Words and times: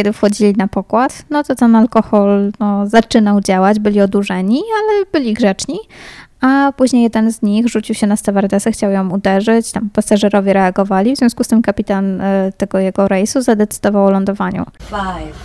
kiedy 0.00 0.12
wchodzili 0.12 0.54
na 0.56 0.68
pokład, 0.68 1.24
no 1.30 1.44
to 1.44 1.54
ten 1.54 1.76
alkohol 1.76 2.52
no, 2.60 2.86
zaczynał 2.86 3.40
działać, 3.40 3.78
byli 3.78 4.00
odurzeni, 4.00 4.62
ale 4.78 5.06
byli 5.12 5.34
grzeczni. 5.34 5.78
A 6.40 6.72
później 6.76 7.02
jeden 7.02 7.32
z 7.32 7.42
nich 7.42 7.68
rzucił 7.68 7.94
się 7.94 8.06
na 8.06 8.16
stewardesę, 8.16 8.72
chciał 8.72 8.90
ją 8.90 9.10
uderzyć, 9.10 9.72
tam 9.72 9.90
pasażerowie 9.90 10.52
reagowali, 10.52 11.14
w 11.14 11.18
związku 11.18 11.44
z 11.44 11.48
tym 11.48 11.62
kapitan 11.62 12.20
e, 12.20 12.52
tego 12.56 12.78
jego 12.78 13.08
rejsu 13.08 13.42
zadecydował 13.42 14.06
o 14.06 14.10
lądowaniu. 14.10 14.64
Five, 14.78 15.36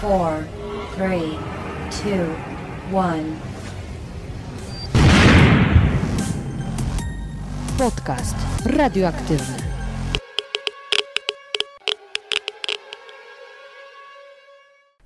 four, 0.00 0.32
three, 0.96 1.30
two, 1.90 2.98
one. 2.98 3.24
Podcast 7.78 8.36
radioaktywny. 8.66 9.63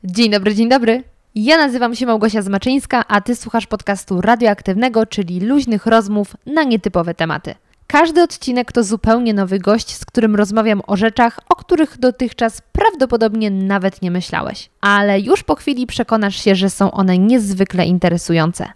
Dzień 0.05 0.31
dobry, 0.31 0.55
dzień 0.55 0.69
dobry. 0.69 1.05
Ja 1.35 1.57
nazywam 1.57 1.95
się 1.95 2.07
Małgosia 2.07 2.43
Zmaczyńska, 2.43 3.05
a 3.09 3.21
Ty 3.21 3.37
słuchasz 3.37 3.67
podcastu 3.67 4.21
radioaktywnego, 4.21 5.07
czyli 5.07 5.41
luźnych 5.41 5.87
rozmów 5.87 6.37
na 6.47 6.63
nietypowe 6.63 7.15
tematy. 7.15 7.55
Każdy 7.87 8.23
odcinek 8.23 8.73
to 8.73 8.85
zupełnie 8.85 9.35
nowy 9.35 9.59
gość, 9.59 9.95
z 9.95 10.05
którym 10.05 10.37
rozmawiam 10.37 10.83
o 10.87 10.97
rzeczach, 10.97 11.41
o 11.49 11.57
których 11.57 11.99
dotychczas 11.99 12.63
prawdopodobnie 12.73 13.51
nawet 13.51 14.03
nie 14.03 14.11
myślałeś. 14.11 14.71
Ale 14.81 15.21
już 15.21 15.43
po 15.43 15.55
chwili 15.55 15.87
przekonasz 15.87 16.45
się, 16.45 16.55
że 16.55 16.71
są 16.71 16.91
one 16.91 17.19
niezwykle 17.19 17.87
interesujące. 17.87 18.67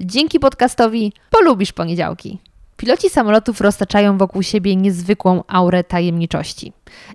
Dzięki 0.00 0.40
podcastowi 0.40 1.12
polubisz 1.30 1.72
poniedziałki. 1.72 2.38
Piloci 2.78 3.10
samolotów 3.10 3.60
roztaczają 3.60 4.18
wokół 4.18 4.42
siebie 4.42 4.76
niezwykłą 4.76 5.42
aurę 5.48 5.84
tajemniczości. 5.84 6.72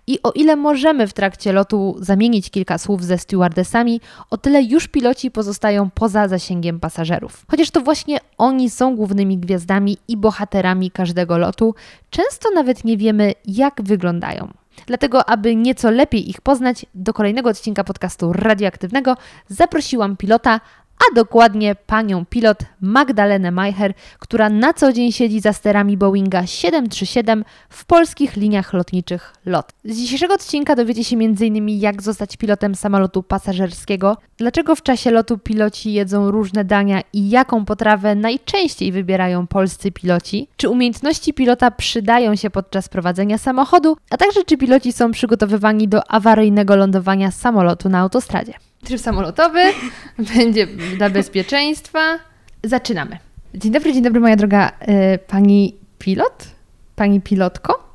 I 0.08 0.20
o 0.24 0.32
ile 0.32 0.56
możemy 0.56 1.08
w 1.08 1.14
trakcie 1.14 1.54
lotu 1.54 1.96
zamienić 2.00 2.50
kilka 2.50 2.78
słów 2.78 3.04
ze 3.04 3.18
stewardesami, 3.18 4.02
o 4.30 4.38
tyle 4.38 4.64
już 4.64 4.88
piloci 4.88 5.32
pozostają 5.32 5.90
poza 5.90 6.28
zasięgiem 6.28 6.80
pasażerów. 6.80 7.46
Chociaż 7.52 7.72
to 7.72 7.82
właśnie 7.82 8.18
oni 8.38 8.70
są 8.70 8.96
głównymi 8.96 9.38
gwiazdami 9.38 9.98
i 10.08 10.18
bohaterami 10.18 10.92
każdego 10.92 11.38
lotu, 11.38 11.76
często 12.10 12.50
nawet 12.56 12.84
nie 12.84 12.98
wiemy, 12.98 13.34
jak 13.46 13.82
wyglądają. 13.82 14.54
Dlatego, 14.86 15.30
aby 15.30 15.56
nieco 15.56 15.92
lepiej 15.92 16.30
ich 16.30 16.42
poznać, 16.42 16.86
do 16.96 17.14
kolejnego 17.14 17.50
odcinka 17.50 17.84
podcastu 17.84 18.34
radioaktywnego 18.34 19.18
zaprosiłam 19.48 20.18
pilota 20.18 20.60
a 21.00 21.16
dokładnie 21.16 21.76
panią 21.76 22.26
pilot 22.26 22.58
Magdalenę 22.82 23.52
Majcher, 23.52 23.94
która 24.20 24.50
na 24.50 24.74
co 24.74 24.94
dzień 24.94 25.12
siedzi 25.12 25.40
za 25.40 25.54
sterami 25.54 25.98
Boeinga 25.98 26.48
737 26.48 27.46
w 27.70 27.86
polskich 27.86 28.36
liniach 28.36 28.74
lotniczych 28.74 29.34
LOT. 29.46 29.74
Z 29.86 29.98
dzisiejszego 29.98 30.34
odcinka 30.34 30.76
dowiecie 30.76 31.04
się 31.04 31.16
m.in. 31.16 31.70
jak 31.70 32.02
zostać 32.02 32.38
pilotem 32.38 32.76
samolotu 32.76 33.24
pasażerskiego, 33.24 34.18
dlaczego 34.38 34.76
w 34.76 34.82
czasie 34.82 35.12
lotu 35.12 35.38
piloci 35.38 35.94
jedzą 35.94 36.32
różne 36.32 36.66
dania 36.66 37.02
i 37.14 37.30
jaką 37.30 37.66
potrawę 37.66 38.16
najczęściej 38.16 38.92
wybierają 38.92 39.48
polscy 39.48 39.92
piloci, 39.92 40.48
czy 40.58 40.70
umiejętności 40.70 41.34
pilota 41.34 41.72
przydają 41.72 42.36
się 42.36 42.50
podczas 42.50 42.90
prowadzenia 42.90 43.38
samochodu, 43.38 43.98
a 44.10 44.18
także 44.18 44.44
czy 44.44 44.58
piloci 44.58 44.94
są 44.94 45.12
przygotowywani 45.12 45.88
do 45.88 46.12
awaryjnego 46.12 46.76
lądowania 46.76 47.32
samolotu 47.32 47.90
na 47.90 48.00
autostradzie. 48.00 48.54
Tryb 48.84 49.00
samolotowy 49.00 49.60
będzie 50.36 50.68
dla 50.98 51.10
bezpieczeństwa. 51.10 52.20
Zaczynamy. 52.64 53.18
Dzień 53.56 53.72
dobry, 53.72 53.94
dzień 53.94 54.02
dobry, 54.02 54.20
moja 54.20 54.36
droga 54.36 54.70
y, 54.70 55.20
pani 55.28 55.76
pilot? 56.00 56.48
Pani 56.96 57.22
pilotko? 57.22 57.90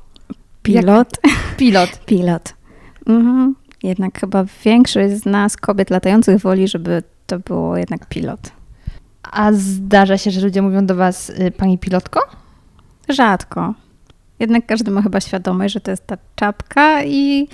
Pilot. 0.63 1.09
Jak? 1.23 1.57
Pilot. 1.57 1.99
Pilot. 2.05 2.53
Mhm. 3.07 3.55
Jednak 3.83 4.19
chyba 4.19 4.45
większość 4.65 5.13
z 5.13 5.25
nas, 5.25 5.57
kobiet 5.57 5.89
latających, 5.89 6.41
woli, 6.41 6.67
żeby 6.67 7.03
to 7.27 7.39
było 7.39 7.77
jednak 7.77 8.05
pilot. 8.05 8.51
A 9.23 9.53
zdarza 9.53 10.17
się, 10.17 10.31
że 10.31 10.41
ludzie 10.41 10.61
mówią 10.61 10.85
do 10.85 10.95
was 10.95 11.29
y, 11.29 11.51
pani 11.51 11.77
pilotko? 11.77 12.19
Rzadko. 13.09 13.73
Jednak 14.39 14.65
każdy 14.65 14.91
ma 14.91 15.01
chyba 15.01 15.19
świadomość, 15.19 15.73
że 15.73 15.81
to 15.81 15.91
jest 15.91 16.07
ta 16.07 16.17
czapka 16.35 17.03
i 17.03 17.47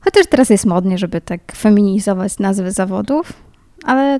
Chociaż 0.00 0.26
teraz 0.26 0.50
jest 0.50 0.66
modnie, 0.66 0.98
żeby 0.98 1.20
tak 1.20 1.52
feminizować 1.52 2.38
nazwy 2.38 2.72
zawodów, 2.72 3.32
ale 3.84 4.18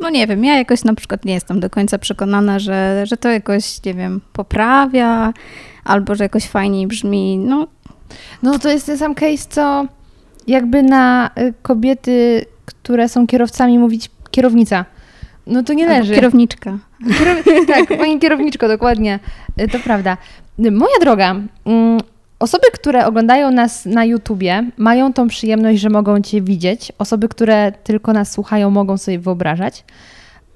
no 0.00 0.10
nie 0.10 0.26
wiem, 0.26 0.44
ja 0.44 0.56
jakoś 0.56 0.84
na 0.84 0.94
przykład 0.94 1.24
nie 1.24 1.34
jestem 1.34 1.60
do 1.60 1.70
końca 1.70 1.98
przekonana, 1.98 2.58
że, 2.58 3.04
że 3.06 3.16
to 3.16 3.28
jakoś, 3.28 3.84
nie 3.84 3.94
wiem, 3.94 4.20
poprawia 4.32 5.32
albo 5.84 6.14
że 6.14 6.24
jakoś 6.24 6.48
fajniej 6.48 6.86
brzmi. 6.86 7.38
No, 7.38 7.66
no 8.42 8.58
to 8.58 8.68
jest 8.68 8.86
ten 8.86 8.98
sam 8.98 9.14
case, 9.14 9.48
co 9.48 9.86
jakby 10.46 10.82
na 10.82 11.30
y, 11.38 11.54
kobiety, 11.62 12.44
które 12.64 13.08
są 13.08 13.26
kierowcami 13.26 13.78
mówić 13.78 14.10
kierownica. 14.30 14.84
No 15.46 15.62
to 15.62 15.72
nie 15.72 15.86
leży. 15.86 16.00
Albo 16.00 16.14
kierowniczka. 16.14 16.78
Kierow... 17.18 17.44
tak, 17.88 17.98
pani 17.98 18.18
kierowniczko, 18.18 18.68
dokładnie. 18.68 19.18
Y, 19.60 19.68
to 19.68 19.78
prawda. 19.78 20.16
Moja 20.58 20.98
droga, 21.00 21.36
mm, 21.64 22.00
Osoby, 22.44 22.66
które 22.72 23.06
oglądają 23.06 23.50
nas 23.50 23.86
na 23.86 24.04
YouTubie, 24.04 24.70
mają 24.76 25.12
tą 25.12 25.28
przyjemność, 25.28 25.80
że 25.80 25.90
mogą 25.90 26.20
Cię 26.20 26.42
widzieć. 26.42 26.92
Osoby, 26.98 27.28
które 27.28 27.72
tylko 27.72 28.12
nas 28.12 28.32
słuchają, 28.32 28.70
mogą 28.70 28.98
sobie 28.98 29.18
wyobrażać. 29.18 29.84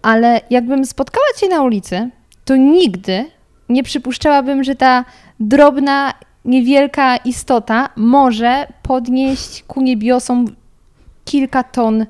Ale 0.02 0.40
jakbym 0.50 0.84
spotkała 0.84 1.26
Cię 1.36 1.48
na 1.48 1.62
ulicy, 1.62 2.10
to 2.44 2.56
nigdy 2.56 3.24
nie 3.68 3.82
przypuszczałabym, 3.82 4.64
że 4.64 4.74
ta 4.74 5.04
drobna, 5.40 6.14
niewielka 6.44 7.16
istota 7.16 7.88
może 7.96 8.66
podnieść 8.82 9.62
ku 9.62 9.80
niebiosom 9.80 10.46
kilka 11.24 11.62
ton, 11.62 12.06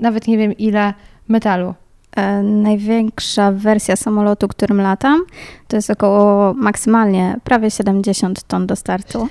nawet 0.00 0.26
nie 0.26 0.38
wiem 0.38 0.52
ile, 0.52 0.94
metalu. 1.28 1.74
E, 2.18 2.42
największa 2.42 3.52
wersja 3.52 3.96
samolotu, 3.96 4.48
którym 4.48 4.80
latam, 4.80 5.24
to 5.68 5.76
jest 5.76 5.90
około 5.90 6.54
maksymalnie 6.54 7.36
prawie 7.44 7.70
70 7.70 8.42
ton 8.42 8.66
do 8.66 8.76
startu. 8.76 9.28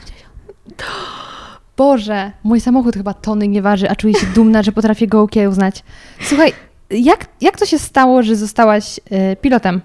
Boże, 1.77 2.31
mój 2.43 2.61
samochód 2.61 2.95
chyba 2.95 3.13
tony 3.13 3.47
nie 3.47 3.61
waży, 3.61 3.89
a 3.89 3.95
czuję 3.95 4.13
się 4.13 4.27
dumna, 4.35 4.63
że 4.63 4.71
potrafię 4.71 5.07
go 5.07 5.21
okiełznać. 5.21 5.83
Słuchaj, 6.21 6.53
jak, 6.89 7.25
jak 7.41 7.59
to 7.59 7.65
się 7.65 7.79
stało, 7.79 8.23
że 8.23 8.35
zostałaś 8.35 8.99
y, 8.99 9.35
pilotem? 9.41 9.81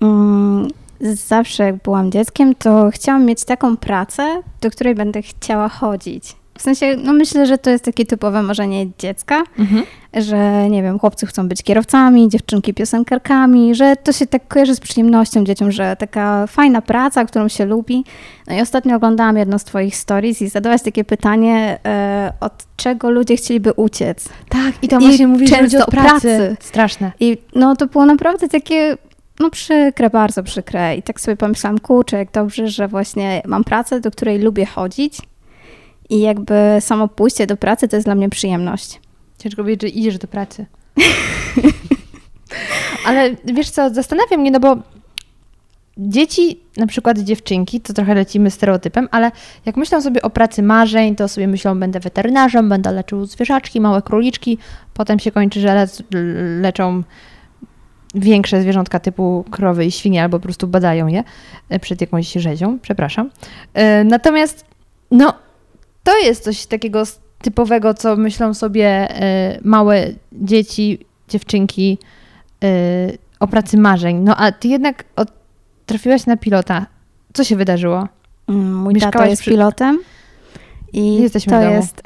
Mm, 0.00 0.68
zawsze 1.00 1.64
jak 1.64 1.76
byłam 1.76 2.12
dzieckiem, 2.12 2.54
to 2.54 2.90
chciałam 2.90 3.24
mieć 3.24 3.44
taką 3.44 3.76
pracę, 3.76 4.42
do 4.60 4.70
której 4.70 4.94
będę 4.94 5.22
chciała 5.22 5.68
chodzić. 5.68 6.39
W 6.60 6.62
sensie, 6.62 6.96
no 6.96 7.12
myślę, 7.12 7.46
że 7.46 7.58
to 7.58 7.70
jest 7.70 7.84
takie 7.84 8.06
typowe 8.06 8.42
marzenie 8.42 8.86
dziecka, 8.98 9.42
mhm. 9.58 9.84
że 10.14 10.70
nie 10.70 10.82
wiem, 10.82 10.98
chłopcy 10.98 11.26
chcą 11.26 11.48
być 11.48 11.62
kierowcami, 11.62 12.28
dziewczynki 12.28 12.74
piosenkarkami, 12.74 13.74
że 13.74 13.96
to 13.96 14.12
się 14.12 14.26
tak 14.26 14.48
kojarzy 14.48 14.74
z 14.74 14.80
przyjemnością 14.80 15.44
dzieciom, 15.44 15.72
że 15.72 15.96
taka 15.96 16.46
fajna 16.46 16.82
praca, 16.82 17.24
którą 17.24 17.48
się 17.48 17.64
lubi. 17.64 18.04
No 18.46 18.54
i 18.54 18.60
ostatnio 18.60 18.96
oglądałam 18.96 19.36
jedno 19.36 19.58
z 19.58 19.64
twoich 19.64 19.96
stories 19.96 20.42
i 20.42 20.48
zadałaś 20.48 20.82
takie 20.82 21.04
pytanie, 21.04 21.78
e, 21.86 22.32
od 22.40 22.52
czego 22.76 23.10
ludzie 23.10 23.36
chcieliby 23.36 23.72
uciec. 23.72 24.28
Tak, 24.48 24.74
i 24.82 24.88
tam 24.88 25.00
właśnie 25.00 25.26
mówisz, 25.26 25.60
ludzie 25.60 25.78
od 25.84 25.90
pracy. 25.90 26.08
pracy. 26.10 26.56
Straszne. 26.60 27.12
I 27.20 27.38
no 27.54 27.76
to 27.76 27.86
było 27.86 28.06
naprawdę 28.06 28.48
takie 28.48 28.96
no 29.40 29.50
przykre, 29.50 30.10
bardzo 30.10 30.42
przykre. 30.42 30.96
I 30.96 31.02
tak 31.02 31.20
sobie 31.20 31.36
pomyślałam, 31.36 31.78
kurczę, 31.78 32.16
jak 32.16 32.30
dobrze, 32.32 32.68
że 32.68 32.88
właśnie 32.88 33.42
mam 33.46 33.64
pracę, 33.64 34.00
do 34.00 34.10
której 34.10 34.38
lubię 34.38 34.66
chodzić 34.66 35.29
i 36.10 36.20
jakby 36.20 36.54
samo 36.80 37.08
pójście 37.08 37.46
do 37.46 37.56
pracy 37.56 37.88
to 37.88 37.96
jest 37.96 38.06
dla 38.06 38.14
mnie 38.14 38.28
przyjemność. 38.28 39.00
Ciężko 39.38 39.62
powiedzieć, 39.62 39.82
że 39.82 39.88
idziesz 39.88 40.18
do 40.18 40.28
pracy. 40.28 40.66
Ale 43.06 43.36
wiesz 43.44 43.70
co, 43.70 43.90
zastanawia 43.90 44.36
mnie, 44.36 44.50
no 44.50 44.60
bo 44.60 44.76
dzieci, 45.98 46.60
na 46.76 46.86
przykład 46.86 47.18
dziewczynki, 47.18 47.80
to 47.80 47.92
trochę 47.92 48.14
lecimy 48.14 48.50
stereotypem, 48.50 49.08
ale 49.10 49.30
jak 49.66 49.76
myślą 49.76 50.02
sobie 50.02 50.22
o 50.22 50.30
pracy 50.30 50.62
marzeń, 50.62 51.16
to 51.16 51.28
sobie 51.28 51.48
myślą, 51.48 51.80
będę 51.80 52.00
weterynarzem, 52.00 52.68
będę 52.68 52.92
leczył 52.92 53.26
zwierzaczki, 53.26 53.80
małe 53.80 54.02
króliczki, 54.02 54.58
potem 54.94 55.18
się 55.18 55.32
kończy, 55.32 55.60
że 55.60 55.86
leczą 56.60 57.02
większe 58.14 58.62
zwierzątka 58.62 59.00
typu 59.00 59.44
krowy 59.50 59.84
i 59.84 59.90
świnie, 59.90 60.22
albo 60.22 60.38
po 60.38 60.42
prostu 60.42 60.68
badają 60.68 61.06
je 61.06 61.24
e, 61.68 61.78
przed 61.78 62.00
jakąś 62.00 62.32
rzezią, 62.32 62.78
przepraszam. 62.82 63.30
E, 63.74 64.04
natomiast, 64.04 64.64
no, 65.10 65.34
to 66.04 66.18
jest 66.18 66.44
coś 66.44 66.66
takiego 66.66 67.02
typowego, 67.42 67.94
co 67.94 68.16
myślą 68.16 68.54
sobie 68.54 69.08
y, 69.56 69.60
małe 69.64 70.06
dzieci, 70.32 71.06
dziewczynki 71.28 71.98
y, 72.64 73.18
o 73.40 73.46
pracy 73.48 73.76
marzeń. 73.76 74.16
No 74.16 74.36
a 74.36 74.52
ty 74.52 74.68
jednak 74.68 75.04
od, 75.16 75.32
trafiłaś 75.86 76.26
na 76.26 76.36
pilota. 76.36 76.86
Co 77.32 77.44
się 77.44 77.56
wydarzyło? 77.56 78.08
Mm, 78.48 78.74
mój 78.74 78.94
Mieszkałaś 78.94 79.14
tato 79.14 79.30
jest 79.30 79.42
przy... 79.42 79.50
pilotem. 79.50 79.98
I 80.92 81.14
Jesteśmy 81.22 81.52
to 81.52 81.60
jest 81.60 82.02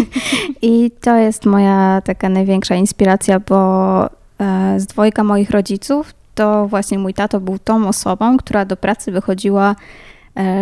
I 0.62 0.90
to 1.00 1.16
jest 1.16 1.46
moja 1.46 2.02
taka 2.04 2.28
największa 2.28 2.74
inspiracja, 2.74 3.40
bo 3.40 4.04
e, 4.40 4.80
z 4.80 4.86
dwojga 4.86 5.24
moich 5.24 5.50
rodziców 5.50 6.14
to 6.34 6.66
właśnie 6.68 6.98
mój 6.98 7.14
tato 7.14 7.40
był 7.40 7.58
tą 7.58 7.88
osobą, 7.88 8.36
która 8.36 8.64
do 8.64 8.76
pracy 8.76 9.12
wychodziła 9.12 9.74
E, 9.74 9.76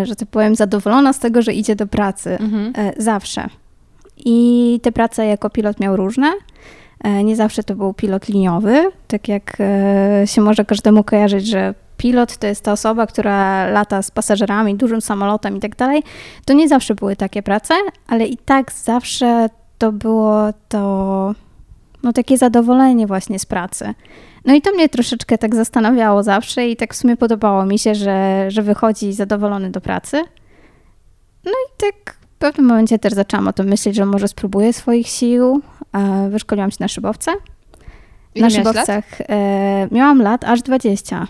że 0.03 0.17
tak 0.17 0.29
powiem, 0.29 0.57
zadowolona 0.57 1.13
z 1.13 1.19
tego, 1.19 1.43
że 1.43 1.53
idzie 1.53 1.77
do 1.77 1.87
pracy. 1.87 2.31
Mhm. 2.41 2.73
E, 2.77 2.93
zawsze. 3.03 3.49
I 4.17 4.81
te 4.83 4.93
prace 4.93 5.27
jako 5.27 5.51
pilot 5.51 5.81
miał 5.81 5.97
różne. 5.97 6.33
E, 7.05 7.25
nie 7.25 7.37
zawsze 7.37 7.63
to 7.63 7.75
był 7.75 7.95
pilot 7.95 8.29
liniowy, 8.29 8.91
tak 9.09 9.29
jak 9.29 9.57
e, 9.61 10.23
się 10.27 10.41
może 10.41 10.65
każdemu 10.65 11.05
kojarzyć, 11.05 11.47
że 11.47 11.75
pilot 11.97 12.37
to 12.37 12.47
jest 12.47 12.65
ta 12.65 12.73
osoba, 12.73 13.07
która 13.07 13.67
lata 13.67 14.03
z 14.03 14.11
pasażerami, 14.11 14.75
dużym 14.75 15.01
samolotem 15.01 15.57
i 15.57 15.61
tak 15.61 15.77
dalej. 15.77 16.03
To 16.45 16.53
nie 16.53 16.69
zawsze 16.69 16.95
były 16.95 17.17
takie 17.17 17.43
prace, 17.43 17.75
ale 18.07 18.27
i 18.27 18.37
tak 18.37 18.73
zawsze 18.73 19.49
to 19.79 19.93
było 19.93 20.53
to 20.69 21.35
no, 22.03 22.13
takie 22.13 22.39
zadowolenie 22.39 23.07
właśnie 23.07 23.39
z 23.39 23.47
pracy. 23.47 23.95
No 24.45 24.55
i 24.55 24.63
to 24.63 24.73
mnie 24.73 24.89
troszeczkę 24.89 25.39
tak 25.39 25.55
zastanawiało 25.55 26.23
zawsze 26.23 26.69
i 26.69 26.77
tak 26.77 26.95
w 26.95 26.97
sumie 26.97 27.17
podobało 27.17 27.67
mi 27.67 27.79
się, 27.79 27.95
że, 27.95 28.45
że 28.49 28.63
wychodzi 28.63 29.13
zadowolony 29.13 29.71
do 29.71 29.81
pracy. 29.81 30.25
No 31.45 31.51
i 31.51 31.77
tak 31.77 32.17
w 32.21 32.27
pewnym 32.39 32.67
momencie 32.67 32.99
też 32.99 33.13
zaczęłam 33.13 33.49
o 33.49 33.53
tym 33.53 33.67
myśleć, 33.67 33.97
że 33.97 34.07
może 34.07 34.29
spróbuję 34.29 34.73
swoich 34.73 35.09
sił. 35.09 35.63
Wyszkoliłam 36.31 36.71
się 36.71 36.77
na 36.81 36.89
szybowce. 36.89 37.33
Ile 38.35 38.47
na 38.47 38.51
szybowcach 38.51 39.05
e, 39.21 39.89
miałam 39.91 40.23
lat 40.23 40.45
aż 40.45 40.63
20. 40.63 41.29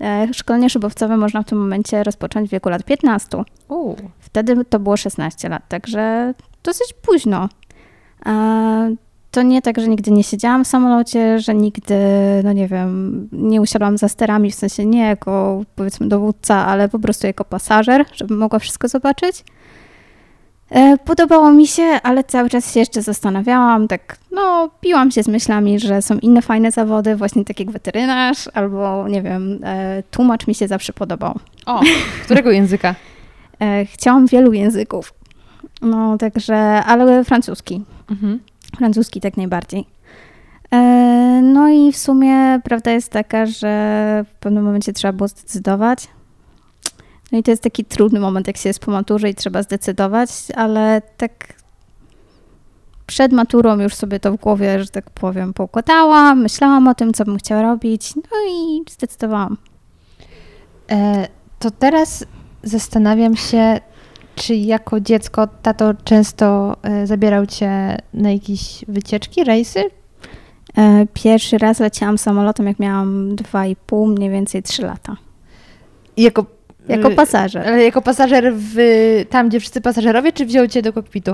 E, 0.00 0.34
szkolenie 0.34 0.70
szybowcowe 0.70 1.16
można 1.16 1.42
w 1.42 1.44
tym 1.44 1.58
momencie 1.58 2.04
rozpocząć 2.04 2.48
w 2.48 2.52
wieku 2.52 2.68
lat 2.68 2.84
15. 2.84 3.42
U. 3.68 3.94
Wtedy 4.18 4.64
to 4.64 4.78
było 4.78 4.96
16 4.96 5.48
lat, 5.48 5.68
także 5.68 6.34
dosyć 6.62 6.94
późno. 7.02 7.48
E, 8.26 8.96
To 9.32 9.42
nie 9.42 9.62
tak, 9.62 9.80
że 9.80 9.88
nigdy 9.88 10.10
nie 10.10 10.24
siedziałam 10.24 10.64
w 10.64 10.68
samolocie, 10.68 11.38
że 11.40 11.54
nigdy, 11.54 11.94
no 12.44 12.52
nie 12.52 12.68
wiem, 12.68 13.28
nie 13.32 13.60
usiadłam 13.60 13.98
za 13.98 14.08
sterami, 14.08 14.50
w 14.50 14.54
sensie 14.54 14.86
nie 14.86 15.00
jako 15.06 15.62
powiedzmy 15.76 16.08
dowódca, 16.08 16.66
ale 16.66 16.88
po 16.88 16.98
prostu 16.98 17.26
jako 17.26 17.44
pasażer, 17.44 18.04
żebym 18.14 18.38
mogła 18.38 18.58
wszystko 18.58 18.88
zobaczyć. 18.88 19.44
E, 20.70 20.96
Podobało 21.04 21.52
mi 21.52 21.66
się, 21.66 21.82
ale 21.82 22.24
cały 22.24 22.48
czas 22.50 22.74
się 22.74 22.80
jeszcze 22.80 23.02
zastanawiałam, 23.02 23.88
tak 23.88 24.16
no 24.32 24.70
piłam 24.80 25.10
się 25.10 25.22
z 25.22 25.28
myślami, 25.28 25.78
że 25.78 26.02
są 26.02 26.18
inne 26.18 26.42
fajne 26.42 26.70
zawody, 26.70 27.16
właśnie 27.16 27.44
tak 27.44 27.60
jak 27.60 27.70
weterynarz 27.70 28.48
albo 28.54 29.08
nie 29.08 29.22
wiem, 29.22 29.58
e, 29.64 30.02
tłumacz 30.10 30.46
mi 30.46 30.54
się 30.54 30.68
zawsze 30.68 30.92
podobał. 30.92 31.38
O, 31.66 31.80
którego 32.24 32.50
języka? 32.60 32.94
E, 33.60 33.84
Chciałam 33.86 34.26
wielu 34.26 34.52
języków. 34.52 35.14
No, 35.82 36.18
także, 36.18 36.56
ale 36.84 37.24
francuski. 37.24 37.84
Mhm. 38.10 38.38
Francuski 38.76 39.20
tak 39.20 39.36
najbardziej. 39.36 39.86
E, 40.72 41.40
No 41.42 41.68
i 41.68 41.92
w 41.92 41.96
sumie 41.96 42.60
prawda 42.64 42.90
jest 42.90 43.08
taka, 43.12 43.46
że 43.46 44.24
w 44.28 44.34
pewnym 44.34 44.64
momencie 44.64 44.92
trzeba 44.92 45.12
było 45.12 45.28
zdecydować. 45.28 46.08
No 47.32 47.38
i 47.38 47.42
to 47.42 47.50
jest 47.50 47.62
taki 47.62 47.84
trudny 47.84 48.20
moment, 48.20 48.46
jak 48.46 48.56
się 48.56 48.68
jest 48.68 48.80
po 48.80 48.90
maturze 48.90 49.30
i 49.30 49.34
trzeba 49.34 49.62
zdecydować, 49.62 50.30
ale 50.56 51.02
tak 51.16 51.54
przed 53.06 53.32
maturą 53.32 53.80
już 53.80 53.94
sobie 53.94 54.20
to 54.20 54.32
w 54.32 54.36
głowie, 54.36 54.84
że 54.84 54.90
tak 54.90 55.10
powiem, 55.10 55.52
poukładałam, 55.52 56.42
myślałam 56.42 56.88
o 56.88 56.94
tym, 56.94 57.12
co 57.12 57.24
bym 57.24 57.36
chciała 57.36 57.62
robić, 57.62 58.16
no 58.16 58.22
i 58.50 58.82
zdecydowałam. 58.90 59.56
E, 60.90 61.28
to 61.58 61.70
teraz 61.70 62.24
zastanawiam 62.62 63.36
się, 63.36 63.80
czy 64.34 64.54
jako 64.54 65.00
dziecko 65.00 65.46
tato 65.62 65.94
często 66.04 66.76
e, 66.82 67.06
zabierał 67.06 67.46
cię 67.46 67.96
na 68.14 68.30
jakieś 68.30 68.84
wycieczki, 68.88 69.44
rejsy? 69.44 69.84
E, 70.76 71.06
Pierwszy 71.14 71.58
raz 71.58 71.80
leciałam 71.80 72.18
samolotem, 72.18 72.66
jak 72.66 72.78
miałam 72.78 73.36
2,5, 73.36 74.08
mniej 74.16 74.30
więcej 74.30 74.62
3 74.62 74.82
lata. 74.82 75.16
Jako, 76.16 76.46
Jako 76.88 77.10
pasażer. 77.10 77.68
Ale 77.68 77.84
jako 77.84 78.02
pasażer 78.02 78.52
w, 78.56 78.76
tam, 79.30 79.48
gdzie 79.48 79.60
wszyscy 79.60 79.80
pasażerowie, 79.80 80.32
czy 80.32 80.46
wziął 80.46 80.66
cię 80.66 80.82
do 80.82 80.92
kokpitu? 80.92 81.32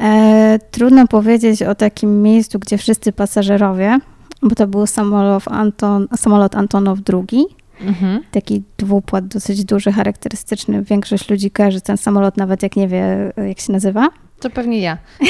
E, 0.00 0.58
trudno 0.70 1.06
powiedzieć 1.06 1.62
o 1.62 1.74
takim 1.74 2.22
miejscu, 2.22 2.58
gdzie 2.58 2.78
wszyscy 2.78 3.12
pasażerowie, 3.12 3.98
bo 4.42 4.54
to 4.54 4.66
był 4.66 4.86
samolot, 4.86 5.42
Anton, 5.46 6.08
samolot 6.16 6.54
Antonow 6.54 6.98
II, 7.12 7.46
Mhm. 7.80 8.22
taki 8.30 8.62
dwupłat 8.78 9.26
dosyć 9.26 9.64
duży, 9.64 9.92
charakterystyczny. 9.92 10.82
Większość 10.82 11.30
ludzi 11.30 11.50
kojarzy 11.50 11.80
ten 11.80 11.96
samolot, 11.96 12.36
nawet 12.36 12.62
jak 12.62 12.76
nie 12.76 12.88
wie, 12.88 13.32
jak 13.48 13.60
się 13.60 13.72
nazywa. 13.72 14.08
To 14.40 14.50
pewnie 14.50 14.78
ja. 14.80 14.98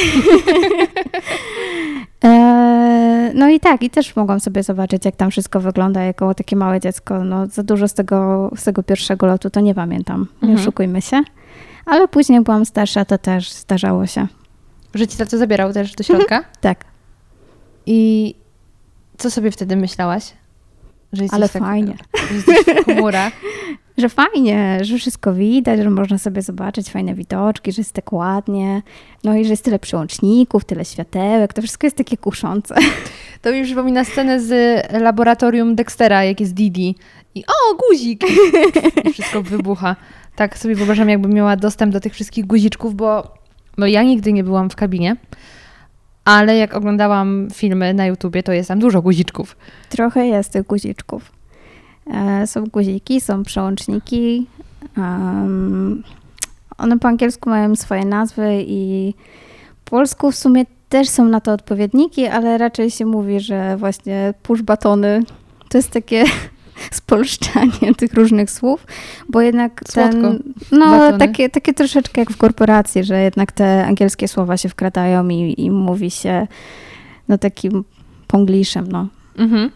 E, 2.25 3.33
no 3.35 3.49
i 3.49 3.61
tak, 3.61 3.83
i 3.83 3.91
też 3.91 4.17
mogłam 4.17 4.41
sobie 4.41 4.63
zobaczyć, 4.63 5.05
jak 5.05 5.17
tam 5.17 5.31
wszystko 5.31 5.61
wygląda 5.61 6.03
jako 6.03 6.35
takie 6.35 6.57
małe 6.57 6.81
dziecko. 6.81 7.25
No, 7.25 7.47
za 7.47 7.63
dużo 7.63 7.89
z 7.89 7.95
tego, 7.95 8.51
z 8.57 8.65
tego 8.65 8.83
pierwszego 8.83 9.27
lotu 9.27 9.51
to 9.51 9.61
nie 9.61 9.75
pamiętam, 9.75 10.27
nie 10.43 10.49
Mhm. 10.49 10.61
oszukujmy 10.61 11.03
się. 11.03 11.23
Ale 11.87 12.09
później 12.09 12.41
byłam 12.41 12.65
starsza, 12.67 13.05
to 13.05 13.19
też 13.19 13.53
zdarzało 13.53 14.07
się. 14.07 14.27
Że 14.95 15.07
ci 15.07 15.19
tato 15.19 15.39
zabierał 15.39 15.73
też 15.73 15.95
do 15.95 16.05
środka? 16.05 16.45
Tak, 16.61 16.85
I 17.87 18.35
co 19.19 19.31
sobie 19.31 19.51
wtedy 19.51 19.77
myślałaś? 19.77 20.33
Że 21.13 21.25
ale 21.31 21.49
tak, 21.49 21.63
fajnie. 21.63 21.95
Że 22.29 22.35
jesteś 22.35 22.57
w 22.57 22.85
chmurach. 22.85 23.33
Że 23.99 24.09
fajnie, 24.09 24.79
że 24.83 24.99
wszystko 24.99 25.35
widać, 25.35 25.81
że 25.81 25.91
można 25.91 26.19
sobie 26.19 26.43
zobaczyć 26.43 26.91
fajne 26.91 27.15
widoczki, 27.15 27.73
że 27.73 27.81
jest 27.81 27.93
tak 27.93 28.13
ładnie. 28.13 28.83
No 29.25 29.37
i 29.37 29.45
że 29.45 29.51
jest 29.51 29.65
tyle 29.65 29.79
przełączników, 29.79 30.65
tyle 30.65 30.85
światełek, 30.85 31.53
to 31.53 31.63
wszystko 31.63 31.87
jest 31.87 31.97
takie 31.97 32.17
kuszące. 32.17 32.75
To 33.43 33.53
mi 33.53 33.65
przypomina 33.65 34.05
scenę 34.05 34.41
z 34.41 34.53
laboratorium 34.93 35.75
Dextera, 35.75 36.25
jak 36.25 36.41
jest 36.41 36.55
Didi. 36.55 36.95
I 37.35 37.45
o, 37.47 37.77
guzik! 37.77 38.25
I 39.05 39.13
wszystko 39.13 39.43
wybucha. 39.43 39.97
Tak 40.37 40.59
sobie 40.59 40.75
wyobrażam, 40.75 41.09
jakbym 41.09 41.33
miała 41.33 41.57
dostęp 41.57 41.93
do 41.93 42.01
tych 42.01 42.15
wszystkich 42.15 42.47
guziczków, 42.47 42.95
bo, 42.95 43.35
bo 43.79 43.87
ja 43.87 44.03
nigdy 44.03 44.33
nie 44.33 44.45
byłam 44.45 44.71
w 44.71 44.77
kabinie. 44.77 45.17
Ale 46.27 46.57
jak 46.57 46.75
oglądałam 46.75 47.49
filmy 47.55 47.95
na 47.95 48.07
YouTubie, 48.07 48.43
to 48.43 48.53
jest 48.53 48.69
tam 48.69 48.79
dużo 48.79 49.03
guziczków. 49.03 49.57
Trochę 49.89 50.27
jest 50.27 50.53
tych 50.53 50.67
guziczków. 50.67 51.33
E, 52.15 52.47
Są 52.47 52.65
guziki, 52.65 53.21
są 53.21 53.43
przełączniki. 53.43 54.47
em, 54.99 56.03
one 56.79 56.99
po 56.99 57.09
angielsku 57.09 57.51
mają 57.51 57.77
swoje 57.77 58.05
nazwy 58.05 58.65
i 58.67 59.15
po 59.85 59.91
polsku 59.91 60.33
w 60.33 60.37
sumie 60.37 60.65
też 60.89 61.09
są 61.09 61.25
na 61.25 61.41
to 61.41 61.53
odpowiedniki, 61.53 62.27
ale 62.27 62.59
raczej 62.59 62.91
się 62.91 63.07
mówi, 63.07 63.41
że 63.41 63.77
właśnie 63.77 64.35
push 64.43 64.63
batony 64.63 65.23
to 65.69 65.79
jest 65.79 65.91
takie 65.91 66.25
spolszczanie 67.01 67.95
tych 67.97 68.15
różnych 68.15 68.51
słów, 68.51 68.87
bo 69.29 69.41
jednak 69.41 69.81
Słodko. 69.89 70.13
ten, 70.13 70.43
no 70.73 70.91
Batony. 70.91 71.19
takie, 71.19 71.51
takie 71.51 71.75
troszeczkę 71.75 72.21
jak 72.21 72.31
w 72.31 72.37
korporacji, 72.37 73.05
że 73.05 73.23
jednak 73.23 73.53
te 73.53 73.87
angielskie 73.87 74.29
słowa 74.29 74.57
się 74.57 74.69
wkradają 74.69 75.29
i, 75.29 75.55
i 75.59 75.71
mówi 75.71 76.11
się 76.11 76.47
no 77.29 77.39
takim 77.39 77.85
pongliszem, 78.27 78.93
no. 78.93 79.09
Mhm. 79.39 79.71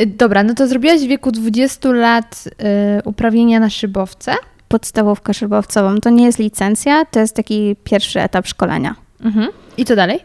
Y, 0.00 0.06
Dobra, 0.06 0.42
no 0.42 0.54
to 0.54 0.68
zrobiłaś 0.68 1.00
w 1.00 1.08
wieku 1.08 1.32
20 1.32 1.92
lat 1.92 2.44
y, 2.46 3.02
uprawnienia 3.04 3.60
na 3.60 3.70
szybowce. 3.70 4.34
podstawówkę 4.68 5.34
szybowcową. 5.34 5.96
To 5.98 6.10
nie 6.10 6.24
jest 6.24 6.38
licencja, 6.38 7.04
to 7.04 7.20
jest 7.20 7.36
taki 7.36 7.76
pierwszy 7.84 8.20
etap 8.20 8.46
szkolenia. 8.46 8.94
Mhm. 9.20 9.48
I 9.76 9.84
co 9.84 9.96
dalej? 9.96 10.20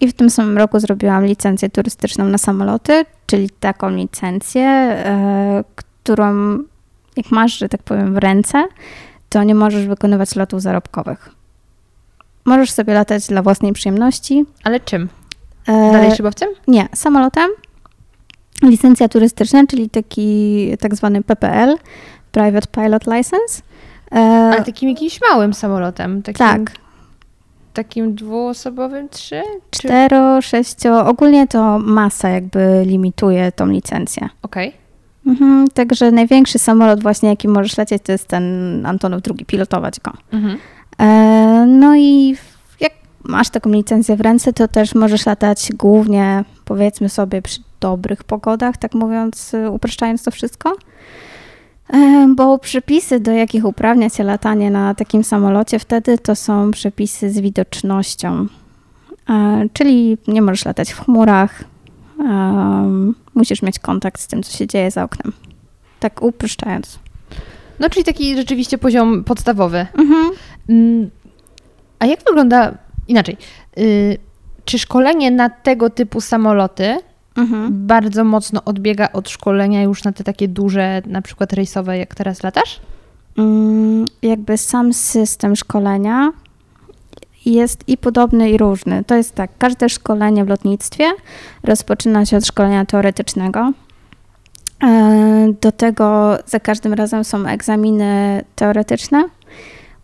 I 0.00 0.08
w 0.08 0.12
tym 0.12 0.30
samym 0.30 0.58
roku 0.58 0.80
zrobiłam 0.80 1.24
licencję 1.24 1.70
turystyczną 1.70 2.24
na 2.24 2.38
samoloty, 2.38 3.04
czyli 3.26 3.50
taką 3.50 3.90
licencję, 3.90 4.62
e, 4.62 5.64
którą 5.76 6.58
jak 7.16 7.30
masz, 7.30 7.58
że 7.58 7.68
tak 7.68 7.82
powiem, 7.82 8.14
w 8.14 8.18
ręce, 8.18 8.64
to 9.28 9.42
nie 9.42 9.54
możesz 9.54 9.86
wykonywać 9.86 10.36
lotów 10.36 10.62
zarobkowych. 10.62 11.30
Możesz 12.44 12.70
sobie 12.70 12.94
latać 12.94 13.26
dla 13.26 13.42
własnej 13.42 13.72
przyjemności. 13.72 14.44
Ale 14.64 14.80
czym? 14.80 15.08
E, 15.66 15.92
Dalej 15.92 16.16
szybowcem? 16.16 16.48
Nie, 16.68 16.88
samolotem. 16.94 17.50
Licencja 18.62 19.08
turystyczna, 19.08 19.66
czyli 19.66 19.90
taki 19.90 20.68
tak 20.80 20.94
zwany 20.94 21.22
PPL, 21.22 21.76
Private 22.32 22.66
Pilot 22.66 23.06
License. 23.06 23.62
E, 24.12 24.16
Ale 24.52 24.64
takim 24.64 24.88
jakimś 24.88 25.20
małym 25.30 25.54
samolotem. 25.54 26.22
Takim, 26.22 26.46
tak, 26.46 26.72
Takim 27.74 28.14
dwuosobowym, 28.14 29.08
trzy? 29.08 29.42
Czy... 29.70 29.78
Cztero, 29.82 30.42
sześcio, 30.42 31.06
ogólnie 31.06 31.46
to 31.46 31.78
masa 31.78 32.28
jakby 32.28 32.82
limituje 32.86 33.52
tą 33.52 33.66
licencję. 33.66 34.28
Okej. 34.42 34.72
Mhm, 35.26 35.68
także 35.68 36.10
największy 36.10 36.58
samolot 36.58 37.02
właśnie, 37.02 37.28
jaki 37.28 37.48
możesz 37.48 37.78
lecieć, 37.78 38.02
to 38.02 38.12
jest 38.12 38.28
ten 38.28 38.86
Antonov 38.86 39.20
II, 39.30 39.46
pilotować 39.46 40.00
go. 40.00 40.12
Mhm. 40.32 40.58
E, 40.98 41.66
no 41.66 41.96
i 41.96 42.36
jak 42.80 42.92
masz 43.24 43.50
taką 43.50 43.70
licencję 43.70 44.16
w 44.16 44.20
ręce, 44.20 44.52
to 44.52 44.68
też 44.68 44.94
możesz 44.94 45.26
latać 45.26 45.68
głównie, 45.78 46.44
powiedzmy 46.64 47.08
sobie, 47.08 47.42
przy 47.42 47.60
dobrych 47.80 48.24
pogodach, 48.24 48.76
tak 48.76 48.94
mówiąc, 48.94 49.54
y, 49.54 49.70
upraszczając 49.70 50.22
to 50.22 50.30
wszystko. 50.30 50.72
Bo 52.36 52.58
przepisy, 52.58 53.20
do 53.20 53.32
jakich 53.32 53.64
uprawnia 53.64 54.08
się 54.08 54.24
latanie 54.24 54.70
na 54.70 54.94
takim 54.94 55.24
samolocie 55.24 55.78
wtedy, 55.78 56.18
to 56.18 56.36
są 56.36 56.70
przepisy 56.70 57.30
z 57.30 57.40
widocznością. 57.40 58.46
E, 59.30 59.66
Czyli 59.72 60.18
nie 60.28 60.42
możesz 60.42 60.64
latać 60.64 60.92
w 60.92 61.04
chmurach, 61.04 61.64
musisz 63.34 63.62
mieć 63.62 63.78
kontakt 63.78 64.20
z 64.20 64.26
tym, 64.26 64.42
co 64.42 64.56
się 64.58 64.66
dzieje 64.66 64.90
za 64.90 65.04
oknem. 65.04 65.32
Tak 66.00 66.22
upraszczając. 66.22 66.98
No, 67.80 67.90
czyli 67.90 68.04
taki 68.04 68.36
rzeczywiście 68.36 68.78
poziom 68.78 69.24
podstawowy. 69.24 69.86
Mhm. 69.98 70.30
Mm, 70.68 71.10
A 71.98 72.06
jak 72.06 72.20
wygląda 72.28 72.74
inaczej. 73.08 73.36
Y, 73.78 74.18
czy 74.64 74.78
szkolenie 74.78 75.30
na 75.30 75.50
tego 75.50 75.90
typu 75.90 76.20
samoloty 76.20 76.96
Mhm. 77.40 77.86
bardzo 77.86 78.24
mocno 78.24 78.64
odbiega 78.64 79.12
od 79.12 79.28
szkolenia 79.28 79.82
już 79.82 80.04
na 80.04 80.12
te 80.12 80.24
takie 80.24 80.48
duże, 80.48 81.02
na 81.06 81.22
przykład 81.22 81.52
rejsowe, 81.52 81.98
jak 81.98 82.14
teraz 82.14 82.42
latasz? 82.42 82.80
Mm, 83.38 84.04
jakby 84.22 84.58
sam 84.58 84.92
system 84.92 85.56
szkolenia 85.56 86.32
jest 87.46 87.88
i 87.88 87.96
podobny, 87.96 88.50
i 88.50 88.58
różny. 88.58 89.04
To 89.04 89.14
jest 89.14 89.34
tak, 89.34 89.50
każde 89.58 89.88
szkolenie 89.88 90.44
w 90.44 90.48
lotnictwie 90.48 91.04
rozpoczyna 91.64 92.26
się 92.26 92.36
od 92.36 92.46
szkolenia 92.46 92.84
teoretycznego. 92.84 93.72
E, 94.82 95.52
Do 95.60 95.72
tego 95.72 96.38
za 96.46 96.60
każdym 96.60 96.94
razem 96.94 97.24
są 97.24 97.46
egzaminy 97.46 98.44
teoretyczne. 98.56 99.24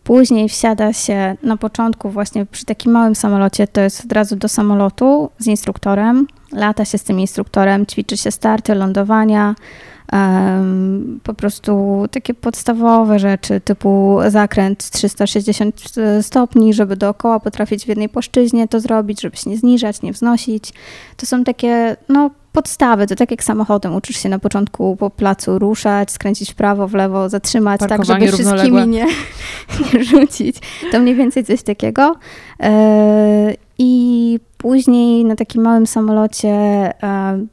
Później 0.07 0.49
wsiada 0.49 0.93
się 0.93 1.37
na 1.43 1.57
początku, 1.57 2.11
właśnie 2.11 2.47
przy 2.47 2.65
takim 2.65 2.93
małym 2.93 3.15
samolocie, 3.15 3.67
to 3.67 3.81
jest 3.81 4.05
od 4.05 4.13
razu 4.13 4.37
do 4.37 4.49
samolotu 4.49 5.31
z 5.39 5.47
instruktorem. 5.47 6.27
Lata 6.53 6.85
się 6.85 6.99
z 6.99 7.03
tym 7.03 7.21
instruktorem, 7.21 7.87
ćwiczy 7.87 8.17
się 8.17 8.31
starty, 8.31 8.75
lądowania, 8.75 9.55
po 11.23 11.35
prostu 11.35 12.05
takie 12.11 12.35
podstawowe 12.35 13.19
rzeczy, 13.19 13.61
typu 13.61 14.19
zakręt 14.29 14.91
360 14.91 15.83
stopni, 16.23 16.75
żeby 16.75 16.97
dookoła 16.97 17.41
potrafić 17.41 17.85
w 17.85 17.89
jednej 17.89 18.09
płaszczyźnie 18.09 18.69
to 18.69 18.81
zrobić, 18.81 19.21
żeby 19.21 19.37
się 19.37 19.51
nie 19.51 19.57
zniżać, 19.57 20.03
nie 20.03 20.13
wznosić. 20.13 20.73
To 21.17 21.27
są 21.27 21.45
takie, 21.45 21.97
no, 22.09 22.31
podstawy, 22.57 23.07
to 23.07 23.15
tak 23.15 23.31
jak 23.31 23.45
samochodem, 23.45 23.95
uczysz 23.95 24.17
się 24.17 24.29
na 24.29 24.39
początku 24.39 24.97
po 24.97 25.11
placu 25.11 25.59
ruszać, 25.59 26.11
skręcić 26.11 26.53
w 26.53 26.55
prawo, 26.55 26.89
w 26.89 26.95
lewo, 26.95 27.29
zatrzymać, 27.29 27.81
tak 27.81 27.89
Parkowanie 27.89 28.27
żeby 28.31 28.43
wszystkimi 28.43 28.87
nie, 28.87 29.07
nie 29.95 30.05
rzucić. 30.05 30.57
To 30.93 31.01
mniej 31.01 31.15
więcej 31.15 31.45
coś 31.45 31.63
takiego. 31.63 32.17
E, 32.61 33.55
I 33.79 34.41
później 34.57 35.25
na 35.25 35.37
takim 35.37 35.63
małym 35.63 35.87
samolocie 35.87 36.49
e, 36.49 37.47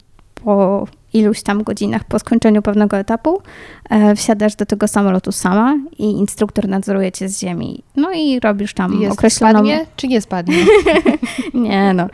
po 0.43 0.87
iluś 1.13 1.43
tam 1.43 1.63
godzinach 1.63 2.03
po 2.03 2.19
skończeniu 2.19 2.61
pewnego 2.61 2.97
etapu 2.97 3.41
e, 3.89 4.15
wsiadasz 4.15 4.55
do 4.55 4.65
tego 4.65 4.87
samolotu 4.87 5.31
sama 5.31 5.77
i 5.97 6.03
instruktor 6.03 6.67
nadzoruje 6.67 7.11
cię 7.11 7.29
z 7.29 7.39
ziemi. 7.39 7.83
No 7.95 8.11
i 8.11 8.39
robisz 8.39 8.73
tam 8.73 9.01
Jest 9.01 9.13
określoną... 9.13 9.53
spadnie, 9.53 9.85
czy 9.95 10.07
nie 10.07 10.21
spadnie? 10.21 10.55
Nie 11.53 11.93
no, 11.93 12.07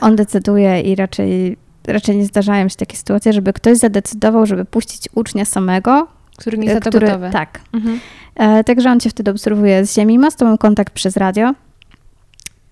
on 0.00 0.16
decyduje 0.16 0.80
i 0.80 0.94
raczej, 0.94 1.56
raczej 1.86 2.16
nie 2.16 2.24
zdarzają 2.26 2.68
się 2.68 2.76
takie 2.76 2.96
sytuacje, 2.96 3.32
żeby 3.32 3.52
ktoś 3.52 3.78
zadecydował, 3.78 4.46
żeby 4.46 4.64
puścić 4.64 5.08
ucznia 5.14 5.44
samego, 5.44 6.06
Który 6.36 6.58
nie 6.58 6.66
jest 6.68 6.80
który, 6.80 7.06
gotowy. 7.06 7.30
tak, 7.32 7.60
Mhm. 7.72 8.00
E, 8.34 8.64
Także 8.64 8.90
on 8.90 9.00
cię 9.00 9.10
wtedy 9.10 9.30
obserwuje 9.30 9.86
z 9.86 9.94
ziemi, 9.94 10.18
ma 10.18 10.30
z 10.30 10.36
tobą 10.36 10.58
kontakt 10.58 10.92
przez 10.94 11.16
radio. 11.16 11.52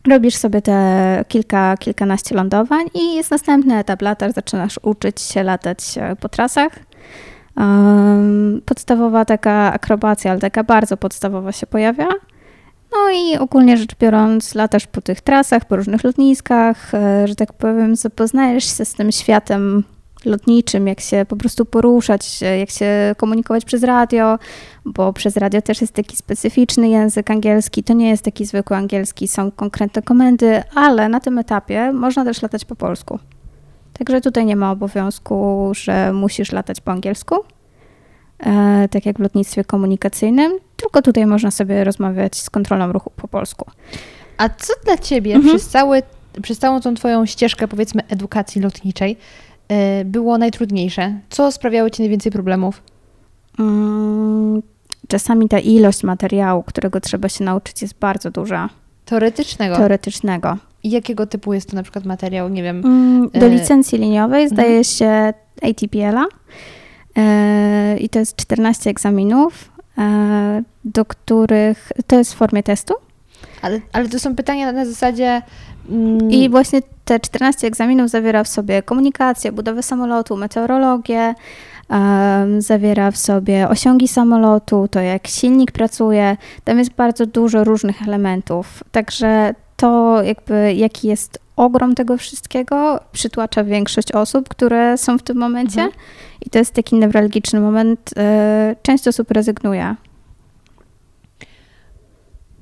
Robisz 0.09 0.37
sobie 0.37 0.63
te 0.63 1.25
kilka, 1.29 1.77
kilkanaście 1.77 2.35
lądowań 2.35 2.85
i 2.95 3.15
jest 3.17 3.31
następny 3.31 3.79
etap 3.79 4.03
latasz, 4.03 4.33
zaczynasz 4.33 4.81
uczyć 4.83 5.21
się 5.21 5.43
latać 5.43 5.79
e, 5.99 6.17
po 6.17 6.29
trasach. 6.29 6.73
Em, 7.57 8.61
Podstawowa 8.67 9.25
taka 9.25 9.73
akrobacja, 9.73 10.31
ale 10.31 10.41
taka 10.41 10.65
bardzo 10.65 10.97
podstawowa 10.97 11.53
się 11.53 11.67
pojawia. 11.67 12.09
No 12.95 13.11
i 13.11 13.37
ogólnie 13.37 13.77
rzecz 13.77 13.95
biorąc, 14.01 14.55
latasz 14.55 14.87
po 14.87 15.01
tych 15.01 15.21
trasach, 15.21 15.65
po 15.65 15.77
różnych 15.77 16.05
lotniskach, 16.05 16.95
e, 16.95 17.29
że 17.29 17.35
tak 17.35 17.53
powiem, 17.53 17.97
zapoznajesz 17.97 18.79
się 18.79 18.85
z 18.85 18.95
tym 18.95 19.13
światem 19.13 19.85
lotniczym, 20.25 20.87
jak 20.89 21.01
się 21.01 21.27
po 21.29 21.37
prostu 21.37 21.65
poruszać, 21.65 22.43
e, 22.43 22.59
jak 22.59 22.71
się 22.71 23.15
komunikować 23.17 23.65
przez 23.65 23.83
radio, 23.83 24.39
bo 24.85 25.13
przez 25.13 25.37
radio 25.37 25.63
też 25.63 25.81
jest 25.81 25.93
taki 25.93 26.17
specyficzny 26.17 26.89
język 26.89 27.31
angielski. 27.31 27.85
To 27.85 27.93
nie 27.93 28.09
jest 28.09 28.25
taki 28.25 28.47
zwykły 28.47 28.77
angielski, 28.77 29.29
są 29.29 29.51
konkretne 29.51 30.03
komendy, 30.03 30.63
ale 30.75 31.09
na 31.09 31.21
tym 31.21 31.39
etapie 31.39 31.93
można 31.93 32.25
też 32.25 32.43
latać 32.43 32.65
po 32.65 32.77
polsku. 32.77 33.19
Także 33.99 34.21
tutaj 34.21 34.47
nie 34.47 34.57
ma 34.57 34.71
obowiązku, 34.71 35.71
że 35.75 36.13
musisz 36.13 36.53
latać 36.53 36.81
po 36.81 36.93
angielsku, 36.93 37.35
e, 38.39 38.89
tak 38.91 39.07
jak 39.07 39.19
w 39.19 39.21
lotnictwie 39.21 39.65
komunikacyjnym, 39.65 40.53
tylko 40.85 41.03
tutaj 41.03 41.27
można 41.27 41.51
sobie 41.51 41.85
rozmawiać 41.85 42.37
z 42.41 42.51
kontrolą 42.51 42.93
ruchu 42.93 43.11
po 43.17 43.29
polsku. 43.29 43.67
A 44.39 44.49
co 44.49 44.73
dla 44.85 44.97
Ciebie 44.99 45.35
Mhm. 45.35 45.57
przez, 45.57 45.69
cały, 45.69 46.03
przez 46.43 46.59
całą 46.59 46.81
tą 46.81 46.95
Twoją 46.95 47.27
ścieżkę, 47.27 47.69
powiedzmy, 47.69 48.03
edukacji 48.09 48.61
lotniczej 48.61 49.17
y, 50.01 50.05
było 50.05 50.39
najtrudniejsze? 50.39 51.15
Co 51.31 51.53
sprawiało 51.53 51.91
Ci 51.91 52.03
najwięcej 52.03 52.33
problemów? 52.33 52.83
Mm, 53.59 54.63
Czasami 55.09 55.49
ta 55.49 55.59
ilość 55.59 56.03
materiału, 56.05 56.63
którego 56.63 57.01
trzeba 57.01 57.29
się 57.29 57.45
nauczyć, 57.45 57.83
jest 57.83 57.95
bardzo 57.99 58.31
duża, 58.31 58.69
Teoretycznego. 59.05 59.77
teoretycznego. 59.77 60.57
I 60.83 60.91
jakiego 60.91 61.27
typu 61.27 61.55
jest 61.55 61.71
to 61.71 61.77
na 61.77 61.83
przykład 61.83 62.05
materiał? 62.05 62.49
Nie 62.49 62.63
wiem. 62.63 62.83
Mm, 62.85 63.31
Do 63.35 63.47
E, 63.47 63.49
licencji 63.49 63.99
liniowej 63.99 64.49
zdaje 64.49 64.69
mhm. 64.69 64.85
się 64.85 65.33
ATPL-a 65.63 66.25
e, 67.17 67.97
i 67.99 68.09
to 68.09 68.19
jest 68.19 68.37
14 68.37 68.91
egzaminów, 68.91 69.73
do 70.85 71.05
których 71.05 71.93
to 72.07 72.17
jest 72.17 72.35
w 72.35 72.37
formie 72.37 72.63
testu. 72.63 72.95
Ale, 73.63 73.81
ale 73.93 74.09
to 74.09 74.19
są 74.19 74.37
pytania 74.37 74.73
na 74.73 74.85
zasadzie. 74.85 75.43
Mm, 75.91 76.31
I 76.31 76.49
właśnie 76.49 76.81
te 77.05 77.21
14 77.21 77.67
egzaminów 77.67 78.11
zawiera 78.11 78.45
w 78.45 78.49
sobie 78.49 78.83
komunikację, 78.83 79.53
budowę 79.53 79.83
samolotu, 79.83 80.37
meteorologię, 80.37 81.35
em, 81.89 82.63
zawiera 82.63 83.11
w 83.11 83.17
sobie 83.17 83.69
osiągi 83.69 84.09
samolotu, 84.09 84.89
to 84.91 85.01
jak 85.01 85.27
silnik 85.27 85.73
pracuje. 85.73 86.37
Tam 86.65 86.79
jest 86.79 86.93
bardzo 86.93 87.27
dużo 87.27 87.65
różnych 87.65 88.03
elementów. 88.03 88.85
Także 88.93 89.55
to 89.85 90.23
jakby 90.23 90.75
jaki 90.75 91.09
jest 91.09 91.39
ogrom 91.57 91.95
tego 91.95 92.17
wszystkiego 92.19 93.01
przytłacza 93.13 93.65
większość 93.65 94.13
osób, 94.13 94.49
które 94.49 94.99
są 94.99 95.19
w 95.19 95.23
tym 95.23 95.37
momencie. 95.39 95.81
Mhm. 95.83 96.03
I 96.47 96.51
to 96.51 96.59
jest 96.59 96.75
taki 96.75 96.97
newralgiczny 96.97 97.61
moment. 97.61 98.11
e, 98.17 98.77
Część 98.83 99.09
osób 99.09 99.31
rezygnuje. 99.31 99.95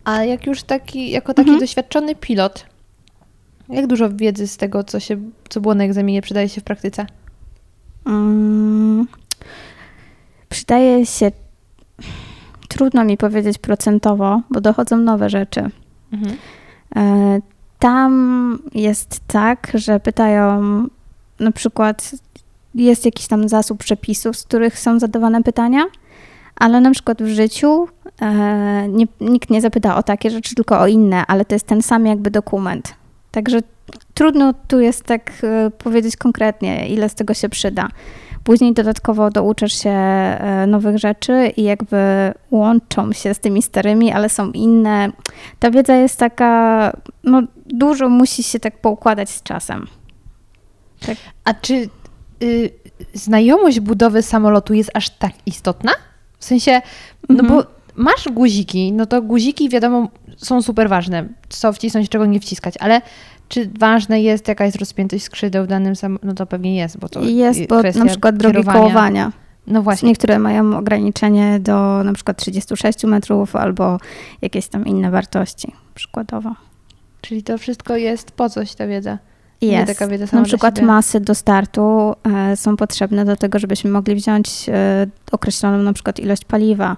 A 0.04 0.24
jak 0.24 0.46
już 0.46 0.62
taki, 0.62 1.10
jako 1.10 1.34
taki 1.34 1.48
Mhm. 1.48 1.60
doświadczony 1.60 2.14
pilot, 2.14 2.66
jak 3.68 3.86
dużo 3.86 4.10
wiedzy 4.10 4.48
z 4.48 4.56
tego, 4.56 4.84
co, 4.84 5.00
się, 5.00 5.16
co 5.48 5.60
było 5.60 5.74
na 5.74 5.84
egzaminie, 5.84 6.22
przydaje 6.22 6.48
się 6.48 6.60
w 6.60 6.64
praktyce? 6.64 7.06
Mm, 8.06 9.06
przydaje 10.48 11.06
się, 11.06 11.30
trudno 12.68 13.04
mi 13.04 13.16
powiedzieć 13.16 13.58
procentowo, 13.58 14.40
bo 14.50 14.60
dochodzą 14.60 14.96
nowe 14.96 15.30
rzeczy. 15.30 15.70
Mhm. 16.12 16.36
E, 16.96 17.40
Tam 17.78 18.58
jest 18.74 19.20
tak, 19.26 19.72
że 19.74 20.00
pytają 20.00 20.62
na 21.40 21.52
przykład, 21.52 22.12
jest 22.74 23.04
jakiś 23.04 23.26
tam 23.26 23.48
zasób 23.48 23.78
przepisów, 23.78 24.36
z 24.36 24.44
których 24.44 24.78
są 24.78 24.98
zadawane 24.98 25.42
pytania, 25.42 25.84
ale 26.56 26.80
na 26.80 26.90
przykład 26.90 27.22
w 27.22 27.26
życiu 27.26 27.88
e, 28.20 28.88
nie, 28.88 29.06
nikt 29.20 29.50
nie 29.50 29.60
zapyta 29.60 29.96
o 29.96 30.02
takie 30.02 30.30
rzeczy, 30.30 30.54
tylko 30.54 30.80
o 30.80 30.86
inne, 30.86 31.26
ale 31.26 31.44
to 31.44 31.54
jest 31.54 31.66
ten 31.66 31.82
sam 31.82 32.06
jakby 32.06 32.30
dokument. 32.30 32.94
Także 33.30 33.60
trudno 34.14 34.54
tu 34.68 34.80
jest 34.80 35.04
tak 35.04 35.32
e, 35.42 35.70
powiedzieć 35.70 36.16
konkretnie, 36.16 36.88
ile 36.88 37.08
z 37.08 37.14
tego 37.14 37.34
się 37.34 37.48
przyda. 37.48 37.88
Później 38.44 38.72
dodatkowo 38.74 39.30
douczasz 39.30 39.72
się 39.82 39.90
e, 39.90 40.66
nowych 40.66 40.98
rzeczy 40.98 41.52
i 41.56 41.62
jakby 41.62 41.96
łączą 42.50 43.12
się 43.12 43.34
z 43.34 43.38
tymi 43.38 43.62
starymi, 43.62 44.12
ale 44.12 44.28
są 44.28 44.50
inne. 44.50 45.12
Ta 45.58 45.70
wiedza 45.70 45.94
jest 45.96 46.18
taka, 46.18 46.92
no 47.24 47.42
dużo 47.66 48.08
musi 48.08 48.42
się 48.42 48.60
tak 48.60 48.80
poukładać 48.80 49.30
z 49.30 49.42
czasem. 49.42 49.86
A 51.44 51.54
czy 51.54 51.88
y, 52.42 52.70
znajomość 53.14 53.80
budowy 53.80 54.22
samolotu 54.22 54.74
jest 54.74 54.90
aż 54.94 55.10
tak 55.10 55.32
istotna? 55.46 55.92
W 56.38 56.44
sensie, 56.44 56.82
no 57.28 57.40
Mhm. 57.40 57.48
bo 57.48 57.66
masz 57.96 58.28
guziki, 58.28 58.92
no 58.92 59.06
to 59.06 59.22
guziki 59.22 59.68
wiadomo 59.68 60.08
są 60.36 60.62
super 60.62 60.88
ważne, 60.88 61.28
co 61.48 61.72
wcisnąć, 61.72 62.08
czego 62.08 62.26
nie 62.26 62.40
wciskać, 62.40 62.74
ale 62.80 63.02
czy 63.52 63.70
ważne 63.78 64.22
jest 64.22 64.48
jaka 64.48 64.64
jest 64.64 64.76
rozpiętość 64.76 65.24
skrzydeł 65.24 65.64
w 65.64 65.66
danym 65.66 65.96
samolocie? 65.96 66.26
No 66.26 66.34
to 66.34 66.46
pewnie 66.46 66.76
jest, 66.76 66.98
bo 66.98 67.08
to 67.08 67.22
Jest, 67.22 67.66
bo 67.66 67.82
na 67.82 68.06
przykład 68.06 68.36
drogi 68.36 68.64
kołowania. 68.64 69.32
No 69.66 69.82
właśnie. 69.82 70.08
Niektóre 70.08 70.38
mają 70.38 70.78
ograniczenie 70.78 71.60
do 71.60 72.04
na 72.04 72.12
przykład 72.12 72.36
36 72.36 73.04
metrów 73.04 73.56
albo 73.56 73.98
jakieś 74.42 74.68
tam 74.68 74.86
inne 74.86 75.10
wartości 75.10 75.72
przykładowo. 75.94 76.54
Czyli 77.20 77.42
to 77.42 77.58
wszystko 77.58 77.96
jest 77.96 78.30
po 78.30 78.50
coś 78.50 78.74
ta 78.74 78.86
wiedza. 78.86 79.18
Jest. 79.62 80.32
Na 80.32 80.42
przykład 80.42 80.80
masy 80.82 81.20
do 81.20 81.34
startu 81.34 82.14
e, 82.24 82.56
są 82.56 82.76
potrzebne 82.76 83.24
do 83.24 83.36
tego, 83.36 83.58
żebyśmy 83.58 83.90
mogli 83.90 84.14
wziąć 84.14 84.68
e, 84.68 85.06
określoną 85.32 85.78
na 85.78 85.92
przykład 85.92 86.20
ilość 86.20 86.44
paliwa. 86.44 86.96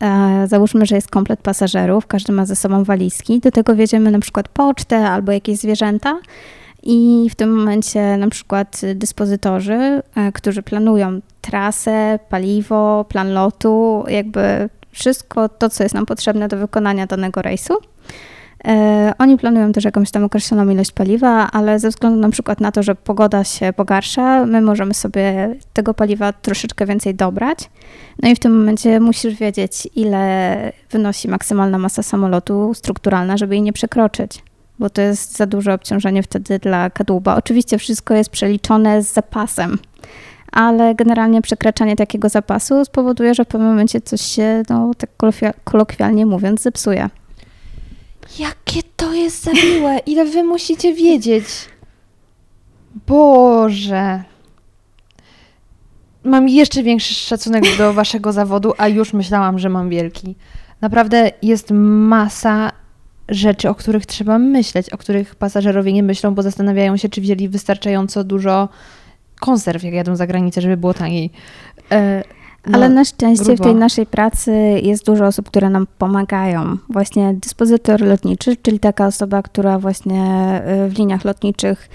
E, 0.00 0.46
załóżmy, 0.48 0.86
że 0.86 0.94
jest 0.94 1.10
komplet 1.10 1.40
pasażerów, 1.40 2.06
każdy 2.06 2.32
ma 2.32 2.46
ze 2.46 2.56
sobą 2.56 2.84
walizki, 2.84 3.40
do 3.40 3.50
tego 3.50 3.76
wiedziemy 3.76 4.10
na 4.10 4.18
przykład 4.18 4.48
pocztę 4.48 5.08
albo 5.08 5.32
jakieś 5.32 5.58
zwierzęta 5.58 6.18
i 6.82 7.28
w 7.30 7.34
tym 7.34 7.56
momencie 7.56 8.16
na 8.16 8.28
przykład 8.28 8.80
dyspozytorzy, 8.94 10.02
e, 10.14 10.32
którzy 10.32 10.62
planują 10.62 11.20
trasę, 11.40 12.18
paliwo, 12.28 13.04
plan 13.08 13.32
lotu, 13.32 14.04
jakby 14.08 14.68
wszystko 14.90 15.48
to, 15.48 15.68
co 15.70 15.82
jest 15.82 15.94
nam 15.94 16.06
potrzebne 16.06 16.48
do 16.48 16.56
wykonania 16.56 17.06
danego 17.06 17.42
rejsu, 17.42 17.74
oni 19.18 19.38
planują 19.38 19.72
też 19.72 19.84
jakąś 19.84 20.10
tam 20.10 20.24
określoną 20.24 20.68
ilość 20.68 20.92
paliwa, 20.92 21.50
ale 21.50 21.78
ze 21.78 21.88
względu 21.88 22.20
na 22.20 22.30
przykład 22.30 22.60
na 22.60 22.72
to, 22.72 22.82
że 22.82 22.94
pogoda 22.94 23.44
się 23.44 23.72
pogarsza, 23.72 24.46
my 24.46 24.60
możemy 24.60 24.94
sobie 24.94 25.54
tego 25.72 25.94
paliwa 25.94 26.32
troszeczkę 26.32 26.86
więcej 26.86 27.14
dobrać. 27.14 27.70
No 28.22 28.28
i 28.30 28.34
w 28.34 28.38
tym 28.38 28.58
momencie 28.58 29.00
musisz 29.00 29.34
wiedzieć, 29.34 29.88
ile 29.94 30.72
wynosi 30.90 31.28
maksymalna 31.28 31.78
masa 31.78 32.02
samolotu 32.02 32.74
strukturalna, 32.74 33.36
żeby 33.36 33.54
jej 33.54 33.62
nie 33.62 33.72
przekroczyć 33.72 34.42
bo 34.78 34.90
to 34.90 35.02
jest 35.02 35.36
za 35.36 35.46
duże 35.46 35.74
obciążenie 35.74 36.22
wtedy 36.22 36.58
dla 36.58 36.90
kadłuba. 36.90 37.36
Oczywiście 37.36 37.78
wszystko 37.78 38.14
jest 38.14 38.30
przeliczone 38.30 39.02
z 39.02 39.12
zapasem, 39.12 39.78
ale 40.52 40.94
generalnie 40.94 41.42
przekraczanie 41.42 41.96
takiego 41.96 42.28
zapasu 42.28 42.84
spowoduje, 42.84 43.34
że 43.34 43.44
w 43.44 43.48
pewnym 43.48 43.68
momencie 43.70 44.00
coś 44.00 44.20
się, 44.20 44.62
no 44.70 44.90
tak 44.98 45.10
kolokwialnie 45.64 46.26
mówiąc, 46.26 46.62
zepsuje. 46.62 47.10
Jakie 48.38 48.80
to 48.96 49.12
jest 49.12 49.44
za 49.44 49.52
miłe! 49.52 49.98
Ile 49.98 50.24
wy 50.24 50.44
musicie 50.44 50.94
wiedzieć? 50.94 51.44
Boże! 53.06 54.24
Mam 56.24 56.48
jeszcze 56.48 56.82
większy 56.82 57.14
szacunek 57.14 57.64
do 57.78 57.92
waszego 57.92 58.32
zawodu, 58.32 58.72
a 58.78 58.88
już 58.88 59.12
myślałam, 59.12 59.58
że 59.58 59.68
mam 59.68 59.88
wielki. 59.88 60.34
Naprawdę 60.80 61.30
jest 61.42 61.70
masa 61.70 62.72
rzeczy, 63.28 63.68
o 63.68 63.74
których 63.74 64.06
trzeba 64.06 64.38
myśleć, 64.38 64.90
o 64.90 64.98
których 64.98 65.34
pasażerowie 65.34 65.92
nie 65.92 66.02
myślą, 66.02 66.34
bo 66.34 66.42
zastanawiają 66.42 66.96
się, 66.96 67.08
czy 67.08 67.20
wzięli 67.20 67.48
wystarczająco 67.48 68.24
dużo 68.24 68.68
konserw, 69.40 69.82
jak 69.82 69.94
jadą 69.94 70.16
za 70.16 70.26
granicę, 70.26 70.60
żeby 70.60 70.76
było 70.76 70.94
taniej. 70.94 71.30
No, 72.66 72.78
Ale 72.78 72.88
na 72.88 73.04
szczęście 73.04 73.44
grubo. 73.44 73.62
w 73.62 73.66
tej 73.66 73.74
naszej 73.74 74.06
pracy 74.06 74.52
jest 74.82 75.06
dużo 75.06 75.26
osób, 75.26 75.48
które 75.48 75.70
nam 75.70 75.86
pomagają. 75.98 76.76
Właśnie 76.88 77.34
dyspozytor 77.34 78.00
lotniczy, 78.00 78.56
czyli 78.56 78.80
taka 78.80 79.06
osoba, 79.06 79.42
która 79.42 79.78
właśnie 79.78 80.22
e, 80.64 80.88
w 80.88 80.98
liniach 80.98 81.24
lotniczych 81.24 81.88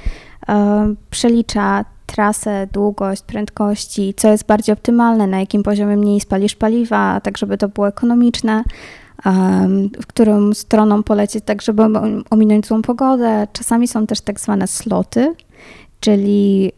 e, 0.50 0.96
przelicza 1.10 1.86
trasę, 2.06 2.68
długość, 2.72 3.22
prędkości, 3.22 4.14
co 4.18 4.32
jest 4.32 4.46
bardziej 4.46 4.74
optymalne, 4.74 5.28
na 5.28 5.40
jakim 5.40 5.64
poziomie 5.64 5.98
mniej 5.98 6.20
spalisz 6.20 6.56
paliwa, 6.56 7.22
tak 7.22 7.38
żeby 7.38 7.58
to 7.58 7.70
było 7.70 7.88
ekonomiczne 7.88 8.64
w 10.02 10.08
którą 10.08 10.54
stroną 10.54 11.04
polecieć, 11.04 11.44
tak 11.46 11.62
żeby 11.62 11.84
ominąć 12.30 12.68
złą 12.68 12.82
pogodę. 12.82 13.48
Czasami 13.54 13.88
są 13.88 14.08
też 14.08 14.22
tak 14.22 14.40
zwane 14.40 14.68
sloty, 14.68 15.36
czyli 16.00 16.72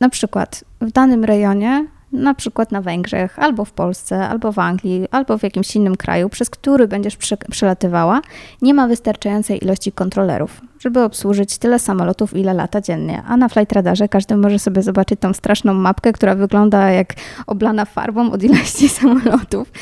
na 0.00 0.08
przykład 0.08 0.64
w 0.80 0.92
danym 0.92 1.24
rejonie 1.24 1.86
na 2.12 2.34
przykład 2.34 2.72
na 2.72 2.80
Węgrzech, 2.80 3.38
albo 3.38 3.64
w 3.64 3.72
Polsce, 3.72 4.28
albo 4.28 4.52
w 4.52 4.58
Anglii, 4.58 5.08
albo 5.10 5.38
w 5.38 5.42
jakimś 5.42 5.76
innym 5.76 5.96
kraju, 5.96 6.28
przez 6.28 6.50
który 6.50 6.88
będziesz 6.88 7.16
przelatywała, 7.50 8.20
nie 8.62 8.74
ma 8.74 8.88
wystarczającej 8.88 9.64
ilości 9.64 9.92
kontrolerów, 9.92 10.60
żeby 10.78 11.02
obsłużyć 11.02 11.58
tyle 11.58 11.78
samolotów, 11.78 12.36
ile 12.36 12.54
lata 12.54 12.80
dziennie. 12.80 13.22
A 13.26 13.36
na 13.36 13.48
Flight 13.48 13.72
Radarze 13.72 14.08
każdy 14.08 14.36
może 14.36 14.58
sobie 14.58 14.82
zobaczyć 14.82 15.20
tą 15.20 15.32
straszną 15.32 15.74
mapkę, 15.74 16.12
która 16.12 16.34
wygląda 16.34 16.90
jak 16.90 17.14
oblana 17.46 17.84
farbą 17.84 18.32
od 18.32 18.42
ilości 18.42 18.88
samolotów. 18.98 19.72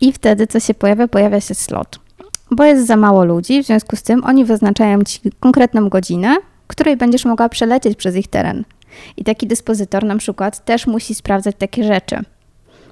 I 0.00 0.12
wtedy 0.12 0.46
co 0.46 0.60
się 0.60 0.74
pojawia? 0.74 1.08
Pojawia 1.08 1.40
się 1.40 1.54
slot. 1.54 2.00
Bo 2.50 2.64
jest 2.64 2.86
za 2.86 2.96
mało 2.96 3.24
ludzi, 3.24 3.62
w 3.62 3.66
związku 3.66 3.96
z 3.96 4.02
tym 4.02 4.24
oni 4.24 4.44
wyznaczają 4.44 5.04
ci 5.04 5.20
konkretną 5.40 5.88
godzinę, 5.88 6.36
której 6.66 6.96
będziesz 6.96 7.24
mogła 7.24 7.48
przelecieć 7.48 7.98
przez 7.98 8.16
ich 8.16 8.28
teren. 8.28 8.64
I 9.16 9.24
taki 9.24 9.46
dyspozytor 9.46 10.04
na 10.04 10.16
przykład 10.16 10.64
też 10.64 10.86
musi 10.86 11.14
sprawdzać 11.14 11.56
takie 11.58 11.84
rzeczy. 11.84 12.16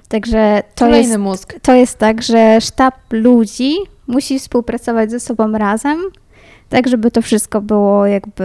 Także 0.07 0.63
to 0.75 0.95
jest, 0.95 1.17
mózg. 1.17 1.53
to 1.61 1.73
jest 1.73 1.97
tak, 1.97 2.21
że 2.21 2.61
sztab 2.61 2.95
ludzi 3.11 3.75
musi 4.07 4.39
współpracować 4.39 5.11
ze 5.11 5.19
sobą 5.19 5.51
razem, 5.51 5.97
tak 6.69 6.87
żeby 6.87 7.11
to 7.11 7.21
wszystko 7.21 7.61
było 7.61 8.05
jakby 8.05 8.43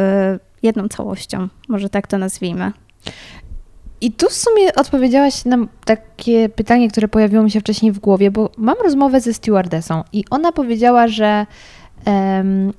jedną 0.62 0.88
całością. 0.88 1.48
Może 1.68 1.88
tak 1.88 2.06
to 2.06 2.18
nazwijmy. 2.18 2.72
I 4.00 4.12
tu 4.12 4.28
w 4.28 4.32
sumie 4.32 4.74
odpowiedziałaś 4.74 5.44
na 5.44 5.56
takie 5.84 6.48
pytanie, 6.48 6.88
które 6.88 7.08
pojawiło 7.08 7.42
mi 7.42 7.50
się 7.50 7.60
wcześniej 7.60 7.92
w 7.92 7.98
głowie, 7.98 8.30
bo 8.30 8.50
mam 8.56 8.76
rozmowę 8.82 9.20
ze 9.20 9.34
stewardessą 9.34 10.02
i 10.12 10.24
ona 10.30 10.52
powiedziała, 10.52 11.08
że 11.08 11.46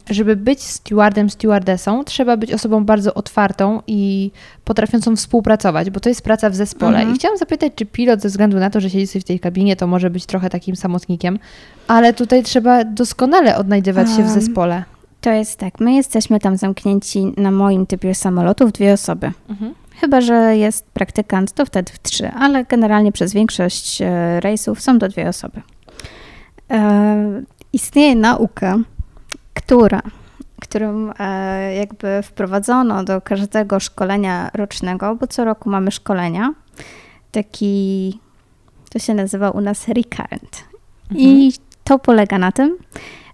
żeby 0.09 0.35
być 0.35 0.63
stewardem, 0.63 1.29
stewardessą, 1.29 2.03
trzeba 2.03 2.37
być 2.37 2.53
osobą 2.53 2.85
bardzo 2.85 3.13
otwartą 3.13 3.81
i 3.87 4.31
potrafiącą 4.65 5.15
współpracować, 5.15 5.89
bo 5.89 5.99
to 5.99 6.09
jest 6.09 6.21
praca 6.21 6.49
w 6.49 6.55
zespole. 6.55 6.97
Mhm. 6.97 7.15
I 7.15 7.19
chciałam 7.19 7.37
zapytać, 7.37 7.73
czy 7.75 7.85
pilot 7.85 8.21
ze 8.21 8.29
względu 8.29 8.59
na 8.59 8.69
to, 8.69 8.79
że 8.79 8.89
siedzi 8.89 9.07
sobie 9.07 9.21
w 9.21 9.25
tej 9.25 9.39
kabinie, 9.39 9.75
to 9.75 9.87
może 9.87 10.09
być 10.09 10.25
trochę 10.25 10.49
takim 10.49 10.75
samotnikiem, 10.75 11.39
ale 11.87 12.13
tutaj 12.13 12.43
trzeba 12.43 12.83
doskonale 12.83 13.57
odnajdywać 13.57 14.15
się 14.15 14.23
w 14.23 14.29
zespole. 14.29 14.83
To 15.21 15.31
jest 15.31 15.59
tak, 15.59 15.79
my 15.79 15.93
jesteśmy 15.93 16.39
tam 16.39 16.57
zamknięci 16.57 17.33
na 17.37 17.51
moim 17.51 17.85
typie 17.85 18.15
samolotów 18.15 18.71
dwie 18.71 18.93
osoby. 18.93 19.31
Mhm. 19.49 19.73
Chyba, 19.99 20.21
że 20.21 20.57
jest 20.57 20.85
praktykant, 20.85 21.51
to 21.51 21.65
wtedy 21.65 21.91
w 21.93 21.99
trzy, 21.99 22.31
ale 22.31 22.65
generalnie 22.65 23.11
przez 23.11 23.33
większość 23.33 24.01
e, 24.01 24.39
rejsów 24.39 24.81
są 24.81 24.99
to 24.99 25.07
dwie 25.07 25.29
osoby. 25.29 25.61
E, 26.71 27.41
istnieje 27.73 28.15
nauka, 28.15 28.77
która, 29.53 30.01
którą 30.61 31.11
e, 31.19 31.75
jakby 31.75 32.21
wprowadzono 32.23 33.03
do 33.03 33.21
każdego 33.21 33.79
szkolenia 33.79 34.51
rocznego, 34.53 35.15
bo 35.15 35.27
co 35.27 35.45
roku 35.45 35.69
mamy 35.69 35.91
szkolenia, 35.91 36.53
taki, 37.31 38.19
to 38.89 38.99
się 38.99 39.13
nazywa 39.13 39.51
u 39.51 39.61
nas 39.61 39.87
recurrent. 39.87 40.63
Mhm. 41.11 41.29
I 41.29 41.53
to 41.83 41.99
polega 41.99 42.37
na 42.37 42.51
tym, 42.51 42.77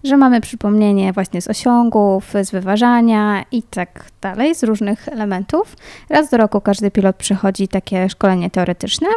że 0.04 0.16
mamy 0.16 0.40
przypomnienie 0.40 1.12
właśnie 1.12 1.42
z 1.42 1.48
osiągów, 1.48 2.32
z 2.42 2.50
wyważania 2.50 3.44
i 3.52 3.62
tak 3.62 4.04
dalej, 4.20 4.54
z 4.54 4.62
różnych 4.62 5.08
elementów. 5.08 5.76
Raz 6.08 6.30
do 6.30 6.36
roku 6.36 6.60
każdy 6.60 6.90
pilot 6.90 7.16
przychodzi 7.16 7.68
takie 7.68 8.08
szkolenie 8.08 8.50
teoretyczne 8.50 9.08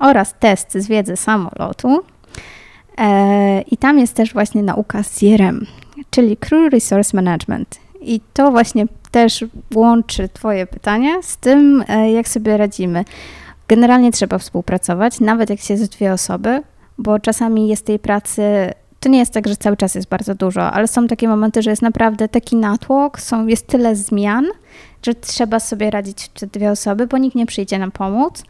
oraz 0.00 0.34
test 0.40 0.72
z 0.72 0.86
wiedzy 0.86 1.16
samolotu. 1.16 2.00
E, 2.98 3.62
I 3.62 3.76
tam 3.76 3.98
jest 3.98 4.14
też 4.14 4.32
właśnie 4.32 4.62
nauka 4.62 5.02
CRM, 5.02 5.66
czyli 6.16 6.36
Crew 6.36 6.72
Resource 6.72 7.16
Management. 7.16 7.80
I 8.00 8.20
to 8.32 8.50
właśnie 8.50 8.86
też 9.10 9.44
łączy 9.74 10.28
Twoje 10.28 10.66
pytanie 10.66 11.22
z 11.22 11.36
tym, 11.36 11.84
e, 11.88 12.12
jak 12.12 12.28
sobie 12.28 12.56
radzimy. 12.56 13.04
Generalnie 13.68 14.12
trzeba 14.12 14.38
współpracować, 14.38 15.20
nawet 15.20 15.50
jak 15.50 15.60
się 15.60 15.74
jest 15.74 15.92
dwie 15.92 16.12
osoby, 16.12 16.62
bo 16.98 17.18
czasami 17.18 17.68
jest 17.68 17.86
tej 17.86 17.98
pracy. 17.98 18.42
To 19.00 19.08
nie 19.08 19.18
jest 19.18 19.32
tak, 19.32 19.48
że 19.48 19.56
cały 19.56 19.76
czas 19.76 19.94
jest 19.94 20.08
bardzo 20.08 20.34
dużo, 20.34 20.72
ale 20.72 20.88
są 20.88 21.06
takie 21.06 21.28
momenty, 21.28 21.62
że 21.62 21.70
jest 21.70 21.82
naprawdę 21.82 22.28
taki 22.28 22.56
natłok, 22.56 23.20
są, 23.20 23.46
jest 23.46 23.66
tyle 23.66 23.96
zmian, 23.96 24.46
że 25.02 25.14
trzeba 25.14 25.60
sobie 25.60 25.90
radzić 25.90 26.28
te 26.28 26.46
dwie 26.46 26.70
osoby, 26.70 27.06
bo 27.06 27.18
nikt 27.18 27.36
nie 27.36 27.46
przyjdzie 27.46 27.78
nam 27.78 27.90
pomóc. 27.90 28.42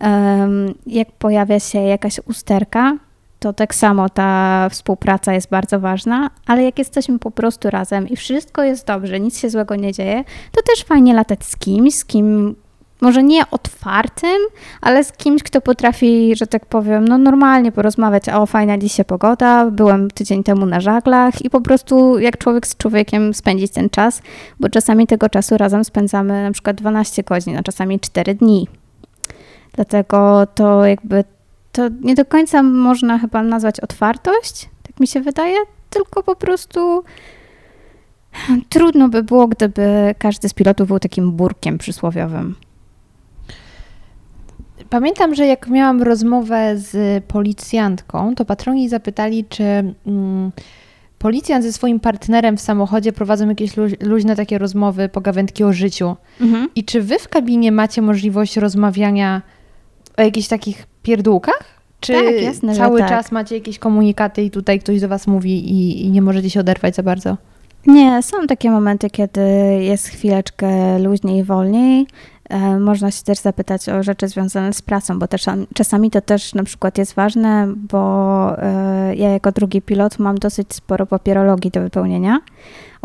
Um, 0.00 0.74
jak 0.86 1.12
pojawia 1.12 1.60
się 1.60 1.78
jakaś 1.78 2.20
usterka, 2.28 2.96
to 3.38 3.52
tak 3.52 3.74
samo 3.74 4.08
ta 4.08 4.68
współpraca 4.70 5.32
jest 5.32 5.50
bardzo 5.50 5.80
ważna, 5.80 6.30
ale 6.46 6.62
jak 6.62 6.78
jesteśmy 6.78 7.18
po 7.18 7.30
prostu 7.30 7.70
razem 7.70 8.08
i 8.08 8.16
wszystko 8.16 8.62
jest 8.62 8.86
dobrze, 8.86 9.20
nic 9.20 9.38
się 9.38 9.50
złego 9.50 9.76
nie 9.76 9.92
dzieje, 9.92 10.24
to 10.52 10.62
też 10.62 10.84
fajnie 10.84 11.14
latać 11.14 11.44
z 11.44 11.56
kimś, 11.56 11.94
z 11.94 12.04
kim 12.04 12.56
może 13.00 13.22
nie 13.22 13.50
otwartym, 13.50 14.38
ale 14.80 15.04
z 15.04 15.12
kimś, 15.12 15.42
kto 15.42 15.60
potrafi, 15.60 16.36
że 16.36 16.46
tak 16.46 16.66
powiem, 16.66 17.08
no 17.08 17.18
normalnie 17.18 17.72
porozmawiać, 17.72 18.28
o 18.28 18.46
fajna 18.46 18.78
dzisiaj 18.78 19.04
pogoda, 19.04 19.70
byłem 19.70 20.10
tydzień 20.10 20.42
temu 20.42 20.66
na 20.66 20.80
żaglach 20.80 21.44
i 21.44 21.50
po 21.50 21.60
prostu 21.60 22.18
jak 22.18 22.38
człowiek 22.38 22.66
z 22.66 22.76
człowiekiem 22.76 23.34
spędzić 23.34 23.72
ten 23.72 23.90
czas, 23.90 24.22
bo 24.60 24.68
czasami 24.68 25.06
tego 25.06 25.28
czasu 25.28 25.56
razem 25.56 25.84
spędzamy 25.84 26.42
na 26.42 26.50
przykład 26.50 26.76
12 26.76 27.22
godzin, 27.22 27.56
a 27.56 27.62
czasami 27.62 28.00
4 28.00 28.34
dni. 28.34 28.68
Dlatego 29.72 30.46
to 30.54 30.84
jakby 30.84 31.24
to 31.76 31.88
nie 32.00 32.14
do 32.14 32.24
końca 32.24 32.62
można 32.62 33.18
chyba 33.18 33.42
nazwać 33.42 33.80
otwartość, 33.80 34.68
tak 34.82 35.00
mi 35.00 35.06
się 35.06 35.20
wydaje, 35.20 35.56
tylko 35.90 36.22
po 36.22 36.36
prostu 36.36 37.04
trudno 38.68 39.08
by 39.08 39.22
było, 39.22 39.48
gdyby 39.48 40.14
każdy 40.18 40.48
z 40.48 40.54
pilotów 40.54 40.88
był 40.88 40.98
takim 40.98 41.32
burkiem 41.32 41.78
przysłowiowym. 41.78 42.54
Pamiętam, 44.90 45.34
że 45.34 45.46
jak 45.46 45.68
miałam 45.68 46.02
rozmowę 46.02 46.78
z 46.78 47.24
policjantką, 47.24 48.34
to 48.34 48.44
patroni 48.44 48.88
zapytali, 48.88 49.44
czy 49.44 49.64
mm, 50.06 50.52
policjant 51.18 51.64
ze 51.64 51.72
swoim 51.72 52.00
partnerem 52.00 52.56
w 52.56 52.60
samochodzie 52.60 53.12
prowadzą 53.12 53.48
jakieś 53.48 53.70
luźne 54.00 54.36
takie 54.36 54.58
rozmowy, 54.58 55.08
pogawędki 55.08 55.64
o 55.64 55.72
życiu. 55.72 56.16
Mhm. 56.40 56.68
I 56.74 56.84
czy 56.84 57.02
wy 57.02 57.18
w 57.18 57.28
kabinie 57.28 57.72
macie 57.72 58.02
możliwość 58.02 58.56
rozmawiania 58.56 59.42
o 60.16 60.22
jakichś 60.22 60.48
takich 60.48 60.86
pierdółkach? 61.06 61.64
Czy 62.00 62.12
tak, 62.12 62.42
jasne, 62.42 62.76
cały 62.76 63.00
tak. 63.00 63.08
czas 63.08 63.32
macie 63.32 63.54
jakieś 63.54 63.78
komunikaty 63.78 64.42
i 64.42 64.50
tutaj 64.50 64.80
ktoś 64.80 65.00
do 65.00 65.08
was 65.08 65.26
mówi 65.26 65.72
i, 65.72 66.06
i 66.06 66.10
nie 66.10 66.22
możecie 66.22 66.50
się 66.50 66.60
oderwać 66.60 66.94
za 66.94 67.02
bardzo? 67.02 67.36
Nie, 67.86 68.22
są 68.22 68.46
takie 68.46 68.70
momenty, 68.70 69.10
kiedy 69.10 69.40
jest 69.80 70.08
chwileczkę 70.08 70.98
luźniej 70.98 71.38
i 71.38 71.44
wolniej. 71.44 72.06
E, 72.48 72.78
można 72.78 73.10
się 73.10 73.22
też 73.22 73.38
zapytać 73.38 73.88
o 73.88 74.02
rzeczy 74.02 74.28
związane 74.28 74.72
z 74.72 74.82
pracą, 74.82 75.18
bo 75.18 75.28
też, 75.28 75.44
czasami 75.74 76.10
to 76.10 76.20
też 76.20 76.54
na 76.54 76.64
przykład 76.64 76.98
jest 76.98 77.14
ważne, 77.14 77.68
bo 77.76 78.62
e, 78.62 79.14
ja 79.16 79.30
jako 79.30 79.52
drugi 79.52 79.82
pilot 79.82 80.18
mam 80.18 80.38
dosyć 80.38 80.74
sporo 80.74 81.06
papierologii 81.06 81.70
do 81.70 81.80
wypełnienia. 81.80 82.40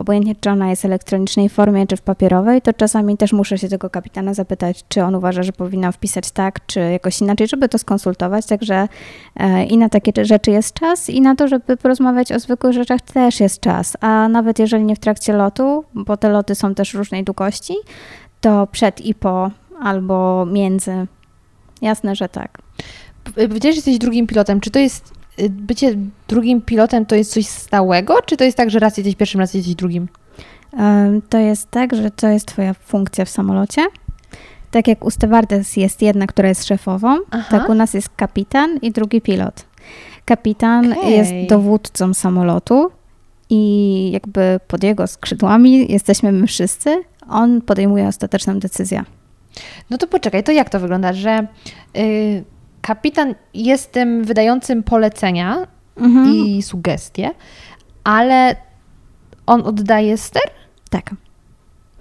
Obojętnie, 0.01 0.35
czy 0.35 0.49
ona 0.49 0.69
jest 0.69 0.81
w 0.81 0.85
elektronicznej 0.85 1.49
formie, 1.49 1.87
czy 1.87 1.97
w 1.97 2.01
papierowej, 2.01 2.61
to 2.61 2.73
czasami 2.73 3.17
też 3.17 3.33
muszę 3.33 3.57
się 3.57 3.69
tego 3.69 3.89
kapitana 3.89 4.33
zapytać, 4.33 4.85
czy 4.89 5.03
on 5.03 5.15
uważa, 5.15 5.43
że 5.43 5.53
powinna 5.53 5.91
wpisać 5.91 6.31
tak, 6.31 6.65
czy 6.65 6.79
jakoś 6.79 7.21
inaczej, 7.21 7.47
żeby 7.47 7.69
to 7.69 7.77
skonsultować. 7.77 8.45
Także 8.45 8.87
e, 9.35 9.65
i 9.65 9.77
na 9.77 9.89
takie 9.89 10.25
rzeczy 10.25 10.51
jest 10.51 10.73
czas, 10.73 11.09
i 11.09 11.21
na 11.21 11.35
to, 11.35 11.47
żeby 11.47 11.77
porozmawiać 11.77 12.31
o 12.31 12.39
zwykłych 12.39 12.73
rzeczach 12.73 13.01
też 13.01 13.39
jest 13.39 13.59
czas. 13.59 13.97
A 13.99 14.27
nawet 14.27 14.59
jeżeli 14.59 14.83
nie 14.83 14.95
w 14.95 14.99
trakcie 14.99 15.33
lotu, 15.33 15.83
bo 15.93 16.17
te 16.17 16.29
loty 16.29 16.55
są 16.55 16.75
też 16.75 16.93
różnej 16.93 17.23
długości, 17.23 17.73
to 18.41 18.67
przed 18.67 19.01
i 19.01 19.15
po, 19.15 19.51
albo 19.81 20.45
między. 20.45 21.07
Jasne, 21.81 22.15
że 22.15 22.29
tak. 22.29 22.57
Powiedziałeś, 23.23 23.75
że 23.75 23.77
jesteś 23.77 23.97
drugim 23.97 24.27
pilotem. 24.27 24.59
Czy 24.59 24.71
to 24.71 24.79
jest 24.79 25.20
bycie 25.50 25.96
drugim 26.28 26.62
pilotem 26.62 27.06
to 27.06 27.15
jest 27.15 27.34
coś 27.34 27.48
stałego, 27.48 28.22
czy 28.26 28.38
to 28.38 28.44
jest 28.44 28.58
tak, 28.58 28.70
że 28.70 28.80
raz 28.80 28.98
jesteś 28.98 29.15
pierwszym, 29.15 29.39
raz 29.39 29.54
jesteś 29.54 29.76
drugim? 29.76 30.08
To 31.30 31.38
jest 31.38 31.72
tak, 31.72 31.96
że 31.96 32.12
to 32.12 32.28
jest 32.28 32.46
twoja 32.46 32.74
funkcja 32.74 33.26
w 33.26 33.30
samolocie. 33.30 33.86
Tak 34.72 34.88
jak 34.88 35.06
u 35.06 35.12
stewardess 35.12 35.78
jest 35.78 36.02
jedna, 36.02 36.28
która 36.28 36.50
jest 36.50 36.67
szefową, 36.67 37.17
Aha. 37.32 37.60
tak 37.60 37.70
u 37.70 37.74
nas 37.74 37.94
jest 37.94 38.10
kapitan 38.10 38.78
i 38.82 38.91
drugi 38.91 39.22
pilot. 39.22 39.65
Kapitan 40.26 40.94
okay. 40.94 41.12
jest 41.12 41.32
dowódcą 41.50 42.13
samolotu 42.13 42.91
i 43.50 44.12
jakby 44.12 44.60
pod 44.67 44.84
jego 44.84 45.08
skrzydłami 45.08 45.91
jesteśmy 45.91 46.32
my 46.32 46.48
wszyscy, 46.48 47.04
on 47.30 47.62
podejmuje 47.62 48.08
ostateczną 48.08 48.60
decyzję. 48.60 49.04
No 49.89 49.98
to 49.98 50.08
poczekaj, 50.08 50.44
to 50.44 50.52
jak 50.52 50.70
to 50.70 50.80
wygląda, 50.80 51.13
że 51.13 51.48
yy, 51.94 52.44
kapitan 52.82 53.36
jest 53.54 53.91
tym 53.91 54.24
wydającym 54.24 54.84
polecenia 54.84 55.67
mhm. 55.98 56.36
i 56.36 56.62
sugestie, 56.62 57.32
ale 58.04 58.56
on 59.46 59.62
oddaje 59.62 60.17
ster? 60.17 60.41
Tak. 60.89 61.15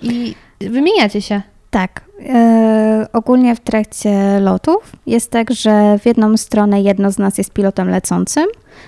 I 0.02 0.34
wymieniacie 0.60 1.22
się? 1.22 1.42
Tak. 1.70 2.04
Yy, 2.20 3.12
ogólnie 3.12 3.56
w 3.56 3.60
trakcie 3.60 4.40
lotów 4.40 4.92
jest 5.06 5.30
tak, 5.30 5.52
że 5.52 5.98
w 5.98 6.06
jedną 6.06 6.36
stronę 6.36 6.82
jedno 6.82 7.10
z 7.10 7.18
nas 7.18 7.38
jest 7.38 7.52
pilotem 7.52 7.88
lecącym, 7.88 8.46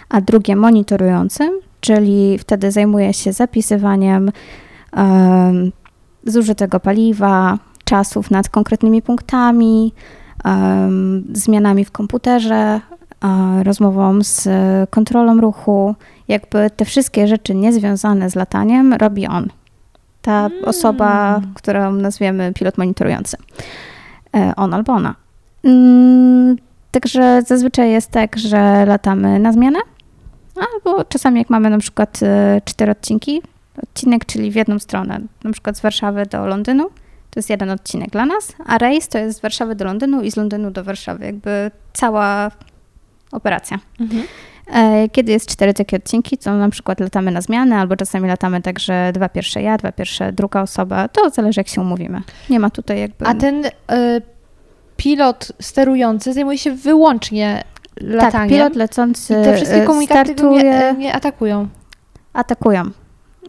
a 0.08 0.20
drugie 0.20 0.56
monitorującym, 0.56 1.50
czyli 1.80 2.38
wtedy 2.38 2.70
zajmuje 2.70 3.14
się 3.14 3.32
zapisywaniem 3.32 4.30
yy, 4.96 5.02
zużytego 6.24 6.80
paliwa, 6.80 7.58
czasów 7.84 8.30
nad 8.30 8.48
konkretnymi 8.48 9.02
punktami, 9.02 9.92
zmianami 11.32 11.84
w 11.84 11.90
komputerze, 11.90 12.80
rozmową 13.62 14.22
z 14.22 14.48
kontrolą 14.90 15.40
ruchu. 15.40 15.94
Jakby 16.28 16.70
te 16.76 16.84
wszystkie 16.84 17.26
rzeczy 17.26 17.54
niezwiązane 17.54 18.30
z 18.30 18.34
lataniem 18.34 18.92
robi 18.92 19.26
on. 19.26 19.48
Ta 20.22 20.46
mm. 20.46 20.64
osoba, 20.64 21.40
którą 21.54 21.92
nazwiemy 21.92 22.52
pilot 22.54 22.78
monitorujący. 22.78 23.36
E, 24.36 24.52
on 24.56 24.74
albo 24.74 24.92
ona. 24.92 25.14
Mm, 25.64 26.56
także 26.90 27.42
zazwyczaj 27.46 27.90
jest 27.90 28.10
tak, 28.10 28.38
że 28.38 28.84
latamy 28.86 29.38
na 29.38 29.52
zmianę, 29.52 29.78
albo 30.56 31.04
czasami 31.04 31.38
jak 31.38 31.50
mamy 31.50 31.70
na 31.70 31.78
przykład 31.78 32.20
e, 32.22 32.60
cztery 32.64 32.92
odcinki, 32.92 33.42
odcinek, 33.82 34.24
czyli 34.24 34.50
w 34.50 34.54
jedną 34.54 34.78
stronę, 34.78 35.20
na 35.44 35.52
przykład 35.52 35.76
z 35.76 35.80
Warszawy 35.80 36.26
do 36.26 36.46
Londynu. 36.46 36.90
To 37.34 37.38
jest 37.38 37.50
jeden 37.50 37.70
odcinek 37.70 38.10
dla 38.10 38.26
nas, 38.26 38.52
a 38.66 38.78
rejs 38.78 39.08
to 39.08 39.18
jest 39.18 39.38
z 39.38 39.40
Warszawy 39.40 39.74
do 39.74 39.84
Londynu 39.84 40.22
i 40.22 40.30
z 40.30 40.36
Londynu 40.36 40.70
do 40.70 40.84
Warszawy. 40.84 41.24
Jakby 41.24 41.70
cała 41.92 42.50
operacja. 43.32 43.78
Mhm. 44.00 44.22
E, 44.72 45.08
kiedy 45.08 45.32
jest 45.32 45.50
cztery 45.50 45.74
takie 45.74 45.96
odcinki, 45.96 46.38
to 46.38 46.54
na 46.54 46.68
przykład 46.68 47.00
latamy 47.00 47.30
na 47.30 47.40
zmianę, 47.40 47.76
albo 47.76 47.96
czasami 47.96 48.28
latamy 48.28 48.62
tak, 48.62 48.78
że 48.78 49.10
dwa 49.14 49.28
pierwsze 49.28 49.62
ja, 49.62 49.76
dwa 49.76 49.92
pierwsze 49.92 50.32
druga 50.32 50.62
osoba. 50.62 51.08
To 51.08 51.30
zależy, 51.30 51.60
jak 51.60 51.68
się 51.68 51.80
umówimy. 51.80 52.22
Nie 52.50 52.60
ma 52.60 52.70
tutaj 52.70 53.00
jakby. 53.00 53.26
A 53.26 53.34
ten 53.34 53.64
y, 53.64 53.70
pilot 54.96 55.52
sterujący 55.60 56.32
zajmuje 56.32 56.58
się 56.58 56.72
wyłącznie 56.72 57.64
lataniem. 58.00 58.32
Tak, 58.32 58.48
pilot 58.48 58.76
lecący. 58.76 59.40
I 59.40 59.44
te 59.44 59.56
wszystkie 59.56 59.82
komunikaty 59.82 60.32
startuje... 60.32 60.62
nie, 60.62 60.94
nie 60.98 61.14
atakują. 61.14 61.68
Atakują. 62.32 62.90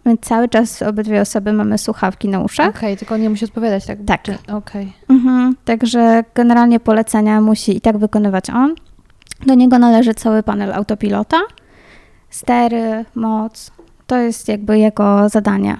My 0.05 0.17
cały 0.17 0.49
czas 0.49 0.81
obydwie 0.81 1.21
osoby 1.21 1.53
mamy 1.53 1.77
słuchawki 1.77 2.29
na 2.29 2.39
uszach. 2.39 2.69
Okej, 2.69 2.79
okay, 2.79 2.97
tylko 2.97 3.17
nie 3.17 3.29
musi 3.29 3.45
odpowiadać, 3.45 3.85
tak? 3.85 3.99
Tak. 4.05 4.21
Okej. 4.27 4.53
Okay. 4.53 4.93
Mhm, 5.09 5.55
także 5.65 6.23
generalnie 6.35 6.79
polecenia 6.79 7.41
musi 7.41 7.77
i 7.77 7.81
tak 7.81 7.97
wykonywać 7.97 8.49
on. 8.49 8.75
Do 9.45 9.53
niego 9.53 9.79
należy 9.79 10.13
cały 10.13 10.43
panel 10.43 10.73
autopilota, 10.73 11.37
stery, 12.29 13.05
moc. 13.15 13.71
To 14.07 14.17
jest 14.17 14.47
jakby 14.47 14.79
jego 14.79 15.29
zadanie. 15.29 15.77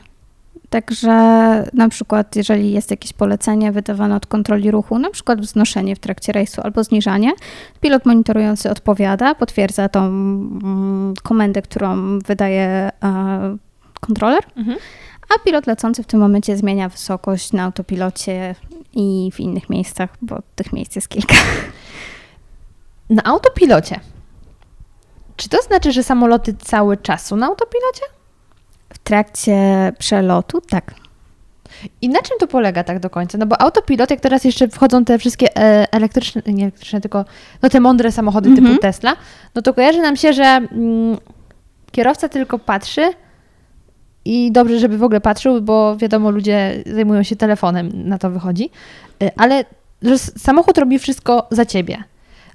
Także 0.69 1.11
na 1.73 1.89
przykład, 1.89 2.35
jeżeli 2.35 2.71
jest 2.71 2.91
jakieś 2.91 3.13
polecenie 3.13 3.71
wydawane 3.71 4.15
od 4.15 4.25
kontroli 4.25 4.71
ruchu, 4.71 4.99
na 4.99 5.09
przykład 5.09 5.41
wznoszenie 5.41 5.95
w 5.95 5.99
trakcie 5.99 6.31
rejsu 6.31 6.61
albo 6.61 6.83
zniżanie, 6.83 7.31
pilot 7.81 8.05
monitorujący 8.05 8.69
odpowiada, 8.69 9.35
potwierdza 9.35 9.89
tą 9.89 10.05
mm, 10.05 11.13
komendę, 11.23 11.61
którą 11.61 12.19
wydaje 12.19 12.91
kontroler, 14.05 14.43
mhm. 14.55 14.77
a 15.35 15.39
pilot 15.39 15.67
lecący 15.67 16.03
w 16.03 16.05
tym 16.05 16.19
momencie 16.19 16.57
zmienia 16.57 16.89
wysokość 16.89 17.53
na 17.53 17.63
autopilocie 17.63 18.55
i 18.93 19.31
w 19.33 19.39
innych 19.39 19.69
miejscach, 19.69 20.09
bo 20.21 20.39
tych 20.55 20.73
miejsc 20.73 20.95
jest 20.95 21.07
kilka. 21.07 21.35
Na 23.09 23.23
autopilocie. 23.23 23.99
Czy 25.35 25.49
to 25.49 25.61
znaczy, 25.61 25.91
że 25.91 26.03
samoloty 26.03 26.53
cały 26.53 26.97
czas 26.97 27.25
są 27.25 27.35
na 27.35 27.47
autopilocie? 27.47 28.01
W 28.93 28.97
trakcie 28.97 29.57
przelotu, 29.99 30.61
tak. 30.61 30.93
I 32.01 32.09
na 32.09 32.21
czym 32.21 32.37
to 32.39 32.47
polega 32.47 32.83
tak 32.83 32.99
do 32.99 33.09
końca? 33.09 33.37
No 33.37 33.45
bo 33.45 33.61
autopilot, 33.61 34.11
jak 34.11 34.19
teraz 34.19 34.43
jeszcze 34.43 34.67
wchodzą 34.67 35.05
te 35.05 35.19
wszystkie 35.19 35.57
e, 35.57 35.87
elektryczne, 35.91 36.41
nie 36.45 36.63
elektryczne, 36.63 37.01
tylko 37.01 37.25
no 37.61 37.69
te 37.69 37.79
mądre 37.79 38.11
samochody 38.11 38.49
typu 38.49 38.61
mhm. 38.61 38.77
Tesla, 38.77 39.15
no 39.55 39.61
to 39.61 39.73
kojarzy 39.73 40.01
nam 40.01 40.15
się, 40.15 40.33
że 40.33 40.43
mm, 40.43 41.17
kierowca 41.91 42.29
tylko 42.29 42.59
patrzy 42.59 43.13
i 44.25 44.51
dobrze, 44.51 44.79
żeby 44.79 44.97
w 44.97 45.03
ogóle 45.03 45.21
patrzył, 45.21 45.61
bo 45.61 45.97
wiadomo, 45.97 46.31
ludzie 46.31 46.83
zajmują 46.85 47.23
się 47.23 47.35
telefonem, 47.35 47.91
na 47.93 48.17
to 48.17 48.29
wychodzi. 48.29 48.69
Y, 49.23 49.31
ale 49.37 49.65
że 50.01 50.17
samochód 50.17 50.77
robi 50.77 50.99
wszystko 50.99 51.47
za 51.51 51.65
ciebie. 51.65 52.03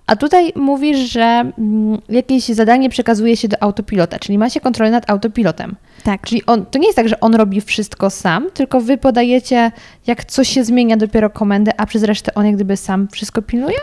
A 0.07 0.16
tutaj 0.16 0.52
mówisz, 0.57 0.98
że 0.98 1.22
mm, 1.59 1.98
jakieś 2.09 2.44
zadanie 2.44 2.90
przekazuje 2.90 3.37
się 3.37 3.48
do 3.48 3.62
autopilota, 3.62 4.18
czyli 4.18 4.38
ma 4.38 4.50
się 4.50 4.61
kontrolę 4.61 4.90
nad 4.90 5.11
autopilotem. 5.11 5.76
Tak. 6.04 6.20
Czyli 6.26 6.46
on, 6.46 6.66
to 6.66 6.78
nie 6.78 6.87
jest 6.87 6.96
tak, 6.96 7.09
że 7.09 7.20
on 7.20 7.35
robi 7.35 7.61
wszystko 7.61 8.11
sam, 8.11 8.50
tylko 8.54 8.81
wy 8.81 8.98
podajecie, 8.98 9.72
jak 10.07 10.24
coś 10.24 10.48
się 10.48 10.64
zmienia, 10.64 10.96
dopiero 10.96 11.31
komendę, 11.31 11.81
a 11.81 11.87
przez 11.87 12.02
resztę 12.02 12.35
on 12.35 12.46
jak 12.46 12.54
gdyby 12.54 12.76
sam 12.76 13.09
wszystko 13.09 13.42
pilnuje? 13.42 13.78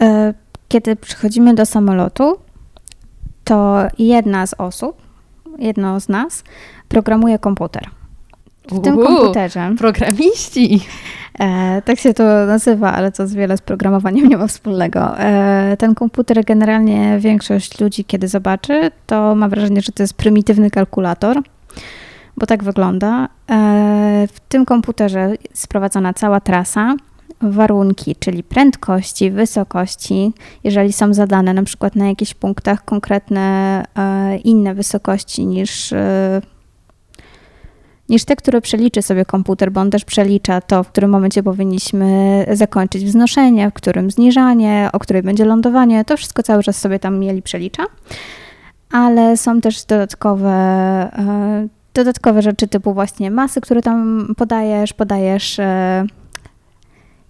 E, 0.00 0.34
kiedy 0.68 0.96
przychodzimy 0.96 1.54
do 1.54 1.66
samolotu, 1.66 2.36
to 3.44 3.82
jedna 3.98 4.46
z 4.46 4.54
osób, 4.58 5.02
jedno 5.58 6.00
z 6.00 6.08
nas, 6.08 6.44
programuje 6.88 7.38
komputer. 7.38 7.90
W 8.68 8.80
tym 8.82 8.96
komputerze. 8.96 9.74
Programiści. 9.78 10.80
E, 11.40 11.82
tak 11.82 11.98
się 11.98 12.14
to 12.14 12.24
nazywa, 12.46 12.92
ale 12.92 13.12
to 13.12 13.26
z 13.26 13.34
wiele 13.34 13.56
z 13.56 13.60
programowaniem 13.60 14.28
nie 14.28 14.36
ma 14.36 14.46
wspólnego. 14.46 15.18
E, 15.18 15.76
ten 15.78 15.94
komputer 15.94 16.44
generalnie 16.44 17.18
większość 17.18 17.80
ludzi, 17.80 18.04
kiedy 18.04 18.28
zobaczy, 18.28 18.90
to 19.06 19.34
ma 19.34 19.48
wrażenie, 19.48 19.80
że 19.80 19.92
to 19.92 20.02
jest 20.02 20.14
prymitywny 20.14 20.70
kalkulator, 20.70 21.42
bo 22.36 22.46
tak 22.46 22.64
wygląda. 22.64 23.28
E, 23.50 24.26
w 24.32 24.40
tym 24.40 24.64
komputerze 24.64 25.34
sprowadzana 25.54 26.14
cała 26.14 26.40
trasa, 26.40 26.94
warunki, 27.40 28.16
czyli 28.16 28.42
prędkości, 28.42 29.30
wysokości, 29.30 30.32
jeżeli 30.64 30.92
są 30.92 31.14
zadane 31.14 31.54
na 31.54 31.62
przykład 31.62 31.96
na 31.96 32.08
jakichś 32.08 32.34
punktach 32.34 32.84
konkretne 32.84 33.84
e, 33.98 34.36
inne 34.36 34.74
wysokości 34.74 35.46
niż 35.46 35.92
e, 35.92 36.40
niż 38.08 38.24
te, 38.24 38.36
które 38.36 38.60
przeliczy 38.60 39.02
sobie 39.02 39.24
komputer, 39.24 39.72
bo 39.72 39.80
on 39.80 39.90
też 39.90 40.04
przelicza 40.04 40.60
to, 40.60 40.84
w 40.84 40.88
którym 40.88 41.10
momencie 41.10 41.42
powinniśmy 41.42 42.44
zakończyć 42.52 43.04
wznoszenie, 43.04 43.70
w 43.70 43.74
którym 43.74 44.10
zniżanie, 44.10 44.88
o 44.92 44.98
której 44.98 45.22
będzie 45.22 45.44
lądowanie. 45.44 46.04
To 46.04 46.16
wszystko 46.16 46.42
cały 46.42 46.62
czas 46.62 46.78
sobie 46.78 46.98
tam 46.98 47.18
mieli 47.18 47.42
przelicza. 47.42 47.82
Ale 48.92 49.36
są 49.36 49.60
też 49.60 49.84
dodatkowe, 49.84 50.50
e, 50.50 51.68
dodatkowe 51.94 52.42
rzeczy 52.42 52.68
typu 52.68 52.94
właśnie 52.94 53.30
masy, 53.30 53.60
które 53.60 53.82
tam 53.82 54.26
podajesz, 54.36 54.92
podajesz 54.92 55.60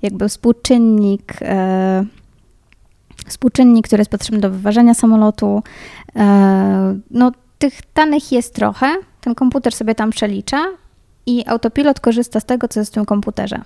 jakby 0.03 0.29
współczynnik, 0.29 1.35
e, 1.43 2.05
współczynnik, 3.27 3.87
który 3.87 4.01
jest 4.01 4.11
potrzebny 4.11 4.41
do 4.41 4.51
wyważenia 4.51 4.95
samolotu. 4.95 5.63
No, 7.11 7.33
tych 7.59 7.81
danych 7.95 8.33
jest 8.33 8.55
trochę, 8.55 8.97
ten 9.21 9.35
komputer 9.35 9.73
sobie 9.73 9.95
tam 9.95 10.11
przelicza 10.11 10.65
i 11.27 11.45
autopilot 11.47 12.01
korzysta 12.01 12.41
z 12.41 12.45
tego, 12.45 12.69
co 12.69 12.81
jest 12.81 12.93
w 12.93 12.95
tym 12.95 13.05
komputerze. 13.05 13.63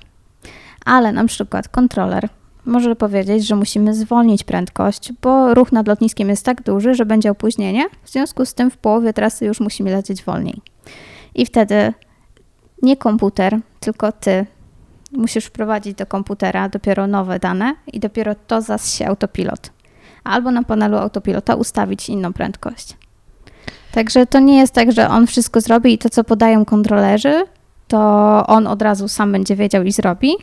Ale 0.85 1.13
na 1.13 1.25
przykład 1.25 1.69
kontroler 1.69 2.29
może 2.67 2.97
powiedzieć, 2.97 3.47
że 3.47 3.57
musimy 3.57 3.95
zwolnić 3.95 4.45
prędkość, 4.45 5.13
bo 5.23 5.55
ruch 5.55 5.73
nad 5.73 5.89
lotniskiem 5.89 6.29
jest 6.29 6.45
tak 6.45 6.63
duży, 6.63 6.95
że 6.95 7.07
będzie 7.07 7.31
opóźnienie. 7.31 7.87
W 8.05 8.11
związku 8.11 8.47
z 8.47 8.55
tym 8.55 8.71
w 8.71 8.77
połowie 8.77 9.13
trasy 9.13 9.45
już 9.45 9.61
musimy 9.61 9.91
lecieć 9.91 10.25
wolniej. 10.25 10.61
I 11.35 11.47
wtedy 11.47 11.93
nie 12.83 12.97
komputer, 12.97 13.59
tylko 13.81 14.13
ty 14.13 14.47
musisz 15.17 15.45
wprowadzić 15.45 15.95
do 15.95 16.07
komputera 16.07 16.69
dopiero 16.69 17.07
nowe 17.07 17.39
dane 17.39 17.75
i 17.93 18.01
dopiero 18.01 18.35
to 18.35 18.63
zas 18.63 18.95
się 18.95 19.07
autopilot. 19.07 19.71
Albo 20.25 20.51
na 20.51 20.63
panelu 20.63 20.97
autopilota 20.97 21.55
ustawić 21.55 22.09
inną 22.09 22.33
prędkość. 22.33 22.97
Także 23.93 24.27
to 24.27 24.41
nie 24.41 24.59
jest 24.59 24.75
tak, 24.75 24.93
że 24.93 25.09
on 25.09 25.27
wszystko 25.27 25.61
zrobi 25.61 25.93
i 25.93 25.99
to, 25.99 26.11
co 26.11 26.25
podają 26.25 26.65
kontrolerzy, 26.65 27.45
to 27.89 27.99
on 28.47 28.67
od 28.67 28.83
razu 28.83 29.09
sam 29.09 29.33
będzie 29.33 29.57
wiedział 29.57 29.83
i 29.83 29.93
zrobi, 29.93 30.35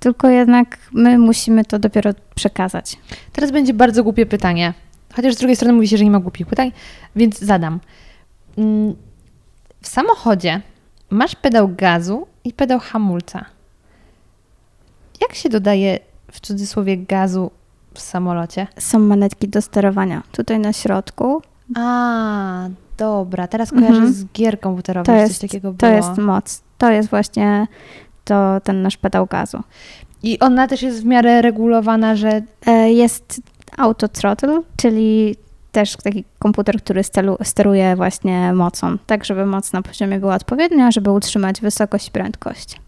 tylko 0.00 0.28
jednak 0.28 0.78
my 0.92 1.18
musimy 1.18 1.64
to 1.64 1.78
dopiero 1.78 2.10
przekazać. 2.34 2.98
Teraz 3.32 3.50
będzie 3.50 3.74
bardzo 3.74 4.02
głupie 4.02 4.26
pytanie. 4.26 4.74
Chociaż 5.16 5.34
z 5.34 5.38
drugiej 5.38 5.56
strony 5.56 5.72
mówi 5.72 5.88
się, 5.88 5.96
że 5.96 6.04
nie 6.04 6.10
ma 6.10 6.20
głupich 6.20 6.46
pytań, 6.46 6.72
więc 7.16 7.38
zadam. 7.38 7.80
Mm, 8.58 8.94
w 9.80 9.88
samochodzie 9.88 10.60
masz 11.10 11.36
pedał 11.36 11.68
gazu 11.68 12.26
i 12.44 12.52
pedał 12.52 12.78
hamulca. 12.78 13.44
Jak 15.20 15.34
się 15.34 15.48
dodaje 15.48 15.98
w 16.32 16.40
cudzysłowie 16.40 16.96
gazu 16.98 17.50
w 17.94 18.00
samolocie? 18.00 18.66
Są 18.78 18.98
manetki 18.98 19.48
do 19.48 19.62
sterowania. 19.62 20.22
Tutaj 20.32 20.58
na 20.58 20.72
środku 20.72 21.42
A, 21.76 22.68
dobra. 22.96 23.46
Teraz 23.48 23.70
kojarzę 23.70 23.94
Mhm. 23.94 24.12
z 24.12 24.24
gier 24.32 24.60
komputerowych, 24.60 25.06
to 25.06 25.12
jest, 25.20 25.32
coś 25.32 25.50
takiego 25.50 25.72
było. 25.72 25.90
to 25.90 25.96
jest 25.96 26.18
moc. 26.18 26.62
To 26.78 26.90
jest 26.90 27.10
właśnie 27.10 27.66
to, 28.24 28.60
ten 28.60 28.82
nasz 28.82 28.96
pedał 28.96 29.26
gazu. 29.26 29.62
I 30.22 30.38
ona 30.38 30.66
też 30.68 30.82
jest 30.82 31.02
w 31.02 31.04
miarę 31.04 31.42
regulowana, 31.42 32.16
że 32.16 32.42
E, 32.66 32.92
Jest 32.92 33.40
auto 33.78 34.08
throttle, 34.08 34.62
czyli 34.76 35.36
też 35.72 35.96
taki 35.96 36.24
komputer, 36.38 36.76
który 36.82 37.02
steruje 37.42 37.96
właśnie 37.96 38.52
mocą, 38.52 38.98
tak 39.06 39.24
żeby 39.24 39.46
moc 39.46 39.72
na 39.72 39.82
poziomie 39.82 40.18
była 40.20 40.34
odpowiednia, 40.34 40.90
żeby 40.90 41.10
utrzymać 41.10 41.60
wysokość 41.60 42.08
i 42.08 42.10
prędkość. 42.10 42.80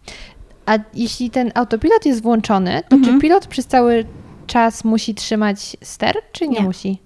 A 0.66 0.78
jeśli 0.94 1.30
ten 1.30 1.50
autopilot 1.54 2.06
jest 2.06 2.22
włączony, 2.22 2.82
to 2.88 2.96
Mhm. 2.96 3.14
czy 3.14 3.20
pilot 3.20 3.46
przez 3.46 3.66
cały 3.66 4.04
czas 4.46 4.84
musi 4.84 5.14
trzymać 5.14 5.76
ster, 5.82 6.14
czy 6.32 6.48
nie, 6.48 6.58
Nie. 6.58 6.62
musi? 6.64 6.98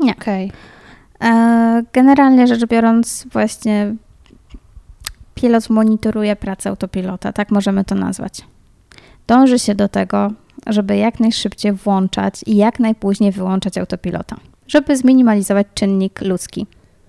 Nie. 0.00 0.12
Okej. 0.12 0.52
E, 1.24 1.82
Generalnie 1.92 2.46
rzecz 2.46 2.66
biorąc, 2.66 3.26
właśnie 3.32 3.94
pilot 5.34 5.70
monitoruje 5.70 6.36
pracę 6.36 6.70
autopilota, 6.70 7.32
tak 7.32 7.50
możemy 7.50 7.84
to 7.84 7.94
nazwać. 7.94 8.40
Dąży 9.26 9.58
się 9.58 9.74
do 9.74 9.88
tego, 9.88 10.32
żeby 10.66 10.96
jak 10.96 11.20
najszybciej 11.20 11.72
włączać 11.72 12.34
i 12.46 12.56
jak 12.56 12.80
najpóźniej 12.80 13.32
wyłączać 13.32 13.78
autopilota, 13.78 14.36
żeby 14.68 14.96
zminimalizować 14.96 15.66
czynnik 15.74 16.20
ludzki. 16.20 16.66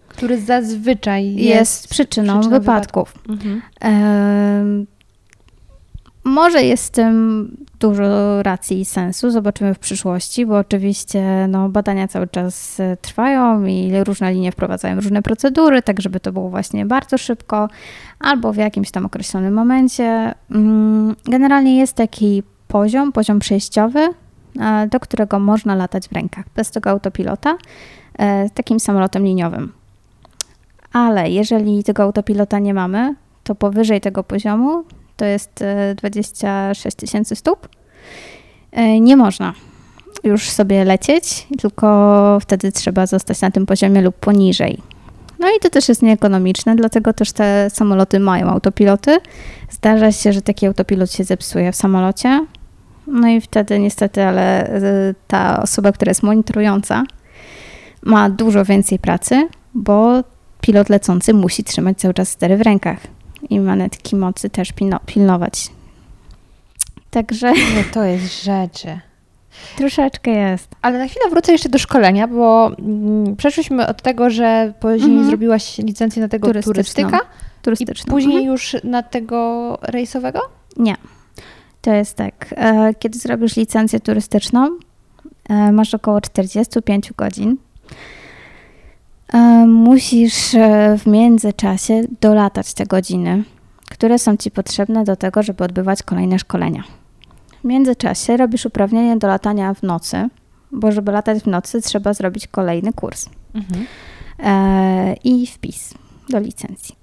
Który 0.07 0.41
zazwyczaj 0.41 1.25
jest, 1.35 1.39
Jest, 1.59 1.87
przyczyną, 1.87 2.39
przyczyną 2.39 2.59
wypadków. 2.59 3.13
Mhm. 3.29 3.61
Em, 3.79 4.87
może 6.29 6.63
jest 6.63 6.87
w 6.87 6.89
tym 6.91 7.47
dużo 7.79 8.43
racji 8.43 8.79
i 8.79 8.85
sensu, 8.85 9.31
zobaczymy 9.31 9.73
w 9.73 9.79
przyszłości, 9.79 10.45
bo 10.45 10.57
oczywiście 10.57 11.47
no, 11.47 11.69
badania 11.69 12.07
cały 12.07 12.27
czas 12.27 12.79
e, 12.79 12.97
trwają 12.97 13.65
i 13.65 13.91
różne 14.03 14.33
linie 14.33 14.51
wprowadzają 14.51 14.95
różne 14.95 15.21
procedury, 15.21 15.81
tak 15.81 16.01
żeby 16.01 16.19
to 16.19 16.31
było 16.31 16.49
właśnie 16.49 16.85
bardzo 16.85 17.17
szybko 17.17 17.69
albo 18.19 18.53
w 18.53 18.57
jakimś 18.57 18.91
tam 18.91 19.05
określonym 19.05 19.53
momencie. 19.53 20.33
Mm, 20.51 21.15
Generalnie 21.25 21.77
jest 21.77 21.93
taki 21.93 22.43
poziom, 22.67 23.11
poziom 23.11 23.39
przejściowy, 23.39 23.99
e, 24.59 24.87
do 24.87 24.99
którego 24.99 25.39
można 25.39 25.75
latać 25.75 26.07
w 26.07 26.11
rękach 26.11 26.45
bez 26.55 26.71
tego 26.71 26.89
autopilota, 26.89 27.57
e, 28.19 28.49
takim 28.49 28.79
samolotem 28.79 29.23
liniowym. 29.23 29.71
Ale 30.93 31.29
jeżeli 31.29 31.83
tego 31.83 32.03
autopilota 32.03 32.59
nie 32.59 32.73
mamy, 32.73 33.15
to 33.43 33.55
powyżej 33.55 34.01
tego 34.01 34.23
poziomu, 34.23 34.83
to 35.19 35.25
jest 35.25 35.61
e, 35.61 35.95
26 35.95 36.97
tysięcy 36.97 37.35
stóp, 37.35 37.67
e, 38.71 38.99
nie 38.99 39.17
można 39.17 39.53
już 40.23 40.49
sobie 40.49 40.85
lecieć, 40.85 41.47
tylko 41.59 42.37
wtedy 42.41 42.71
trzeba 42.71 43.05
zostać 43.05 43.41
na 43.41 43.51
tym 43.51 43.65
poziomie 43.65 44.01
lub 44.01 44.15
poniżej. 44.15 44.81
No 45.39 45.47
i 45.47 45.59
to 45.61 45.69
też 45.69 45.89
jest 45.89 46.01
nieekonomiczne, 46.01 46.75
dlatego 46.75 47.13
też 47.13 47.31
te 47.31 47.69
samoloty 47.69 48.19
mają 48.19 48.47
autopiloty. 48.47 49.17
Zdarza 49.69 50.11
się, 50.11 50.33
że 50.33 50.41
taki 50.41 50.67
autopilot 50.67 51.11
się 51.11 51.23
zepsuje 51.23 51.71
w 51.71 51.75
samolocie. 51.75 52.45
No 53.07 53.27
i 53.27 53.41
wtedy 53.41 53.79
niestety, 53.79 54.23
ale 54.23 54.67
e, 54.67 54.81
ta 55.27 55.61
osoba, 55.61 55.91
która 55.91 56.09
jest 56.09 56.23
monitorująca, 56.23 57.03
ma 58.03 58.29
dużo 58.29 58.65
więcej 58.65 58.99
pracy, 58.99 59.47
bo 59.73 60.23
pilot 60.61 60.89
lecący 60.89 61.33
musi 61.33 61.63
trzymać 61.63 61.97
cały 61.97 62.13
czas 62.13 62.29
stery 62.29 62.57
w 62.57 62.61
rękach 62.61 62.99
i 63.49 63.59
manetki 63.59 64.15
mocy 64.15 64.49
też 64.49 64.73
pilno- 64.73 64.99
pilnować. 65.05 65.69
Także 67.11 67.51
Nie, 67.53 67.83
to 67.93 68.03
jest 68.03 68.43
rzeczy. 68.43 68.99
troszeczkę 69.77 70.31
jest. 70.31 70.67
Ale 70.81 70.97
na 70.99 71.07
chwilę 71.07 71.29
wrócę 71.29 71.51
jeszcze 71.51 71.69
do 71.69 71.77
szkolenia, 71.79 72.27
bo 72.27 72.71
mm, 72.79 73.35
przeszliśmy 73.35 73.87
od 73.87 74.01
tego, 74.01 74.29
że 74.29 74.73
później 74.79 75.09
Mhm. 75.11 75.27
zrobiłaś 75.27 75.77
licencję 75.77 76.21
na 76.21 76.27
tego 76.27 76.47
Turystyczną. 76.47 76.73
turystyka 76.73 77.17
i 77.17 77.63
Turystyczną. 77.63 78.11
później 78.11 78.37
Mhm. 78.37 78.51
już 78.53 78.75
na 78.83 79.03
tego 79.03 79.77
rejsowego? 79.81 80.39
Nie. 80.77 80.95
To 81.81 81.93
jest 81.93 82.15
tak. 82.17 82.53
e, 82.57 82.93
Kiedy 82.99 83.19
zrobisz 83.19 83.55
licencję 83.55 83.99
turystyczną, 83.99 84.77
e, 85.49 85.71
masz 85.71 85.93
około 85.93 86.21
45 86.21 87.13
godzin. 87.17 87.57
E, 89.33 89.37
Musisz 89.67 90.55
e, 90.55 90.95
w 90.97 91.07
międzyczasie 91.07 92.01
dolatać 92.21 92.73
te 92.73 92.85
godziny, 92.85 93.43
które 93.89 94.19
są 94.19 94.37
Ci 94.37 94.51
potrzebne 94.51 95.03
do 95.03 95.15
tego, 95.15 95.43
żeby 95.43 95.63
odbywać 95.63 96.03
kolejne 96.03 96.39
szkolenia. 96.39 96.83
W 97.61 97.63
międzyczasie 97.67 98.37
robisz 98.37 98.65
uprawnienie 98.65 99.17
do 99.17 99.27
latania 99.27 99.73
w 99.73 99.83
nocy, 99.83 100.29
bo 100.71 100.91
żeby 100.91 101.11
latać 101.11 101.43
w 101.43 101.47
nocy 101.47 101.81
trzeba 101.81 102.13
zrobić 102.13 102.47
kolejny 102.47 102.93
kurs 102.93 103.29
Mhm. 103.55 103.85
e, 104.39 105.13
i 105.23 105.47
wpis 105.47 105.93
do 106.29 106.39
licencji. 106.39 106.95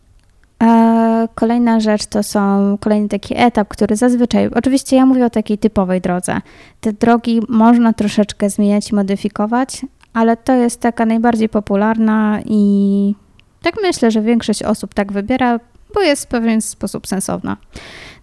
E, 0.62 0.96
Kolejna 1.34 1.80
rzecz 1.80 2.06
to 2.06 2.22
są 2.22 2.76
kolejny 2.80 3.08
taki 3.08 3.34
etap, 3.36 3.68
który 3.68 3.96
zazwyczaj, 3.96 4.50
oczywiście 4.54 4.96
ja 4.96 5.06
mówię 5.06 5.26
o 5.26 5.30
takiej 5.30 5.58
typowej 5.58 6.00
drodze. 6.00 6.40
Te 6.80 6.92
drogi 6.92 7.40
można 7.48 7.92
troszeczkę 7.92 8.50
zmieniać 8.50 8.90
i 8.90 8.94
modyfikować, 8.94 9.86
ale 10.16 10.36
to 10.36 10.52
jest 10.52 10.80
taka 10.80 11.06
najbardziej 11.06 11.48
popularna 11.48 12.40
i 12.44 13.14
tak 13.62 13.74
myślę, 13.82 14.10
że 14.10 14.22
większość 14.22 14.62
osób 14.62 14.94
tak 14.94 15.12
wybiera, 15.12 15.60
bo 15.94 16.02
jest 16.02 16.24
w 16.24 16.26
pewien 16.26 16.60
sposób 16.60 17.06
sensowna. 17.06 17.56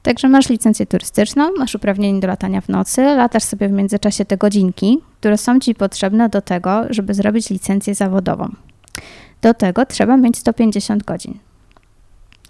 Także 0.03 0.29
masz 0.29 0.49
licencję 0.49 0.86
turystyczną, 0.86 1.49
masz 1.58 1.75
uprawnienie 1.75 2.19
do 2.19 2.27
latania 2.27 2.62
w 2.62 2.69
nocy, 2.69 3.01
latasz 3.01 3.43
sobie 3.43 3.67
w 3.67 3.71
międzyczasie 3.71 4.25
te 4.25 4.38
godzinki, 4.38 4.99
które 5.19 5.38
są 5.38 5.60
Ci 5.60 5.75
potrzebne 5.75 6.29
do 6.29 6.41
tego, 6.41 6.82
żeby 6.89 7.13
zrobić 7.13 7.49
licencję 7.49 7.95
zawodową. 7.95 8.49
Do 9.41 9.53
tego 9.53 9.86
trzeba 9.86 10.17
mieć 10.17 10.38
150 10.38 11.03
godzin, 11.03 11.38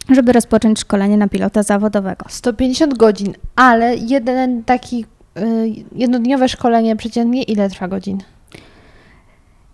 żeby 0.09 0.31
rozpocząć 0.31 0.79
szkolenie 0.79 1.17
na 1.17 1.27
pilota 1.27 1.63
zawodowego. 1.63 2.25
150 2.29 2.97
godzin, 2.97 3.33
ale 3.55 3.95
jeden 3.95 4.63
taki 4.63 5.05
y, 5.37 5.83
jednodniowe 5.95 6.49
szkolenie 6.49 6.95
przeciętnie 6.95 7.43
ile 7.43 7.69
trwa 7.69 7.87
godzin? 7.87 8.17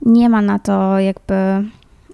Nie 0.01 0.29
ma 0.29 0.41
na 0.41 0.59
to 0.59 0.99
jakby 0.99 1.33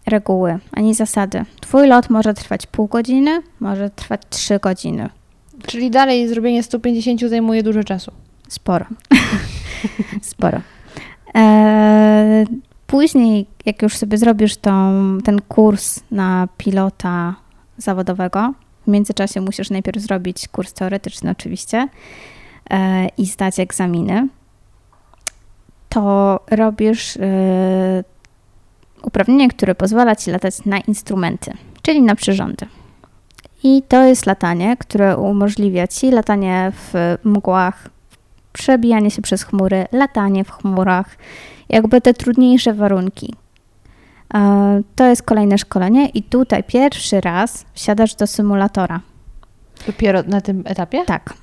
reguły 0.05 0.59
ani 0.71 0.93
zasady. 0.93 1.45
Twój 1.61 1.87
lot 1.87 2.09
może 2.09 2.33
trwać 2.33 2.67
pół 2.67 2.87
godziny, 2.87 3.41
może 3.59 3.89
trwać 3.89 4.21
3 4.29 4.59
godziny. 4.59 5.09
Czyli 5.67 5.91
dalej 5.91 6.27
zrobienie 6.27 6.63
150 6.63 7.21
zajmuje 7.21 7.63
dużo 7.63 7.83
czasu. 7.83 8.11
Sporo. 8.47 8.85
Sporo. 10.21 10.61
E, 11.35 12.45
później, 12.87 13.45
jak 13.65 13.81
już 13.81 13.97
sobie 13.97 14.17
zrobisz 14.17 14.57
tą, 14.57 15.17
ten 15.23 15.41
kurs 15.41 15.99
na 16.11 16.47
pilota 16.57 17.35
zawodowego, 17.77 18.53
w 18.87 18.87
międzyczasie 18.87 19.41
musisz 19.41 19.69
najpierw 19.69 20.01
zrobić 20.01 20.47
kurs 20.47 20.73
teoretyczny 20.73 21.31
oczywiście 21.31 21.87
e, 22.69 23.07
i 23.17 23.25
zdać 23.25 23.59
egzaminy, 23.59 24.27
to 25.95 26.39
robisz 26.51 27.17
e, 27.17 28.03
uprawnienie, 29.01 29.49
które 29.49 29.75
pozwala 29.75 30.15
ci 30.15 30.31
latać 30.31 30.65
na 30.65 30.79
instrumenty, 30.79 31.51
czyli 31.81 32.01
na 32.01 32.15
przyrządy. 32.15 32.65
I 33.63 33.83
to 33.87 34.03
jest 34.03 34.25
latanie, 34.25 34.77
które 34.77 35.17
umożliwia 35.17 35.87
ci 35.87 36.11
latanie 36.11 36.71
w 36.75 37.15
mgłach, 37.23 37.89
przebijanie 38.53 39.11
się 39.11 39.21
przez 39.21 39.43
chmury, 39.43 39.85
latanie 39.91 40.43
w 40.43 40.51
chmurach, 40.51 41.17
jakby 41.69 42.01
te 42.01 42.13
trudniejsze 42.13 42.73
warunki. 42.73 43.33
E, 44.33 44.81
To 44.95 45.05
jest 45.05 45.23
kolejne 45.23 45.57
szkolenie 45.57 46.09
i 46.09 46.23
tutaj 46.23 46.63
pierwszy 46.63 47.21
raz 47.21 47.65
wsiadasz 47.73 48.15
do 48.15 48.27
symulatora. 48.27 48.99
Dopiero 49.87 50.23
na 50.23 50.41
tym 50.41 50.63
etapie? 50.65 51.05
Tak. 51.05 51.33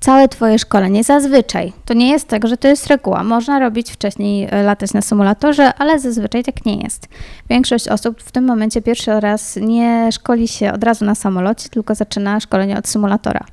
Całe 0.00 0.28
Twoje 0.28 0.58
szkolenie 0.58 1.04
zazwyczaj, 1.04 1.72
to 1.84 1.94
nie 1.94 2.10
jest 2.10 2.28
tak, 2.28 2.46
że 2.46 2.56
to 2.56 2.68
jest 2.68 2.86
reguła, 2.86 3.24
można 3.24 3.58
robić 3.58 3.90
wcześniej 3.90 4.48
e, 4.50 4.62
latać 4.62 4.92
na 4.92 5.02
symulatorze, 5.02 5.74
ale 5.74 5.98
zazwyczaj 5.98 6.42
tak 6.44 6.66
nie 6.66 6.76
jest. 6.76 7.08
Większość 7.50 7.88
osób 7.88 8.22
w 8.22 8.32
tym 8.32 8.44
momencie 8.44 8.82
pierwszy 8.82 9.20
raz 9.20 9.56
nie 9.56 10.12
szkoli 10.12 10.48
się 10.48 10.72
od 10.72 10.84
razu 10.84 11.04
na 11.04 11.14
samolocie, 11.14 11.68
tylko 11.68 11.94
zaczyna 11.94 12.40
szkolenie 12.40 12.78
od 12.78 12.88
symulatora. 12.88 13.44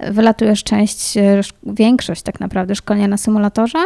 Wylatujesz 0.00 0.64
część, 0.64 1.16
e, 1.16 1.40
większość 1.62 2.22
tak 2.22 2.40
naprawdę 2.40 2.74
szkolenia 2.74 3.08
na 3.08 3.16
symulatorze 3.16 3.78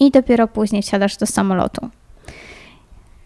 i 0.00 0.10
dopiero 0.10 0.48
później 0.48 0.82
wsiadasz 0.82 1.16
do 1.16 1.26
samolotu. 1.26 1.88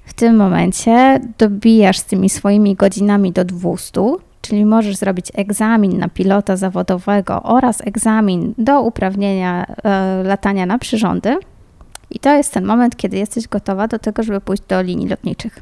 W 0.05 0.15
tym 0.15 0.37
momencie 0.37 1.21
dobijasz 1.39 1.99
z 1.99 2.05
tymi 2.05 2.31
swoimi 2.31 2.75
godzinami 2.75 3.33
do 3.33 3.45
200, 3.45 4.01
czyli 4.43 4.65
możesz 4.65 4.97
zrobić 4.97 5.27
egzamin 5.35 5.99
na 5.99 6.09
pilota 6.09 6.57
zawodowego 6.57 7.43
oraz 7.43 7.81
egzamin 7.81 8.55
do 8.59 8.83
uprawnienia 8.83 9.67
e, 9.85 10.23
latania 10.23 10.67
na 10.67 10.79
przyrządy. 10.79 11.37
I 12.11 12.19
to 12.19 12.35
jest 12.37 12.53
ten 12.53 12.65
moment, 12.65 12.97
kiedy 12.97 13.17
jesteś 13.19 13.49
gotowa 13.49 13.89
do 13.89 13.99
tego, 13.99 14.23
żeby 14.23 14.41
pójść 14.41 14.63
do 14.69 14.83
linii 14.83 15.09
lotniczych. 15.09 15.59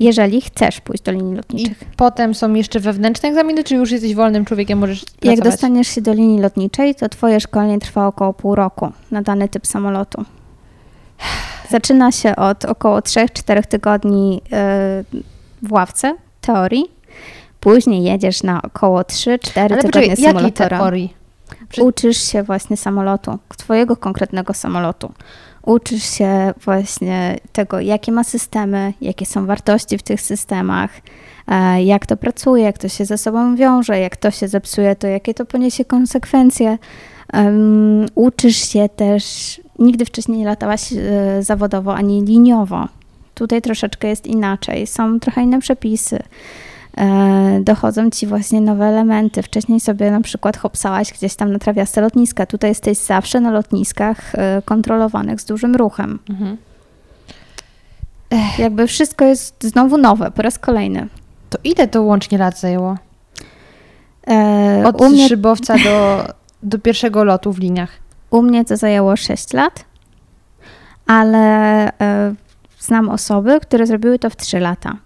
Jeżeli 0.00 0.40
chcesz 0.40 0.80
pójść 0.80 1.02
do 1.02 1.12
linii 1.12 1.32
I 1.32 1.36
lotniczych. 1.36 1.84
potem 1.96 2.34
są 2.34 2.54
jeszcze 2.54 2.80
wewnętrzne 2.80 3.28
egzaminy, 3.28 3.64
czy 3.64 3.74
już 3.74 3.90
jesteś 3.90 4.14
wolnym 4.14 4.44
człowiekiem, 4.44 4.78
możesz 4.78 5.00
Jak 5.00 5.08
pracować? 5.20 5.44
dostaniesz 5.52 5.88
się 5.88 6.00
do 6.00 6.12
linii 6.12 6.40
lotniczej, 6.40 6.94
to 6.94 7.08
twoje 7.08 7.40
szkolenie 7.40 7.78
trwa 7.78 8.06
około 8.06 8.32
pół 8.32 8.54
roku 8.54 8.92
na 9.10 9.22
dany 9.22 9.48
typ 9.48 9.66
samolotu. 9.66 10.24
Zaczyna 11.70 12.12
się 12.12 12.36
od 12.36 12.64
około 12.64 12.98
3-4 12.98 13.62
tygodni 13.62 14.34
yy, 14.34 15.22
w 15.62 15.72
ławce 15.72 16.14
teorii. 16.40 16.84
Później 17.74 18.02
jedziesz 18.02 18.42
na 18.42 18.62
około 18.62 19.00
3-4 19.00 19.60
Ale 19.60 19.76
tygodnie 19.82 20.08
jakiej 20.08 20.24
symulatora. 20.24 20.78
teorii? 20.78 21.14
Czy- 21.70 21.82
Uczysz 21.82 22.22
się 22.32 22.42
właśnie 22.42 22.76
samolotu, 22.76 23.38
twojego 23.56 23.96
konkretnego 23.96 24.54
samolotu. 24.54 25.12
Uczysz 25.66 26.02
się 26.18 26.54
właśnie 26.64 27.36
tego, 27.52 27.80
jakie 27.80 28.12
ma 28.12 28.24
systemy, 28.24 28.92
jakie 29.00 29.26
są 29.26 29.46
wartości 29.46 29.98
w 29.98 30.02
tych 30.02 30.20
systemach, 30.20 30.90
e, 31.48 31.82
jak 31.82 32.06
to 32.06 32.16
pracuje, 32.16 32.64
jak 32.64 32.78
to 32.78 32.88
się 32.88 33.04
ze 33.04 33.18
sobą 33.18 33.56
wiąże, 33.56 33.98
jak 34.00 34.16
to 34.16 34.30
się 34.30 34.48
zepsuje, 34.48 34.96
to 34.96 35.06
jakie 35.06 35.34
to 35.34 35.44
poniesie 35.44 35.84
konsekwencje. 35.84 36.78
Em, 37.32 38.06
uczysz 38.14 38.56
się 38.56 38.88
też, 38.96 39.60
nigdy 39.78 40.04
wcześniej 40.04 40.38
nie 40.38 40.44
latałaś 40.46 40.92
e, 40.92 41.42
zawodowo 41.42 41.94
ani 41.94 42.22
liniowo. 42.22 42.88
Tutaj 43.34 43.62
troszeczkę 43.62 44.08
jest 44.08 44.26
inaczej, 44.26 44.86
są 44.86 45.20
trochę 45.20 45.42
inne 45.42 45.60
przepisy. 45.60 46.18
E, 46.98 47.60
dochodzą 47.62 48.10
ci 48.10 48.26
właśnie 48.26 48.60
nowe 48.60 48.84
elementy. 48.86 49.42
Wcześniej 49.42 49.80
sobie 49.80 50.10
na 50.10 50.20
przykład 50.20 50.56
hopsałaś 50.56 51.12
gdzieś 51.12 51.34
tam 51.34 51.52
na 51.52 51.58
trawiaste 51.58 52.00
lotniska. 52.00 52.46
Tutaj 52.46 52.70
jesteś 52.70 52.98
zawsze 52.98 53.40
na 53.40 53.50
lotniskach 53.50 54.34
e, 54.34 54.62
kontrolowanych 54.64 55.40
z 55.40 55.44
dużym 55.44 55.76
ruchem. 55.76 56.18
Mhm. 56.30 56.56
Jakby 58.58 58.86
wszystko 58.86 59.24
jest 59.24 59.64
znowu 59.64 59.98
nowe, 59.98 60.30
po 60.30 60.42
raz 60.42 60.58
kolejny. 60.58 61.08
To 61.50 61.58
ile 61.64 61.88
to 61.88 62.02
łącznie 62.02 62.38
lat 62.38 62.60
zajęło? 62.60 62.96
E, 64.28 64.82
Od 64.86 65.00
mnie, 65.00 65.28
szybowca 65.28 65.74
do, 65.84 66.24
do 66.62 66.78
pierwszego 66.78 67.24
lotu 67.24 67.52
w 67.52 67.58
liniach. 67.58 67.90
u 68.30 68.42
mnie 68.42 68.64
to 68.64 68.76
zajęło 68.76 69.16
6 69.16 69.52
lat, 69.52 69.84
ale 71.06 71.92
znam 72.80 73.08
osoby, 73.08 73.60
które 73.60 73.86
zrobiły 73.86 74.18
to 74.18 74.30
w 74.30 74.36
3 74.36 74.60
lata. 74.60 74.96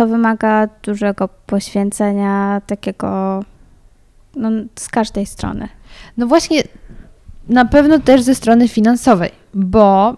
To 0.00 0.06
wymaga 0.06 0.68
dużego 0.82 1.28
poświęcenia, 1.28 2.60
takiego 2.66 3.40
no, 4.36 4.50
z 4.76 4.88
każdej 4.88 5.26
strony. 5.26 5.68
No 6.16 6.26
właśnie, 6.26 6.62
na 7.48 7.64
pewno 7.64 7.98
też 7.98 8.22
ze 8.22 8.34
strony 8.34 8.68
finansowej, 8.68 9.30
bo 9.54 10.16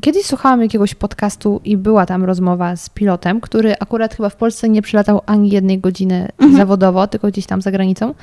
kiedyś 0.00 0.26
słuchałam 0.26 0.62
jakiegoś 0.62 0.94
podcastu 0.94 1.60
i 1.64 1.76
była 1.76 2.06
tam 2.06 2.24
rozmowa 2.24 2.76
z 2.76 2.88
pilotem, 2.88 3.40
który 3.40 3.74
akurat 3.80 4.14
chyba 4.14 4.28
w 4.28 4.36
Polsce 4.36 4.68
nie 4.68 4.82
przylatał 4.82 5.20
ani 5.26 5.50
jednej 5.50 5.78
godziny 5.78 6.28
Mhm. 6.38 6.56
zawodowo, 6.56 7.06
tylko 7.06 7.28
gdzieś 7.28 7.46
tam 7.46 7.62
za 7.62 7.70
granicą. 7.70 8.14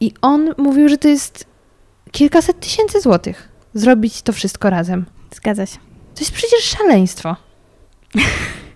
I 0.00 0.12
on 0.22 0.54
mówił, 0.58 0.88
że 0.88 0.98
to 0.98 1.08
jest 1.08 1.46
kilkaset 2.10 2.60
tysięcy 2.60 3.00
złotych 3.00 3.48
zrobić 3.74 4.22
to 4.22 4.32
wszystko 4.32 4.70
razem. 4.70 5.04
Zgadza 5.34 5.66
się. 5.66 5.78
To 6.14 6.20
jest 6.20 6.32
przecież 6.32 6.64
szaleństwo. 6.64 7.36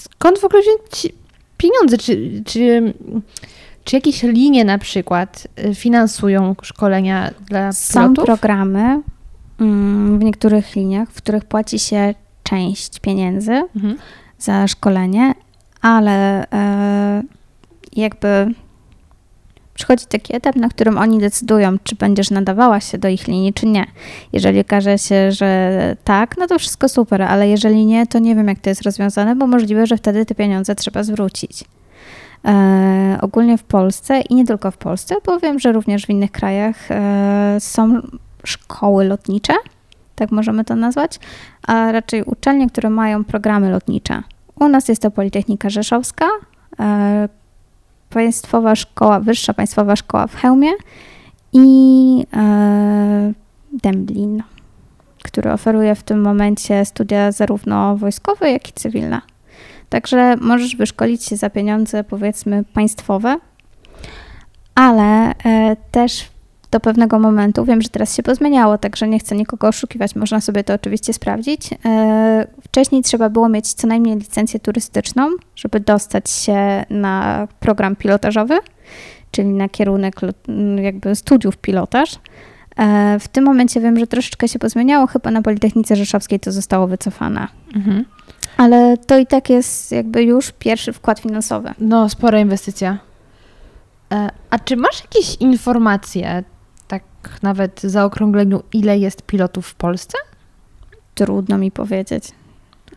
Skąd 0.00 0.38
w 0.38 0.44
ogóle 0.44 0.62
wziąć 0.62 1.12
pieniądze? 1.56 1.98
Czy, 1.98 2.42
czy, 2.46 2.94
czy 3.84 3.96
jakieś 3.96 4.22
linie 4.22 4.64
na 4.64 4.78
przykład 4.78 5.46
y, 5.64 5.74
finansują 5.74 6.54
szkolenia 6.62 7.30
dla 7.46 7.72
Są 7.72 8.00
pilotów? 8.02 8.24
programy 8.24 9.02
mm, 9.60 10.18
w 10.18 10.24
niektórych 10.24 10.76
liniach, 10.76 11.08
w 11.10 11.16
których 11.16 11.44
płaci 11.44 11.78
się 11.78 12.14
część 12.42 13.00
pieniędzy 13.00 13.52
Mhm. 13.76 13.96
za 14.38 14.68
szkolenie, 14.68 15.34
ale 15.80 16.46
e, 16.52 17.22
jakby 17.96 18.54
przychodzi 19.80 20.06
taki 20.06 20.36
etap, 20.36 20.56
na 20.56 20.68
którym 20.68 20.98
oni 20.98 21.18
decydują, 21.18 21.76
czy 21.84 21.96
będziesz 21.96 22.30
nadawała 22.30 22.80
się 22.80 22.98
do 22.98 23.08
ich 23.08 23.28
linii, 23.28 23.52
czy 23.52 23.66
nie. 23.66 23.86
Jeżeli 24.32 24.60
okaże 24.60 24.98
się, 24.98 25.32
że 25.32 25.96
tak, 26.04 26.36
no 26.38 26.46
to 26.46 26.58
wszystko 26.58 26.88
super, 26.88 27.22
ale 27.22 27.48
jeżeli 27.48 27.86
nie, 27.86 28.06
to 28.06 28.18
nie 28.18 28.34
wiem, 28.34 28.48
jak 28.48 28.58
to 28.58 28.70
jest 28.70 28.82
rozwiązane, 28.82 29.36
bo 29.36 29.46
możliwe, 29.46 29.86
że 29.86 29.96
wtedy 29.96 30.26
te 30.26 30.34
pieniądze 30.34 30.74
trzeba 30.74 31.02
zwrócić. 31.02 31.64
E, 32.44 33.18
ogólnie 33.20 33.58
w 33.58 33.62
Polsce 33.62 34.20
i 34.20 34.34
nie 34.34 34.46
tylko 34.46 34.70
w 34.70 34.76
Polsce, 34.76 35.14
bo 35.26 35.40
wiem, 35.40 35.58
że 35.58 35.72
również 35.72 36.06
w 36.06 36.10
innych 36.10 36.32
krajach 36.32 36.90
e, 36.90 37.56
są 37.60 38.00
szkoły 38.44 39.04
lotnicze, 39.04 39.54
tak 40.14 40.32
możemy 40.32 40.64
to 40.64 40.76
nazwać, 40.76 41.20
a 41.66 41.92
raczej 41.92 42.22
uczelnie, 42.22 42.68
które 42.68 42.90
mają 42.90 43.24
programy 43.24 43.70
lotnicze. 43.70 44.22
U 44.60 44.68
nas 44.68 44.88
jest 44.88 45.02
to 45.02 45.10
Politechnika 45.10 45.70
Rzeszowska, 45.70 46.26
e, 46.80 47.28
Państwowa 48.10 48.76
Szkoła, 48.76 49.20
Wyższa 49.20 49.54
Państwowa 49.54 49.96
Szkoła 49.96 50.26
w 50.26 50.36
Chełmie 50.36 50.70
i 51.52 52.26
e, 52.36 53.32
Dęblin, 53.72 54.42
który 55.22 55.52
oferuje 55.52 55.94
w 55.94 56.02
tym 56.02 56.20
momencie 56.20 56.84
studia 56.84 57.32
zarówno 57.32 57.96
wojskowe, 57.96 58.52
jak 58.52 58.68
i 58.68 58.72
cywilne. 58.72 59.20
Także 59.88 60.36
możesz 60.40 60.76
wyszkolić 60.76 61.24
się 61.24 61.36
za 61.36 61.50
pieniądze, 61.50 62.04
powiedzmy, 62.04 62.64
państwowe, 62.74 63.36
ale 64.74 65.34
e, 65.44 65.76
też 65.90 66.30
do 66.70 66.80
pewnego 66.80 67.18
momentu, 67.18 67.64
wiem, 67.64 67.82
że 67.82 67.88
teraz 67.88 68.16
się 68.16 68.22
pozmieniało, 68.22 68.78
także 68.78 69.08
nie 69.08 69.18
chcę 69.18 69.36
nikogo 69.36 69.68
oszukiwać, 69.68 70.16
można 70.16 70.40
sobie 70.40 70.64
to 70.64 70.74
oczywiście 70.74 71.12
sprawdzić. 71.12 71.70
E, 71.84 72.46
Wcześniej 72.64 73.02
trzeba 73.02 73.30
było 73.30 73.48
mieć 73.48 73.72
co 73.72 73.86
najmniej 73.86 74.16
licencję 74.16 74.60
turystyczną, 74.60 75.30
żeby 75.56 75.80
dostać 75.80 76.30
się 76.30 76.84
na 76.90 77.48
program 77.60 77.96
pilotażowy, 77.96 78.58
czyli 79.30 79.48
na 79.48 79.68
kierunek 79.68 80.14
jakby 80.82 81.14
studiów 81.14 81.56
pilotaż. 81.56 82.14
E, 82.76 83.18
W 83.20 83.28
tym 83.28 83.44
momencie 83.44 83.80
wiem, 83.80 83.98
że 83.98 84.06
troszeczkę 84.06 84.48
się 84.48 84.58
pozmieniało, 84.58 85.06
chyba 85.06 85.30
na 85.30 85.42
Politechnice 85.42 85.96
Rzeszowskiej 85.96 86.40
to 86.40 86.52
zostało 86.52 86.86
wycofane. 86.86 87.48
Mhm. 87.76 88.04
Ale 88.56 88.96
to 88.98 89.18
i 89.18 89.26
tak 89.26 89.50
jest 89.50 89.92
jakby 89.92 90.22
już 90.22 90.52
pierwszy 90.58 90.92
wkład 90.92 91.20
finansowy. 91.20 91.70
No, 91.78 92.08
spora 92.08 92.40
inwestycja. 92.40 92.98
E, 94.12 94.30
A 94.50 94.58
czy 94.58 94.76
masz 94.76 95.00
jakieś 95.02 95.34
informacje, 95.36 96.44
nawet 97.42 97.80
w 97.84 97.88
zaokrągleniu, 97.90 98.62
ile 98.72 98.98
jest 98.98 99.22
pilotów 99.22 99.66
w 99.66 99.74
Polsce? 99.74 100.18
Trudno 101.14 101.58
mi 101.58 101.70
powiedzieć. 101.70 102.24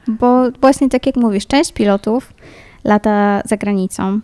Bo 0.08 0.52
właśnie 0.62 0.90
tak 0.90 1.06
jak 1.06 1.16
mówisz, 1.16 1.48
część 1.48 1.74
pilotów 1.74 2.34
lata 2.84 3.42
za 3.46 3.58
granicą 3.58 4.20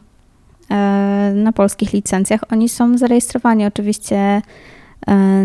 e, 0.72 1.32
na 1.36 1.52
polskich 1.54 1.94
licencjach. 1.94 2.42
Oni 2.52 2.70
są 2.70 2.98
zarejestrowani 2.98 3.66
oczywiście 3.66 4.18
e, 4.18 4.42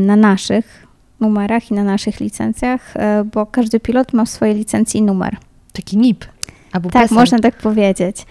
na 0.00 0.16
naszych 0.16 0.86
numerach 1.20 1.70
i 1.70 1.74
na 1.74 1.84
naszych 1.84 2.20
licencjach, 2.20 2.96
e, 2.96 3.24
bo 3.24 3.46
każdy 3.46 3.80
pilot 3.80 4.12
ma 4.12 4.24
w 4.24 4.28
swojej 4.28 4.54
licencji 4.54 5.02
numer. 5.02 5.36
Taki 5.72 5.96
NIP. 5.96 6.24
Albo 6.72 6.90
Tak, 6.90 7.02
PESEL. 7.02 7.18
można 7.18 7.38
tak 7.38 7.56
powiedzieć. 7.56 8.26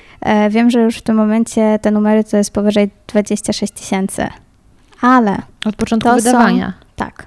Wiem, 0.50 0.70
że 0.70 0.82
już 0.82 0.98
w 0.98 1.02
tym 1.02 1.16
momencie 1.16 1.80
te 1.82 1.92
numery 1.92 2.24
to 2.24 2.38
jest 2.38 2.52
powyżej 2.52 2.90
26 3.08 3.74
tysięcy, 3.74 4.28
ale 5.04 5.38
Od 5.66 5.76
początku 5.76 6.10
To 6.10 6.16
są- 6.16 6.24
wydawania. 6.24 6.74
tak. 6.96 7.26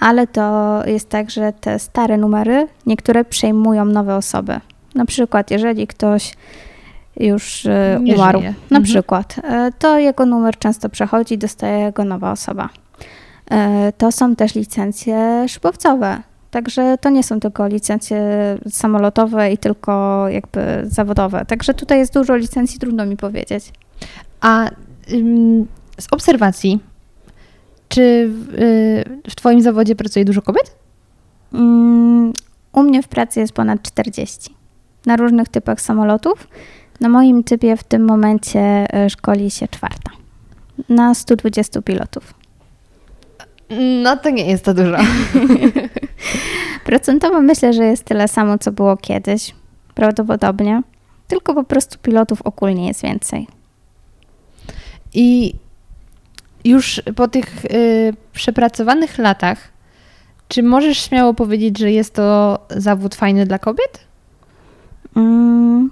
Ale 0.00 0.26
to 0.26 0.80
jest 0.86 1.08
tak, 1.08 1.30
że 1.30 1.52
te 1.52 1.78
stare 1.78 2.16
numery 2.16 2.68
niektóre 2.86 3.24
przejmują 3.24 3.84
nowe 3.84 4.16
osoby. 4.16 4.60
Na 4.94 5.04
przykład, 5.06 5.50
jeżeli 5.50 5.86
ktoś 5.86 6.34
już 7.16 7.66
e, 7.66 7.98
Nie 8.02 8.14
umarł, 8.14 8.38
żyje. 8.38 8.50
na 8.50 8.76
Mhm. 8.78 8.82
przykład, 8.82 9.36
e, 9.44 9.72
to 9.78 9.98
jego 9.98 10.26
numer 10.26 10.58
często 10.58 10.88
przechodzi, 10.88 11.38
dostaje 11.38 11.92
go 11.92 12.04
nowa 12.04 12.32
osoba. 12.32 12.68
E, 13.50 13.92
To 13.98 14.12
są 14.12 14.36
też 14.36 14.54
licencje 14.54 15.44
szybowcowe. 15.48 16.22
Także 16.50 16.98
to 17.00 17.10
nie 17.10 17.22
są 17.22 17.40
tylko 17.40 17.66
licencje 17.66 18.20
samolotowe 18.70 19.52
i 19.52 19.58
tylko 19.58 20.24
jakby 20.28 20.60
zawodowe. 20.84 21.44
Także 21.44 21.74
tutaj 21.74 21.98
jest 21.98 22.14
dużo 22.14 22.36
licencji, 22.36 22.78
trudno 22.80 23.06
mi 23.06 23.16
powiedzieć. 23.16 23.72
A 24.40 24.70
ym, 25.12 25.66
z 26.00 26.06
obserwacji, 26.10 26.80
czy 27.92 28.28
w, 28.28 28.54
y, 28.54 29.30
w 29.30 29.34
Twoim 29.34 29.62
zawodzie 29.62 29.96
pracuje 29.96 30.24
dużo 30.24 30.42
kobiet? 30.42 30.76
Mm, 31.52 32.32
u 32.72 32.82
mnie 32.82 33.02
w 33.02 33.08
pracy 33.08 33.40
jest 33.40 33.52
ponad 33.52 33.82
40 33.82 34.54
na 35.06 35.16
różnych 35.16 35.48
typach 35.48 35.80
samolotów. 35.80 36.48
Na 37.00 37.08
moim 37.08 37.44
typie 37.44 37.76
w 37.76 37.84
tym 37.84 38.04
momencie 38.04 38.86
y, 39.06 39.10
szkoli 39.10 39.50
się 39.50 39.68
czwarta 39.68 40.10
na 40.88 41.14
120 41.14 41.82
pilotów. 41.82 42.34
No 44.02 44.16
to 44.16 44.30
nie 44.30 44.50
jest 44.50 44.64
to 44.64 44.74
dużo. 44.74 44.96
Procentowo 46.84 47.40
myślę, 47.40 47.72
że 47.72 47.84
jest 47.84 48.04
tyle 48.04 48.28
samo, 48.28 48.58
co 48.58 48.72
było 48.72 48.96
kiedyś. 48.96 49.54
Prawdopodobnie. 49.94 50.82
Tylko 51.28 51.54
po 51.54 51.64
prostu 51.64 51.98
pilotów 51.98 52.42
ogólnie 52.42 52.88
jest 52.88 53.02
więcej. 53.02 53.46
I 55.14 55.54
już 56.64 57.02
po 57.16 57.28
tych 57.28 57.64
y, 57.64 58.12
przepracowanych 58.32 59.18
latach, 59.18 59.58
czy 60.48 60.62
możesz 60.62 60.98
śmiało 60.98 61.34
powiedzieć, 61.34 61.78
że 61.78 61.92
jest 61.92 62.14
to 62.14 62.58
zawód 62.70 63.14
fajny 63.14 63.46
dla 63.46 63.58
kobiet? 63.58 64.00
Mm, 65.16 65.90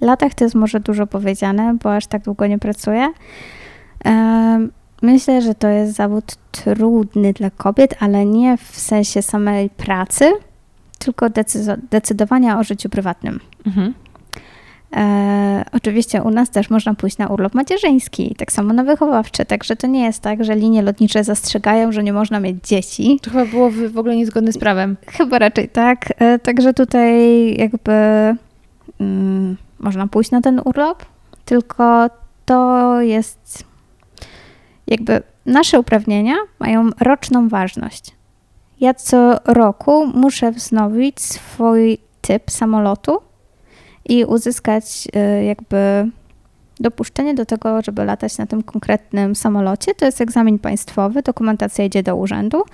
latach 0.00 0.34
to 0.34 0.44
jest 0.44 0.54
może 0.54 0.80
dużo 0.80 1.06
powiedziane, 1.06 1.76
bo 1.82 1.94
aż 1.94 2.06
tak 2.06 2.22
długo 2.22 2.46
nie 2.46 2.58
pracuję. 2.58 3.08
Myślę, 5.02 5.42
że 5.42 5.54
to 5.54 5.68
jest 5.68 5.94
zawód 5.94 6.34
trudny 6.52 7.32
dla 7.32 7.50
kobiet, 7.50 7.96
ale 8.00 8.26
nie 8.26 8.56
w 8.56 8.76
sensie 8.76 9.22
samej 9.22 9.70
pracy, 9.70 10.32
tylko 10.98 11.26
decyzo- 11.26 11.76
decydowania 11.90 12.58
o 12.58 12.64
życiu 12.64 12.88
prywatnym. 12.88 13.40
Mhm. 13.66 13.94
E, 14.96 15.64
oczywiście 15.72 16.22
u 16.22 16.30
nas 16.30 16.50
też 16.50 16.70
można 16.70 16.94
pójść 16.94 17.18
na 17.18 17.26
urlop 17.26 17.54
macierzyński, 17.54 18.34
tak 18.38 18.52
samo 18.52 18.72
na 18.72 18.84
wychowawczy, 18.84 19.44
także 19.44 19.76
to 19.76 19.86
nie 19.86 20.04
jest 20.04 20.22
tak, 20.22 20.44
że 20.44 20.56
linie 20.56 20.82
lotnicze 20.82 21.24
zastrzegają, 21.24 21.92
że 21.92 22.02
nie 22.02 22.12
można 22.12 22.40
mieć 22.40 22.68
dzieci. 22.68 23.20
To 23.22 23.30
chyba 23.30 23.44
było 23.44 23.70
w, 23.70 23.98
ogóle 23.98 24.16
niezgodne 24.16 24.52
z 24.52 24.58
prawem. 24.58 24.96
Chyba 25.06 25.38
raczej 25.38 25.68
tak. 25.68 26.12
E, 26.18 26.38
Także 26.38 26.74
tutaj 26.74 27.12
jakby 27.56 27.92
mm, 29.00 29.56
można 29.78 30.06
pójść 30.06 30.30
na 30.30 30.40
ten 30.40 30.60
urlop, 30.64 31.04
tylko 31.44 32.10
to 32.44 33.00
jest 33.00 33.64
jakby 34.86 35.22
nasze 35.46 35.80
uprawnienia 35.80 36.34
mają 36.58 36.90
roczną 37.00 37.48
ważność. 37.48 38.12
Ja 38.80 38.94
co 38.94 39.38
roku 39.44 40.06
muszę 40.06 40.52
wznowić 40.52 41.20
swój 41.20 41.98
typ 42.20 42.50
samolotu 42.50 43.25
i 44.08 44.24
uzyskać 44.24 45.08
e, 45.14 45.44
jakby 45.44 46.10
dopuszczenie 46.80 47.34
do 47.34 47.46
tego, 47.46 47.82
żeby 47.82 48.04
latać 48.04 48.38
na 48.38 48.46
tym 48.46 48.62
konkretnym 48.62 49.34
samolocie. 49.34 49.94
To 49.94 50.04
jest 50.04 50.20
egzamin 50.20 50.58
państwowy, 50.58 51.22
dokumentacja 51.22 51.84
idzie 51.84 52.02
do 52.02 52.16
urzędu 52.16 52.64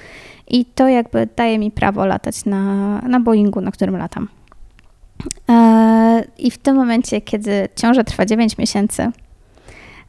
i 0.48 0.64
to 0.64 0.88
jakby 0.88 1.28
daje 1.36 1.58
mi 1.58 1.70
prawo 1.70 2.06
latać 2.06 2.44
na, 2.44 2.98
na 2.98 3.20
Boeingu, 3.20 3.60
na 3.60 3.70
którym 3.70 3.96
latam. 3.96 4.28
E, 5.48 6.24
I 6.38 6.50
w 6.50 6.58
tym 6.58 6.76
momencie, 6.76 7.20
kiedy 7.20 7.68
ciąża 7.76 8.04
trwa 8.04 8.26
9 8.26 8.58
miesięcy, 8.58 9.10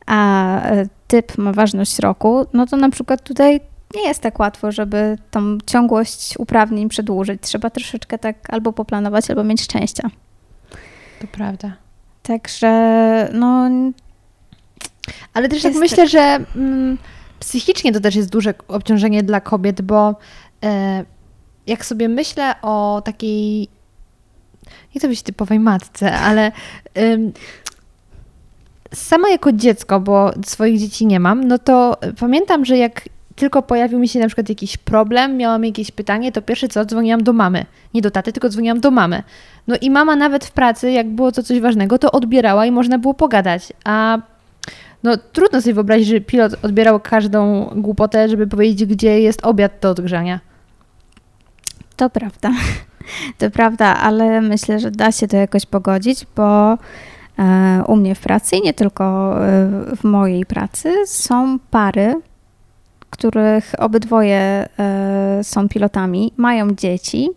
a 0.06 0.62
e, 0.62 0.86
typ 1.08 1.38
ma 1.38 1.54
ważność 1.54 2.00
roku, 2.00 2.46
no 2.54 2.66
to 2.66 2.78
na 2.78 2.90
przykład 2.90 3.24
tutaj 3.24 3.60
nie 3.96 4.08
jest 4.08 4.22
tak 4.22 4.40
łatwo, 4.40 4.72
żeby 4.72 5.18
tą 5.32 5.58
ciągłość 5.66 6.34
uprawnień 6.38 6.90
przedłużyć. 6.90 7.42
Trzeba 7.42 7.70
troszeczkę 7.70 8.18
tak 8.18 8.54
albo 8.54 8.74
poplanować, 8.74 9.30
albo 9.30 9.44
mieć 9.44 9.62
szczęścia. 9.62 10.10
To 11.24 11.28
prawda. 11.28 11.72
Także 12.24 12.70
no 13.34 13.70
Ale 15.34 15.50
też 15.50 15.64
tak 15.64 15.76
myślę, 15.76 16.08
że 16.08 16.40
mm, 16.56 16.98
psychicznie 17.40 17.92
to 17.92 18.00
też 18.00 18.16
jest 18.16 18.30
duże 18.30 18.54
obciążenie 18.68 19.24
dla 19.24 19.42
kobiet, 19.42 19.82
bo 19.82 20.16
e, 20.64 21.06
jak 21.68 21.86
sobie 21.86 22.10
myślę 22.10 22.56
o 22.62 23.02
takiej, 23.06 23.60
nie 24.96 25.00
chcę 25.00 25.08
być 25.08 25.22
typowej 25.22 25.60
matce, 25.60 26.18
ale 26.18 26.52
ym, 26.98 27.34
sama 28.94 29.30
jako 29.30 29.52
dziecko, 29.52 30.00
bo 30.00 30.32
swoich 30.46 30.80
dzieci 30.80 31.06
nie 31.06 31.20
mam, 31.20 31.44
no 31.44 31.60
to 31.60 31.98
pamiętam, 32.20 32.66
że 32.66 32.78
jak 32.78 33.02
tylko 33.36 33.62
pojawił 33.62 34.00
mi 34.00 34.08
się 34.08 34.20
na 34.20 34.28
przykład 34.28 34.50
jakiś 34.50 34.78
problem, 34.78 35.38
miałam 35.38 35.66
jakieś 35.66 35.92
pytanie, 35.92 36.32
to 36.32 36.42
pierwsze 36.42 36.68
co, 36.68 36.86
dzwoniłam 36.86 37.24
do 37.24 37.34
mamy. 37.34 37.66
Nie 37.94 38.02
do 38.02 38.12
taty, 38.12 38.34
tylko 38.34 38.50
dzwoniłam 38.50 38.80
do 38.80 38.92
mamy. 38.92 39.24
No 39.68 39.76
i 39.82 39.90
mama 39.90 40.16
nawet 40.16 40.46
w 40.46 40.52
pracy, 40.52 40.92
jak 40.92 41.10
było 41.10 41.32
to 41.32 41.44
coś 41.44 41.60
ważnego, 41.60 42.00
to 42.00 42.12
odbierała 42.12 42.66
i 42.66 42.72
można 42.72 43.00
było 43.00 43.14
pogadać. 43.14 43.74
A 43.84 44.18
no 45.04 45.18
trudno 45.18 45.62
sobie 45.62 45.74
wyobrazić, 45.74 46.08
że 46.08 46.22
pilot 46.22 46.54
odbierał 46.62 47.00
każdą 47.00 47.66
głupotę, 47.76 48.30
żeby 48.30 48.48
powiedzieć, 48.48 48.86
gdzie 48.86 49.20
jest 49.20 49.46
obiad 49.46 49.72
do 49.82 49.90
odgrzania. 49.90 50.40
To 51.96 52.10
prawda. 52.10 52.52
To 53.38 53.52
prawda, 53.52 53.86
ale 53.86 54.42
myślę, 54.42 54.80
że 54.80 54.92
da 54.92 55.12
się 55.12 55.28
to 55.28 55.38
jakoś 55.38 55.66
pogodzić, 55.66 56.26
bo 56.36 56.78
e, 57.40 57.84
u 57.88 57.96
mnie 57.96 58.16
w 58.16 58.20
pracy 58.20 58.56
i 58.56 58.62
nie 58.62 58.74
tylko 58.74 59.36
e, 59.46 59.70
w 59.96 60.04
mojej 60.04 60.46
pracy 60.46 60.94
są 61.06 61.60
pary, 61.60 62.22
których 63.14 63.74
obydwoje 63.78 64.68
e, 64.80 65.40
są 65.44 65.70
pilotami, 65.70 66.34
mają 66.38 66.76
dzieci 66.76 67.30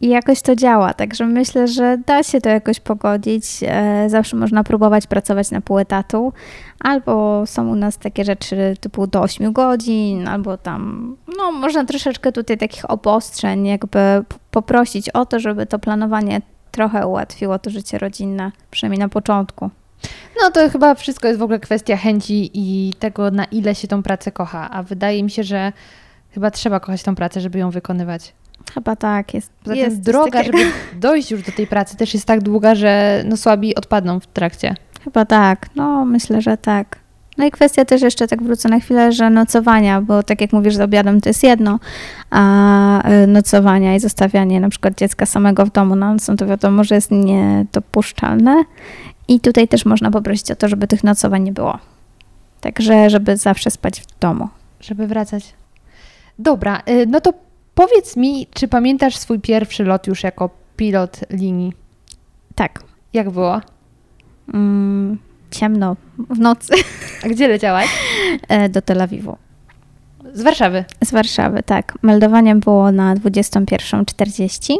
i 0.00 0.08
jakoś 0.08 0.42
to 0.42 0.56
działa. 0.56 0.94
Także 0.94 1.26
myślę, 1.26 1.68
że 1.68 1.98
da 2.06 2.22
się 2.22 2.40
to 2.40 2.48
jakoś 2.48 2.80
pogodzić. 2.80 3.44
E, 3.62 4.04
Zawsze 4.08 4.36
można 4.36 4.64
próbować 4.64 5.06
pracować 5.06 5.50
na 5.50 5.60
pół 5.60 5.78
etatu, 5.78 6.32
albo 6.80 7.42
są 7.46 7.68
u 7.68 7.74
nas 7.74 7.98
takie 7.98 8.24
rzeczy 8.24 8.76
typu 8.80 9.06
do 9.06 9.20
8 9.20 9.52
godzin, 9.52 10.28
albo 10.28 10.56
tam, 10.56 11.16
no 11.38 11.52
można 11.52 11.84
troszeczkę 11.84 12.32
tutaj 12.32 12.58
takich 12.58 12.90
obostrzeń, 12.90 13.66
jakby 13.66 14.24
poprosić 14.50 15.10
o 15.10 15.26
to, 15.26 15.40
żeby 15.40 15.66
to 15.66 15.78
planowanie 15.78 16.40
trochę 16.70 17.06
ułatwiło 17.06 17.58
to 17.58 17.70
życie 17.70 17.98
rodzinne, 17.98 18.52
przynajmniej 18.70 18.98
na 18.98 19.08
początku. 19.08 19.70
No 20.42 20.50
to 20.50 20.70
chyba 20.70 20.94
wszystko 20.94 21.28
jest 21.28 21.40
w 21.40 21.42
ogóle 21.42 21.60
kwestia 21.60 21.96
chęci 21.96 22.50
i 22.54 22.92
tego, 22.98 23.30
na 23.30 23.44
ile 23.44 23.74
się 23.74 23.88
tą 23.88 24.02
pracę 24.02 24.32
kocha. 24.32 24.70
A 24.70 24.82
wydaje 24.82 25.22
mi 25.22 25.30
się, 25.30 25.44
że 25.44 25.72
chyba 26.30 26.50
trzeba 26.50 26.80
kochać 26.80 27.02
tą 27.02 27.14
pracę, 27.14 27.40
żeby 27.40 27.58
ją 27.58 27.70
wykonywać. 27.70 28.34
Chyba 28.74 28.96
tak, 28.96 29.34
jest. 29.34 29.52
Poza 29.64 29.76
jest 29.76 30.00
droga, 30.00 30.38
takiego. 30.38 30.58
żeby 30.58 30.70
dojść 31.00 31.30
już 31.30 31.42
do 31.42 31.52
tej 31.52 31.66
pracy 31.66 31.96
też 31.96 32.14
jest 32.14 32.26
tak 32.26 32.42
długa, 32.42 32.74
że 32.74 33.22
no 33.26 33.36
słabi 33.36 33.74
odpadną 33.74 34.20
w 34.20 34.26
trakcie. 34.26 34.74
Chyba 35.04 35.24
tak, 35.24 35.66
no 35.76 36.04
myślę, 36.04 36.40
że 36.42 36.56
tak. 36.56 37.04
No 37.38 37.44
i 37.44 37.50
kwestia 37.50 37.84
też 37.84 38.02
jeszcze, 38.02 38.28
tak 38.28 38.42
wrócę 38.42 38.68
na 38.68 38.80
chwilę, 38.80 39.12
że 39.12 39.30
nocowania, 39.30 40.00
bo 40.00 40.22
tak 40.22 40.40
jak 40.40 40.52
mówisz, 40.52 40.74
z 40.74 40.80
obiadem 40.80 41.20
to 41.20 41.28
jest 41.28 41.42
jedno, 41.42 41.78
a 42.30 43.10
y, 43.10 43.26
nocowania 43.26 43.94
i 43.94 44.00
zostawianie 44.00 44.60
na 44.60 44.68
przykład 44.68 44.98
dziecka 44.98 45.26
samego 45.26 45.66
w 45.66 45.72
domu 45.72 45.96
na 45.96 46.12
noc, 46.12 46.28
no 46.28 46.36
to 46.36 46.46
wiadomo, 46.46 46.84
że 46.84 46.94
jest 46.94 47.10
niedopuszczalne. 47.10 48.64
I 49.28 49.40
tutaj 49.40 49.68
też 49.68 49.84
można 49.86 50.10
poprosić 50.10 50.50
o 50.50 50.56
to, 50.56 50.68
żeby 50.68 50.86
tych 50.86 51.04
nocowań 51.04 51.42
nie 51.42 51.52
było. 51.52 51.78
Także, 52.60 53.10
żeby 53.10 53.36
zawsze 53.36 53.70
spać 53.70 54.00
w 54.00 54.18
domu. 54.20 54.48
żeby 54.80 55.06
wracać. 55.06 55.54
Dobra, 56.38 56.82
y, 56.88 57.06
no 57.06 57.20
to 57.20 57.32
powiedz 57.74 58.16
mi, 58.16 58.46
czy 58.54 58.68
pamiętasz 58.68 59.16
swój 59.16 59.40
pierwszy 59.40 59.84
lot 59.84 60.06
już 60.06 60.22
jako 60.22 60.50
pilot 60.76 61.20
linii? 61.30 61.72
Tak. 62.54 62.82
Jak 63.12 63.30
było? 63.30 63.60
Mm, 64.54 65.18
ciemno 65.50 65.96
w 66.30 66.38
nocy 66.38 66.72
A 67.24 67.28
gdzie 67.28 67.48
leciałaś? 67.48 67.86
e, 68.48 68.68
do 68.68 68.82
Tel 68.82 69.02
Awiwu. 69.02 69.36
Z 70.32 70.42
Warszawy. 70.42 70.84
Z 71.04 71.10
Warszawy, 71.10 71.62
tak. 71.62 71.98
Meldowanie 72.02 72.54
było 72.56 72.92
na 72.92 73.14
21.40. 73.16 74.74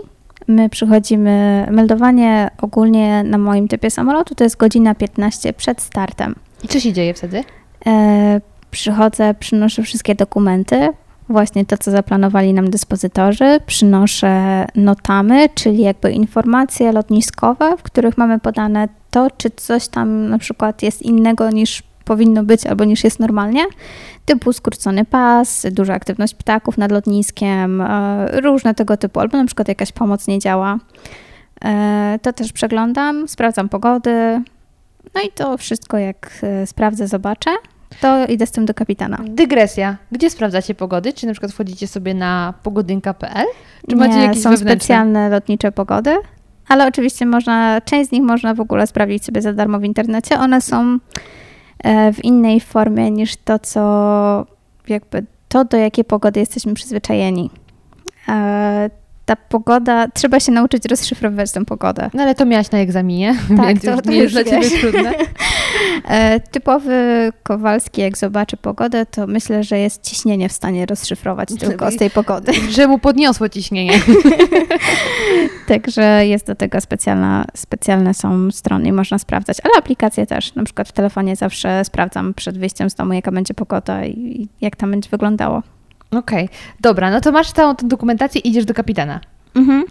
My 0.47 0.69
przychodzimy, 0.69 1.67
meldowanie 1.71 2.51
ogólnie 2.63 3.23
na 3.25 3.39
moim 3.39 3.69
typie 3.69 3.91
samolotu 3.91 4.35
to 4.35 4.45
jest 4.45 4.57
godzina 4.57 4.95
15 4.95 5.53
przed 5.53 5.83
startem. 5.83 6.35
I 6.65 6.69
co 6.69 6.81
się 6.81 6.93
dzieje 6.93 7.15
wtedy? 7.15 7.45
E, 7.87 8.41
przychodzę, 8.71 9.35
przynoszę 9.35 9.83
wszystkie 9.83 10.15
dokumenty, 10.15 10.89
właśnie 11.29 11.65
to, 11.65 11.79
co 11.79 11.91
zaplanowali 11.91 12.53
nam 12.53 12.71
dyspozytorzy. 12.71 13.61
Przynoszę 13.67 14.65
notamy, 14.75 15.49
czyli 15.55 15.83
jakby 15.83 16.13
informacje 16.13 16.93
lotniskowe, 16.93 17.77
w 17.77 17.83
których 17.83 18.19
mamy 18.19 18.41
podane 18.41 18.89
to, 19.11 19.31
czy 19.37 19.51
coś 19.51 19.89
tam 19.89 20.29
na 20.29 20.39
przykład 20.39 20.83
jest 20.83 21.03
innego 21.03 21.51
niż 21.51 21.83
powinno 22.05 22.43
być 22.45 22.67
albo 22.67 22.85
niż 22.85 23.05
jest 23.05 23.21
normalnie, 23.21 23.65
typu 24.25 24.53
skrócony 24.53 25.05
pas, 25.05 25.67
duża 25.73 25.95
aktywność 25.95 26.35
ptaków 26.35 26.79
nad 26.79 26.93
lotniskiem, 26.93 27.81
e, 27.81 28.41
różne 28.41 28.75
tego 28.75 28.97
typu, 28.97 29.21
albo 29.21 29.39
na 29.39 29.45
przykład 29.47 29.69
jakaś 29.69 29.93
pomoc 29.93 30.27
nie 30.27 30.39
działa. 30.39 30.79
E, 31.65 32.19
To 32.23 32.33
też 32.33 32.53
przeglądam, 32.53 33.29
sprawdzam 33.29 33.69
pogody, 33.69 34.43
no 35.15 35.21
i 35.21 35.33
to 35.35 35.59
wszystko 35.59 35.99
jak 35.99 36.31
e, 36.43 36.67
sprawdzę, 36.67 37.09
zobaczę, 37.09 37.51
to 38.01 38.27
idę 38.27 38.47
z 38.47 38.51
tym 38.51 38.67
do 38.67 38.75
kapitana. 38.75 39.19
Dygresja. 39.29 39.97
Gdzie 40.13 40.31
sprawdzacie 40.31 40.75
pogody? 40.75 41.13
Czy 41.13 41.27
na 41.27 41.33
przykład 41.33 41.53
wchodzicie 41.53 41.87
sobie 41.89 42.15
na 42.15 42.55
pogodynka.pl? 42.63 43.47
Czy 43.91 43.97
macie 43.97 44.15
Nie, 44.15 44.23
jakieś 44.23 44.43
są 44.43 44.51
wewnętrzne? 44.51 44.77
specjalne 44.77 45.29
lotnicze 45.29 45.73
pogody, 45.73 46.17
ale 46.69 46.87
oczywiście 46.87 47.27
można, 47.27 47.81
część 47.81 48.09
z 48.09 48.13
nich 48.13 48.23
można 48.23 48.55
w 48.55 48.61
ogóle 48.61 48.87
sprawdzić 48.87 49.25
sobie 49.25 49.43
za 49.43 49.53
darmo 49.53 49.79
w 49.79 49.85
internecie. 49.85 50.39
One 50.39 50.61
są 50.61 50.99
w 52.13 52.25
innej 52.25 52.61
formie 52.61 53.11
niż 53.11 53.37
to, 53.37 53.59
co 53.59 54.47
jakby 54.89 55.25
to, 55.49 55.65
do 55.65 55.77
jakiej 55.77 56.05
pogody 56.05 56.41
jesteśmy 56.41 56.75
przyzwyczajeni. 56.75 57.51
Ta 59.25 59.37
pogoda, 59.37 60.09
trzeba 60.09 60.41
się 60.41 60.53
nauczyć 60.53 60.85
rozszyfrowywać 60.85 61.53
tę 61.53 61.65
pogodę. 61.65 62.11
No 62.15 62.23
ale 62.23 62.35
to 62.35 62.45
miałaś 62.47 62.71
na 62.71 62.79
egzaminie, 62.79 63.35
Tak, 63.57 63.67
więc 63.67 63.83
to- 63.83 63.91
już 63.91 64.03
to 64.03 64.11
nie 64.11 64.17
jest 64.17 64.35
dla 64.35 64.45
ciebie 64.45 64.71
trudne. 64.71 65.13
E, 66.09 66.41
typowy 66.41 67.31
Kowalski, 67.43 68.01
jak 68.01 68.19
zobaczy 68.19 68.57
pogodę, 68.57 69.07
to 69.07 69.27
myślę, 69.27 69.65
że 69.65 69.79
jest 69.79 70.03
ciśnienie 70.03 70.49
w 70.49 70.53
stanie 70.53 70.87
rozszyfrować 70.87 71.49
tylko 71.59 71.91
z 71.91 71.97
tej 71.97 72.11
pogody. 72.11 72.53
Że 72.77 72.89
mu 72.89 72.99
podniosło 72.99 73.49
ciśnienie. 73.49 73.93
Także 75.69 76.27
jest 76.27 76.47
do 76.47 76.55
tego 76.55 76.81
specjalna, 76.81 77.45
specjalne 77.55 78.15
są 78.15 78.51
strony 78.51 78.89
i 78.89 78.93
można 78.93 79.19
sprawdzać, 79.19 79.59
ale 79.65 79.73
aplikacje 79.79 80.27
też. 80.27 80.55
Na 80.55 80.65
przykład 80.65 80.89
w 80.89 80.93
telefonie 80.93 81.37
zawsze 81.37 81.85
sprawdzam 81.85 82.35
przed 82.35 82.59
wyjściem 82.59 82.91
z 82.91 82.95
domu, 82.95 83.13
jaka 83.13 83.33
będzie 83.33 83.55
pogoda 83.55 84.05
i 84.05 84.49
jak 84.61 84.77
tam 84.77 84.91
będzie 84.91 85.11
wyglądało. 85.11 85.63
Okej, 86.17 86.49
dobra, 86.81 87.11
no 87.11 87.21
to 87.21 87.33
masz 87.33 87.53
całą 87.53 87.77
tę 87.77 87.89
dokumentację 87.89 88.41
i 88.41 88.49
idziesz 88.49 88.65
do 88.65 88.75
kapitana. 88.75 89.21
Mhm. 89.55 89.85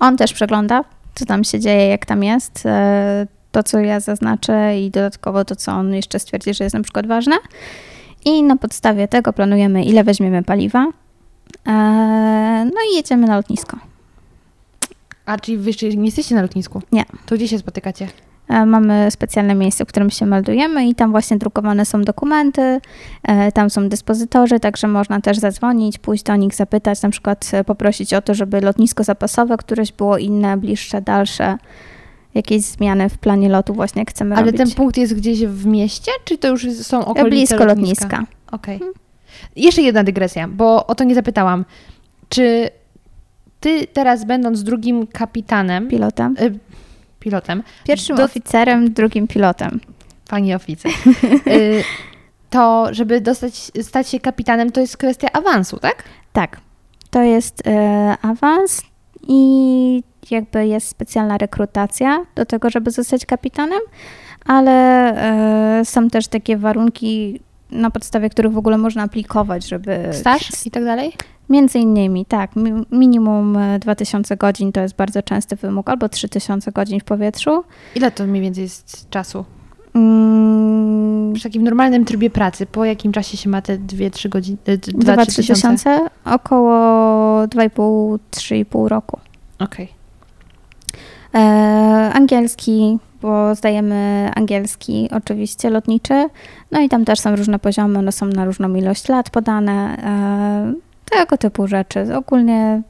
On 0.00 0.16
też 0.16 0.32
przegląda, 0.32 0.84
co 1.14 1.26
tam 1.26 1.44
się 1.44 1.60
dzieje, 1.60 1.86
jak 1.88 2.06
tam 2.06 2.24
jest. 2.24 2.66
e, 2.66 3.26
To, 3.52 3.62
co 3.62 3.80
ja 3.80 4.00
zaznaczę 4.00 4.78
i 4.80 4.90
dodatkowo 4.90 5.44
to, 5.44 5.56
co 5.56 5.72
on 5.72 5.94
jeszcze 5.94 6.18
stwierdzi, 6.18 6.54
że 6.54 6.64
jest 6.64 6.74
na 6.74 6.82
przykład 6.82 7.06
ważne. 7.06 7.36
I 8.24 8.42
na 8.42 8.56
podstawie 8.56 9.08
tego 9.08 9.32
planujemy, 9.32 9.84
ile 9.84 10.04
weźmiemy 10.04 10.42
paliwa. 10.42 10.86
E, 11.66 11.72
No 12.64 12.80
i 12.92 12.96
jedziemy 12.96 13.26
na 13.26 13.36
lotnisko. 13.36 13.76
A 15.26 15.38
czyli 15.38 15.58
wy 15.58 15.70
jeszcze 15.70 15.88
nie 15.88 16.04
jesteście 16.04 16.34
na 16.34 16.42
lotnisku? 16.42 16.82
Nie. 16.92 17.04
To 17.26 17.34
gdzie 17.34 17.48
się 17.48 17.58
spotykacie? 17.58 18.08
E, 18.52 18.66
Mamy 18.66 19.10
specjalne 19.10 19.54
miejsce, 19.54 19.84
w 19.84 19.88
którym 19.88 20.10
się 20.10 20.26
meldujemy 20.26 20.86
i 20.88 20.94
tam 20.94 21.10
właśnie 21.10 21.36
drukowane 21.38 21.84
są 21.84 22.02
dokumenty, 22.02 22.80
e, 23.22 23.52
tam 23.52 23.70
są 23.70 23.88
dyspozytorzy, 23.88 24.60
także 24.60 24.88
można 24.88 25.20
też 25.20 25.38
zadzwonić, 25.38 25.98
pójść 25.98 26.24
do 26.24 26.36
nich, 26.36 26.54
zapytać, 26.54 27.02
na 27.02 27.10
przykład 27.10 27.50
e, 27.52 27.64
poprosić 27.64 28.14
o 28.14 28.22
to, 28.22 28.34
żeby 28.34 28.60
lotnisko 28.60 29.04
zapasowe 29.04 29.56
któreś 29.56 29.92
było 29.92 30.18
inne, 30.18 30.56
bliższe, 30.56 31.02
dalsze, 31.02 31.56
jakieś 32.34 32.62
zmiany 32.62 33.08
w 33.08 33.18
planie 33.18 33.48
lotu 33.48 33.74
właśnie 33.74 34.00
jak 34.02 34.10
chcemy 34.10 34.34
Ale 34.36 34.46
robić. 34.46 34.58
ten 34.58 34.70
punkt 34.70 34.96
jest 34.96 35.14
gdzieś 35.14 35.46
w 35.46 35.66
mieście, 35.66 36.12
czy 36.24 36.38
to 36.38 36.48
już 36.48 36.72
są 36.72 37.04
okolice 37.04 37.30
Blisko 37.30 37.64
lotniska? 37.64 38.04
lotniska. 38.06 38.24
Okej. 38.52 38.80
Jeszcze 39.56 39.82
jedna 39.82 40.04
dygresja, 40.04 40.48
bo 40.48 40.86
o 40.86 40.94
to 40.94 41.04
nie 41.04 41.14
zapytałam. 41.14 41.64
Czy 42.28 42.70
ty 43.60 43.86
teraz 43.86 44.24
będąc 44.24 44.62
drugim 44.62 45.06
kapitanem, 45.06 45.88
Pilotem. 45.88 46.36
y, 46.40 46.58
pilotem, 47.22 47.62
Pierwszym 47.84 48.16
do- 48.16 48.24
oficerem, 48.24 48.92
drugim 48.92 49.26
pilotem. 49.26 49.80
pani 50.28 50.54
oficer, 50.54 50.92
y, 51.46 51.84
to 52.50 52.88
żeby 52.90 53.20
dostać, 53.20 53.70
stać 53.82 54.08
się 54.08 54.20
kapitanem, 54.20 54.72
to 54.72 54.80
jest 54.80 54.96
kwestia 54.96 55.28
awansu, 55.32 55.78
tak? 55.78 56.04
Tak. 56.32 56.60
To 57.10 57.22
jest 57.22 57.66
e, 57.66 58.16
awans 58.22 58.82
i 59.28 60.02
jakby 60.30 60.66
jest 60.66 60.88
specjalna 60.88 61.38
rekrutacja 61.38 62.24
do 62.34 62.46
tego, 62.46 62.70
żeby 62.70 62.90
zostać 62.90 63.26
kapitanem, 63.26 63.80
ale 64.46 64.72
e, 65.80 65.84
są 65.84 66.10
też 66.10 66.28
takie 66.28 66.56
warunki, 66.56 67.40
na 67.70 67.90
podstawie 67.90 68.30
których 68.30 68.52
w 68.52 68.58
ogóle 68.58 68.78
można 68.78 69.02
aplikować, 69.02 69.68
żeby... 69.68 70.08
Staż 70.12 70.66
i 70.66 70.70
tak 70.70 70.84
dalej? 70.84 71.12
Między 71.52 71.78
innymi, 71.78 72.24
tak. 72.26 72.56
mi- 72.56 72.84
Minimum 72.90 73.56
e, 73.56 73.78
2000 73.78 74.36
godzin 74.36 74.72
to 74.72 74.80
jest 74.80 74.96
bardzo 74.96 75.22
częsty 75.22 75.56
wymóg, 75.56 75.88
albo 75.88 76.08
3000 76.08 76.72
godzin 76.72 77.00
w 77.00 77.04
powietrzu. 77.04 77.64
Ile 77.94 78.10
to 78.10 78.26
mniej 78.26 78.42
więcej 78.42 78.62
jest 78.62 79.10
czasu? 79.10 79.44
Mm, 79.94 81.34
W 81.34 81.42
takim 81.42 81.62
normalnym 81.64 82.04
trybie 82.04 82.30
pracy, 82.30 82.66
po 82.66 82.84
jakim 82.84 83.12
czasie 83.12 83.36
się 83.36 83.48
ma 83.50 83.62
te 83.62 83.78
2-3 83.78 84.28
godziny? 84.28 84.58
2-3 84.66 84.92
2-3 84.98 85.36
tysiące? 85.46 86.00
około 86.24 86.72
2,5-3,5 87.46 88.88
roku. 88.88 89.18
Okej. 89.58 89.88
E, 91.34 91.38
angielski, 92.14 92.98
bo 93.22 93.54
zdajemy 93.54 94.30
angielski 94.34 95.08
oczywiście 95.12 95.70
lotniczy. 95.70 96.28
No 96.70 96.80
i 96.80 96.88
tam 96.88 97.04
też 97.04 97.20
są 97.20 97.36
różne 97.36 97.58
poziomy, 97.58 97.98
one 97.98 98.12
są 98.12 98.26
na 98.26 98.44
różną 98.44 98.74
ilość 98.74 99.08
lat 99.08 99.30
podane. 99.30 99.96
E, 99.98 100.91
tego 101.12 101.38
typu 101.38 101.66
rzeczy. 101.66 102.16
Ogólnie 102.16 102.82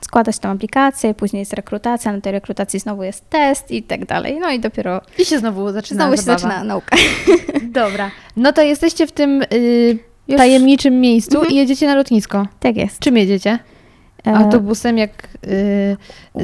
składa 0.00 0.32
się 0.32 0.38
tam 0.38 0.50
aplikację, 0.56 1.14
później 1.14 1.40
jest 1.40 1.52
rekrutacja, 1.52 2.12
na 2.12 2.20
tej 2.20 2.32
rekrutacji 2.32 2.80
znowu 2.80 3.02
jest 3.02 3.30
test 3.30 3.70
i 3.70 3.82
tak 3.82 4.06
dalej. 4.06 4.38
No 4.40 4.50
i 4.50 4.60
dopiero 4.60 5.00
I 5.18 5.24
się 5.24 5.38
znowu 5.38 5.72
zaczyna 5.72 6.00
znowu 6.04 6.16
się 6.16 6.22
zabawa. 6.22 6.38
zaczyna 6.42 6.64
nauka. 6.64 6.96
Dobra. 7.62 8.10
No 8.36 8.52
to 8.52 8.62
jesteście 8.62 9.06
w 9.06 9.12
tym 9.12 9.42
y, 9.52 9.98
Już- 10.28 10.38
tajemniczym 10.38 11.00
miejscu 11.00 11.34
Mhm. 11.36 11.52
i 11.52 11.56
jedziecie 11.56 11.86
na 11.86 11.94
lotnisko. 11.94 12.46
Tak 12.60 12.76
jest. 12.76 12.98
Czym 12.98 13.16
jedziecie? 13.16 13.58
E, 14.26 14.34
Autobusem 14.34 14.98
jak 14.98 15.10
y, 15.46 15.96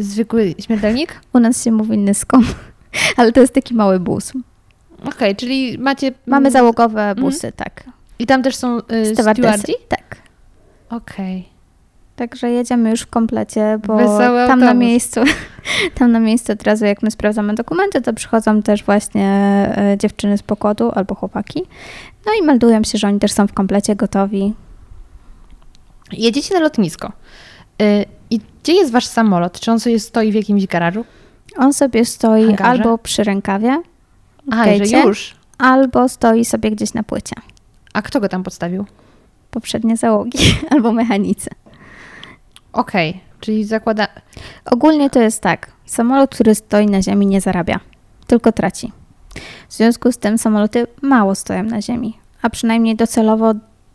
zwykły 0.02 0.54
śmiertelnik? 0.60 1.20
u 1.32 1.38
nas 1.38 1.64
się 1.64 1.72
mówi 1.72 1.98
nyską, 1.98 2.40
ale 3.16 3.32
to 3.32 3.40
jest 3.40 3.54
taki 3.54 3.74
mały 3.74 4.00
bus. 4.00 4.32
Okej, 5.04 5.36
czyli 5.36 5.78
macie... 5.78 6.12
Mamy 6.26 6.50
załogowe 6.50 7.14
busy, 7.14 7.52
tak. 7.52 7.84
I 8.18 8.26
tam 8.26 8.42
też 8.42 8.56
są 8.56 8.78
y, 8.78 9.06
Stewardesy. 9.14 9.72
Tak. 9.88 10.16
Okej. 10.91 11.49
Także 12.16 12.51
jedziemy 12.51 12.91
już 12.91 13.01
w 13.01 13.07
komplecie, 13.07 13.78
bo 13.86 13.97
Wesoły 13.97 14.47
tam 14.47 14.61
na 14.61 14.66
autobus. 14.66 14.80
miejscu, 14.80 15.20
tam 15.99 16.12
na 16.12 16.20
miejscu 16.20 16.53
od 16.53 16.62
razu 16.62 16.84
jak 16.84 17.03
my 17.03 17.11
sprawdzamy 17.11 17.55
dokumenty, 17.55 18.01
to 18.03 18.12
przychodzą 18.12 18.62
też 18.62 18.84
właśnie 18.84 19.26
e, 19.76 19.99
dziewczyny 19.99 20.39
z 20.39 20.43
pokładu 20.43 20.91
albo 20.95 21.14
chłopaki. 21.14 21.62
No 22.26 22.32
i 22.41 22.45
meldują 22.47 22.84
się, 22.84 22.99
że 22.99 23.09
oni 23.09 23.18
też 23.18 23.32
są 23.32 23.47
w 23.47 23.53
komplecie 23.53 23.97
gotowi. 23.97 24.55
Jedziecie 26.12 26.55
na 26.55 26.61
lotnisko. 26.61 27.12
Y, 27.82 28.05
I 28.30 28.41
gdzie 28.62 28.72
jest 28.72 28.93
wasz 28.93 29.07
samolot? 29.07 29.61
Czy 29.61 29.72
on 29.72 29.80
sobie 29.80 30.01
stoi 30.01 30.32
w 30.32 30.34
jakimś 30.34 30.66
garażu? 30.66 31.05
On 31.57 31.72
sobie 31.72 32.05
stoi 32.05 32.45
Hangarze? 32.47 32.64
albo 32.70 32.99
przy 32.99 33.24
rękawie, 33.24 33.82
A, 34.51 34.64
Gejcie? 34.64 35.01
już. 35.01 35.36
albo 35.59 36.09
stoi 36.09 36.45
sobie 36.45 36.70
gdzieś 36.70 36.95
na 36.95 37.03
płycie. 37.03 37.36
A 37.93 38.03
kto 38.03 38.20
go 38.20 38.28
tam 38.28 38.43
podstawił? 38.43 38.84
Poprzednie 39.51 39.96
załogi 39.96 40.38
albo 40.70 40.92
mechanicy. 40.92 41.51
Okej, 42.72 43.20
czyli 43.40 43.64
zakłada... 43.64 44.09
Ogólnie 44.64 45.11
to 45.11 45.20
jest 45.20 45.42
tak. 45.42 45.72
Samolot, 45.86 46.30
który 46.30 46.55
stoi 46.55 46.86
na 46.86 47.03
ziemi, 47.03 47.26
nie 47.26 47.40
zarabia, 47.40 47.80
tylko 48.26 48.53
traci. 48.53 48.92
W 49.68 49.72
związku 49.74 50.12
z 50.12 50.18
tym 50.18 50.38
samoloty 50.38 50.86
mało 51.03 51.34
stoją 51.34 51.62
na 51.62 51.82
ziemi, 51.82 52.18
a 52.42 52.51
przynajmniej 52.51 52.96
docelowo 52.96 53.55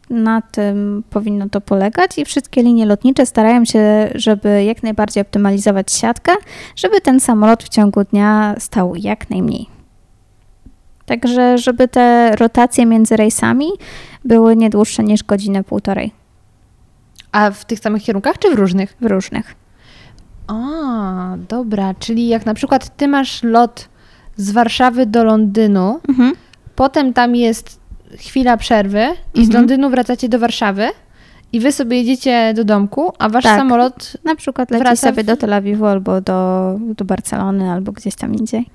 na 0.10 0.41
tym 0.41 1.04
powinno 1.10 1.49
to 1.49 1.62
polegać 1.62 2.18
i 2.18 2.26
wszystkie 2.26 2.64
linie 2.64 2.86
lotnicze 2.86 3.26
starają 3.26 3.66
się, 3.66 4.10
żeby 4.16 4.64
jak 4.64 4.84
najbardziej 4.84 5.22
optymalizować 5.22 5.91
siatkę, 5.91 6.32
żeby 6.76 7.01
ten 7.01 7.20
samolot 7.20 7.64
w 7.64 7.70
ciągu 7.70 8.04
dnia 8.04 8.56
stał 8.60 8.95
jak 8.95 9.30
najmniej. 9.30 9.68
Także, 11.06 11.58
żeby 11.58 11.88
te 11.88 12.36
rotacje 12.36 12.86
między 12.86 13.18
rejsami 13.18 13.68
były 14.26 14.55
nie 14.55 14.69
dłuższe 14.69 15.03
niż 15.03 15.24
godzinę, 15.24 15.63
półtorej 15.63 16.11
A 17.32 17.51
w 17.51 17.65
tych 17.65 17.80
samych 17.80 18.03
kierunkach, 18.03 18.39
czy 18.39 18.49
w 18.55 18.59
różnych? 18.59 18.95
w 19.01 19.05
różnych. 19.05 19.55
A, 20.47 21.36
dobra, 21.49 21.93
czyli 21.99 22.28
jak 22.28 22.45
na 22.45 22.53
przykład 22.53 22.97
ty 22.97 23.07
masz 23.07 23.43
lot 23.43 23.89
z 24.38 24.51
Warszawy 24.51 25.05
do 25.05 25.24
Londynu, 25.24 25.99
Mhm. 26.09 26.34
potem 26.76 27.13
tam 27.13 27.36
jest 27.36 27.80
chwila 28.17 28.57
przerwy 28.57 29.07
i 29.34 29.45
z 29.45 29.47
Mhm. 29.47 29.53
Londynu 29.53 29.89
wracacie 29.89 30.30
do 30.30 30.39
Warszawy 30.39 30.88
i 31.53 31.59
wy 31.59 31.71
sobie 31.71 31.97
jedziecie 31.97 32.53
do 32.55 32.63
domku, 32.63 33.13
a 33.19 33.30
wasz 33.30 33.43
Tak. 33.43 33.57
samolot... 33.59 34.13
Na 34.24 34.36
przykład 34.36 34.71
leci 34.71 34.84
Wraca 34.84 35.09
sobie 35.09 35.24
w- 35.24 35.26
do 35.26 35.38
Tel 35.38 35.53
Awiwu 35.53 35.86
albo 35.86 36.21
do, 36.21 36.76
do 36.97 37.05
Barcelony 37.05 37.71
albo 37.71 37.91
gdzieś 37.91 38.15
tam 38.15 38.36
indziej. 38.36 38.65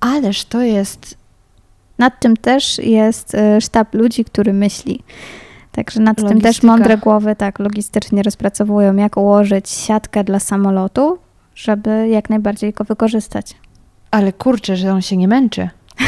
Ależ 0.00 0.44
to 0.44 0.60
jest... 0.60 1.18
Nad 1.98 2.20
tym 2.20 2.36
też 2.36 2.78
jest 2.78 3.34
y, 3.34 3.60
sztab 3.60 3.94
ludzi, 3.94 4.24
który 4.24 4.52
myśli. 4.52 5.02
Także 5.72 6.00
nad 6.00 6.16
tym 6.16 6.26
też 6.26 6.34
Logistyka. 6.34 6.66
mądre 6.66 6.98
głowy 6.98 7.36
tak 7.36 7.58
logistycznie 7.58 8.22
rozpracowują, 8.22 8.96
jak 8.96 9.16
ułożyć 9.16 9.68
siatkę 9.68 10.24
dla 10.24 10.40
samolotu, 10.40 11.18
żeby 11.54 12.08
jak 12.08 12.30
najbardziej 12.30 12.72
go 12.72 12.84
wykorzystać. 12.84 13.54
Ale 14.10 14.32
kurczę, 14.32 14.76
że 14.76 14.92
on 14.92 15.02
się 15.02 15.16
nie 15.16 15.28
męczy. 15.28 15.68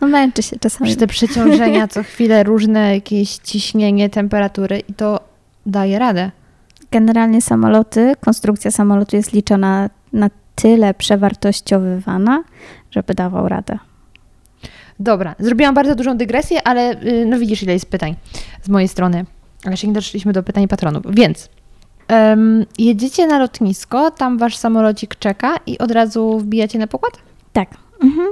No 0.00 0.06
męczy 0.06 0.42
się 0.42 0.58
czasami. 0.58 0.90
Że 0.90 0.96
te 0.96 1.06
przeciążenia 1.06 1.88
co 1.88 2.02
chwilę, 2.02 2.42
różne 2.42 2.94
jakieś 2.94 3.36
ciśnienie, 3.36 4.10
temperatury 4.10 4.82
i 4.88 4.94
to 4.94 5.20
daje 5.66 5.98
radę. 5.98 6.30
Generalnie 6.90 7.42
samoloty, 7.42 8.14
konstrukcja 8.20 8.70
samolotu 8.70 9.16
jest 9.16 9.32
liczona 9.32 9.90
na 10.12 10.30
tyle 10.54 10.94
przewartościowywana, 10.94 12.44
żeby 12.90 13.14
dawał 13.14 13.48
radę. 13.48 13.78
Dobra, 15.00 15.34
zrobiłam 15.38 15.74
bardzo 15.74 15.94
dużą 15.94 16.16
dygresję, 16.16 16.68
ale 16.68 17.02
y, 17.02 17.26
no 17.26 17.38
widzisz, 17.38 17.62
ile 17.62 17.72
jest 17.72 17.90
pytań 17.90 18.14
z 18.62 18.68
mojej 18.68 18.88
strony. 18.88 19.24
Ale 19.64 19.72
jeszcze 19.72 19.86
nie 19.86 19.92
doszliśmy 19.92 20.32
do 20.32 20.42
pytań 20.42 20.68
patronów. 20.68 21.02
Więc 21.10 21.48
em, 22.08 22.66
jedziecie 22.78 23.26
na 23.26 23.38
lotnisko, 23.38 24.10
tam 24.10 24.38
wasz 24.38 24.56
samolocik 24.56 25.16
czeka 25.16 25.56
i 25.66 25.78
od 25.78 25.90
razu 25.90 26.38
wbijacie 26.38 26.78
na 26.78 26.86
pokład? 26.86 27.12
Tak. 27.52 27.68
Mhm. 28.02 28.28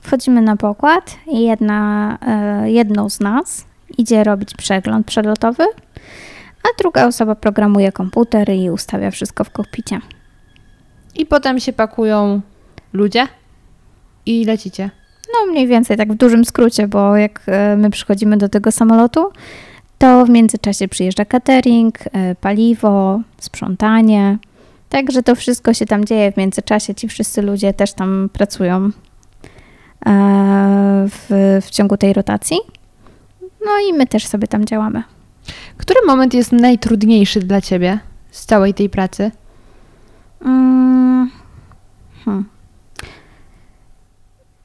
wchodzimy 0.00 0.42
na 0.42 0.56
pokład 0.56 1.16
i 1.26 1.42
jedna, 1.42 2.18
e, 2.26 2.70
jedną 2.70 3.10
z 3.10 3.20
nas 3.20 3.66
idzie 3.98 4.24
robić 4.24 4.54
przegląd 4.54 5.06
przelotowy, 5.06 5.64
a 6.62 6.68
druga 6.78 7.06
osoba 7.06 7.34
programuje 7.34 7.92
komputer 7.92 8.50
i 8.50 8.70
ustawia 8.70 9.10
wszystko 9.10 9.44
w 9.44 9.50
kokpicie. 9.50 10.00
I 11.14 11.26
potem 11.26 11.60
się 11.60 11.72
pakują 11.72 12.40
ludzie 12.92 13.28
i 14.26 14.44
lecicie. 14.44 14.90
No 15.32 15.52
mniej 15.52 15.66
więcej 15.66 15.96
tak 15.96 16.12
w 16.12 16.16
dużym 16.16 16.44
skrócie, 16.44 16.88
bo 16.88 17.16
jak 17.16 17.40
e, 17.46 17.76
my 17.76 17.90
przychodzimy 17.90 18.36
do 18.36 18.48
tego 18.48 18.72
samolotu, 18.72 19.30
to 19.98 20.26
w 20.26 20.30
międzyczasie 20.30 20.88
przyjeżdża 20.88 21.24
catering, 21.24 21.98
e, 22.12 22.34
paliwo, 22.34 23.20
sprzątanie. 23.38 24.38
Także 24.88 25.22
to 25.22 25.34
wszystko 25.34 25.74
się 25.74 25.86
tam 25.86 26.04
dzieje 26.04 26.32
w 26.32 26.36
międzyczasie. 26.36 26.94
Ci 26.94 27.08
wszyscy 27.08 27.42
ludzie 27.42 27.74
też 27.74 27.92
tam 27.92 28.28
pracują 28.32 28.76
e, 28.86 28.90
w, 31.08 31.58
w 31.62 31.70
ciągu 31.70 31.96
tej 31.96 32.12
rotacji. 32.12 32.56
No 33.40 33.72
i 33.90 33.92
my 33.92 34.06
też 34.06 34.26
sobie 34.26 34.48
tam 34.48 34.64
działamy. 34.64 35.02
Który 35.76 36.00
moment 36.06 36.34
jest 36.34 36.52
najtrudniejszy 36.52 37.40
dla 37.40 37.60
ciebie 37.60 37.98
z 38.30 38.46
całej 38.46 38.74
tej 38.74 38.90
pracy? 38.90 39.30
Mm, 40.44 41.30
hmm. 42.24 42.55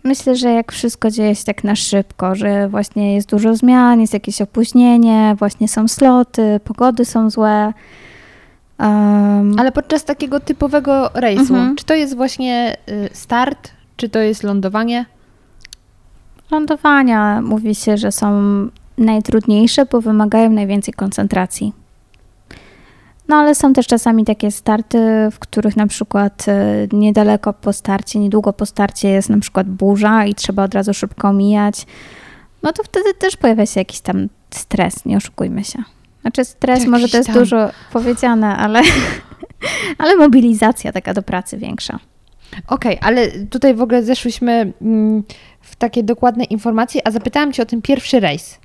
Myślę, 0.03 0.35
że 0.35 0.49
jak 0.49 0.71
wszystko 0.71 1.11
dzieje 1.11 1.35
się 1.35 1.43
tak 1.43 1.63
na 1.63 1.75
szybko, 1.75 2.35
że 2.35 2.69
właśnie 2.69 3.15
jest 3.15 3.29
dużo 3.29 3.55
zmian, 3.55 4.01
jest 4.01 4.13
jakieś 4.13 4.41
opóźnienie, 4.41 5.35
właśnie 5.39 5.67
są 5.67 5.87
sloty, 5.87 6.59
pogody 6.63 7.05
są 7.05 7.29
złe. 7.29 7.73
Um, 8.79 9.59
Ale 9.59 9.71
podczas 9.71 10.03
takiego 10.03 10.39
typowego 10.39 11.09
rejsu, 11.13 11.55
Mhm. 11.55 11.75
czy 11.75 11.85
to 11.85 11.93
jest 11.95 12.15
właśnie 12.15 12.77
y, 12.89 13.09
start, 13.13 13.71
czy 13.97 14.09
to 14.09 14.19
jest 14.19 14.43
lądowanie? 14.43 15.05
lądowania 16.51 17.41
mówi 17.41 17.75
się, 17.75 17.97
że 17.97 18.11
są 18.11 18.41
najtrudniejsze, 18.97 19.85
bo 19.85 20.01
wymagają 20.01 20.49
najwięcej 20.49 20.93
koncentracji. 20.93 21.73
No 23.31 23.37
ale 23.37 23.55
są 23.55 23.73
też 23.73 23.87
czasami 23.87 24.25
takie 24.25 24.51
starty, 24.51 24.97
w 25.31 25.39
których 25.39 25.75
na 25.75 25.87
przykład 25.87 26.45
e, 26.47 26.87
niedaleko 26.93 27.53
po 27.53 27.73
starcie, 27.73 28.19
niedługo 28.19 28.53
po 28.53 28.65
starcie 28.65 29.09
jest 29.09 29.29
na 29.29 29.39
przykład 29.39 29.69
burza 29.69 30.25
i 30.25 30.35
trzeba 30.35 30.63
od 30.63 30.73
razu 30.75 30.93
szybko 30.93 31.27
omijać. 31.27 31.85
No 32.63 32.73
to 32.73 32.83
wtedy 32.83 33.13
też 33.13 33.37
pojawia 33.37 33.65
się 33.65 33.79
jakiś 33.79 33.99
tam 33.99 34.27
stres, 34.49 35.05
nie 35.05 35.17
oszukujmy 35.17 35.63
się. 35.63 35.83
Znaczy 36.21 36.45
stres 36.45 36.79
Jakiś 36.79 36.91
może 36.91 37.09
to 37.09 37.17
jest 37.17 37.29
tam. 37.29 37.39
dużo 37.39 37.69
powiedziane, 37.93 38.57
ale, 38.57 38.81
ale 39.97 40.15
mobilizacja 40.15 40.91
taka 40.91 41.13
do 41.13 41.21
pracy 41.21 41.57
większa. 41.57 41.99
Okej, 42.67 42.97
ale 43.01 43.31
tutaj 43.31 43.75
w 43.75 43.81
ogóle 43.81 44.03
zeszłyśmy 44.03 44.73
mm, 44.81 45.23
w 45.61 45.75
takie 45.75 46.03
dokładne 46.03 46.43
informacje, 46.43 47.07
a 47.07 47.11
zapytałam 47.11 47.53
cię 47.53 47.63
o 47.63 47.65
ten 47.65 47.81
pierwszy 47.81 48.19
rejs. 48.19 48.59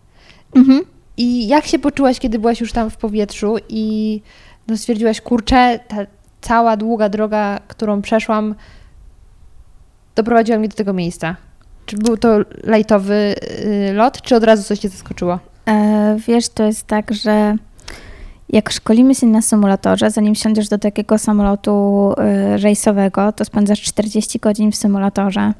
Mhm. 0.54 0.80
I 1.16 1.48
jak 1.48 1.66
się 1.66 1.78
poczułaś, 1.78 2.18
kiedy 2.18 2.38
byłaś 2.38 2.60
już 2.60 2.72
tam 2.72 2.90
w 2.90 2.96
powietrzu 2.96 3.56
i 3.68 4.20
no 4.68 4.76
stwierdziłaś, 4.76 5.20
kurczę, 5.20 5.78
ta 5.88 5.96
cała 6.40 6.76
długa 6.76 7.08
droga, 7.08 7.60
którą 7.68 8.02
przeszłam, 8.02 8.54
doprowadziła 10.14 10.58
mnie 10.58 10.68
do 10.68 10.76
tego 10.76 10.92
miejsca? 10.92 11.36
Czy 11.86 11.96
był 11.96 12.16
to 12.16 12.38
lajtowy 12.64 13.34
y, 13.90 13.92
lot, 13.92 14.22
czy 14.22 14.36
od 14.36 14.44
razu 14.44 14.62
coś 14.62 14.78
cię 14.78 14.88
zaskoczyło? 14.88 15.38
E, 15.68 16.16
wiesz, 16.28 16.48
to 16.48 16.64
jest 16.64 16.86
tak, 16.86 17.14
że 17.14 17.56
jak 18.48 18.70
szkolimy 18.70 19.14
się 19.14 19.26
na 19.26 19.42
symulatorze, 19.42 20.10
zanim 20.10 20.34
wsiądziesz 20.34 20.68
do 20.68 20.78
takiego 20.78 21.18
samolotu 21.18 22.12
e, 22.18 22.56
rejsowego, 22.56 23.32
to 23.32 23.44
spędzasz 23.44 23.82
40 23.82 24.38
godzin 24.38 24.72
w 24.72 24.76
symulatorze. 24.76 25.52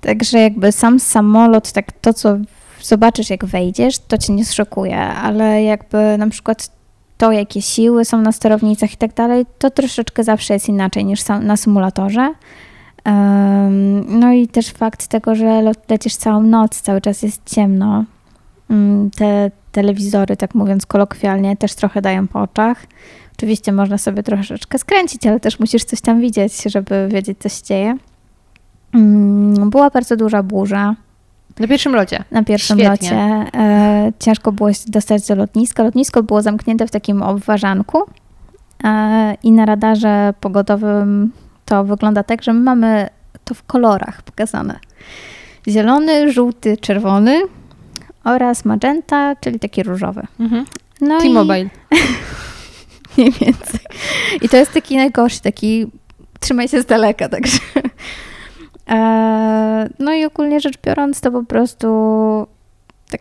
Także 0.00 0.38
jakby 0.38 0.72
sam 0.72 1.00
samolot, 1.00 1.72
tak 1.72 1.92
to 1.92 2.14
co 2.14 2.36
zobaczysz 2.82 3.30
jak 3.30 3.44
wejdziesz, 3.44 3.98
to 3.98 4.18
cię 4.18 4.32
nie 4.32 4.44
zszokuje, 4.44 4.98
ale 4.98 5.62
jakby 5.62 6.18
na 6.18 6.28
przykład 6.28 6.77
to, 7.18 7.32
jakie 7.32 7.62
siły 7.62 8.04
są 8.04 8.20
na 8.22 8.32
sterownicach 8.32 8.92
i 8.92 8.96
tak 8.96 9.14
dalej, 9.14 9.46
to 9.58 9.70
troszeczkę 9.70 10.24
zawsze 10.24 10.54
jest 10.54 10.68
inaczej 10.68 11.04
niż 11.04 11.20
na 11.42 11.56
symulatorze. 11.56 12.34
No 14.08 14.32
i 14.32 14.48
też 14.48 14.70
fakt 14.70 15.06
tego, 15.06 15.34
że 15.34 15.62
lecisz 15.88 16.16
całą 16.16 16.42
noc, 16.42 16.80
cały 16.80 17.00
czas 17.00 17.22
jest 17.22 17.42
ciemno. 17.54 18.04
Mm, 18.70 19.10
Te 19.10 19.50
telewizory, 19.72 20.36
tak 20.36 20.54
mówiąc 20.54 20.86
kolokwialnie, 20.86 21.56
też 21.56 21.74
trochę 21.74 22.02
dają 22.02 22.28
po 22.28 22.40
oczach. 22.42 22.86
Oczywiście 23.36 23.72
można 23.72 23.98
sobie 23.98 24.22
troszeczkę 24.22 24.78
skręcić, 24.78 25.26
ale 25.26 25.40
też 25.40 25.60
musisz 25.60 25.84
coś 25.84 26.00
tam 26.00 26.20
widzieć, 26.20 26.62
żeby 26.62 27.08
wiedzieć, 27.12 27.38
co 27.38 27.48
się 27.48 27.62
dzieje. 27.64 27.96
Mm, 28.94 29.70
Była 29.70 29.90
bardzo 29.90 30.16
duża 30.16 30.42
burza 30.42 30.94
Na 31.60 31.66
pierwszym 31.68 31.94
locie. 31.94 32.24
na 32.30 32.44
pierwszym 32.44 32.78
Świetnie. 32.78 33.10
locie. 33.10 33.50
E, 33.54 34.12
ciężko 34.18 34.52
było 34.52 34.72
się 34.72 34.84
dostać 34.86 35.26
do 35.26 35.34
lotniska. 35.34 35.82
Lotnisko 35.82 36.22
było 36.22 36.42
zamknięte 36.42 36.86
w 36.86 36.90
takim 36.90 37.22
obwarzanku 37.22 38.02
e, 38.84 39.34
i 39.42 39.52
na 39.52 39.66
radarze 39.66 40.34
pogodowym 40.40 41.32
to 41.64 41.84
wygląda 41.84 42.22
tak, 42.22 42.42
że 42.42 42.52
my 42.52 42.60
mamy 42.60 43.08
to 43.44 43.54
w 43.54 43.62
kolorach 43.62 44.22
pokazane. 44.22 44.78
Zielony, 45.68 46.32
żółty, 46.32 46.76
czerwony 46.76 47.40
oraz 48.24 48.64
magenta, 48.64 49.36
czyli 49.40 49.58
taki 49.58 49.82
różowy. 49.82 50.22
Mhm. 50.40 50.64
No 51.00 51.20
T-Mobile. 51.20 51.68
mniej 53.18 53.30
więcej. 53.32 53.80
I 54.42 54.48
to 54.48 54.56
jest 54.56 54.72
taki 54.72 54.96
najgorszy, 54.96 55.40
taki 55.40 55.86
trzymaj 56.40 56.68
się 56.68 56.82
z 56.82 56.86
daleka, 56.86 57.28
także. 57.28 57.58
E, 58.88 59.88
No 59.98 60.12
i 60.12 60.24
ogólnie 60.24 60.60
rzecz 60.60 60.78
biorąc, 60.82 61.20
to 61.20 61.30
po 61.30 61.44
prostu 61.44 61.86
tak 63.10 63.20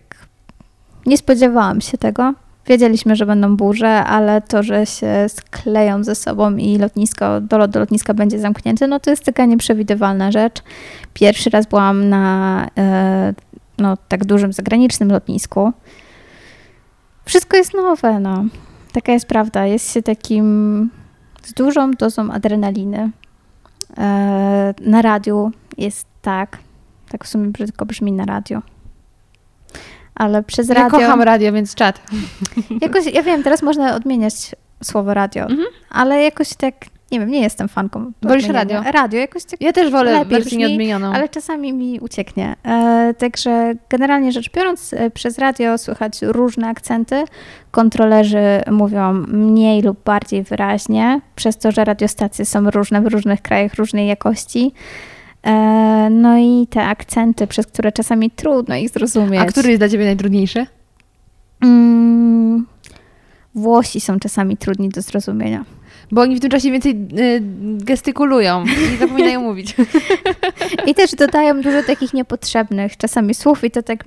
nie 1.06 1.18
spodziewałam 1.18 1.82
się 1.82 1.98
tego. 1.98 2.34
Wiedzieliśmy, 2.68 3.16
że 3.16 3.26
będą 3.26 3.58
burze, 3.58 3.90
ale 3.90 4.42
to, 4.42 4.64
że 4.64 4.86
się 4.86 5.26
skleją 5.28 6.04
ze 6.04 6.16
sobą 6.16 6.56
i 6.56 6.78
lotnisko, 6.78 7.42
dolot 7.42 7.72
do 7.72 7.80
lotniska 7.80 8.14
będzie 8.14 8.40
zamknięty, 8.40 8.88
no 8.88 9.00
to 9.00 9.10
jest 9.10 9.24
taka 9.24 9.46
nieprzewidywalna 9.46 10.32
rzecz. 10.32 10.64
Pierwszy 11.14 11.50
raz 11.50 11.66
byłam 11.66 12.10
na 12.10 12.68
e, 12.78 13.34
no, 13.78 13.98
tak 14.08 14.26
dużym 14.26 14.54
zagranicznym 14.54 15.12
lotnisku. 15.12 15.74
Wszystko 17.26 17.58
jest 17.58 17.74
nowe, 17.74 18.20
no. 18.20 18.46
Taka 18.94 19.12
jest 19.12 19.28
prawda. 19.28 19.66
Jest 19.66 19.94
się 19.94 20.04
takim 20.04 20.90
z 21.44 21.54
dużą 21.54 21.92
dozą 21.92 22.32
adrenaliny. 22.32 23.12
E, 23.98 24.74
na 24.82 25.02
radiu 25.02 25.52
jest 25.78 26.08
tak. 26.22 26.58
Tak 27.10 27.24
w 27.26 27.28
sumie 27.28 27.48
brzydko 27.50 27.86
brzmi 27.86 28.12
na 28.12 28.26
radio. 28.26 28.62
Ale 30.16 30.44
przez 30.44 30.70
Ja 30.70 30.76
radio. 30.76 31.00
kocham 31.00 31.22
radio, 31.22 31.52
więc 31.54 31.76
czat. 31.76 32.02
Jakoś, 32.82 33.06
ja 33.14 33.24
wiem, 33.24 33.44
teraz 33.44 33.62
można 33.62 33.96
odmieniać 33.96 34.56
słowo 34.84 35.14
radio, 35.14 35.44
Mhm. 35.44 35.68
ale 35.90 36.22
jakoś 36.24 36.54
tak, 36.54 36.74
nie 37.12 37.20
wiem, 37.20 37.30
nie 37.30 37.42
jestem 37.42 37.68
fanką. 37.68 38.12
Wolisz 38.22 38.46
odmieniania. 38.46 38.76
radio? 38.76 38.92
Radio, 38.92 39.20
jakoś 39.20 39.44
tak 39.46 39.62
Ja 39.62 39.74
też 39.74 39.92
wolę 39.92 40.14
Lepiej 40.14 40.40
wersję 40.40 40.58
nieodmienioną. 40.58 41.14
ale 41.14 41.30
czasami 41.30 41.74
mi 41.74 42.00
ucieknie. 42.00 42.56
E, 42.66 43.14
także 43.18 43.74
generalnie 43.90 44.32
rzecz 44.32 44.52
biorąc, 44.52 44.94
e, 44.94 45.10
przez 45.12 45.38
radio 45.38 45.78
słychać 45.78 46.22
różne 46.22 46.68
akcenty. 46.68 47.24
Kontrolerzy 47.72 48.62
mówią 48.72 49.14
mniej 49.14 49.82
lub 49.82 50.04
bardziej 50.04 50.44
wyraźnie, 50.44 51.22
przez 51.36 51.58
to, 51.58 51.72
że 51.72 51.86
radiostacje 51.86 52.46
są 52.46 52.70
różne 52.70 53.02
w 53.02 53.08
różnych 53.08 53.42
krajach, 53.42 53.74
różnej 53.74 54.08
jakości. 54.08 54.74
E, 55.44 55.54
no 56.12 56.38
i 56.38 56.68
te 56.70 56.84
akcenty, 56.84 57.48
przez 57.48 57.68
które 57.68 57.92
czasami 57.92 58.32
trudno 58.32 58.76
ich 58.76 58.90
zrozumieć. 58.90 59.42
A 59.42 59.46
który 59.46 59.70
jest 59.70 59.80
dla 59.80 59.90
ciebie 59.90 60.06
najtrudniejszy? 60.06 60.66
Mm, 61.64 62.66
Włosi 63.56 64.00
są 64.00 64.20
czasami 64.20 64.58
trudni 64.58 64.90
do 64.90 65.02
zrozumienia. 65.02 65.66
Bo 66.12 66.22
oni 66.22 66.36
w 66.36 66.40
tym 66.40 66.50
czasie 66.50 66.72
więcej 66.72 66.92
y, 67.20 67.42
gestykulują 67.78 68.66
i 68.94 68.98
zapominają 68.98 69.42
mówić. 69.50 69.76
I 70.86 70.96
też 70.96 71.12
dodają 71.12 71.62
dużo 71.62 71.84
takich 71.84 72.14
niepotrzebnych 72.14 72.98
czasami 72.98 73.34
słów 73.34 73.64
i 73.64 73.72
to 73.72 73.84
tak 73.84 74.04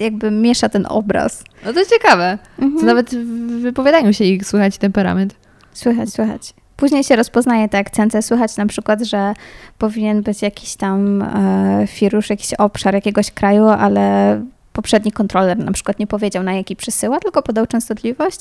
jakby 0.00 0.30
miesza 0.30 0.68
ten 0.68 0.86
obraz. 0.88 1.44
No 1.64 1.72
to 1.72 1.80
ciekawe. 1.84 2.38
Mhm. 2.58 2.80
To 2.80 2.86
nawet 2.86 3.14
w 3.14 3.60
wypowiadaniu 3.60 4.12
się 4.12 4.24
ich 4.24 4.46
słychać 4.46 4.78
temperament. 4.78 5.34
Słychać, 5.72 6.10
słychać. 6.10 6.54
Później 6.76 7.04
się 7.04 7.16
rozpoznaje 7.16 7.68
te 7.68 7.78
akcenty. 7.78 8.22
Słychać 8.22 8.56
na 8.56 8.66
przykład, 8.66 9.02
że 9.02 9.34
powinien 9.78 10.22
być 10.22 10.42
jakiś 10.42 10.76
tam 10.76 11.22
e, 11.22 11.86
firusz, 11.86 12.30
jakiś 12.30 12.54
obszar 12.54 12.94
jakiegoś 12.94 13.30
kraju, 13.30 13.66
ale 13.66 14.40
poprzedni 14.80 15.12
kontroler 15.12 15.58
na 15.58 15.72
przykład 15.72 15.98
nie 15.98 16.06
powiedział, 16.06 16.42
na 16.42 16.52
jaki 16.52 16.76
przesyła, 16.76 17.20
tylko 17.20 17.42
podał 17.42 17.66
częstotliwość. 17.66 18.40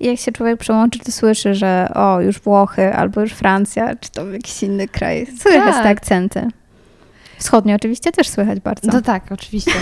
I 0.00 0.06
jak 0.06 0.18
się 0.18 0.32
człowiek 0.32 0.58
przełączy, 0.60 0.98
to 0.98 1.12
słyszy, 1.12 1.54
że 1.54 1.88
o, 1.94 2.20
już 2.20 2.40
Włochy, 2.40 2.94
albo 2.94 3.20
już 3.20 3.32
Francja, 3.32 3.96
czy 3.96 4.10
to 4.10 4.26
jakiś 4.26 4.62
inny 4.62 4.88
kraj. 4.88 5.26
Słychać 5.40 5.74
Tak. 5.74 5.82
te 5.82 5.88
akcenty. 5.88 6.48
Wschodnio 7.38 7.76
oczywiście 7.76 8.12
też 8.12 8.28
słychać 8.28 8.60
bardzo. 8.60 8.90
No 8.92 9.02
tak, 9.02 9.32
oczywiście. 9.32 9.72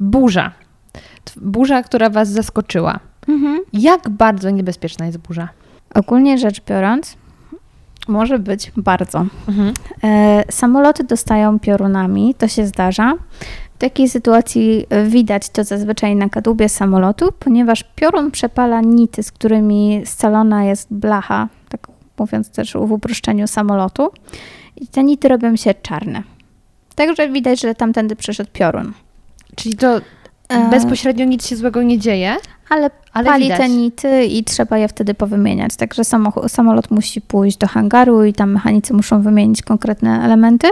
Burza. 0.00 0.52
Burza, 1.36 1.82
która 1.82 2.10
was 2.10 2.28
zaskoczyła. 2.28 3.00
Mhm. 3.28 3.60
Jak 3.72 4.08
bardzo 4.08 4.50
niebezpieczna 4.50 5.06
jest 5.06 5.18
burza? 5.18 5.48
Ogólnie 5.94 6.38
rzecz 6.38 6.60
biorąc, 6.64 7.16
Może 8.08 8.38
być 8.38 8.72
bardzo. 8.76 9.26
Mhm. 9.48 9.74
E, 10.04 10.42
samoloty 10.52 11.04
dostają 11.04 11.58
piorunami, 11.58 12.34
to 12.34 12.48
się 12.48 12.66
zdarza. 12.66 13.14
W 13.76 13.78
takiej 13.78 14.08
sytuacji 14.08 14.86
e, 14.90 15.04
widać 15.04 15.48
to 15.48 15.64
zazwyczaj 15.64 16.16
na 16.16 16.28
kadłubie 16.28 16.68
samolotu, 16.68 17.32
ponieważ 17.38 17.84
piorun 17.96 18.30
przepala 18.30 18.80
nity, 18.80 19.22
z 19.22 19.32
którymi 19.32 20.02
scalona 20.04 20.64
jest 20.64 20.88
blacha, 20.90 21.48
tak 21.68 21.86
mówiąc 22.18 22.50
też 22.50 22.72
w 22.72 22.92
uproszczeniu 22.92 23.46
samolotu. 23.46 24.10
I 24.76 24.86
te 24.86 25.04
nity 25.04 25.28
robią 25.28 25.56
się 25.56 25.74
czarne. 25.74 26.22
Także 26.94 27.28
widać, 27.28 27.60
że 27.60 27.74
tamtędy 27.74 28.16
przeszedł 28.16 28.50
piorun. 28.52 28.92
Czyli 29.56 29.76
to 29.76 30.00
E, 30.48 30.70
bezpośrednio 30.70 31.24
nic 31.24 31.46
się 31.46 31.56
złego 31.56 31.82
nie 31.82 31.98
dzieje, 31.98 32.36
Ale, 32.68 32.90
ale 33.12 33.26
pali 33.26 33.42
widać. 33.42 33.58
te 33.58 33.68
nity 33.68 34.24
i 34.24 34.44
trzeba 34.44 34.78
je 34.78 34.88
wtedy 34.88 35.14
powymieniać. 35.14 35.76
Także 35.76 36.02
samolot 36.48 36.90
musi 36.90 37.20
pójść 37.20 37.56
do 37.56 37.66
hangaru 37.66 38.24
i 38.24 38.32
tam 38.32 38.52
mechanicy 38.52 38.94
muszą 38.94 39.22
wymienić 39.22 39.62
konkretne 39.62 40.24
elementy. 40.24 40.68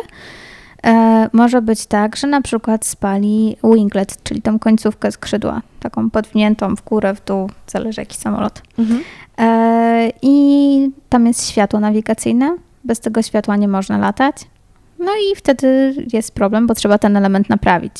E, 0.84 1.28
może 1.32 1.62
być 1.62 1.86
tak, 1.86 2.16
że 2.16 2.26
na 2.26 2.40
przykład 2.40 2.86
spali 2.86 3.56
winglet, 3.64 4.22
czyli 4.22 4.42
tą 4.42 4.58
końcówkę 4.58 5.12
skrzydła, 5.12 5.62
taką 5.80 6.10
podwiniętą 6.10 6.76
w 6.76 6.84
górę, 6.84 7.14
w 7.14 7.24
dół, 7.24 7.50
zależy 7.66 8.00
jaki 8.00 8.16
samolot. 8.16 8.62
Mhm. 8.78 9.00
E, 9.38 10.12
I 10.22 10.90
tam 11.08 11.26
jest 11.26 11.50
światło 11.50 11.80
nawigacyjne. 11.80 12.56
Bez 12.84 13.00
tego 13.00 13.22
światła 13.22 13.56
nie 13.56 13.68
można 13.68 13.98
latać. 13.98 14.36
No 14.98 15.12
i 15.12 15.36
wtedy 15.36 15.94
jest 16.12 16.34
problem, 16.34 16.66
bo 16.66 16.74
trzeba 16.74 16.98
ten 16.98 17.16
element 17.16 17.48
naprawić. 17.48 17.92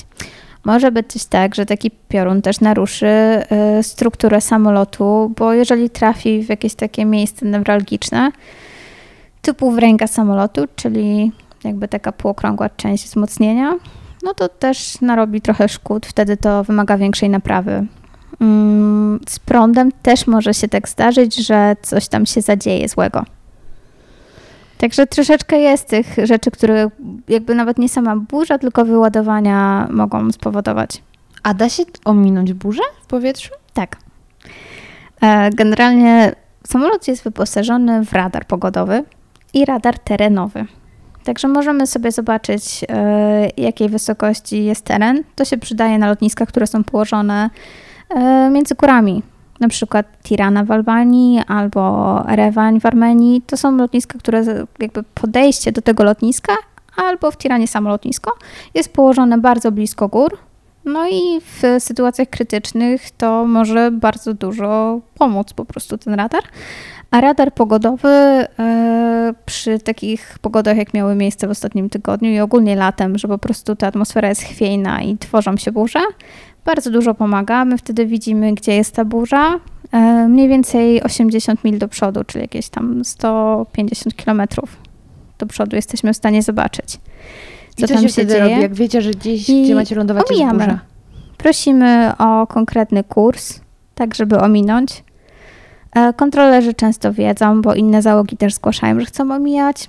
Może 0.65 0.93
być 0.93 1.27
tak, 1.27 1.55
że 1.55 1.67
taki 1.67 1.91
piorun 2.09 2.43
też 2.43 2.61
naruszy 2.61 3.07
e, 3.07 3.83
strukturę 3.83 4.41
samolotu, 4.41 5.33
bo 5.39 5.53
jeżeli 5.53 5.91
trafi 5.91 6.43
w 6.43 6.49
jakieś 6.49 6.75
takie 6.75 7.05
miejsce 7.05 7.47
newralgiczne, 7.47 8.31
typu 9.43 9.71
wręga 9.71 10.07
samolotu, 10.07 10.65
czyli 10.77 11.33
jakby 11.65 11.89
taka 11.89 12.13
półokrągła 12.13 12.69
część 12.69 13.05
wzmocnienia, 13.05 13.75
no 14.23 14.35
to 14.35 14.49
też 14.49 15.01
narobi 15.01 15.41
trochę 15.41 15.69
szkód, 15.69 16.07
wtedy 16.07 16.37
to 16.37 16.65
wymaga 16.65 16.99
większej 16.99 17.31
naprawy. 17.31 17.87
Mm, 18.41 19.21
Z 19.29 19.39
prądem 19.39 19.93
też 20.03 20.27
może 20.27 20.55
się 20.55 20.69
tak 20.69 20.89
zdarzyć, 20.89 21.47
że 21.47 21.77
coś 21.83 22.09
tam 22.09 22.27
się 22.27 22.41
zadzieje 22.41 22.89
złego. 22.89 23.25
Także 24.79 25.07
troszeczkę 25.07 25.59
jest 25.59 25.89
tych 25.89 26.07
rzeczy, 26.23 26.51
które 26.51 26.91
jakby 27.29 27.55
nawet 27.55 27.79
nie 27.79 27.89
sama 27.89 28.17
burza, 28.17 28.59
tylko 28.59 28.85
wyładowania 28.85 29.89
mogą 29.91 30.33
spowodować. 30.33 31.03
A 31.43 31.55
da 31.55 31.69
się 31.69 31.83
ominąć 32.05 32.53
burzę 32.53 32.83
w 33.03 33.07
powietrzu? 33.07 33.51
Tak. 33.75 33.97
E, 35.23 35.51
Generalnie 35.51 36.33
samolot 36.67 37.09
jest 37.09 37.25
wyposażony 37.25 38.05
w 38.05 38.13
radar 38.13 38.47
pogodowy 38.47 39.05
i 39.55 39.65
radar 39.65 39.99
terenowy. 39.99 40.67
Także 41.25 41.49
możemy 41.49 41.87
sobie 41.87 42.13
zobaczyć, 42.13 42.85
e, 42.89 43.49
jakiej 43.57 43.89
wysokości 43.89 44.65
jest 44.65 44.85
teren. 44.85 45.25
To 45.35 45.45
się 45.45 45.57
przydaje 45.57 45.99
na 45.99 46.07
lotniskach, 46.07 46.49
które 46.49 46.67
są 46.67 46.85
położone 46.85 47.51
e, 48.11 48.51
między 48.51 48.75
górami. 48.75 49.23
Na 49.61 49.69
przykład 49.69 50.07
Tirana 50.23 50.65
w 50.65 50.71
Albanii 50.71 51.41
albo 51.47 52.25
Erewań 52.29 52.81
w 52.81 52.87
Armenii. 52.87 53.43
To 53.47 53.57
są 53.57 53.77
lotniska, 53.77 54.19
które 54.19 54.45
jakby 54.79 55.03
podejście 55.03 55.73
do 55.73 55.83
tego 55.83 56.05
lotniska 56.05 56.53
albo 56.97 57.31
w 57.31 57.37
Tiranie 57.37 57.69
samo 57.69 57.89
lotnisko 57.89 58.33
jest 58.75 58.93
położone 58.93 59.39
bardzo 59.39 59.73
blisko 59.73 60.09
gór, 60.09 60.39
no 60.85 61.09
i 61.09 61.41
w 61.41 61.63
sytuacjach 61.79 62.31
krytycznych 62.31 63.11
to 63.11 63.45
może 63.47 63.91
bardzo 63.91 64.35
dużo 64.35 65.01
pomóc 65.15 65.53
po 65.53 65.65
prostu 65.65 65.99
ten 65.99 66.15
radar. 66.15 66.43
A 67.11 67.21
radar 67.21 67.55
pogodowy 67.55 68.09
e, 68.09 69.35
przy 69.47 69.79
takich 69.79 70.39
pogodach, 70.39 70.77
jak 70.77 70.95
miały 70.95 71.15
miejsce 71.15 71.47
w 71.47 71.51
ostatnim 71.51 71.91
tygodniu 71.91 72.31
i 72.31 72.41
ogólnie 72.41 72.77
latem, 72.77 73.19
że 73.19 73.29
po 73.29 73.39
prostu 73.39 73.77
ta 73.77 73.87
atmosfera 73.87 74.29
jest 74.29 74.43
chwiejna 74.43 75.03
i 75.03 75.19
tworzą 75.19 75.57
się 75.57 75.73
burze, 75.73 76.01
bardzo 76.65 76.91
dużo 76.91 77.15
pomaga. 77.15 77.65
My 77.65 77.79
wtedy 77.79 78.07
widzimy, 78.07 78.55
gdzie 78.55 78.75
jest 78.75 78.95
ta 78.95 79.05
burza. 79.05 79.61
E, 79.93 80.29
mniej 80.29 80.49
więcej 80.49 81.03
80 81.03 81.65
mil 81.65 81.79
do 81.79 81.89
przodu, 81.89 82.25
czyli 82.25 82.43
jakieś 82.43 82.69
tam 82.69 83.05
150 83.05 84.17
kilometrów 84.17 84.77
do 85.39 85.47
przodu 85.47 85.77
jesteśmy 85.77 86.13
w 86.13 86.17
stanie 86.17 86.43
zobaczyć. 86.43 86.99
I 87.79 87.85
co 87.85 87.99
się, 88.01 88.09
wtedy 88.09 88.41
robi, 88.41 88.61
jak 88.61 88.75
wiecie, 88.75 89.03
że 89.03 89.11
gdzieś, 89.11 89.49
I 89.49 89.65
gdzie 89.65 89.75
macie 89.75 89.95
lądować 89.95 90.23
jest 90.31 90.33
omijamy. 90.43 90.65
burza? 90.65 90.79
Prosimy 91.39 92.13
o 92.19 92.47
konkretny 92.47 93.05
kurs, 93.05 93.61
tak 93.95 94.15
żeby 94.15 94.39
ominąć. 94.41 95.05
E, 95.95 96.13
Kontrolerzy 96.13 96.75
często 96.75 97.13
wiedzą, 97.13 97.63
bo 97.63 97.75
inne 97.75 98.03
załogi 98.03 98.37
też 98.37 98.55
zgłaszają, 98.55 99.01
że 99.01 99.07
chcą 99.07 99.35
omijać. 99.35 99.89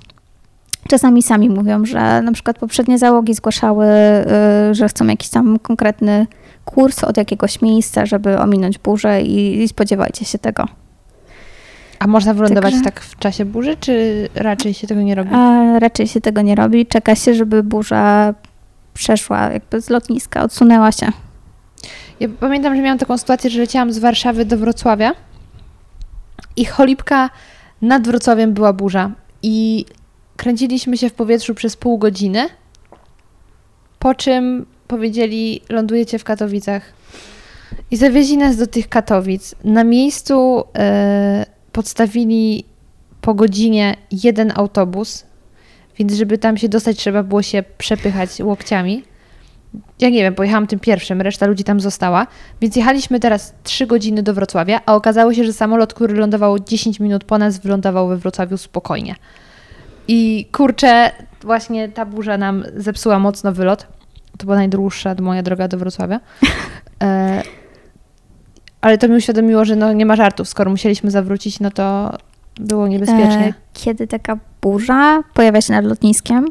Czasami 0.89 1.23
sami 1.23 1.49
mówią, 1.49 1.86
że 1.86 2.21
na 2.21 2.31
przykład 2.31 2.59
poprzednie 2.59 2.97
załogi 2.97 3.33
zgłaszały, 3.33 3.86
y, 4.71 4.75
że 4.75 4.88
chcą 4.88 5.07
jakiś 5.07 5.29
tam 5.29 5.59
konkretny 5.59 6.27
kurs 6.65 7.03
od 7.03 7.17
jakiegoś 7.17 7.61
miejsca, 7.61 8.05
żeby 8.05 8.39
ominąć 8.39 8.77
burzę 8.77 9.21
i, 9.21 9.63
i 9.63 9.67
spodziewajcie 9.67 10.25
się 10.25 10.38
tego. 10.38 10.67
A 12.00 12.08
można 12.08 12.34
wylądować 12.34 12.74
Także- 12.74 12.86
tak 12.86 13.00
w 13.00 13.18
czasie 13.20 13.46
burzy, 13.46 13.78
czy 13.78 14.28
raczej 14.36 14.74
się 14.74 14.88
tego 14.88 15.02
nie 15.02 15.16
robi? 15.16 15.30
A 15.34 15.80
raczej 15.80 16.08
się 16.08 16.22
tego 16.22 16.41
nie 16.41 16.56
robi. 16.56 16.86
Czeka 16.86 17.16
się, 17.16 17.34
żeby 17.34 17.64
burza 17.64 18.34
przeszła 18.93 19.41
jakby 19.41 19.82
z 19.82 19.89
lotniska, 19.89 20.43
odsunęła 20.43 20.91
się. 20.91 21.08
Ja 22.20 22.28
pamiętam, 22.39 22.76
że 22.76 22.82
miałam 22.82 22.98
taką 22.98 23.18
sytuację, 23.18 23.50
że 23.50 23.60
leciałam 23.60 23.93
z 23.93 24.00
Warszawy 24.00 24.46
do 24.46 24.58
Wrocławia 24.58 25.12
i 26.56 26.66
cholipka 26.66 27.30
nad 27.82 28.08
Wrocławiem 28.08 28.54
była 28.54 28.74
burza 28.74 29.12
i 29.43 29.86
kręciliśmy 30.38 30.98
się 30.98 31.10
w 31.10 31.14
powietrzu 31.14 31.56
przez 31.56 31.78
pół 31.78 31.98
godziny, 31.98 32.50
po 34.00 34.16
czym 34.16 34.66
powiedzieli, 34.88 35.62
lądujecie 35.70 36.20
w 36.20 36.24
Katowicach. 36.24 36.93
I 37.91 37.98
zawieźli 37.98 38.38
nas 38.38 38.58
do 38.58 38.68
tych 38.68 38.89
Katowic. 38.89 39.56
Na 39.64 39.84
miejscu 39.84 40.64
e, 40.78 41.46
podstawili 41.76 42.65
po 43.21 43.34
godzinie 43.34 43.95
jeden 44.11 44.51
autobus, 44.55 45.26
więc 45.97 46.13
żeby 46.13 46.38
tam 46.38 46.57
się 46.57 46.69
dostać, 46.69 46.97
trzeba 46.97 47.23
było 47.23 47.41
się 47.41 47.63
przepychać 47.78 48.39
łokciami. 48.39 49.03
Ja 49.99 50.09
nie 50.09 50.21
wiem, 50.21 50.36
pojechałam 50.36 50.67
tym 50.67 50.80
pierwszym, 50.80 51.21
reszta 51.21 51.45
ludzi 51.45 51.63
tam 51.63 51.80
została, 51.80 52.28
więc 52.61 52.76
jechaliśmy 52.76 53.19
teraz 53.19 53.53
3 53.63 53.88
godziny 53.88 54.23
do 54.23 54.34
Wrocławia, 54.34 54.82
a 54.86 54.95
okazało 54.95 55.34
się, 55.34 55.43
że 55.43 55.53
samolot, 55.53 55.93
który 55.93 56.13
lądował 56.13 56.59
10 56.59 56.99
minut 56.99 57.23
po 57.23 57.38
nas, 57.38 57.59
wylądował 57.59 58.07
we 58.07 58.17
Wrocławiu 58.17 58.57
spokojnie. 58.57 59.15
I 60.07 60.47
kurczę, 60.51 61.11
właśnie 61.41 61.89
ta 61.89 62.05
burza 62.05 62.38
nam 62.38 62.63
zepsuła 62.76 63.19
mocno 63.19 63.51
wylot. 63.51 63.88
To 64.38 64.45
była 64.45 64.55
najdłuższa 64.55 65.15
moja 65.21 65.43
droga 65.43 65.67
do 65.67 65.78
Wrocławia. 65.78 66.19
E, 67.03 67.43
ale 68.86 68.97
to 68.97 69.07
mi 69.07 69.15
uświadomiło, 69.15 69.65
że 69.65 69.75
no 69.75 69.93
nie 69.93 70.05
ma 70.05 70.15
żartów. 70.15 70.49
Skoro 70.49 70.71
musieliśmy 70.71 71.11
zawrócić, 71.11 71.59
no 71.59 71.71
to 71.71 72.17
było 72.59 72.88
niebezpiecznie. 72.88 73.47
E, 73.47 73.53
Kiedy 73.73 74.07
taka 74.07 74.38
burza 74.61 75.23
pojawia 75.33 75.61
się 75.61 75.73
nad 75.73 75.86
lotniskiem, 75.86 76.45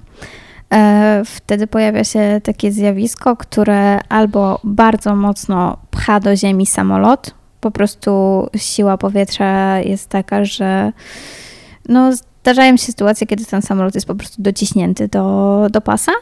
e, 0.72 1.22
wtedy 1.24 1.66
pojawia 1.66 2.04
się 2.04 2.40
takie 2.44 2.72
zjawisko, 2.72 3.36
które 3.36 3.98
albo 4.08 4.60
bardzo 4.64 5.16
mocno 5.16 5.76
pcha 5.90 6.20
do 6.20 6.36
ziemi 6.36 6.66
samolot, 6.66 7.34
po 7.60 7.70
prostu 7.70 8.10
siła 8.56 8.98
powietrza 8.98 9.80
jest 9.80 10.08
taka, 10.08 10.44
że 10.44 10.92
no, 11.88 12.10
zdarzają 12.42 12.76
się 12.76 12.84
sytuacje, 12.84 13.26
kiedy 13.26 13.44
ten 13.44 13.62
samolot 13.62 13.94
jest 13.94 14.06
po 14.06 14.14
prostu 14.14 14.42
dociśnięty 14.42 15.08
do, 15.08 15.66
do 15.70 15.80
pasa, 15.80 16.12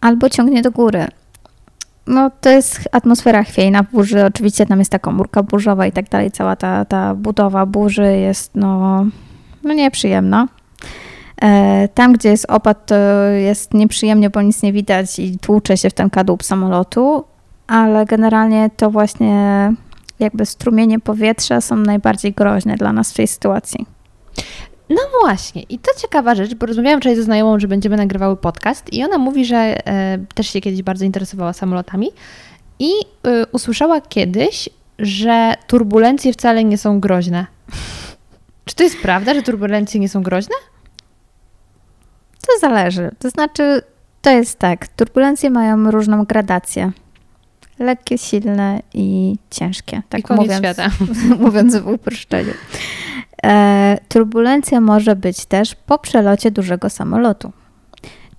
albo 0.00 0.30
ciągnie 0.30 0.62
do 0.62 0.70
góry. 0.70 1.06
No, 2.06 2.30
to 2.40 2.50
jest 2.50 2.88
atmosfera 2.92 3.42
chwiejna 3.42 3.82
burzy. 3.82 4.24
Oczywiście 4.24 4.66
tam 4.66 4.78
jest 4.78 4.90
ta 4.90 4.98
komórka 4.98 5.42
burzowa 5.42 5.86
i 5.86 5.92
tak 5.92 6.08
dalej. 6.08 6.30
Cała 6.30 6.56
ta, 6.56 6.84
ta 6.84 7.14
budowa 7.14 7.66
burzy 7.66 8.16
jest 8.16 8.50
no, 8.54 9.04
no 9.64 9.74
nieprzyjemna. 9.74 10.48
E, 11.42 11.88
Tam, 11.94 12.12
gdzie 12.12 12.28
jest 12.28 12.46
opad, 12.48 12.86
to 12.86 12.94
jest 13.24 13.74
nieprzyjemnie, 13.74 14.30
bo 14.30 14.42
nic 14.42 14.62
nie 14.62 14.72
widać 14.72 15.18
i 15.18 15.38
tłucze 15.38 15.76
się 15.76 15.90
w 15.90 15.94
ten 15.94 16.10
kadłub 16.10 16.42
samolotu, 16.42 17.24
ale 17.66 18.06
generalnie 18.06 18.70
to 18.76 18.90
właśnie 18.90 19.72
jakby 20.18 20.46
strumienie 20.46 21.00
powietrza 21.00 21.60
są 21.60 21.76
najbardziej 21.76 22.32
groźne 22.32 22.76
dla 22.76 22.92
nas 22.92 23.12
w 23.12 23.16
tej 23.16 23.28
sytuacji. 23.28 23.86
No 24.88 25.00
właśnie, 25.20 25.62
i 25.62 25.78
to 25.78 25.90
ciekawa 26.00 26.34
rzecz, 26.34 26.54
bo 26.54 26.66
rozmawiałam 26.66 27.00
wczoraj 27.00 27.16
ze 27.16 27.22
znajomą, 27.22 27.60
że 27.60 27.68
będziemy 27.68 27.96
nagrywały 27.96 28.36
podcast 28.36 28.92
i 28.92 29.04
ona 29.04 29.18
mówi, 29.18 29.44
że 29.44 29.56
e, 29.56 30.18
też 30.34 30.46
się 30.46 30.60
kiedyś 30.60 30.82
bardzo 30.82 31.04
interesowała 31.04 31.52
samolotami 31.52 32.10
i 32.78 32.90
e, 33.26 33.46
usłyszała 33.52 34.00
kiedyś, 34.00 34.68
że 34.98 35.54
turbulencje 35.66 36.32
wcale 36.32 36.64
nie 36.64 36.78
są 36.78 37.00
groźne. 37.00 37.46
Czy 38.64 38.74
to 38.74 38.82
jest 38.82 38.96
prawda, 39.02 39.34
że 39.34 39.42
turbulencje 39.42 40.00
nie 40.00 40.08
są 40.08 40.22
groźne? 40.22 40.54
To 42.46 42.58
zależy. 42.60 43.10
To 43.18 43.30
znaczy, 43.30 43.82
to 44.22 44.30
jest 44.30 44.58
tak, 44.58 44.88
turbulencje 44.88 45.50
mają 45.50 45.90
różną 45.90 46.24
gradację. 46.24 46.92
Lekkie, 47.78 48.18
silne 48.18 48.82
i 48.94 49.36
ciężkie. 49.50 50.02
Tak 50.08 50.20
I 50.20 50.22
koniec 50.22 50.42
mówiąc, 50.42 50.58
świata. 50.58 50.90
mówiąc 51.44 51.76
w 51.76 51.88
uproszczeniu. 51.88 52.52
E, 53.46 53.98
turbulencja 54.08 54.80
może 54.80 55.16
być 55.16 55.44
też 55.46 55.74
po 55.74 55.98
przelocie 55.98 56.50
dużego 56.50 56.90
samolotu. 56.90 57.52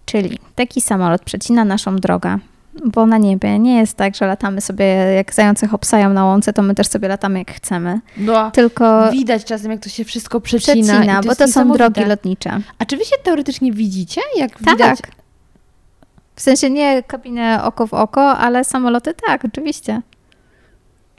Czyli 0.05 0.39
taki 0.55 0.81
samolot 0.81 1.21
przecina 1.23 1.65
naszą 1.65 1.95
drogę, 1.95 2.37
bo 2.85 3.05
na 3.05 3.17
niebie 3.17 3.59
nie 3.59 3.77
jest 3.77 3.97
tak, 3.97 4.15
że 4.15 4.27
latamy 4.27 4.61
sobie 4.61 4.85
jak 5.15 5.33
zające 5.33 5.67
hopsają 5.67 6.13
na 6.13 6.25
łące, 6.25 6.53
to 6.53 6.61
my 6.61 6.75
też 6.75 6.87
sobie 6.87 7.07
latamy 7.07 7.39
jak 7.39 7.51
chcemy. 7.51 7.99
No, 8.17 8.51
Tylko 8.51 9.11
widać 9.11 9.45
czasem, 9.45 9.71
jak 9.71 9.79
to 9.83 9.89
się 9.89 10.03
wszystko 10.03 10.41
przecina. 10.41 10.93
przecina, 10.93 11.19
i 11.23 11.27
bo 11.27 11.35
to 11.35 11.47
są 11.47 11.71
drogi 11.71 12.05
lotnicze. 12.05 12.59
A 12.79 12.85
czy 12.85 12.97
wy 12.97 13.05
się 13.05 13.15
teoretycznie 13.23 13.71
widzicie? 13.71 14.21
Jak 14.37 14.51
Tak. 14.51 14.59
widać? 14.59 14.99
W 16.35 16.41
sensie 16.41 16.69
nie 16.69 17.03
kabinę 17.03 17.63
oko 17.63 17.87
w 17.87 17.93
oko, 17.93 18.37
ale 18.37 18.63
samoloty 18.63 19.13
tak, 19.27 19.45
oczywiście. 19.45 20.01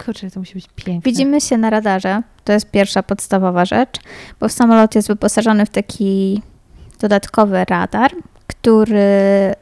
Kurczę, 0.05 0.31
to 0.31 0.41
musi 0.41 0.55
być 0.55 0.69
piękne. 0.75 1.11
Widzimy 1.11 1.41
się 1.41 1.57
na 1.59 1.71
radarze. 1.71 2.23
To 2.45 2.53
jest 2.53 2.71
pierwsza 2.71 3.03
podstawowa 3.03 3.65
rzecz, 3.65 4.01
bo 4.41 4.49
samolot 4.49 4.95
jest 4.95 5.09
wyposażony 5.09 5.67
w 5.67 5.71
taki 5.71 6.43
dodatkowy 7.01 7.65
radar, 7.65 8.11
który 8.47 8.99
e, 8.99 9.55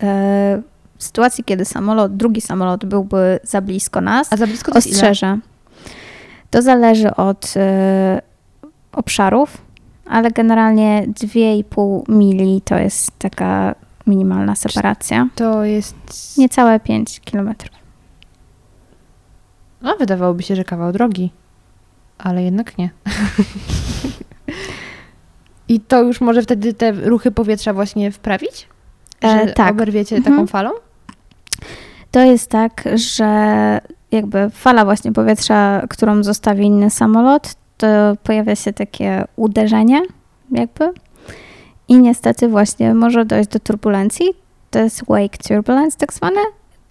w 0.97 1.05
sytuacji, 1.05 1.45
kiedy 1.45 1.65
samolot, 1.65 2.17
drugi 2.17 2.41
samolot 2.41 2.85
byłby 2.85 3.41
za 3.43 3.61
blisko 3.61 4.01
nas, 4.01 4.33
A 4.33 4.37
za 4.37 4.47
blisko 4.47 4.73
to 4.73 4.79
ostrzeże. 4.79 5.39
To 6.51 6.63
zależy 6.63 7.15
od 7.15 7.55
e, 7.57 8.23
obszarów, 8.93 9.63
ale 10.07 10.31
generalnie 10.31 11.05
2,5 11.09 12.03
mili 12.09 12.61
to 12.65 12.79
jest 12.79 13.19
taka 13.19 13.75
minimalna 14.07 14.55
separacja. 14.55 15.29
To 15.35 15.65
jest... 15.65 15.97
Niecałe 16.39 16.81
5 16.81 17.21
kilometrów. 17.21 17.82
No, 19.83 19.97
wydawałoby 19.97 20.43
się, 20.43 20.57
że 20.57 20.65
kawał 20.65 20.93
drogi. 20.93 21.33
Ale 22.19 22.43
jednak 22.43 22.79
nie. 22.79 22.91
I 25.69 25.81
to 25.81 26.03
już 26.03 26.21
może 26.21 26.43
wtedy 26.43 26.75
te 26.75 26.93
ruchy 26.93 27.31
powietrza 27.31 27.73
właśnie 27.73 28.11
wprawić? 28.11 28.69
Że 29.23 29.29
E, 29.29 29.53
tak. 29.53 29.71
oberwiecie 29.73 30.17
Mhm. 30.17 30.35
taką 30.37 30.47
falą? 30.47 30.71
To 32.11 32.21
jest 32.21 32.51
tak, 32.51 32.85
że 32.95 33.81
jakby 34.11 34.51
fala 34.51 34.85
właśnie 34.85 35.13
powietrza, 35.13 35.83
którą 35.91 36.23
zostawi 36.23 36.65
inny 36.67 36.91
samolot, 36.91 37.55
to 37.77 37.87
pojawia 38.23 38.57
się 38.57 38.73
takie 38.73 39.25
uderzenie 39.37 40.03
jakby 40.51 40.93
i 41.89 41.99
niestety 41.99 42.49
właśnie 42.49 42.95
może 42.95 43.25
dojść 43.25 43.51
do 43.51 43.59
turbulencji. 43.61 44.27
To 44.71 44.79
jest 44.79 45.05
wake 45.09 45.39
turbulence 45.49 45.99
tak 45.99 46.13
zwane, 46.13 46.41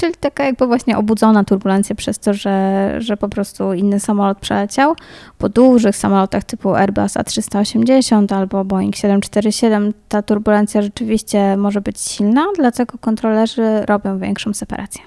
czyli 0.01 0.13
taka 0.19 0.43
jakby 0.43 0.67
właśnie 0.67 0.97
obudzona 0.97 1.43
turbulencja 1.43 1.95
przez 1.95 2.19
to, 2.19 2.33
że, 2.33 2.95
że 2.97 3.17
po 3.17 3.29
prostu 3.29 3.73
inny 3.73 3.99
samolot 3.99 4.39
przeleciał. 4.39 4.95
Po 5.37 5.49
dużych 5.49 5.95
samolotach 5.95 6.43
typu 6.43 6.75
Airbus 6.75 7.13
A380 7.13 8.33
albo 8.35 8.65
Boeing 8.65 8.95
747 8.95 9.93
ta 10.09 10.21
turbulencja 10.21 10.81
rzeczywiście 10.81 11.57
może 11.57 11.81
być 11.81 11.99
silna, 11.99 12.45
dlatego 12.55 12.97
kontrolerzy 12.97 13.85
robią 13.85 14.19
większą 14.19 14.53
separację. 14.53 15.01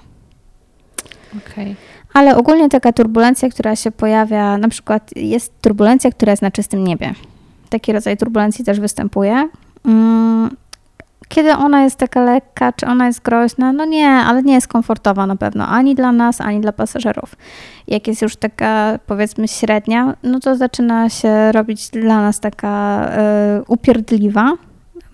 Okej. 1.37 1.75
Ale 2.13 2.37
ogólnie 2.37 2.69
taka 2.69 2.93
turbulencja, 2.93 3.49
która 3.49 3.75
się 3.75 3.91
pojawia, 3.91 4.57
na 4.57 4.69
przykład 4.69 5.11
jest 5.15 5.61
turbulencja, 5.61 6.11
która 6.11 6.31
jest 6.31 6.41
na 6.41 6.51
czystym 6.51 6.83
niebie. 6.83 7.13
Taki 7.69 7.93
rodzaj 7.93 8.17
turbulencji 8.17 8.65
też 8.65 8.79
występuje. 8.79 9.49
Mm, 9.85 10.49
Kiedy 11.27 11.51
ona 11.55 11.83
jest 11.83 11.95
taka 11.95 12.23
lekka, 12.23 12.73
czy 12.73 12.85
ona 12.85 13.07
jest 13.07 13.21
groźna? 13.21 13.73
No 13.73 13.85
nie, 13.85 14.09
ale 14.09 14.43
nie 14.43 14.53
jest 14.53 14.67
komfortowa 14.67 15.27
na 15.27 15.35
pewno, 15.35 15.67
ani 15.67 15.95
dla 15.95 16.11
nas, 16.11 16.41
ani 16.41 16.61
dla 16.61 16.71
pasażerów. 16.71 17.35
Jak 17.87 18.07
jest 18.07 18.21
już 18.21 18.35
taka, 18.35 18.99
powiedzmy, 19.05 19.47
średnia, 19.47 20.13
no 20.23 20.39
to 20.39 20.55
zaczyna 20.55 21.09
się 21.09 21.51
robić 21.51 21.89
dla 21.89 22.21
nas 22.21 22.39
taka 22.39 23.05
y, 23.59 23.63
upierdliwa, 23.67 24.53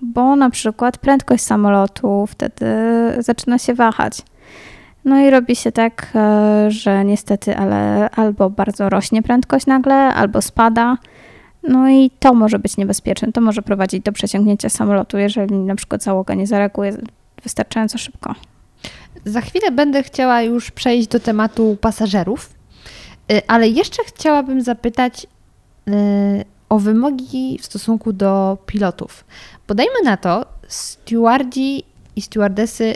bo 0.02 0.36
na 0.36 0.50
przykład 0.50 0.98
prędkość 0.98 1.44
samolotu 1.44 2.28
wtedy 2.28 2.66
zaczyna 3.20 3.58
się 3.58 3.74
wahać. 3.74 4.22
No 5.06 5.20
i 5.20 5.30
robi 5.30 5.56
się 5.56 5.72
tak, 5.72 6.08
e, 6.16 6.66
że 6.72 7.06
niestety, 7.06 7.58
ale 7.58 8.10
albo 8.10 8.50
bardzo 8.50 8.90
rośnie 8.90 9.24
prędkość 9.24 9.66
nagle, 9.66 9.96
albo 9.96 10.42
spada. 10.42 10.98
No 11.64 11.90
i 11.90 12.12
to 12.20 12.34
może 12.34 12.60
być 12.60 12.78
niebezpieczne. 12.78 13.32
To 13.32 13.42
może 13.42 13.62
prowadzić 13.62 14.04
do 14.04 14.12
przeciągnięcia 14.12 14.70
samolotu, 14.70 15.18
jeżeli 15.18 15.56
na 15.56 15.76
przykład 15.76 16.04
załoga 16.04 16.34
nie 16.34 16.48
zareaguje 16.48 16.98
wystarczająco 17.44 17.98
szybko. 17.98 18.36
Za 19.26 19.42
chwilę 19.42 19.72
będę 19.72 20.04
chciała 20.04 20.42
już 20.42 20.72
przejść 20.72 21.08
do 21.08 21.20
tematu 21.20 21.78
pasażerów, 21.82 22.50
y, 23.32 23.42
ale 23.48 23.70
jeszcze 23.70 24.04
chciałabym 24.04 24.62
zapytać 24.62 25.28
y, 25.88 25.92
o 26.70 26.80
wymogi 26.80 27.58
w 27.62 27.66
stosunku 27.66 28.14
do 28.14 28.58
pilotów. 28.66 29.26
Podajmy 29.68 30.02
na 30.04 30.18
to, 30.18 30.46
stewardzi 30.68 31.84
i 32.16 32.22
stewardesy 32.22 32.96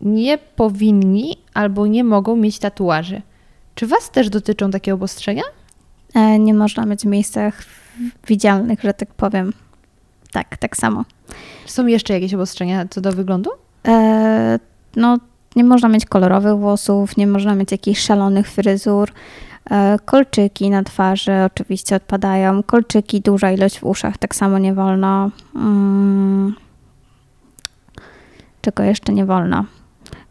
nie 0.00 0.38
powinni 0.38 1.36
albo 1.54 1.86
nie 1.86 2.04
mogą 2.04 2.36
mieć 2.36 2.58
tatuaży. 2.58 3.22
Czy 3.74 3.86
Was 3.86 4.10
też 4.10 4.30
dotyczą 4.30 4.70
takie 4.70 4.94
obostrzenia? 4.94 5.42
E, 6.14 6.38
Nie 6.38 6.54
można 6.54 6.86
mieć 6.86 7.02
w 7.02 7.06
miejscach 7.06 7.62
widzialnych, 8.26 8.82
że 8.82 8.94
tak 8.94 9.14
powiem. 9.14 9.52
Tak, 10.32 10.56
tak 10.56 10.76
samo. 10.76 11.04
Czy 11.66 11.72
są 11.72 11.86
jeszcze 11.86 12.14
jakieś 12.14 12.34
obostrzenia 12.34 12.86
co 12.90 13.00
do 13.00 13.12
wyglądu? 13.12 13.50
E, 13.88 14.58
no, 14.96 15.18
nie 15.56 15.64
można 15.64 15.88
mieć 15.88 16.06
kolorowych 16.06 16.56
włosów, 16.56 17.16
nie 17.16 17.26
można 17.26 17.54
mieć 17.54 17.72
jakichś 17.72 18.00
szalonych 18.00 18.50
fryzur. 18.50 19.10
E, 19.70 19.98
kolczyki 20.04 20.70
na 20.70 20.82
twarzy 20.82 21.32
oczywiście 21.46 21.96
odpadają. 21.96 22.62
Kolczyki, 22.62 23.20
duża 23.20 23.50
ilość 23.50 23.78
w 23.78 23.84
uszach, 23.84 24.18
tak 24.18 24.34
samo 24.34 24.58
nie 24.58 24.74
wolno. 24.74 25.30
Mm. 25.54 26.54
Czego 28.62 28.82
jeszcze 28.82 29.12
nie 29.12 29.24
wolno? 29.24 29.64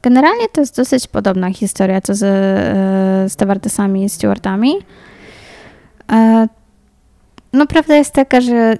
Generalnie 0.02 0.50
to 0.50 0.62
jest 0.62 0.78
dosyć 0.78 1.08
podobna 1.08 1.54
historia 1.54 2.02
co 2.02 2.16
z 2.16 2.24
e, 2.24 3.30
stewardesami 3.30 4.04
i 4.04 4.10
stewardami. 4.10 4.76
E, 6.12 6.48
no 7.56 7.68
prawda 7.68 7.96
jest 7.96 8.14
taka, 8.14 8.42
że 8.42 8.78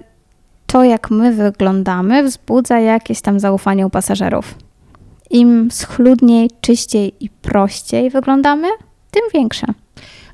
to 0.66 0.84
jak 0.84 1.10
my 1.10 1.32
wyglądamy 1.32 2.22
wzbudza 2.22 2.80
jakieś 2.80 3.20
tam 3.20 3.40
zaufanie 3.40 3.86
u 3.86 3.90
pasażerów. 3.90 4.54
Im 5.30 5.70
schludniej, 5.70 6.50
czyściej 6.60 7.12
i 7.20 7.30
prościej 7.30 8.10
wyglądamy, 8.10 8.68
tym 9.10 9.22
większe. 9.34 9.66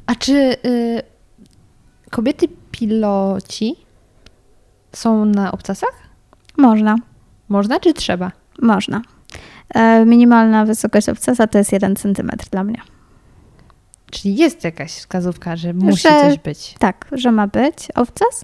A 0.07 0.15
czy 0.15 0.33
y, 0.65 1.03
kobiety 2.11 2.49
piloci 2.71 3.77
są 4.93 5.25
na 5.25 5.53
obcasach? 5.53 5.93
Można, 6.57 6.97
Można 7.49 7.81
czy 7.81 7.95
trzeba? 7.95 8.33
można. 8.63 9.03
E, 9.75 10.05
minimalna 10.05 10.65
wysokość 10.65 11.09
obcasa 11.09 11.47
to 11.47 11.59
jest 11.59 11.73
1 11.73 11.97
cm 11.97 12.31
dla 12.51 12.65
mnie. 12.65 12.79
Czyli 14.13 14.37
jest 14.37 14.65
jakaś 14.65 14.91
wskazówka, 14.93 15.57
że 15.57 15.73
musi 15.73 16.03
Że- 16.03 16.09
coś 16.21 16.39
być. 16.39 16.75
Tak, 16.79 17.07
że 17.13 17.33
ma 17.33 17.47
być 17.47 17.89
obcas, 17.95 18.43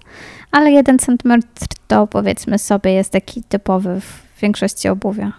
ale 0.51 0.71
1 0.71 0.99
cm 0.99 1.33
to 1.87 2.07
powiedzmy 2.07 2.59
sobie 2.59 2.91
jest 2.93 3.11
taki 3.11 3.43
typowy 3.43 4.01
w 4.01 4.23
większości 4.41 4.89
obuwia. 4.89 5.31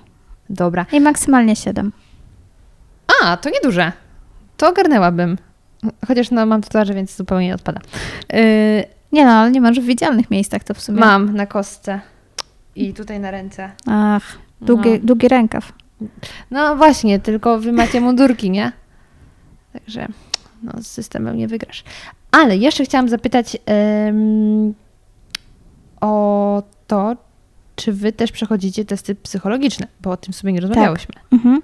Dobra. 0.50 0.86
I 0.92 1.00
maksymalnie 1.00 1.56
7. 1.56 1.92
A, 3.22 3.36
to 3.36 3.50
nieduże. 3.50 3.92
To 4.56 4.68
ogarnęłabym. 4.68 5.38
Chociaż 6.08 6.30
no, 6.30 6.46
mam 6.46 6.60
tatuaże, 6.62 6.94
więc 6.94 7.16
zupełnie 7.16 7.54
odpada. 7.54 7.80
Yy, 8.32 8.38
Nie 9.12 9.24
no, 9.24 9.30
ale 9.32 9.50
nie 9.50 9.60
masz 9.60 9.80
w 9.80 9.84
widzialnych 9.84 10.30
miejscach 10.30 10.64
to 10.64 10.74
w 10.74 10.80
sumie. 10.80 11.00
mam 11.00 11.34
na 11.36 11.46
kostce 11.46 12.00
i 12.76 12.94
tutaj 12.94 13.20
na 13.20 13.30
ręce. 13.30 13.70
Ach, 13.86 14.38
długi, 14.60 14.90
No. 14.90 14.98
długi 15.02 15.28
rękaw. 15.28 15.72
no 16.50 16.76
właśnie, 16.76 17.18
tylko 17.18 17.58
wy 17.58 17.72
macie 17.72 18.00
mundurki, 18.00 18.50
nie? 18.50 18.72
Także 19.72 20.08
no, 20.62 20.72
z 20.82 20.86
systemem 20.86 21.36
nie 21.36 21.48
wygrasz. 21.48 21.84
Ale 22.30 22.56
jeszcze 22.56 22.84
chciałam 22.84 23.08
zapytać 23.08 23.56
em, 23.66 24.74
o 26.00 26.62
to, 26.86 27.16
czy 27.76 27.92
wy 27.92 28.12
też 28.12 28.32
przechodzicie 28.32 28.84
testy 28.84 29.14
psychologiczne, 29.14 29.86
bo 30.00 30.10
o 30.10 30.16
tym 30.16 30.34
sobie 30.34 30.52
nie 30.52 30.60
rozmawiałyśmy. 30.60 31.14
Mhm. 31.32 31.62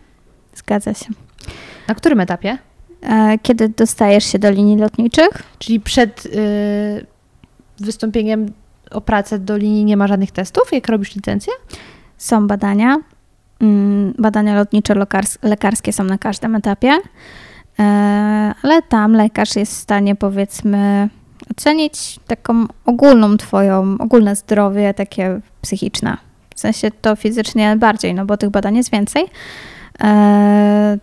Zgadza 0.54 0.94
się. 0.94 1.06
Na 1.88 1.94
którym 1.94 2.20
etapie? 2.20 2.58
E, 3.02 3.38
Kiedy 3.42 3.68
dostajesz 3.68 4.24
się 4.24 4.38
do 4.38 4.50
linii 4.50 4.76
lotniczych? 4.78 5.42
Czyli 5.58 5.80
przed 5.80 6.26
y, 6.26 7.06
wystąpieniem 7.78 8.52
o 8.90 9.00
pracę 9.00 9.38
do 9.38 9.56
linii 9.56 9.84
nie 9.84 9.96
ma 9.96 10.06
żadnych 10.06 10.30
testów, 10.30 10.72
jak 10.72 10.88
robisz 10.88 11.14
licencję? 11.14 11.52
Są 12.18 12.46
badania. 12.46 12.96
Mm, 13.60 14.14
Badania 14.18 14.54
lotnicze 14.54 14.94
lekarskie 15.42 15.92
są 15.92 16.04
na 16.04 16.18
każdym 16.18 16.54
etapie, 16.54 16.98
ale 18.62 18.82
tam 18.88 19.12
lekarz 19.12 19.56
jest 19.56 19.72
w 19.72 19.76
stanie, 19.76 20.14
powiedzmy, 20.16 21.08
ocenić 21.50 22.18
taką 22.26 22.64
ogólną 22.86 23.36
twoją, 23.36 23.96
ogólne 23.98 24.36
zdrowie, 24.36 24.94
takie 24.94 25.40
psychiczne. 25.60 26.16
W 26.54 26.60
sensie 26.60 26.90
to 26.90 27.16
fizycznie 27.16 27.76
bardziej, 27.76 28.14
no 28.14 28.26
bo 28.26 28.36
tych 28.36 28.50
badań 28.50 28.76
jest 28.76 28.90
więcej. 28.90 29.24
E, 30.00 30.98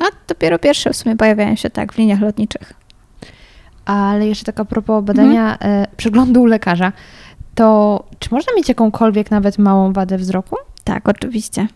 A 0.00 0.04
dopiero 0.28 0.58
pierwsze 0.58 0.92
w 0.92 0.96
sumie 0.96 1.16
pojawiają 1.16 1.56
się 1.56 1.70
tak 1.70 1.92
w 1.92 1.98
liniach 1.98 2.20
lotniczych. 2.20 2.72
Ale 3.84 4.26
jeszcze 4.26 4.44
taka 4.44 4.64
propos 4.64 5.04
badania 5.04 5.52
Mhm. 5.52 5.82
e, 5.82 5.86
przeglądu 5.96 6.42
u 6.42 6.46
lekarza, 6.46 6.92
to 7.54 8.04
czy 8.18 8.28
można 8.34 8.52
mieć 8.56 8.68
jakąkolwiek 8.68 9.30
nawet 9.30 9.58
małą 9.58 9.92
wadę 9.92 10.18
wzroku? 10.18 10.56
Tak, 10.84 11.08
oczywiście. 11.08 11.68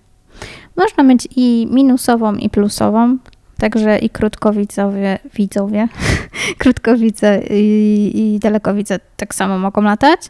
Można 0.76 1.02
mieć 1.02 1.28
i 1.36 1.68
minusową, 1.70 2.34
i 2.34 2.50
plusową. 2.50 3.16
Także 3.60 3.98
i 3.98 4.10
krótkowidzowie, 4.10 5.18
widzowie, 5.34 5.88
krótkowidze 6.58 7.40
i, 7.50 8.12
i 8.14 8.38
dalekowidze 8.38 9.00
tak 9.16 9.34
samo 9.34 9.58
mogą 9.58 9.82
latać. 9.82 10.20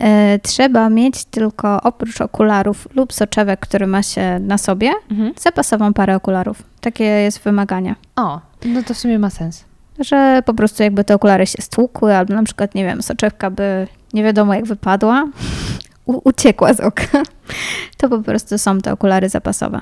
E, 0.00 0.38
trzeba 0.38 0.90
mieć 0.90 1.24
tylko 1.24 1.82
oprócz 1.82 2.20
okularów 2.20 2.88
lub 2.94 3.12
soczewek, 3.12 3.60
który 3.60 3.86
ma 3.86 4.02
się 4.02 4.38
na 4.38 4.58
sobie, 4.58 4.92
zapasową 5.40 5.92
parę 5.92 6.16
okularów. 6.16 6.62
Takie 6.80 7.04
jest 7.04 7.38
wymaganie. 7.38 7.94
O, 8.16 8.40
no 8.64 8.82
to 8.82 8.94
w 8.94 8.98
sumie 8.98 9.18
ma 9.18 9.30
sens. 9.30 9.64
Że 9.98 10.42
po 10.46 10.54
prostu 10.54 10.82
jakby 10.82 11.04
te 11.04 11.14
okulary 11.14 11.46
się 11.46 11.62
stłukły, 11.62 12.16
albo 12.16 12.34
na 12.34 12.42
przykład, 12.42 12.74
nie 12.74 12.84
wiem, 12.84 13.02
soczewka 13.02 13.50
by 13.50 13.86
nie 14.12 14.24
wiadomo 14.24 14.54
jak 14.54 14.64
wypadła, 14.64 15.24
uciekła 16.06 16.74
z 16.74 16.80
oka, 16.80 17.22
to 17.98 18.08
po 18.08 18.18
prostu 18.18 18.58
są 18.58 18.78
te 18.78 18.92
okulary 18.92 19.28
zapasowe. 19.28 19.80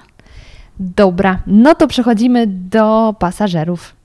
Dobra, 0.80 1.42
no 1.46 1.74
to 1.74 1.86
przechodzimy 1.86 2.46
do 2.46 3.14
pasażerów. 3.18 3.96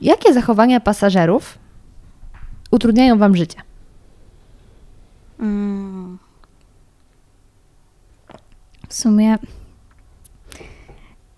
Jakie 0.00 0.32
zachowania 0.32 0.80
pasażerów 0.80 1.58
utrudniają 2.70 3.18
Wam 3.18 3.36
życie? 3.36 3.58
Mm. 5.40 6.18
W 8.88 8.94
sumie 8.94 9.38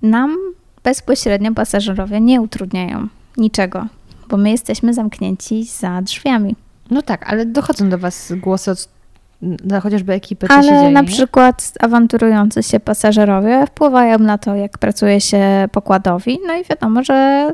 nam 0.03 0.37
bezpośrednio 0.85 1.55
pasażerowie 1.55 2.21
nie 2.21 2.41
utrudniają 2.41 3.09
niczego, 3.37 3.87
bo 4.29 4.37
my 4.37 4.51
jesteśmy 4.51 4.95
zamknięci 4.95 5.65
za 5.65 6.03
drzwiami. 6.03 6.57
No 6.91 7.03
tak, 7.03 7.31
ale 7.31 7.47
dochodzą 7.47 7.89
do 7.89 7.99
Was 7.99 8.33
głosy 8.37 8.71
od 8.71 8.96
no, 9.43 9.81
chociażby 9.81 10.13
ekipy, 10.13 10.47
co 10.49 10.53
się 10.53 10.59
Ale 10.59 10.81
dzieje. 10.81 10.91
na 10.91 11.05
przykład 11.05 11.73
awanturujący 11.81 12.63
się 12.63 12.81
pasażerowie 12.81 13.67
wpływają 13.67 14.19
na 14.19 14.39
to, 14.39 14.55
jak 14.55 14.79
pracuje 14.79 15.21
się 15.21 15.69
pokładowi, 15.73 16.39
no 16.47 16.55
i 16.55 16.65
wiadomo, 16.65 17.03
że 17.03 17.51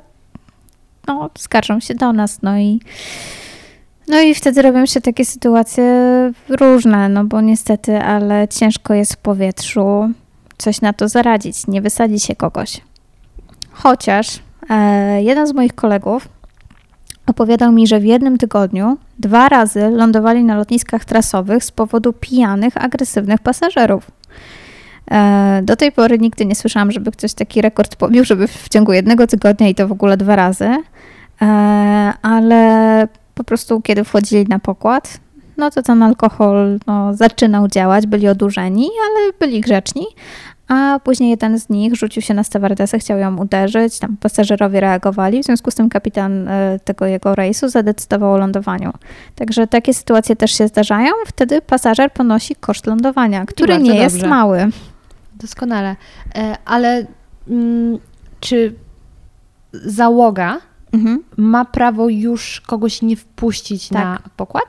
no, 1.07 1.30
skarżą 1.39 1.80
się 1.80 1.95
do 1.95 2.12
nas, 2.12 2.43
no 2.43 2.59
i 2.59 2.80
no 4.09 4.20
i 4.20 4.35
wtedy 4.35 4.62
robią 4.62 4.87
się 4.87 5.01
takie 5.01 5.24
sytuacje 5.24 5.85
różne, 6.49 7.09
no 7.09 7.24
bo 7.24 7.41
niestety, 7.41 7.99
ale 7.99 8.49
ciężko 8.49 8.95
jest 8.95 9.12
w 9.12 9.16
powietrzu 9.16 10.11
coś 10.59 10.80
na 10.80 10.93
to 10.93 11.09
zaradzić, 11.09 11.66
nie 11.66 11.83
wysadzi 11.83 12.20
się 12.20 12.37
kogoś. 12.37 12.80
Chociaż 13.72 14.39
e, 14.70 15.22
jeden 15.22 15.47
z 15.47 15.55
moich 15.55 15.74
kolegów 15.74 16.28
opowiadał 17.26 17.72
mi, 17.72 17.87
że 17.87 18.01
w 18.01 18.05
jednym 18.05 18.39
tygodniu 18.39 18.97
dwa 19.22 19.48
razy 19.48 19.90
lądowali 19.90 20.44
na 20.44 20.56
lotniskach 20.56 21.04
trasowych 21.04 21.64
z 21.64 21.70
powodu 21.70 22.12
pijanych, 22.12 22.84
agresywnych 22.84 23.40
pasażerów. 23.40 24.10
E, 25.10 25.60
Do 25.64 25.76
tej 25.76 25.92
pory 25.92 26.18
nigdy 26.18 26.46
nie 26.46 26.54
słyszałam, 26.54 26.90
żeby 26.90 27.12
ktoś 27.12 27.34
taki 27.34 27.62
rekord 27.62 27.96
pobił, 27.96 28.24
żeby 28.24 28.46
w 28.46 28.68
ciągu 28.68 28.92
jednego 28.92 29.26
tygodnia 29.26 29.68
i 29.68 29.74
to 29.74 29.88
w 29.88 29.92
ogóle 29.92 30.16
dwa 30.16 30.36
razy. 30.36 30.68
E, 31.42 31.46
Ale 32.22 33.08
po 33.34 33.44
prostu 33.44 33.80
kiedy 33.80 34.04
wchodzili 34.04 34.46
na 34.48 34.58
pokład, 34.58 35.20
no 35.56 35.70
to 35.70 35.82
ten 35.82 36.02
alkohol 36.02 36.78
no, 36.86 37.14
zaczynał 37.14 37.68
działać, 37.68 38.06
byli 38.06 38.28
odurzeni, 38.28 38.88
ale 39.06 39.32
byli 39.40 39.60
grzeczni. 39.60 40.06
A 40.72 41.00
później 41.04 41.30
jeden 41.30 41.58
z 41.58 41.68
nich 41.68 41.94
rzucił 41.94 42.22
się 42.22 42.34
na 42.34 42.44
stewardesę, 42.44 42.98
chciał 42.98 43.18
ją 43.18 43.36
uderzyć, 43.36 43.98
tam 43.98 44.16
pasażerowie 44.16 44.80
reagowali, 44.80 45.42
w 45.42 45.46
związku 45.46 45.70
z 45.70 45.74
tym 45.74 45.88
kapitan 45.88 46.48
e, 46.48 46.78
tego 46.84 47.06
jego 47.06 47.34
rejsu 47.34 47.68
zadecydował 47.68 48.32
o 48.32 48.38
lądowaniu. 48.38 48.92
Także 49.34 49.66
takie 49.66 49.94
sytuacje 49.94 50.36
też 50.36 50.52
się 50.58 50.68
zdarzają, 50.68 51.12
wtedy 51.26 51.62
pasażer 51.62 52.12
ponosi 52.12 52.54
koszt 52.54 52.86
lądowania, 52.86 53.46
który 53.46 53.78
nie 53.78 53.96
jest 53.96 54.14
dobrze. 54.16 54.28
mały. 54.28 54.68
Doskonale. 55.34 55.96
E, 56.34 56.56
Ale 56.64 57.06
mm, 57.48 57.98
czy 58.40 58.74
załoga 59.72 60.58
Mhm. 60.92 61.22
ma 61.36 61.64
prawo 61.64 62.08
już 62.08 62.60
kogoś 62.60 63.02
nie 63.02 63.16
wpuścić 63.16 63.88
Tak. 63.88 64.04
na 64.04 64.18
pokład? 64.36 64.64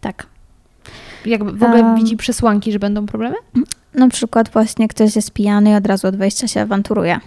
Tak. 0.00 0.26
Jakby 1.26 1.52
w 1.52 1.62
ogóle 1.62 1.80
Em. 1.80 1.96
widzi 1.96 2.16
przesłanki, 2.16 2.72
że 2.72 2.78
będą 2.78 3.06
problemy? 3.06 3.36
Na 3.96 4.08
przykład 4.08 4.48
właśnie 4.48 4.88
ktoś 4.88 5.16
jest 5.16 5.30
pijany 5.30 5.70
i 5.70 5.74
od 5.74 5.86
razu 5.86 6.06
od 6.08 6.16
wejścia 6.16 6.48
się 6.48 6.60
awanturuje. 6.60 7.20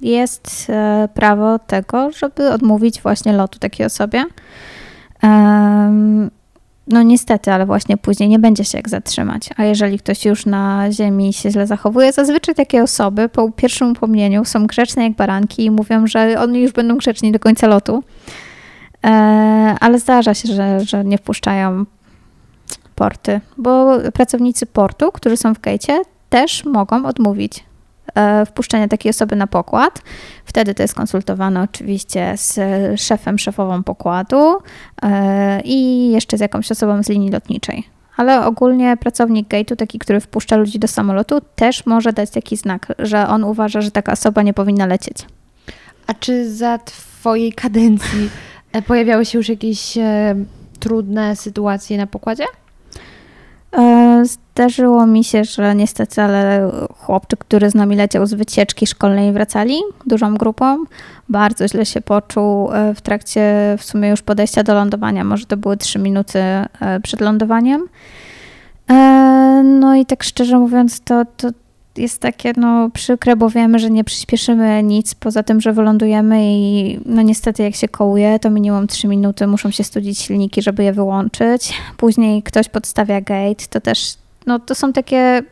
Jest 0.00 0.66
e, 0.68 1.08
prawo 1.14 1.58
tego, 1.58 2.10
żeby 2.12 2.50
odmówić 2.50 3.02
właśnie 3.02 3.32
lotu 3.32 3.58
takiej 3.58 3.86
osobie. 3.86 4.24
No 6.88 7.02
niestety, 7.02 7.52
ale 7.52 7.66
właśnie 7.66 7.96
później 7.96 8.28
nie 8.28 8.38
będzie 8.38 8.64
się 8.64 8.78
jak 8.78 8.88
zatrzymać. 8.88 9.50
A 9.56 9.64
jeżeli 9.64 9.98
ktoś 9.98 10.24
już 10.24 10.46
na 10.46 10.92
ziemi 10.92 11.32
się 11.32 11.50
źle 11.50 11.66
zachowuje, 11.66 12.12
zazwyczaj 12.12 12.54
takie 12.54 12.82
osoby 12.82 13.28
po 13.28 13.52
pierwszym 13.52 13.90
upomnieniu 13.90 14.44
są 14.44 14.66
grzeczne 14.66 15.04
jak 15.04 15.12
baranki 15.12 15.64
i 15.64 15.70
mówią, 15.70 16.06
że 16.06 16.40
oni 16.40 16.60
już 16.60 16.72
będą 16.72 16.96
grzeczni 16.96 17.32
do 17.32 17.38
końca 17.38 17.66
lotu. 17.66 18.04
E, 19.04 19.08
ale 19.80 19.98
zdarza 19.98 20.34
się, 20.34 20.48
że, 20.48 20.80
że 20.80 21.04
nie 21.04 21.18
wpuszczają 21.18 21.84
porty, 22.94 23.40
bo 23.56 23.98
pracownicy 24.14 24.66
portu, 24.66 25.12
którzy 25.12 25.36
są 25.36 25.54
w 25.54 25.60
gejcie, 25.60 26.02
też 26.28 26.64
mogą 26.64 27.06
odmówić 27.06 27.64
e, 28.14 28.46
wpuszczenia 28.46 28.88
takiej 28.88 29.10
osoby 29.10 29.36
na 29.36 29.46
pokład. 29.46 30.02
Wtedy 30.44 30.74
to 30.74 30.82
jest 30.82 30.94
konsultowane 30.94 31.62
oczywiście 31.62 32.34
z 32.36 32.60
szefem, 33.00 33.38
szefową 33.38 33.82
pokładu 33.82 34.58
e, 35.02 35.60
i 35.64 36.10
jeszcze 36.10 36.38
z 36.38 36.40
jakąś 36.40 36.70
osobą 36.70 37.02
z 37.02 37.08
linii 37.08 37.30
lotniczej. 37.30 37.84
Ale 38.16 38.46
ogólnie 38.46 38.96
pracownik 38.96 39.48
gate'u, 39.48 39.76
taki, 39.76 39.98
który 39.98 40.20
wpuszcza 40.20 40.56
ludzi 40.56 40.78
do 40.78 40.88
samolotu, 40.88 41.40
też 41.56 41.86
może 41.86 42.12
dać 42.12 42.30
taki 42.30 42.56
znak, 42.56 42.92
że 42.98 43.28
on 43.28 43.44
uważa, 43.44 43.80
że 43.80 43.90
taka 43.90 44.12
osoba 44.12 44.42
nie 44.42 44.54
powinna 44.54 44.86
lecieć. 44.86 45.16
A 46.06 46.14
czy 46.14 46.54
za 46.54 46.78
Twojej 46.78 47.52
kadencji 47.52 48.30
e, 48.72 48.82
pojawiały 48.82 49.24
się 49.24 49.38
już 49.38 49.48
jakieś 49.48 49.98
trudne 50.80 51.36
sytuacje 51.36 51.98
na 51.98 52.06
pokładzie? 52.06 52.44
E, 53.78 54.24
Zdarzyło 54.24 55.06
mi 55.06 55.24
się, 55.24 55.44
że 55.44 55.74
niestety, 55.74 56.22
ale 56.22 56.70
chłopczyk, 56.98 57.40
który 57.40 57.70
z 57.70 57.74
nami 57.74 57.96
leciał 57.96 58.26
z 58.26 58.34
wycieczki 58.34 58.86
szkolnej 58.86 59.32
wracali 59.32 59.76
dużą 60.06 60.34
grupą, 60.34 60.84
bardzo 61.28 61.68
źle 61.68 61.86
się 61.86 62.00
poczuł 62.00 62.72
e, 62.72 62.94
w 62.94 63.00
trakcie 63.00 63.42
w 63.78 63.84
sumie 63.84 64.08
już 64.08 64.22
podejścia 64.22 64.62
do 64.62 64.74
lądowania. 64.74 65.24
Może 65.24 65.46
to 65.46 65.56
były 65.56 65.76
trzy 65.76 65.98
minuty 65.98 66.38
e, 66.38 66.68
przed 67.02 67.20
lądowaniem. 67.20 67.88
No 69.64 69.94
i 69.94 70.06
tak 70.06 70.22
szczerze 70.22 70.58
mówiąc, 70.58 71.00
to, 71.00 71.24
to 71.36 71.48
jest 71.96 72.20
takie 72.20 72.52
no, 72.56 72.90
przykre, 72.90 73.36
bo 73.36 73.50
wiemy, 73.50 73.78
że 73.78 73.90
nie 73.90 74.04
przyspieszymy 74.04 74.82
nic 74.82 75.14
poza 75.14 75.42
tym, 75.42 75.60
że 75.60 75.72
wylądujemy 75.72 76.38
i 76.42 76.98
no 77.06 77.22
niestety 77.22 77.62
jak 77.62 77.74
się 77.74 77.88
kołuje, 77.88 78.38
to 78.38 78.50
minimum 78.50 78.86
3 78.86 79.08
minuty, 79.08 79.46
muszą 79.46 79.70
się 79.70 79.84
studzić 79.84 80.18
silniki, 80.18 80.62
żeby 80.62 80.84
je 80.84 80.92
wyłączyć. 80.92 81.74
Później 81.96 82.42
ktoś 82.42 82.68
podstawia 82.68 83.20
gate, 83.20 83.64
to 83.70 83.80
też, 83.80 84.14
no 84.46 84.58
to 84.58 84.74
są 84.74 84.92
takie... 84.92 85.42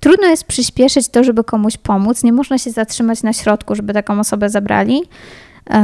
Trudno 0.00 0.26
jest 0.26 0.44
przyspieszyć 0.44 1.08
to, 1.08 1.24
żeby 1.24 1.44
komuś 1.44 1.76
pomóc. 1.76 2.24
Nie 2.24 2.32
można 2.32 2.58
się 2.58 2.70
zatrzymać 2.70 3.22
na 3.22 3.32
środku, 3.32 3.74
żeby 3.74 3.92
taką 3.92 4.20
osobę 4.20 4.50
zabrali. 4.50 5.02
E, 5.70 5.78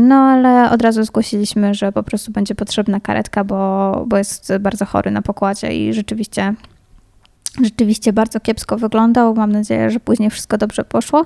No, 0.00 0.14
ale 0.14 0.70
od 0.70 0.82
razu 0.82 1.04
zgłosiliśmy, 1.04 1.74
że 1.74 1.92
po 1.92 2.02
prostu 2.02 2.32
będzie 2.32 2.54
potrzebna 2.54 3.00
karetka, 3.00 3.44
bo, 3.44 4.04
bo 4.08 4.16
jest 4.16 4.52
bardzo 4.60 4.84
chory 4.84 5.10
na 5.10 5.22
pokładzie 5.22 5.72
i 5.72 5.92
rzeczywiście 5.94 6.54
rzeczywiście 7.62 8.12
bardzo 8.12 8.40
kiepsko 8.40 8.76
wyglądał. 8.76 9.34
Mam 9.34 9.52
nadzieję, 9.52 9.90
że 9.90 10.00
później 10.00 10.30
wszystko 10.30 10.58
dobrze 10.58 10.84
poszło. 10.84 11.24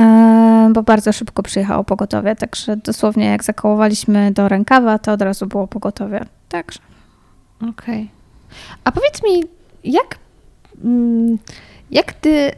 E, 0.00 0.70
Bo 0.74 0.82
bardzo 0.82 1.12
szybko 1.12 1.42
przyjechało 1.42 1.84
pogotowie, 1.84 2.36
także 2.36 2.76
dosłownie 2.76 3.24
jak 3.26 3.44
zakołowaliśmy 3.44 4.32
do 4.32 4.48
rękawa, 4.48 4.98
to 4.98 5.12
od 5.12 5.22
razu 5.22 5.46
było 5.46 5.66
pogotowie. 5.66 6.24
Także 6.48 6.78
Okej. 7.70 8.10
A 8.84 8.92
powiedz 8.92 9.22
mi, 9.22 9.44
jak, 9.84 10.18
mm, 10.84 11.38
jak 11.90 12.12
Ty 12.12 12.50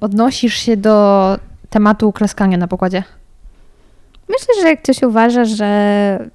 odnosisz 0.00 0.54
się 0.54 0.76
do 0.76 1.38
tematu 1.70 2.12
klaskania 2.12 2.56
na 2.56 2.68
pokładzie? 2.68 3.02
myślę, 4.28 4.62
że 4.62 4.68
jak 4.68 4.82
ktoś 4.82 5.02
uważa, 5.02 5.44
że, 5.44 6.30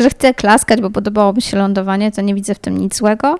że 0.00 0.10
chce 0.10 0.34
klaskać, 0.34 0.80
bo 0.80 0.90
podobało 0.90 1.32
mu 1.32 1.40
się 1.40 1.56
lądowanie, 1.56 2.12
to 2.12 2.22
nie 2.22 2.34
widzę 2.34 2.54
w 2.54 2.58
tym 2.58 2.78
nic 2.78 2.96
złego. 2.96 3.38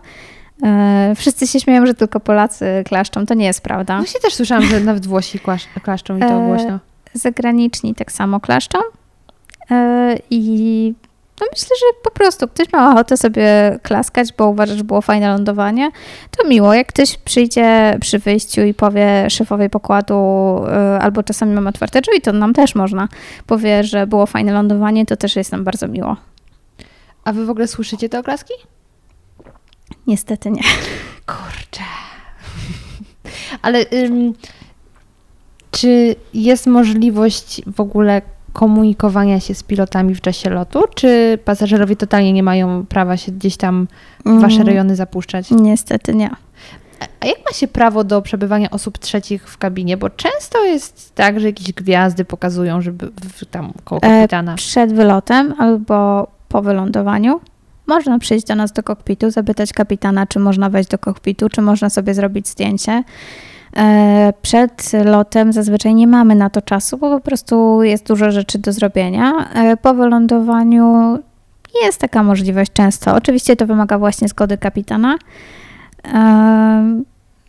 E, 0.64 1.12
Wszyscy 1.16 1.46
się 1.46 1.60
śmieją, 1.60 1.86
że 1.86 1.94
tylko 1.94 2.20
Polacy 2.20 2.82
klaszczą. 2.86 3.26
To 3.26 3.34
nie 3.34 3.44
jest 3.46 3.60
prawda. 3.60 3.96
Właśnie 3.98 4.20
też 4.20 4.34
słyszałam, 4.34 4.64
że 4.64 4.80
nawet 4.80 5.06
Włosi 5.06 5.40
klaszczą 5.82 6.16
i 6.16 6.20
to 6.20 6.26
E, 6.26 6.46
głośno. 6.46 6.78
zagraniczni 7.14 7.94
tak 7.94 8.12
samo 8.12 8.40
klaszczą. 8.40 8.78
E, 9.70 10.16
I 10.30 10.94
No 11.40 11.46
myślę, 11.52 11.68
że 11.80 11.86
po 12.04 12.10
prostu 12.10 12.48
ktoś 12.48 12.72
ma 12.72 12.92
ochotę 12.92 13.16
sobie 13.16 13.78
klaskać, 13.82 14.32
bo 14.38 14.48
uważa, 14.48 14.74
że 14.74 14.84
było 14.84 15.00
fajne 15.00 15.28
lądowanie, 15.28 15.90
to 16.36 16.48
miło. 16.48 16.74
Jak 16.74 16.86
ktoś 16.86 17.16
przyjdzie 17.16 17.96
przy 18.00 18.18
wyjściu 18.18 18.60
i 18.60 18.74
powie 18.74 19.30
szefowej 19.30 19.70
pokładu, 19.70 20.14
albo 21.00 21.22
czasami 21.22 21.54
mam 21.54 21.66
otwarte 21.66 22.00
drzwi, 22.00 22.20
to 22.20 22.32
nam 22.32 22.52
też 22.54 22.74
można. 22.74 23.08
Powie, 23.46 23.84
że 23.84 24.06
było 24.06 24.26
fajne 24.26 24.52
lądowanie, 24.52 25.06
to 25.06 25.16
też 25.16 25.36
jest 25.36 25.52
nam 25.52 25.64
bardzo 25.64 25.88
miło. 25.88 26.16
A 27.24 27.32
wy 27.32 27.46
w 27.46 27.50
ogóle 27.50 27.66
słyszycie 27.68 28.08
te 28.08 28.18
oklaski? 28.18 28.54
Niestety 30.06 30.50
nie. 30.50 30.62
Kurczę. 31.26 31.82
Ale 33.62 33.84
ym, 33.92 34.34
czy 35.70 36.16
jest 36.34 36.66
możliwość 36.66 37.62
w 37.66 37.80
ogóle 37.80 38.22
komunikowania 38.52 39.40
się 39.40 39.54
z 39.54 39.62
pilotami 39.62 40.14
w 40.14 40.20
czasie 40.20 40.50
lotu, 40.50 40.82
czy 40.94 41.38
pasażerowie 41.44 41.96
totalnie 41.96 42.32
nie 42.32 42.42
mają 42.42 42.86
prawa 42.86 43.16
się 43.16 43.32
gdzieś 43.32 43.56
tam 43.56 43.88
w 44.24 44.40
wasze 44.40 44.54
Mm, 44.56 44.66
rejony 44.66 44.96
zapuszczać? 44.96 45.50
Niestety 45.50 46.14
nie. 46.14 46.30
A 47.20 47.26
jak 47.26 47.38
ma 47.46 47.52
się 47.52 47.68
prawo 47.68 48.04
do 48.04 48.22
przebywania 48.22 48.70
osób 48.70 48.98
trzecich 48.98 49.48
w 49.48 49.58
kabinie? 49.58 49.96
Bo 49.96 50.10
często 50.10 50.64
jest 50.64 51.14
tak, 51.14 51.40
że 51.40 51.46
jakieś 51.46 51.72
gwiazdy 51.72 52.24
pokazują, 52.24 52.80
żeby 52.80 53.06
w, 53.06 53.44
tam 53.44 53.72
koło 53.84 54.00
E, 54.02 54.08
kapitana. 54.08 54.54
Przed 54.54 54.92
wylotem 54.92 55.54
albo 55.58 56.26
po 56.48 56.62
wylądowaniu 56.62 57.40
można 57.90 58.18
przyjść 58.18 58.46
do 58.46 58.54
nas 58.54 58.72
do 58.72 58.82
kokpitu, 58.82 59.30
zapytać 59.30 59.72
kapitana, 59.72 60.26
czy 60.26 60.38
można 60.38 60.70
wejść 60.70 60.88
do 60.90 60.98
kokpitu, 60.98 61.48
czy 61.48 61.62
można 61.62 61.90
sobie 61.90 62.14
zrobić 62.14 62.48
zdjęcie. 62.48 63.02
E, 63.76 64.32
Przed 64.42 64.92
lotem 65.04 65.52
zazwyczaj 65.52 65.94
nie 65.94 66.06
mamy 66.06 66.34
na 66.34 66.50
to 66.50 66.62
czasu, 66.62 66.98
bo 66.98 67.10
po 67.10 67.20
prostu 67.20 67.82
jest 67.82 68.06
dużo 68.06 68.30
rzeczy 68.30 68.58
do 68.58 68.72
zrobienia. 68.72 69.32
E, 69.54 69.76
Po 69.76 69.94
wylądowaniu 69.94 71.18
jest 71.84 71.98
taka 71.98 72.22
możliwość 72.22 72.72
często. 72.72 73.14
Oczywiście 73.14 73.56
to 73.56 73.66
wymaga 73.66 73.98
właśnie 73.98 74.28
zgody 74.28 74.58
kapitana. 74.58 75.16
E, 76.04 76.18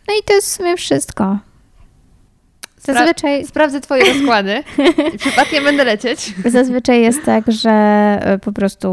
No 0.08 0.14
i 0.20 0.22
to 0.24 0.34
jest 0.34 0.48
w 0.48 0.52
sumie 0.56 0.76
wszystko. 0.76 1.38
Zazwyczaj 2.78 3.46
Sprawdzę 3.46 3.80
twoje 3.80 4.12
rozkłady. 4.14 4.62
Przypadkiem 5.18 5.64
będę 5.64 5.84
lecieć. 5.84 6.34
Zazwyczaj 6.46 7.02
jest 7.02 7.24
tak, 7.24 7.44
że 7.52 8.38
po 8.44 8.52
prostu 8.52 8.88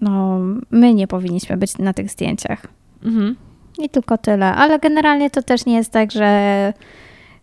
no, 0.00 0.38
my 0.70 0.94
nie 0.94 1.06
powinniśmy 1.06 1.56
być 1.56 1.78
na 1.78 1.92
tych 1.92 2.10
zdjęciach. 2.10 2.66
Mhm. 3.04 3.36
I 3.78 3.88
tylko 3.88 4.18
tyle. 4.18 4.54
Ale 4.54 4.78
generalnie 4.78 5.30
to 5.30 5.42
też 5.42 5.66
nie 5.66 5.74
jest 5.76 5.90
tak, 5.90 6.12
że, 6.12 6.72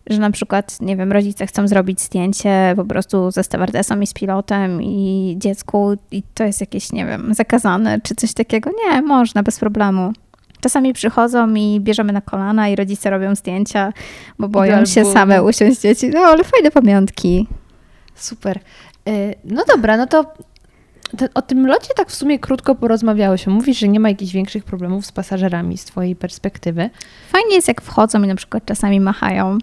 że 0.06 0.18
na 0.18 0.30
przykład, 0.30 0.80
nie 0.80 0.96
wiem, 0.96 1.12
rodzice 1.12 1.46
chcą 1.46 1.68
zrobić 1.68 2.00
zdjęcie 2.00 2.72
po 2.76 2.84
prostu 2.84 3.30
ze 3.30 3.42
stewardessą 3.44 4.00
i 4.00 4.06
z 4.06 4.14
pilotem 4.14 4.82
i 4.82 5.34
dziecku 5.38 5.96
i 6.10 6.22
to 6.34 6.44
jest 6.44 6.60
jakieś, 6.60 6.92
nie 6.92 7.06
wiem, 7.06 7.34
zakazane 7.34 8.00
czy 8.00 8.14
coś 8.14 8.32
takiego. 8.32 8.70
Nie, 8.84 9.02
można, 9.02 9.42
bez 9.42 9.58
problemu. 9.58 10.12
Czasami 10.60 10.92
przychodzą 10.92 11.54
i 11.54 11.80
bierzemy 11.80 12.12
na 12.12 12.20
kolana 12.20 12.68
i 12.68 12.76
rodzice 12.76 13.10
robią 13.10 13.34
zdjęcia, 13.34 13.92
bo 14.38 14.48
boją 14.48 14.86
się 14.86 15.04
same 15.04 15.42
usiąść 15.42 15.80
dzieci. 15.80 16.10
No, 16.14 16.20
ale 16.20 16.44
fajne 16.44 16.70
pamiątki. 16.70 17.46
Super. 18.14 18.60
Y, 19.08 19.34
No 19.44 19.64
dobra, 19.68 19.96
no 19.96 20.06
to 20.06 20.24
o 21.34 21.42
tym 21.42 21.66
locie 21.66 21.94
tak 21.96 22.10
w 22.10 22.14
sumie 22.14 22.38
krótko 22.38 22.74
porozmawiałyśmy. 22.74 23.52
Mówisz, 23.52 23.78
że 23.78 23.88
nie 23.88 24.00
ma 24.00 24.08
jakichś 24.08 24.32
większych 24.32 24.64
problemów 24.64 25.06
z 25.06 25.12
pasażerami 25.12 25.78
z 25.78 25.84
twojej 25.84 26.16
perspektywy. 26.16 26.90
Fajnie 27.28 27.54
jest, 27.54 27.68
jak 27.68 27.82
wchodzą 27.82 28.22
i 28.22 28.26
na 28.26 28.34
przykład 28.34 28.64
czasami 28.64 29.00
machają. 29.00 29.58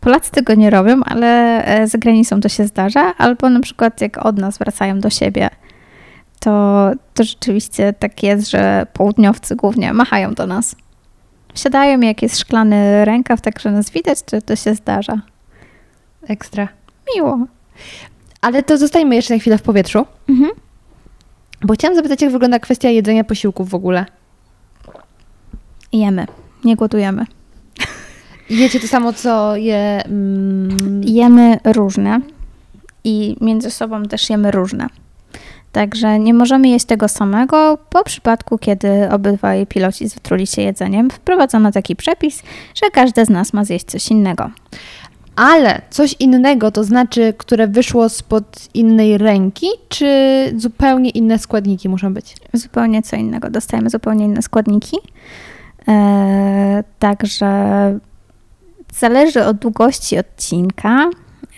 Polacy 0.00 0.30
tego 0.30 0.54
nie 0.54 0.70
robią, 0.70 1.00
ale 1.04 1.64
e, 1.64 1.86
za 1.86 1.98
granicą 1.98 2.40
to 2.40 2.48
się 2.48 2.66
zdarza. 2.66 3.14
Albo 3.18 3.50
na 3.50 3.60
przykład 3.60 4.00
jak 4.00 4.26
od 4.26 4.38
nas 4.38 4.58
wracają 4.58 5.00
do 5.00 5.10
siebie, 5.10 5.50
to, 6.40 6.90
to 7.14 7.24
rzeczywiście 7.24 7.92
tak 7.92 8.22
jest, 8.22 8.50
że 8.50 8.86
południowcy 8.92 9.56
głównie 9.56 9.92
machają 9.92 10.34
do 10.34 10.46
nas. 10.46 10.76
Wsiadają 11.54 12.00
jak 12.00 12.22
jest 12.22 12.38
szklany 12.38 13.04
rękaw, 13.04 13.40
tak 13.40 13.60
że 13.60 13.70
nas 13.70 13.90
widać, 13.90 14.22
to, 14.22 14.40
to 14.40 14.56
się 14.56 14.74
zdarza. 14.74 15.20
Ekstra. 16.28 16.68
Miło. 17.14 17.46
Ale 18.46 18.62
to 18.62 18.78
zostajmy 18.78 19.14
jeszcze 19.14 19.34
na 19.34 19.40
chwilę 19.40 19.58
w 19.58 19.62
powietrzu, 19.62 20.06
Mhm. 20.28 20.50
bo 21.62 21.74
chciałam 21.74 21.96
zapytać, 21.96 22.22
jak 22.22 22.32
wygląda 22.32 22.58
kwestia 22.58 22.88
jedzenia 22.90 23.24
posiłków 23.24 23.68
w 23.70 23.74
ogóle. 23.74 24.06
Jemy. 25.92 26.26
Nie 26.64 26.76
głodujemy. 26.76 27.24
Jecie 28.50 28.80
to 28.80 28.88
samo, 28.88 29.12
co 29.12 29.56
je... 29.56 30.02
Mm, 30.04 31.00
Jemy 31.04 31.58
różne 31.64 32.20
i 33.04 33.36
między 33.40 33.70
sobą 33.70 34.02
też 34.02 34.30
jemy 34.30 34.50
różne. 34.50 34.86
Także 35.72 36.18
nie 36.18 36.34
możemy 36.34 36.68
jeść 36.68 36.84
tego 36.86 37.08
samego 37.08 37.78
po 37.90 38.04
przypadku, 38.04 38.58
kiedy 38.58 39.10
obydwaj 39.10 39.66
piloci 39.66 40.08
zatruli 40.08 40.46
się 40.46 40.62
jedzeniem. 40.62 41.10
Wprowadzono 41.10 41.72
taki 41.72 41.96
przepis, 41.96 42.42
że 42.82 42.90
każdy 42.90 43.24
z 43.24 43.28
nas 43.28 43.52
ma 43.52 43.64
zjeść 43.64 43.84
coś 43.86 44.08
innego. 44.08 44.50
Ale 45.36 45.82
coś 45.90 46.16
innego, 46.20 46.70
to 46.70 46.84
znaczy, 46.84 47.34
które 47.38 47.68
wyszło 47.68 48.08
spod 48.08 48.68
innej 48.74 49.18
ręki, 49.18 49.66
czy 49.88 50.06
zupełnie 50.56 51.10
inne 51.10 51.38
składniki 51.38 51.88
muszą 51.88 52.14
być? 52.14 52.36
Zupełnie 52.52 53.02
co 53.02 53.16
innego. 53.16 53.50
Dostajemy 53.50 53.90
zupełnie 53.90 54.24
inne 54.24 54.42
składniki. 54.42 54.96
Eee, 55.86 56.82
także 56.98 57.48
zależy 58.94 59.44
od 59.44 59.56
długości 59.56 60.18
odcinka 60.18 61.10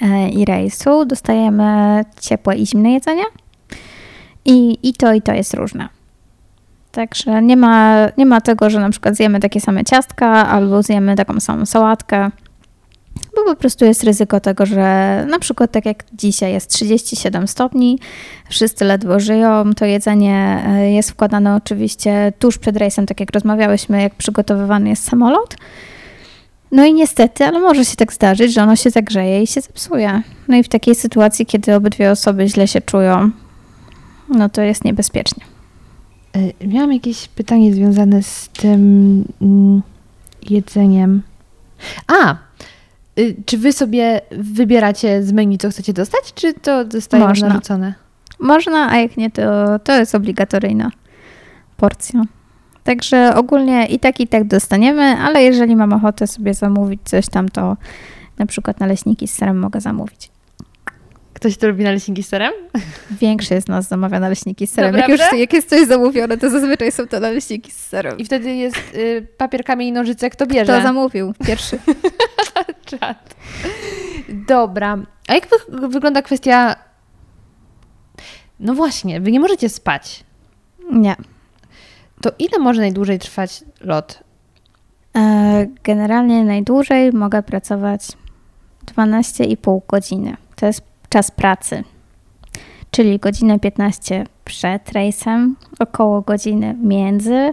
e, 0.03 0.29
i 0.29 0.45
rejsu. 0.45 1.05
Dostajemy 1.05 2.05
ciepłe 2.20 2.57
i 2.57 2.66
zimne 2.66 2.93
jedzenie. 2.93 3.24
I, 4.45 4.79
I 4.83 4.95
to 4.95 5.12
i 5.12 5.22
to 5.22 5.33
jest 5.33 5.55
różne. 5.55 5.89
Także 6.93 7.43
nie 7.43 7.57
ma, 7.57 7.95
nie 8.16 8.26
ma 8.26 8.41
tego, 8.41 8.70
że 8.70 8.81
na 8.81 8.91
przykład 8.91 9.16
zjemy 9.16 9.41
takie 9.41 9.61
same 9.61 9.85
ciastka 9.85 10.49
albo 10.49 10.83
zjemy 10.83 11.16
taką 11.16 11.41
samą 11.41 11.66
sałatkę, 11.66 12.31
bo 13.37 13.45
po 13.45 13.57
prostu 13.57 13.85
jest 13.85 14.05
ryzyko 14.05 14.41
tego, 14.41 14.66
że 14.66 15.26
na 15.31 15.39
przykład 15.39 15.70
tak 15.70 15.87
jak 15.87 16.05
dzisiaj 16.12 16.53
jest 16.53 16.70
37 16.70 17.49
stopni, 17.49 17.99
wszyscy 18.51 18.85
ledwo 18.85 19.20
żyją, 19.20 19.74
to 19.74 19.85
jedzenie 19.85 20.64
e, 20.66 20.91
jest 20.91 21.11
wkładane 21.11 21.55
oczywiście 21.55 22.33
tuż 22.39 22.59
przed 22.59 22.76
rejsem, 22.76 23.07
tak 23.07 23.20
jak 23.20 23.33
rozmawiałyśmy, 23.35 24.03
jak 24.03 24.14
przygotowywany 24.14 24.89
jest 24.89 25.05
samolot. 25.05 25.57
No 26.72 26.85
i 26.85 26.95
niestety, 26.95 27.45
ale 27.45 27.61
może 27.61 27.85
się 27.85 27.97
tak 27.97 28.12
zdarzyć, 28.12 28.53
że 28.53 28.62
ono 28.62 28.76
się 28.76 28.91
zagrzeje 28.91 29.43
i 29.43 29.47
się 29.47 29.61
zepsuje. 29.61 30.22
No 30.49 30.57
i 30.57 30.62
w 30.62 30.68
takiej 30.68 30.95
sytuacji, 30.95 31.47
kiedy 31.47 31.74
obydwie 31.74 32.11
osoby 32.11 32.49
źle 32.49 32.68
się 32.68 32.81
czują, 32.81 33.31
no 34.29 34.49
to 34.49 34.62
jest 34.62 34.85
niebezpiecznie. 34.85 35.45
Y, 36.37 36.66
Miałam 36.66 36.93
jakieś 36.93 37.29
pytanie 37.29 37.74
związane 37.74 38.22
z 38.22 38.49
tym 38.49 39.24
mm, 39.43 39.83
jedzeniem. 40.51 41.22
A! 42.07 42.37
Y, 43.18 43.36
Czy 43.46 43.58
wy 43.58 43.72
sobie 43.72 44.20
wybieracie 44.30 45.22
z 45.22 45.32
menu, 45.32 45.58
co 45.58 45.70
chcecie 45.70 45.92
dostać, 45.92 46.34
czy 46.34 46.54
to 46.54 46.84
zostaje 46.90 47.24
Można. 47.24 47.48
narzucone? 47.48 47.94
Można, 48.40 48.90
a 48.90 48.96
jak 48.96 49.16
nie, 49.16 49.30
to, 49.30 49.78
to 49.78 49.92
jest 49.92 50.14
obligatoryjna 50.14 50.90
porcja. 51.76 52.22
Także 52.84 53.34
ogólnie 53.36 53.86
i 53.86 53.98
tak, 53.98 54.20
i 54.20 54.28
tak 54.28 54.44
dostaniemy, 54.44 55.02
ale 55.02 55.42
jeżeli 55.42 55.76
mam 55.76 55.92
ochotę 55.92 56.26
sobie 56.26 56.54
zamówić 56.54 57.00
coś 57.04 57.28
tam, 57.28 57.49
to 57.49 57.76
na 58.38 58.46
przykład 58.46 58.80
naleśniki 58.80 59.28
z 59.28 59.34
serem 59.34 59.58
mogę 59.58 59.80
zamówić. 59.80 60.30
Ktoś 61.38 61.56
to 61.56 61.68
lubi 61.68 61.84
naleśniki 61.84 62.22
z 62.22 62.28
serem? 62.28 62.52
Większość 63.10 63.64
z 63.64 63.68
nas 63.68 63.88
zamawia 63.88 64.20
naleśniki 64.20 64.66
z 64.66 64.72
serem. 64.72 64.96
Jak, 64.96 65.08
już, 65.08 65.20
jak 65.36 65.52
jest 65.52 65.68
coś 65.68 65.86
zamówione, 65.86 66.38
to 66.38 66.50
zazwyczaj 66.50 66.92
są 66.92 67.06
to 67.06 67.20
naleśniki 67.20 67.70
z 67.70 67.86
serem. 67.86 68.18
I 68.18 68.24
wtedy 68.24 68.54
jest 68.54 68.76
y, 68.94 69.26
papier, 69.36 69.64
kamień, 69.64 69.92
nożyce, 69.92 70.30
kto 70.30 70.46
bierze? 70.46 70.72
Kto 70.72 70.82
zamówił 70.82 71.34
pierwszy? 71.46 71.78
Czad. 73.00 73.34
Dobra. 74.28 74.98
A 75.28 75.34
jak 75.34 75.48
wy, 75.68 75.88
wygląda 75.88 76.22
kwestia... 76.22 76.76
No 78.60 78.74
właśnie, 78.74 79.20
wy 79.20 79.32
nie 79.32 79.40
możecie 79.40 79.68
spać. 79.68 80.24
Nie. 80.92 81.16
To 82.20 82.30
ile 82.38 82.58
może 82.58 82.80
najdłużej 82.80 83.18
trwać 83.18 83.64
lot? 83.80 84.20
E, 85.16 85.66
Generalnie 85.84 86.44
najdłużej 86.44 87.12
mogę 87.12 87.42
pracować 87.42 88.08
12,5 88.86 89.80
godziny. 89.88 90.36
To 90.56 90.66
jest 90.66 90.87
czas 91.09 91.30
pracy. 91.30 91.85
Czyli 92.91 93.18
godzinę 93.18 93.59
15 93.59 94.26
przed 94.45 94.93
rejsem, 94.93 95.57
około 95.79 96.21
godziny 96.22 96.76
między 96.83 97.51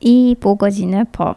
i 0.00 0.36
pół 0.40 0.56
godziny 0.56 1.06
po. 1.12 1.34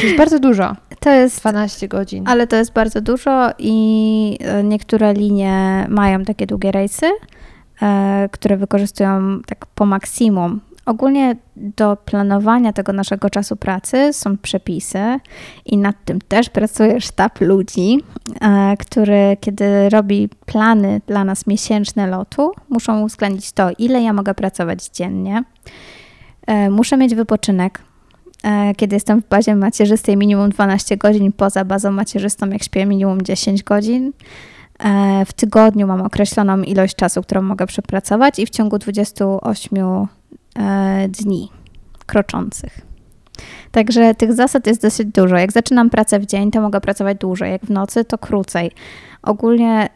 To 0.00 0.06
jest 0.06 0.16
bardzo 0.16 0.38
dużo. 0.38 0.76
To 1.00 1.10
jest 1.10 1.40
12 1.40 1.88
godzin. 1.88 2.24
Ale 2.28 2.46
to 2.46 2.56
jest 2.56 2.72
bardzo 2.72 3.00
dużo 3.00 3.50
i 3.58 4.38
e, 4.40 4.64
niektóre 4.64 5.14
linie 5.14 5.86
mają 5.88 6.24
takie 6.24 6.46
długie 6.46 6.72
rejsy, 6.72 7.06
e, 7.82 8.28
które 8.32 8.56
wykorzystują 8.56 9.40
tak 9.46 9.66
po 9.66 9.86
maksimum 9.86 10.60
Ogólnie 10.88 11.36
do 11.56 11.96
planowania 11.96 12.72
tego 12.72 12.92
naszego 12.92 13.30
czasu 13.30 13.56
pracy 13.56 14.12
są 14.12 14.38
przepisy 14.38 14.98
i 15.66 15.78
nad 15.78 15.96
tym 16.04 16.18
też 16.20 16.48
pracuje 16.50 17.00
sztab 17.00 17.40
ludzi, 17.40 17.98
e, 18.40 18.76
który 18.76 19.36
kiedy 19.40 19.88
robi 19.88 20.28
plany 20.46 21.00
dla 21.06 21.24
nas 21.24 21.46
miesięczne 21.46 22.06
lotu, 22.06 22.52
muszą 22.68 23.02
uwzględnić 23.02 23.52
to, 23.52 23.70
ile 23.78 24.02
ja 24.02 24.12
mogę 24.12 24.34
pracować 24.34 24.88
dziennie. 24.88 25.44
E, 26.46 26.70
muszę 26.70 26.96
mieć 26.96 27.14
wypoczynek. 27.14 27.80
E, 28.42 28.74
kiedy 28.74 28.96
jestem 28.96 29.22
w 29.22 29.28
bazie 29.28 29.56
macierzystej 29.56 30.16
minimum 30.16 30.50
12 30.50 30.96
godzin, 30.96 31.32
poza 31.32 31.64
bazą 31.64 31.90
macierzystą 31.90 32.48
jak 32.48 32.62
śpię 32.62 32.86
minimum 32.86 33.22
10 33.22 33.62
godzin. 33.62 34.12
W 35.26 35.32
tygodniu 35.32 35.86
mam 35.86 36.02
określoną 36.02 36.62
ilość 36.62 36.96
czasu, 36.96 37.22
którą 37.22 37.42
mogę 37.42 37.66
przepracować 37.66 38.38
i 38.38 38.46
w 38.46 38.50
ciągu 38.50 38.78
28 38.78 39.78
E, 39.78 40.17
dni 41.08 41.48
kroczących. 42.06 42.80
Także 43.70 44.14
tych 44.14 44.32
zasad 44.32 44.66
jest 44.66 44.82
dosyć 44.82 45.08
dużo. 45.08 45.36
Jak 45.36 45.52
zaczynam 45.52 45.90
pracę 45.90 46.18
w 46.18 46.26
dzień, 46.26 46.50
to 46.50 46.60
mogę 46.60 46.80
pracować 46.80 47.18
dłużej, 47.18 47.52
jak 47.52 47.64
w 47.64 47.70
nocy, 47.70 48.04
to 48.04 48.18
krócej. 48.18 48.70
Ogólnie 49.22 49.88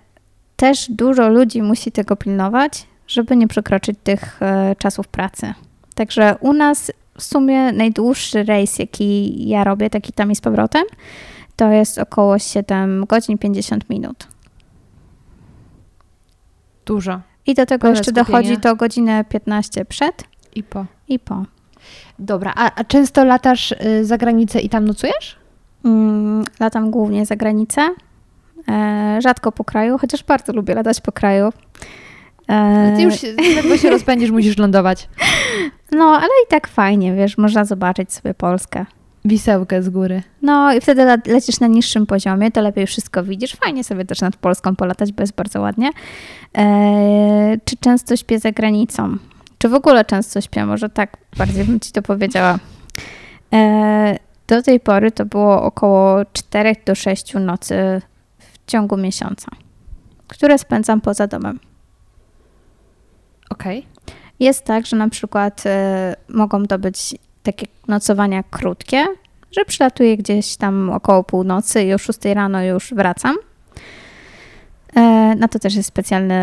też 0.57 0.91
dużo 0.91 1.29
ludzi 1.29 1.63
musi 1.63 1.93
tego 1.93 2.17
pilnować, 2.17 2.87
żeby 3.07 3.37
nie 3.37 3.49
przekroczyć 3.49 3.97
tych 4.05 4.43
e, 4.43 4.77
czasów 4.79 5.09
pracy. 5.09 5.55
Także 5.95 6.37
u 6.41 6.53
nas 6.53 6.93
w 7.19 7.23
sumie 7.23 7.73
najdłuższy 7.73 8.45
rejs, 8.45 8.79
jaki 8.79 9.49
ja 9.49 9.65
robię, 9.65 9.91
taki 9.91 10.13
tam 10.13 10.31
i 10.31 10.37
z 10.37 10.41
powrotem, 10.41 10.83
to 11.57 11.71
jest 11.71 11.99
około 11.99 12.39
7 12.39 13.05
godzin 13.09 13.39
50 13.39 13.91
minut. 13.91 14.29
Dużo. 16.87 17.21
I 17.47 17.55
do 17.55 17.67
tego 17.67 17.89
jeszcze 17.89 18.13
dochodzi 18.13 18.57
to 18.57 18.77
godzinę 18.77 19.25
15 19.25 19.85
przed 19.85 20.25
i 20.55 20.63
po. 20.63 20.87
I 21.09 21.19
po. 21.19 21.45
Dobra, 22.19 22.53
a, 22.57 22.75
a 22.75 22.85
często 22.85 23.25
latasz 23.25 23.73
y, 23.73 24.05
za 24.05 24.19
granicę 24.19 24.61
i 24.61 24.69
tam 24.69 24.85
nocujesz? 24.85 25.37
Mm, 25.85 26.45
latam 26.61 26.91
głównie 26.91 27.27
za 27.27 27.37
granicę. 27.37 27.95
E, 28.69 29.19
rzadko 29.23 29.53
po 29.53 29.65
kraju, 29.65 29.99
chociaż 29.99 30.25
bardzo 30.25 30.53
lubię 30.53 30.75
latać 30.75 31.01
po 31.01 31.13
kraju. 31.13 31.53
E, 32.49 32.93
Ty 32.97 33.03
już 33.03 33.23
ledwo 33.57 33.77
się 33.77 33.91
rozpędzisz, 33.91 34.31
musisz 34.31 34.59
lądować. 34.59 35.09
No, 35.97 36.05
ale 36.05 36.29
i 36.47 36.49
tak 36.49 36.69
fajnie, 36.69 37.15
wiesz, 37.15 37.39
można 37.39 37.65
zobaczyć 37.65 38.13
sobie 38.13 38.35
Polskę. 38.35 38.87
Wisełkę 39.25 39.83
z 39.83 39.89
góry. 39.89 40.23
No 40.43 40.75
i 40.75 40.81
wtedy 40.81 41.05
le 41.05 41.17
lecisz 41.27 41.61
na 41.61 41.67
niższym 41.67 42.07
poziomie, 42.07 42.51
to 42.51 42.61
lepiej 42.61 42.87
wszystko 42.87 43.25
widzisz. 43.25 43.57
Fajnie 43.57 43.85
sobie 43.85 44.05
też 44.05 44.21
nad 44.21 44.37
Polską 44.37 44.77
polatać, 44.77 45.13
bo 45.13 45.23
jest 45.23 45.35
bardzo 45.35 45.61
ładnie. 45.61 45.91
E, 46.59 47.57
czy 47.65 47.77
często 47.77 48.17
śpię 48.17 48.39
za 48.39 48.53
granicą? 48.53 49.17
Czy 49.63 49.69
w 49.69 49.75
ogóle 49.75 50.05
często 50.05 50.41
śpię? 50.41 50.67
Może 50.67 50.89
tak 50.89 51.17
bardziej 51.37 51.65
bym 51.65 51.81
ci 51.81 51.93
to 51.93 52.03
powiedziała. 52.03 52.59
E, 53.53 54.19
do 54.47 54.63
tej 54.63 54.81
pory 54.81 55.11
to 55.11 55.25
było 55.25 55.63
około 55.63 56.25
4 56.33 56.77
do 56.87 56.95
6 56.95 57.35
nocy 57.35 58.03
w 58.39 58.71
ciągu 58.71 58.97
miesiąca, 58.97 59.47
które 60.29 60.59
spędzam 60.59 61.01
poza 61.01 61.27
domem. 61.27 61.61
Okej. 63.51 63.79
Okay. 63.79 64.17
Jest 64.41 64.65
tak, 64.65 64.87
że 64.87 64.97
na 64.97 65.09
przykład 65.09 65.63
e, 65.67 66.17
mogą 66.29 66.67
to 66.67 66.79
być 66.79 67.15
takie 67.43 67.67
nocowania 67.89 68.43
krótkie, 68.43 69.07
że 69.53 69.65
przylatuję 69.65 70.17
gdzieś 70.17 70.57
tam 70.57 70.91
około 70.91 71.25
północy 71.25 71.83
i 71.83 71.95
o 71.95 71.99
6 71.99 72.25
rano 72.25 72.63
już 72.63 72.95
wracam. 72.95 73.37
E, 74.97 75.01
na 75.35 75.49
to 75.49 75.59
też 75.59 75.75
jest 75.75 75.89
specjalny 75.89 76.35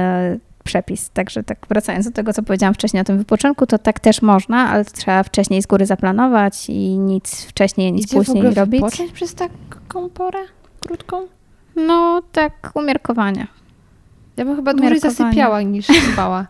przepis. 0.70 1.10
Także 1.10 1.44
tak 1.44 1.58
wracając 1.70 2.06
do 2.06 2.12
tego, 2.12 2.34
co 2.34 2.44
powiedziałam 2.44 2.74
wcześniej 2.74 3.02
o 3.02 3.04
tym 3.04 3.18
wypoczynku, 3.18 3.66
to 3.68 3.78
tak 3.78 4.00
też 4.00 4.22
można, 4.22 4.70
ale 4.70 4.86
trzeba 4.86 5.24
wcześniej 5.24 5.62
z 5.62 5.68
góry 5.68 5.86
zaplanować 5.86 6.70
i 6.70 6.98
nic 6.98 7.46
wcześniej, 7.46 7.92
nic 7.92 8.06
Idzie 8.06 8.18
później 8.18 8.36
w 8.44 8.46
ogóle 8.46 8.54
robić. 8.62 8.82
wypocząć 8.82 9.12
przez 9.12 9.36
taką 9.36 10.10
porę 10.10 10.40
krótką? 10.80 11.28
No, 11.76 12.22
tak 12.32 12.72
umiarkowanie. 12.76 13.48
Ja 14.38 14.46
bym 14.46 14.56
chyba 14.56 14.74
dłużej 14.74 15.00
zasypiała 15.00 15.62
niż 15.62 15.88
spała. 16.14 16.48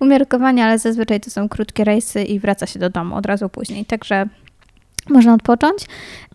umiarkowanie, 0.00 0.64
ale 0.64 0.78
zazwyczaj 0.78 1.20
to 1.20 1.30
są 1.30 1.48
krótkie 1.48 1.84
rejsy 1.84 2.22
i 2.24 2.38
wraca 2.40 2.66
się 2.66 2.78
do 2.78 2.90
domu 2.90 3.16
od 3.16 3.26
razu 3.26 3.48
później. 3.48 3.84
Także 3.84 4.26
można 5.10 5.34
odpocząć. 5.34 5.86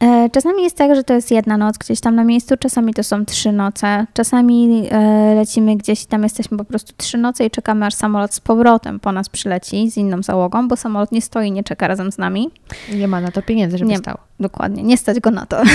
E, 0.01 0.29
czasami 0.29 0.63
jest 0.63 0.77
tak, 0.77 0.95
że 0.95 1.03
to 1.03 1.13
jest 1.13 1.31
jedna 1.31 1.57
noc 1.57 1.77
gdzieś 1.77 1.99
tam 1.99 2.15
na 2.15 2.23
miejscu, 2.23 2.57
czasami 2.57 2.93
to 2.93 3.03
są 3.03 3.25
trzy 3.25 3.51
noce, 3.51 4.05
czasami 4.13 4.87
e, 4.91 5.35
lecimy 5.35 5.75
gdzieś 5.75 6.03
i 6.03 6.05
tam 6.05 6.23
jesteśmy 6.23 6.57
po 6.57 6.65
prostu 6.65 6.93
trzy 6.97 7.17
noce 7.17 7.45
i 7.45 7.51
czekamy 7.51 7.85
aż 7.85 7.93
samolot 7.93 8.33
z 8.33 8.39
powrotem 8.39 8.99
po 8.99 9.11
nas 9.11 9.29
przyleci 9.29 9.91
z 9.91 9.97
inną 9.97 10.23
załogą, 10.23 10.67
bo 10.67 10.75
samolot 10.75 11.11
nie 11.11 11.21
stoi, 11.21 11.51
nie 11.51 11.63
czeka 11.63 11.87
razem 11.87 12.11
z 12.11 12.17
nami. 12.17 12.49
Nie 12.93 13.07
ma 13.07 13.21
na 13.21 13.31
to 13.31 13.41
pieniędzy, 13.41 13.77
żeby 13.77 13.91
nie, 13.91 13.97
stał. 13.97 14.17
Dokładnie, 14.39 14.83
nie 14.83 14.97
stać 14.97 15.19
go 15.19 15.31
na 15.31 15.45
to. 15.45 15.61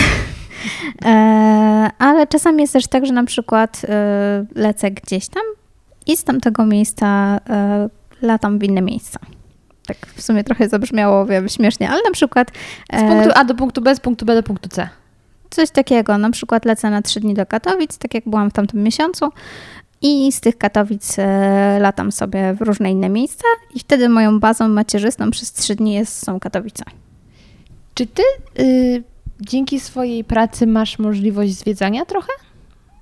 E, 1.04 1.10
ale 1.98 2.26
czasami 2.26 2.62
jest 2.62 2.72
też 2.72 2.86
tak, 2.86 3.06
że 3.06 3.12
na 3.12 3.24
przykład 3.24 3.82
lecę 4.54 4.90
gdzieś 4.90 5.28
tam 5.28 5.42
i 6.06 6.16
z 6.16 6.24
tamtego 6.24 6.66
miejsca 6.66 7.40
latam 8.22 8.58
w 8.58 8.62
inne 8.62 8.82
miejsca 8.82 9.20
tak 9.94 10.12
w 10.14 10.22
sumie 10.22 10.44
trochę 10.44 10.68
zabrzmiało 10.68 11.26
wiem, 11.26 11.48
śmiesznie, 11.48 11.90
ale 11.90 12.02
na 12.02 12.10
przykład... 12.10 12.50
Z 12.92 13.00
punktu 13.00 13.30
A 13.34 13.44
do 13.44 13.54
punktu 13.54 13.80
B, 13.80 13.94
z 13.94 14.00
punktu 14.00 14.24
B 14.24 14.34
do 14.34 14.42
punktu 14.42 14.68
C. 14.68 14.88
Coś 15.50 15.70
takiego, 15.70 16.18
na 16.18 16.30
przykład 16.30 16.64
lecę 16.64 16.90
na 16.90 17.02
trzy 17.02 17.20
dni 17.20 17.34
do 17.34 17.46
Katowic, 17.46 17.98
tak 17.98 18.14
jak 18.14 18.24
byłam 18.26 18.50
w 18.50 18.52
tamtym 18.52 18.82
miesiącu 18.82 19.28
i 20.02 20.32
z 20.32 20.40
tych 20.40 20.58
Katowic 20.58 21.18
e, 21.18 21.78
latam 21.80 22.12
sobie 22.12 22.54
w 22.54 22.60
różne 22.60 22.90
inne 22.90 23.08
miejsca 23.08 23.44
i 23.74 23.80
wtedy 23.80 24.08
moją 24.08 24.40
bazą 24.40 24.68
macierzystą 24.68 25.30
przez 25.30 25.52
trzy 25.52 25.74
dni 25.74 25.94
jest, 25.94 26.24
są 26.24 26.40
Katowice. 26.40 26.84
Czy 27.94 28.06
ty 28.06 28.22
y, 28.58 29.02
dzięki 29.40 29.80
swojej 29.80 30.24
pracy 30.24 30.66
masz 30.66 30.98
możliwość 30.98 31.52
zwiedzania 31.52 32.04
trochę? 32.04 32.32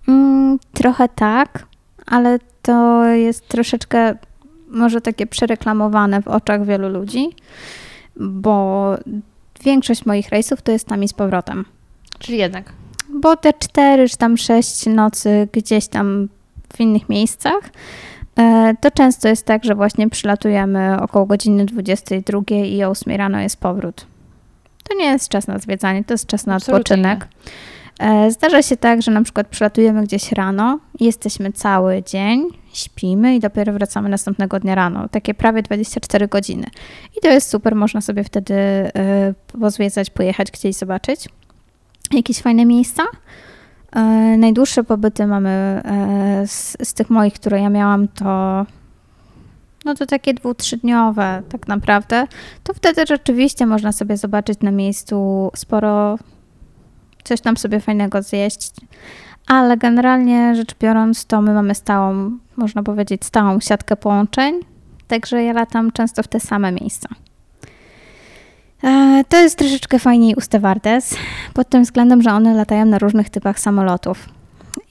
Mm, 0.09 0.59
trochę 0.73 1.09
tak, 1.09 1.67
ale 2.07 2.39
to 2.63 3.05
jest 3.05 3.49
troszeczkę 3.49 4.15
może 4.71 5.01
takie 5.01 5.27
przereklamowane 5.27 6.23
w 6.23 6.29
oczach 6.29 6.67
wielu 6.67 6.89
ludzi, 6.89 7.29
bo 8.17 8.95
większość 9.65 10.07
moich 10.07 10.29
rejsów 10.29 10.63
to 10.63 10.73
jest 10.73 10.87
tam 10.87 11.05
i 11.05 11.09
z 11.09 11.13
powrotem. 11.13 11.65
Czyli 12.19 12.39
jednak. 12.39 12.73
Bo 13.09 13.37
te 13.37 13.53
cztery 13.53 14.09
czy 14.09 14.17
tam 14.17 14.37
sześć 14.37 14.87
nocy 14.87 15.49
gdzieś 15.53 15.89
tam 15.89 16.29
w 16.77 16.81
innych 16.81 17.09
miejscach, 17.09 17.71
e, 18.37 18.75
to 18.81 18.91
często 18.91 19.29
jest 19.29 19.47
tak, 19.47 19.65
że 19.65 19.75
właśnie 19.75 20.11
przylatujemy 20.11 21.01
około 21.01 21.27
godziny 21.27 21.65
22 21.65 22.41
i 22.65 22.85
o 22.85 22.89
8 22.89 23.17
rano 23.17 23.41
jest 23.41 23.57
powrót. 23.57 24.07
To 24.89 24.95
nie 24.95 25.05
jest 25.05 25.29
czas 25.29 25.47
na 25.47 25.59
zwiedzanie, 25.59 26.05
to 26.05 26.15
jest 26.15 26.27
czas 26.27 26.47
na 26.47 26.55
Absolutnie 26.55 26.81
odpoczynek. 26.81 27.21
Nie. 27.21 27.53
Zdarza 28.29 28.63
się 28.63 28.77
tak, 28.77 29.03
że 29.03 29.11
na 29.11 29.23
przykład 29.23 29.49
przylatujemy 29.49 30.03
gdzieś 30.03 30.33
rano, 30.33 30.79
jesteśmy 31.01 31.53
cały 31.53 32.03
dzień, 32.03 32.49
śpimy 32.73 33.35
i 33.35 33.41
dopiero 33.41 33.73
wracamy 33.73 34.09
następnego 34.09 34.61
dnia 34.61 34.75
rano. 34.75 35.09
Takie 35.09 35.35
prawie 35.35 35.63
24 35.63 36.29
godziny. 36.29 36.67
I 37.19 37.21
to 37.21 37.29
jest 37.29 37.51
super, 37.51 37.75
można 37.75 38.01
sobie 38.01 38.25
wtedy 38.25 38.55
y, 38.55 39.59
pozwiedzać, 39.61 40.11
pojechać 40.11 40.51
gdzieś 40.51 40.77
zobaczyć 40.77 41.29
jakieś 42.13 42.43
fajne 42.43 42.67
miejsca. 42.67 43.03
Y, 43.03 44.37
najdłuższe 44.37 44.85
pobyty 44.85 45.27
mamy 45.27 45.83
z, 46.47 46.77
z 46.89 46.95
tych 46.95 47.11
moich, 47.11 47.35
które 47.35 47.61
ja 47.61 47.71
miałam, 47.71 48.09
to 48.09 48.67
no 49.85 49.95
to 49.95 50.07
takie 50.07 50.35
dwu, 50.35 50.55
trzydniowe 50.55 51.43
tak 51.49 51.69
naprawdę, 51.69 52.27
to 52.65 52.75
wtedy 52.75 53.07
rzeczywiście 53.07 53.67
można 53.67 53.93
sobie 53.93 54.17
zobaczyć 54.17 54.61
na 54.61 54.71
miejscu 54.71 55.51
sporo, 55.57 56.19
coś 57.29 57.41
tam 57.41 57.57
sobie 57.57 57.81
fajnego 57.81 58.23
zjeść. 58.23 58.71
Ale 59.47 59.77
generalnie 59.77 60.55
rzecz 60.55 60.75
biorąc, 60.81 61.25
to 61.25 61.43
my 61.43 61.55
mamy 61.55 61.75
stałą, 61.75 62.31
można 62.57 62.83
powiedzieć, 62.83 63.25
stałą 63.25 63.61
siatkę 63.61 63.97
połączeń, 63.97 64.55
także 65.09 65.43
ja 65.43 65.53
latam 65.53 65.93
często 65.93 66.23
w 66.23 66.29
te 66.29 66.41
same 66.41 66.73
miejsca. 66.73 67.09
E, 68.85 69.25
to 69.29 69.37
jest 69.37 69.59
troszeczkę 69.59 69.99
fajniej 69.99 70.35
u 70.35 70.41
Stewardes, 70.41 71.17
pod 71.55 71.69
tym 71.69 71.83
względem, 71.83 72.23
że 72.23 72.31
one 72.31 72.55
latają 72.55 72.85
na 72.85 72.99
różnych 72.99 73.31
typach 73.31 73.61
samolotów. 73.61 74.29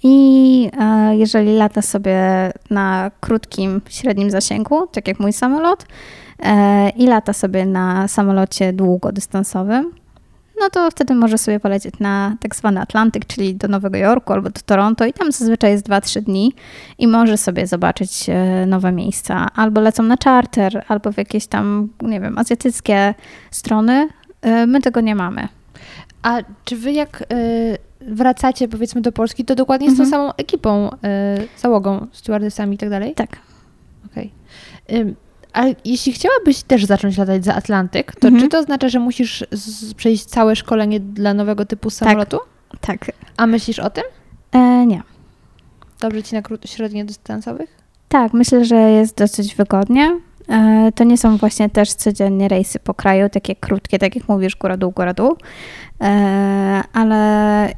I 0.03 0.69
e, 0.79 1.15
jeżeli 1.15 1.53
lata 1.53 1.81
sobie 1.81 2.19
na 2.69 3.11
krótkim, 3.19 3.81
średnim 3.89 4.31
zasięgu, 4.31 4.87
tak 4.87 5.07
jak 5.07 5.19
mój 5.19 5.33
samolot, 5.33 5.85
e, 6.39 6.89
i 6.89 7.07
lata 7.07 7.33
sobie 7.33 7.65
na 7.65 8.07
samolocie 8.07 8.73
długodystansowym, 8.73 9.91
no 10.59 10.69
to 10.69 10.91
wtedy 10.91 11.15
może 11.15 11.37
sobie 11.37 11.59
polecieć 11.59 11.99
na 11.99 12.35
tak 12.39 12.55
zwany 12.55 12.81
Atlantyk, 12.81 13.25
czyli 13.25 13.55
do 13.55 13.67
Nowego 13.67 13.97
Jorku 13.97 14.33
albo 14.33 14.49
do 14.49 14.61
Toronto 14.65 15.05
i 15.05 15.13
tam 15.13 15.31
zazwyczaj 15.31 15.71
jest 15.71 15.89
2-3 15.89 16.21
dni 16.21 16.53
i 16.97 17.07
może 17.07 17.37
sobie 17.37 17.67
zobaczyć 17.67 18.29
e, 18.29 18.65
nowe 18.65 18.91
miejsca. 18.91 19.47
Albo 19.55 19.81
lecą 19.81 20.03
na 20.03 20.15
charter, 20.23 20.85
albo 20.87 21.11
w 21.11 21.17
jakieś 21.17 21.47
tam, 21.47 21.89
nie 22.01 22.19
wiem, 22.19 22.37
azjatyckie 22.37 23.13
strony. 23.51 24.09
E, 24.41 24.67
my 24.67 24.81
tego 24.81 25.01
nie 25.01 25.15
mamy. 25.15 25.47
A 26.21 26.37
czy 26.65 26.75
wy 26.75 26.91
jak 26.91 27.21
e, 27.21 27.25
wracacie 28.01 28.67
powiedzmy 28.67 29.01
do 29.01 29.11
Polski, 29.11 29.45
to 29.45 29.55
dokładnie 29.55 29.91
z 29.91 29.97
tą 29.97 30.03
mhm. 30.03 30.09
samą 30.09 30.33
ekipą, 30.33 30.89
załogą, 31.57 32.07
stewardessami 32.11 32.75
i 32.75 32.77
tak 32.77 32.89
dalej? 32.89 33.13
Tak. 33.15 33.37
Okej. 34.11 34.31
Okay. 34.87 35.26
A 35.57 35.63
jeśli 35.85 36.11
chciałabyś 36.13 36.63
też 36.63 36.85
zacząć 36.85 37.17
latać 37.17 37.45
za 37.45 37.55
Atlantyk, 37.55 38.15
to 38.19 38.27
Mhm. 38.27 38.43
czy 38.43 38.49
to 38.49 38.59
oznacza, 38.59 38.89
że 38.89 38.99
musisz 38.99 39.45
przejść 39.97 40.25
całe 40.25 40.55
szkolenie 40.55 40.99
dla 40.99 41.33
nowego 41.33 41.65
typu 41.65 41.89
samolotu? 41.89 42.39
Tak. 42.81 43.11
A 43.37 43.47
myślisz 43.47 43.79
o 43.79 43.89
tym? 43.89 44.03
E, 44.51 44.85
nie. 44.85 45.01
Dobrze 45.99 46.23
ci 46.23 46.35
na 46.35 46.41
krót- 46.41 46.69
średniodystansowych? 46.69 47.77
Tak, 48.09 48.33
myślę, 48.33 48.65
że 48.65 48.75
jest 48.75 49.17
dosyć 49.17 49.55
wygodnie. 49.55 50.19
E, 50.49 50.91
To 50.95 51.03
nie 51.03 51.17
są 51.17 51.37
właśnie 51.37 51.69
też 51.69 51.93
codziennie 51.93 52.47
rejsy 52.47 52.79
po 52.79 52.93
kraju, 52.93 53.29
takie 53.29 53.55
krótkie, 53.55 53.99
tak 53.99 54.15
jak 54.15 54.27
mówisz, 54.29 54.55
góra 54.55 54.77
dół, 54.77 54.91
góra 54.91 55.13
dół. 55.13 55.37
E, 56.01 56.83
Ale 56.93 57.17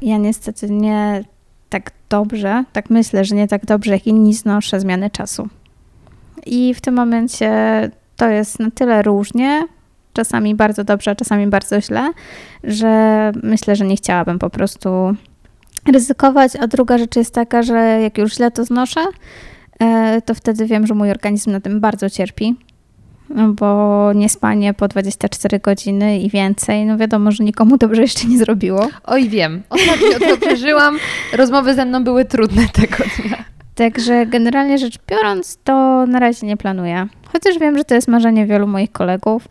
ja 0.02 0.16
niestety 0.18 0.70
nie 0.70 1.24
tak 1.68 1.90
dobrze, 2.08 2.64
tak 2.72 2.90
myślę, 2.90 3.24
że 3.24 3.34
nie 3.34 3.48
tak 3.48 3.66
dobrze 3.66 3.92
jak 3.92 4.06
inni 4.06 4.34
znoszę 4.34 4.80
zmiany 4.80 5.10
czasu. 5.10 5.48
I 6.46 6.74
w 6.74 6.80
tym 6.80 6.94
momencie 6.94 7.50
to 8.16 8.28
jest 8.28 8.58
na 8.58 8.70
tyle 8.70 9.02
różnie, 9.02 9.66
czasami 10.12 10.54
bardzo 10.54 10.84
dobrze, 10.84 11.16
czasami 11.16 11.46
bardzo 11.46 11.80
źle, 11.80 12.12
że 12.64 13.32
myślę, 13.42 13.76
że 13.76 13.84
nie 13.84 13.96
chciałabym 13.96 14.38
po 14.38 14.50
prostu 14.50 15.14
ryzykować. 15.92 16.56
A 16.56 16.66
druga 16.66 16.98
rzecz 16.98 17.16
jest 17.16 17.34
taka, 17.34 17.62
że 17.62 18.00
jak 18.02 18.18
już 18.18 18.34
źle 18.34 18.50
to 18.50 18.64
znoszę, 18.64 19.00
e, 19.80 20.22
to 20.22 20.34
wtedy 20.34 20.66
wiem, 20.66 20.86
że 20.86 20.94
mój 20.94 21.10
organizm 21.10 21.50
na 21.50 21.60
tym 21.60 21.80
bardzo 21.80 22.10
cierpi, 22.10 22.56
bo 23.48 24.12
niespanie 24.14 24.74
po 24.74 24.88
24 24.88 25.58
godziny 25.58 26.18
i 26.18 26.30
więcej, 26.30 26.86
no 26.86 26.98
wiadomo, 26.98 27.32
że 27.32 27.44
nikomu 27.44 27.76
dobrze 27.76 28.02
jeszcze 28.02 28.28
nie 28.28 28.38
zrobiło. 28.38 28.88
Oj, 29.04 29.28
wiem. 29.28 29.62
Ostatnio 29.70 30.28
to 30.28 30.36
przeżyłam. 30.46 30.98
Rozmowy 31.32 31.74
ze 31.74 31.84
mną 31.84 32.04
były 32.04 32.24
trudne 32.24 32.68
tego 32.72 32.96
dnia. 32.96 33.44
Także 33.80 34.26
generalnie 34.26 34.78
rzecz 34.78 34.98
biorąc, 35.08 35.58
to 35.64 36.06
na 36.06 36.18
razie 36.18 36.46
nie 36.46 36.56
planuję. 36.56 37.06
Chociaż 37.32 37.58
wiem, 37.58 37.78
że 37.78 37.84
to 37.84 37.94
jest 37.94 38.08
marzenie 38.08 38.46
wielu 38.46 38.66
moich 38.66 38.92
kolegów, 38.92 39.48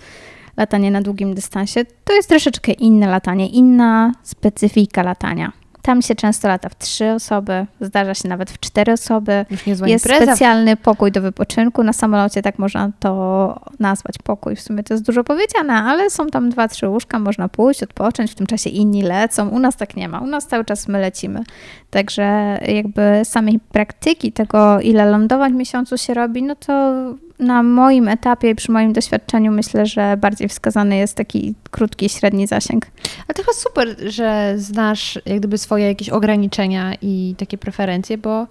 latanie 0.58 0.92
na 0.92 1.02
długim 1.02 1.34
dystansie. 1.34 1.86
To 2.04 2.14
jest 2.14 2.30
troszeczkę 2.30 2.72
inne 2.72 3.08
latanie, 3.08 3.48
inna 3.48 4.12
specyfika 4.24 5.04
latania. 5.04 5.52
Tam 5.82 6.02
się 6.02 6.16
często 6.16 6.48
lata 6.48 6.70
w 6.70 6.78
trzy 6.78 7.12
osoby, 7.12 7.66
zdarza 7.82 8.14
się 8.14 8.30
nawet 8.30 8.52
w 8.52 8.60
cztery 8.60 8.94
osoby. 8.94 9.46
Jest 9.68 9.82
impreza. 9.88 10.24
specjalny 10.26 10.76
pokój 10.78 11.12
do 11.12 11.22
wypoczynku 11.22 11.84
na 11.84 11.94
samolocie, 11.94 12.42
tak 12.42 12.60
można 12.60 12.92
to 13.00 13.62
nazwać 13.80 14.16
pokój. 14.24 14.56
W 14.56 14.62
sumie 14.62 14.84
to 14.84 14.94
jest 14.94 15.06
dużo 15.06 15.24
powiedziane, 15.24 15.74
ale 15.74 16.10
są 16.10 16.28
tam 16.28 16.50
dwa, 16.50 16.68
trzy 16.68 16.88
łóżka, 16.88 17.20
można 17.20 17.50
pójść, 17.50 17.84
odpocząć, 17.84 18.32
w 18.32 18.36
tym 18.36 18.48
czasie 18.48 18.70
inni 18.70 19.02
lecą. 19.02 19.50
U 19.50 19.60
nas 19.60 19.76
tak 19.76 19.96
nie 19.96 20.10
ma, 20.10 20.20
u 20.20 20.28
nas 20.28 20.48
cały 20.48 20.66
czas 20.66 20.88
my 20.88 21.00
lecimy. 21.00 21.44
Także 21.90 22.60
jakby 22.68 23.22
samej 23.24 23.60
praktyki 23.72 24.32
tego, 24.32 24.82
ile 24.82 25.12
lądowań 25.12 25.54
w 25.54 25.56
miesiącu 25.56 25.98
się 25.98 26.14
robi, 26.14 26.44
no 26.44 26.56
to 26.56 26.94
na 27.40 27.64
moim 27.64 28.08
etapie 28.08 28.50
i 28.50 28.56
przy 28.56 28.72
moim 28.72 28.94
doświadczeniu 28.94 29.52
myślę, 29.52 29.86
że 29.86 30.18
bardziej 30.18 30.50
wskazany 30.50 30.98
jest 30.98 31.16
taki 31.16 31.56
krótki, 31.72 32.10
średni 32.10 32.48
zasięg. 32.48 32.86
Ale 33.28 33.36
to 33.36 33.44
chyba 33.44 33.54
super, 33.54 33.96
że 34.12 34.54
znasz 34.58 35.20
jak 35.26 35.40
gdyby 35.40 35.58
swoje 35.58 35.88
jakieś 35.88 36.10
ograniczenia 36.10 36.94
i 37.02 37.36
takie 37.38 37.58
preferencje, 37.58 38.18
bo 38.18 38.48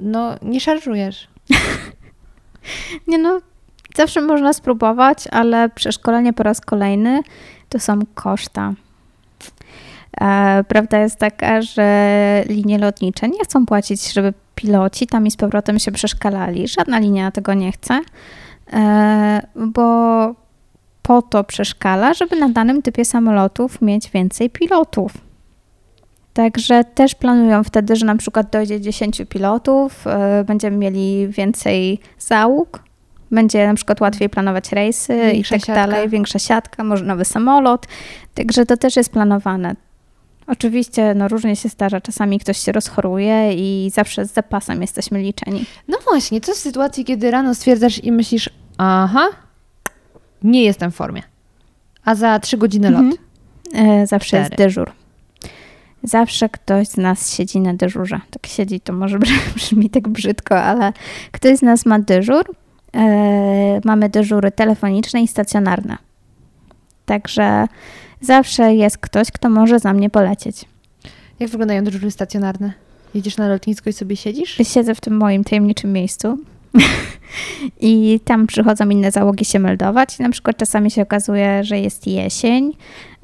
no 0.00 0.34
nie 0.42 0.60
szarżujesz. 0.60 1.28
Nie 3.08 3.18
no, 3.18 3.40
zawsze 3.96 4.20
można 4.20 4.52
spróbować, 4.52 5.28
ale 5.30 5.68
przeszkolenie 5.68 6.32
po 6.32 6.42
raz 6.42 6.60
kolejny 6.60 7.20
to 7.68 7.78
są 7.78 8.00
koszta. 8.14 8.74
E, 10.20 10.64
prawda 10.68 10.98
jest 10.98 11.16
taka, 11.16 11.62
że 11.62 12.44
linie 12.48 12.78
lotnicze 12.78 13.28
nie 13.28 13.44
chcą 13.44 13.66
płacić, 13.66 14.12
żeby 14.12 14.32
piloci 14.54 15.06
tam 15.06 15.26
i 15.26 15.30
z 15.30 15.36
powrotem 15.36 15.78
się 15.78 15.92
przeszkalali. 15.92 16.68
Żadna 16.68 16.98
linia 16.98 17.30
tego 17.30 17.54
nie 17.54 17.72
chce, 17.72 18.00
e, 18.72 19.42
bo 19.56 20.34
po 21.02 21.22
to 21.22 21.44
przeszkala, 21.44 22.14
żeby 22.14 22.36
na 22.36 22.48
danym 22.48 22.82
typie 22.82 23.04
samolotów 23.04 23.82
mieć 23.82 24.10
więcej 24.10 24.50
pilotów. 24.50 25.12
Także 26.38 26.84
też 26.84 27.14
planują 27.14 27.64
wtedy, 27.64 27.96
że 27.96 28.06
na 28.06 28.16
przykład 28.16 28.50
dojdzie 28.50 28.80
10 28.80 29.22
pilotów, 29.28 30.04
y, 30.40 30.44
będziemy 30.44 30.76
mieli 30.76 31.28
więcej 31.28 32.00
załóg, 32.18 32.82
będzie 33.30 33.66
na 33.66 33.74
przykład 33.74 34.00
łatwiej 34.00 34.28
planować 34.28 34.72
rejsy 34.72 35.14
Większa 35.32 35.56
i 35.56 35.58
tak 35.58 35.66
siatka. 35.66 35.86
dalej, 35.86 36.08
większa 36.08 36.38
siatka, 36.38 36.84
może 36.84 37.04
nowy 37.04 37.24
samolot. 37.24 37.86
Także 38.34 38.66
to 38.66 38.76
też 38.76 38.96
jest 38.96 39.12
planowane. 39.12 39.74
Oczywiście 40.48 41.14
no, 41.14 41.28
różnie 41.28 41.56
się 41.56 41.68
zdarza, 41.68 42.00
czasami 42.00 42.38
ktoś 42.38 42.58
się 42.58 42.72
rozchoruje 42.72 43.52
i 43.54 43.90
zawsze 43.94 44.24
z 44.26 44.32
zapasem 44.32 44.82
jesteśmy 44.82 45.18
liczeni. 45.22 45.64
No 45.88 45.98
właśnie, 46.10 46.40
co 46.40 46.52
w 46.52 46.56
sytuacji, 46.56 47.04
kiedy 47.04 47.30
rano 47.30 47.54
stwierdzasz 47.54 48.04
i 48.04 48.12
myślisz, 48.12 48.50
aha, 48.78 49.28
nie 50.42 50.64
jestem 50.64 50.90
w 50.90 50.94
formie, 50.94 51.22
a 52.04 52.14
za 52.14 52.38
trzy 52.38 52.56
godziny 52.56 52.90
lot. 52.90 53.00
Mhm. 53.00 54.00
E, 54.02 54.06
Zawsze 54.06 54.36
jest 54.36 54.50
Cztery. 54.52 54.64
dyżur. 54.68 54.92
Zawsze 56.02 56.48
ktoś 56.48 56.88
z 56.88 56.96
nas 56.96 57.36
siedzi 57.36 57.60
na 57.60 57.74
dyżurze. 57.74 58.20
Tak 58.30 58.46
siedzi, 58.46 58.80
to 58.80 58.92
może 58.92 59.18
brzmi- 59.18 59.54
brzmi 59.56 59.90
tak 59.90 60.08
brzydko, 60.08 60.60
ale 60.62 60.92
ktoś 61.32 61.56
z 61.58 61.62
nas 61.62 61.86
ma 61.86 61.98
dyżur. 61.98 62.54
E, 62.94 63.80
mamy 63.84 64.08
dyżury 64.08 64.50
telefoniczne 64.50 65.22
i 65.22 65.28
stacjonarne. 65.28 65.98
Także 67.06 67.66
zawsze 68.20 68.74
jest 68.74 68.98
ktoś, 68.98 69.30
kto 69.30 69.50
może 69.50 69.78
za 69.78 69.92
mnie 69.92 70.10
polecieć. 70.10 70.64
Jak 71.40 71.50
wyglądają 71.50 71.84
dyżury 71.84 72.10
stacjonarne? 72.10 72.72
Jedziesz 73.14 73.36
na 73.36 73.48
lotnisko 73.48 73.90
i 73.90 73.92
sobie 73.92 74.16
siedzisz? 74.16 74.56
Siedzę 74.62 74.94
w 74.94 75.00
tym 75.00 75.16
moim 75.16 75.44
tajemniczym 75.44 75.92
miejscu 75.92 76.38
i 77.80 78.20
tam 78.24 78.46
przychodzą 78.46 78.88
inne 78.88 79.10
załogi 79.10 79.44
się 79.44 79.58
meldować. 79.58 80.18
Na 80.18 80.30
przykład 80.30 80.56
czasami 80.56 80.90
się 80.90 81.02
okazuje, 81.02 81.64
że 81.64 81.78
jest 81.78 82.06
jesień, 82.06 82.72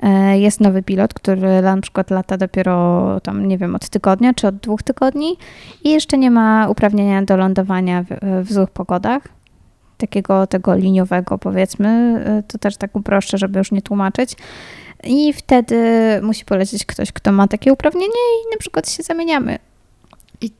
e, 0.03 0.39
jest 0.39 0.61
nowy 0.61 0.83
pilot, 0.83 1.15
który 1.15 1.63
na 1.63 1.81
przykład 1.81 2.11
lata 2.11 2.37
dopiero 2.37 3.21
tam, 3.21 3.49
nie 3.49 3.59
wiem, 3.59 3.75
od 3.75 3.89
tygodnia 3.89 4.35
czy 4.35 4.47
od 4.47 4.57
dwóch 4.57 4.83
tygodni 4.83 5.37
i 5.85 5.91
jeszcze 5.91 6.19
nie 6.19 6.31
ma 6.31 6.69
uprawnienia 6.69 7.23
do 7.23 7.37
lądowania 7.37 8.03
w, 8.03 8.09
w 8.47 8.53
złych 8.53 8.71
pogodach. 8.71 9.23
Takiego 9.99 10.47
tego 10.47 10.75
liniowego 10.75 11.39
powiedzmy, 11.39 11.89
e, 12.27 12.43
to 12.43 12.59
też 12.59 12.77
tak 12.77 12.97
uproszczę, 12.97 13.39
żeby 13.39 13.59
już 13.59 13.73
nie 13.73 13.83
tłumaczyć. 13.83 14.37
I 15.07 15.33
wtedy 15.33 15.77
musi 16.23 16.45
polecieć 16.45 16.87
ktoś, 16.87 17.13
kto 17.13 17.33
ma 17.33 17.49
takie 17.49 17.73
uprawnienie 17.73 18.07
i 18.47 18.51
na 18.53 18.59
przykład 18.59 18.91
się 18.91 19.03
zamieniamy. 19.03 19.59
I- 20.41 20.51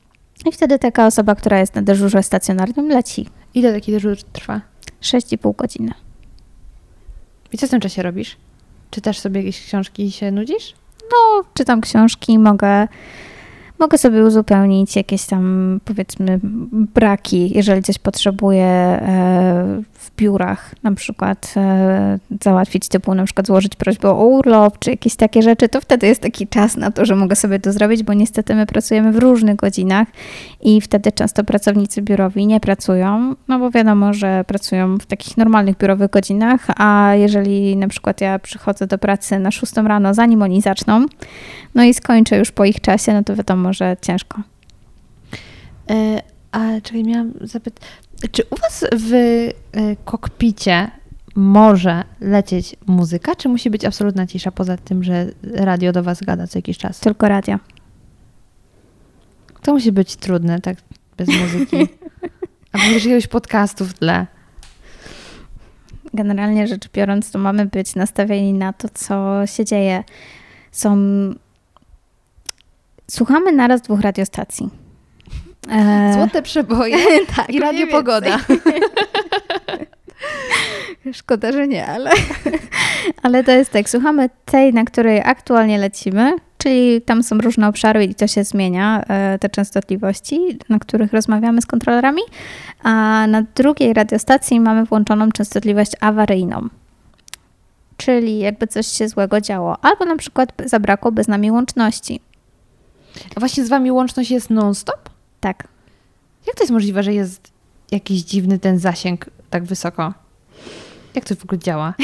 I 0.45 0.51
wtedy 0.51 0.79
taka 0.79 1.05
osoba, 1.07 1.35
która 1.35 1.59
jest 1.59 1.75
na 1.75 1.81
dyżurze 1.81 2.23
stacjonarnym, 2.23 2.89
leci 2.89 3.27
Ile 3.53 3.73
taki 3.73 3.91
dyżur 3.91 4.17
trwa? 4.33 4.61
6,5 5.01 5.55
godziny. 5.55 5.91
I 7.53 7.57
co 7.57 7.67
w 7.67 7.69
tym 7.69 7.79
czasie 7.79 8.03
robisz? 8.03 8.37
Czytasz 8.91 9.19
sobie 9.19 9.39
jakieś 9.39 9.61
książki 9.65 10.03
i 10.03 10.11
się 10.11 10.31
nudzisz? 10.31 10.73
No, 11.11 11.43
czytam 11.53 11.81
książki, 11.81 12.39
mogę, 12.39 12.87
mogę 13.79 13.97
sobie 13.97 14.23
uzupełnić 14.23 14.95
jakieś 14.95 15.25
tam, 15.25 15.79
powiedzmy, 15.85 16.39
braki, 16.71 17.55
jeżeli 17.55 17.83
coś 17.83 17.99
potrzebuję 17.99 18.65
e, 18.65 19.81
w 19.93 20.15
biurach, 20.17 20.75
na 20.83 20.91
przykład 20.91 21.53
e, 21.57 22.19
załatwić, 22.43 22.87
typu 22.87 23.15
na 23.15 23.23
przykład 23.23 23.47
złożyć 23.47 23.75
prośbę 23.75 24.09
o 24.09 24.25
urlop, 24.25 24.79
czy 24.79 24.89
jakieś 24.89 25.15
takie 25.15 25.41
rzeczy, 25.41 25.69
to 25.69 25.81
wtedy 25.81 26.07
jest 26.07 26.21
taki 26.21 26.47
czas 26.47 26.77
na 26.77 26.91
to, 26.91 27.05
że 27.05 27.15
mogę 27.15 27.35
sobie 27.35 27.59
to 27.59 27.71
zrobić, 27.71 28.03
bo 28.03 28.13
niestety 28.13 28.55
my 28.55 28.65
pracujemy 28.65 29.11
w 29.11 29.17
różnych 29.17 29.55
godzinach 29.55 30.07
i 30.61 30.81
wtedy 30.81 31.11
często 31.11 31.43
pracownicy 31.43 32.01
biurowi 32.01 32.47
nie 32.47 32.59
pracują, 32.59 33.35
no 33.47 33.59
bo 33.59 33.71
wiadomo, 33.71 34.13
że 34.13 34.43
pracują 34.47 34.97
w 34.97 35.05
takich 35.05 35.37
normalnych 35.37 35.77
biurowych 35.77 36.09
godzinach, 36.09 36.67
a 36.77 37.11
jeżeli 37.15 37.77
na 37.77 37.87
przykład 37.87 38.21
ja 38.21 38.39
przychodzę 38.39 38.87
do 38.87 38.97
pracy 38.97 39.39
na 39.39 39.51
6 39.51 39.73
rano, 39.77 40.13
zanim 40.13 40.41
oni 40.41 40.61
zaczną, 40.61 41.05
no 41.75 41.83
i 41.83 41.93
skończę 41.93 42.37
już 42.37 42.51
po 42.51 42.65
ich 42.65 42.81
czasie, 42.81 43.13
no 43.13 43.23
to 43.23 43.35
wiadomo, 43.35 43.73
że 43.73 43.97
ciężko. 44.01 44.41
E, 45.89 46.21
a 46.51 46.81
czekaj, 46.83 47.03
miałam 47.03 47.33
zapytać, 47.41 47.83
czy 48.31 48.43
u 48.49 48.55
Was 48.55 48.85
w 48.97 49.13
e, 49.13 49.51
kokpicie 50.05 50.91
może 51.35 52.03
lecieć 52.21 52.75
muzyka, 52.85 53.35
czy 53.35 53.49
musi 53.49 53.69
być 53.69 53.85
absolutna 53.85 54.27
cisza 54.27 54.51
poza 54.51 54.77
tym, 54.77 55.03
że 55.03 55.25
radio 55.43 55.91
do 55.91 56.03
Was 56.03 56.21
gada 56.21 56.47
co 56.47 56.57
jakiś 56.57 56.77
czas? 56.77 56.99
Tylko 56.99 57.27
radio. 57.27 57.57
To 59.61 59.73
musi 59.73 59.91
być 59.91 60.15
trudne, 60.15 60.61
tak 60.61 60.77
bez 61.17 61.27
muzyki. 61.27 61.77
A 62.71 62.77
może 62.77 62.93
jakiegoś 62.93 63.27
podcastu 63.27 63.85
w 63.85 63.93
tle. 63.93 64.27
Generalnie 66.13 66.67
rzecz 66.67 66.89
biorąc, 66.93 67.31
to 67.31 67.39
mamy 67.39 67.65
być 67.65 67.95
nastawieni 67.95 68.53
na 68.53 68.73
to, 68.73 68.87
co 68.93 69.45
się 69.45 69.65
dzieje. 69.65 70.03
Są. 70.71 70.95
Słuchamy 73.11 73.51
naraz 73.51 73.81
dwóch 73.81 74.01
radiostacji. 74.01 74.69
E, 75.71 76.13
Złote 76.13 76.41
przeboje 76.41 76.97
tak, 77.35 77.49
i 77.49 77.59
radio 77.59 77.87
pogoda. 77.87 78.39
Szkoda, 81.13 81.51
że 81.51 81.67
nie, 81.67 81.87
ale, 81.87 82.11
ale 83.23 83.43
to 83.43 83.51
jest 83.51 83.71
tak. 83.71 83.89
Słuchamy 83.89 84.29
tej, 84.45 84.73
na 84.73 84.83
której 84.83 85.21
aktualnie 85.25 85.77
lecimy, 85.77 86.33
czyli 86.57 87.01
tam 87.01 87.23
są 87.23 87.37
różne 87.37 87.67
obszary 87.67 88.03
i 88.03 88.15
to 88.15 88.27
się 88.27 88.43
zmienia, 88.43 89.03
e, 89.07 89.39
te 89.39 89.49
częstotliwości, 89.49 90.39
na 90.69 90.79
których 90.79 91.13
rozmawiamy 91.13 91.61
z 91.61 91.65
kontrolerami, 91.65 92.21
a 92.83 93.25
na 93.27 93.43
drugiej 93.55 93.93
radiostacji 93.93 94.59
mamy 94.59 94.85
włączoną 94.85 95.31
częstotliwość 95.31 95.91
awaryjną. 95.99 96.69
Czyli 97.97 98.39
jakby 98.39 98.67
coś 98.67 98.87
się 98.87 99.07
złego 99.07 99.41
działo, 99.41 99.77
albo 99.81 100.05
na 100.05 100.17
przykład 100.17 100.53
zabrakłoby 100.65 101.23
z 101.23 101.27
nami 101.27 101.51
łączności. 101.51 102.19
A 103.35 103.39
właśnie 103.39 103.65
z 103.65 103.69
wami 103.69 103.91
łączność 103.91 104.31
jest 104.31 104.49
non-stop? 104.49 105.09
Tak. 105.39 105.67
Jak 106.47 106.55
to 106.55 106.63
jest 106.63 106.73
możliwe, 106.73 107.03
że 107.03 107.13
jest 107.13 107.51
jakiś 107.91 108.21
dziwny 108.21 108.59
ten 108.59 108.79
zasięg 108.79 109.25
tak 109.49 109.63
wysoko? 109.63 110.13
Jak 111.15 111.25
to 111.25 111.35
w 111.35 111.43
ogóle 111.43 111.59
działa? 111.59 111.93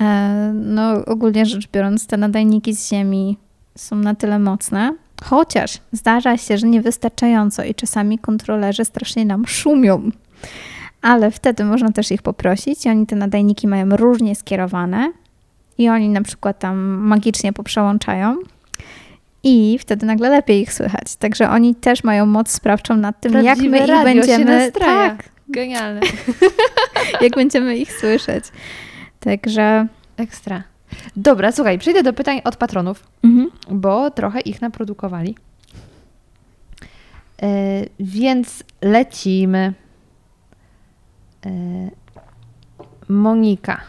E, 0.00 0.52
No, 0.54 1.04
ogólnie 1.06 1.46
rzecz 1.46 1.68
biorąc, 1.72 2.06
te 2.06 2.16
nadajniki 2.16 2.74
z 2.74 2.88
Ziemi 2.88 3.38
są 3.78 3.96
na 3.96 4.14
tyle 4.14 4.38
mocne, 4.38 4.94
chociaż 5.24 5.78
zdarza 5.92 6.36
się, 6.36 6.58
że 6.58 6.66
niewystarczająco 6.66 7.64
i 7.64 7.74
czasami 7.74 8.18
kontrolerzy 8.18 8.84
strasznie 8.84 9.24
nam 9.24 9.46
szumią. 9.46 10.10
Ale 11.02 11.30
wtedy 11.30 11.64
można 11.64 11.92
też 11.92 12.10
ich 12.10 12.22
poprosić 12.22 12.86
i 12.86 12.88
oni 12.88 13.06
te 13.06 13.16
nadajniki 13.16 13.68
mają 13.68 13.96
różnie 13.96 14.34
skierowane 14.34 15.12
i 15.78 15.88
oni 15.88 16.08
na 16.08 16.22
przykład 16.22 16.58
tam 16.58 16.76
magicznie 16.86 17.52
poprzełączają 17.52 18.36
i 19.44 19.78
wtedy 19.78 20.06
nagle 20.06 20.30
lepiej 20.30 20.60
ich 20.60 20.72
słychać. 20.72 21.16
Także 21.16 21.50
oni 21.50 21.74
też 21.74 22.04
mają 22.04 22.26
moc 22.26 22.50
sprawczą 22.50 22.96
nad 22.96 23.20
tym, 23.20 23.32
jak 23.32 23.44
Prawdziwe 23.44 23.86
my 23.86 23.86
ich 23.86 24.04
będziemy 24.04 24.72
tak, 24.72 25.28
Genialne. 25.48 26.00
jak 27.20 27.34
będziemy 27.34 27.76
ich 27.76 27.92
słyszeć. 27.92 28.44
Także 29.20 29.86
Ekstra. 30.16 30.62
Dobra, 31.16 31.52
słuchaj, 31.52 31.78
przejdę 31.78 32.02
do 32.02 32.12
pytań 32.12 32.40
od 32.44 32.56
patronów, 32.56 33.06
mhm. 33.24 33.50
bo 33.70 34.10
trochę 34.10 34.40
ich 34.40 34.62
naprodukowali. 34.62 35.36
E, 37.42 37.46
więc 38.00 38.64
lecimy. 38.82 39.72
E, 41.46 41.50
Monika. 43.08 43.80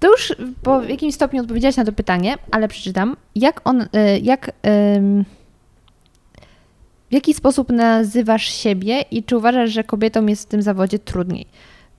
To 0.00 0.10
już 0.10 0.32
po 0.62 0.82
jakimś 0.82 1.14
stopniu 1.14 1.40
odpowiedziałaś 1.42 1.76
na 1.76 1.84
to 1.84 1.92
pytanie, 1.92 2.34
ale 2.50 2.68
przeczytam. 2.68 3.16
Jak 3.34 3.60
on, 3.64 3.86
e, 3.92 4.18
jak, 4.18 4.50
w 7.10 7.12
jaki 7.14 7.34
sposób 7.34 7.68
nazywasz 7.68 8.44
siebie 8.52 9.04
i 9.10 9.22
czy 9.24 9.36
uważasz, 9.36 9.70
że 9.70 9.84
kobietom 9.84 10.28
jest 10.28 10.42
w 10.42 10.46
tym 10.50 10.62
zawodzie 10.62 10.98
trudniej? 10.98 11.46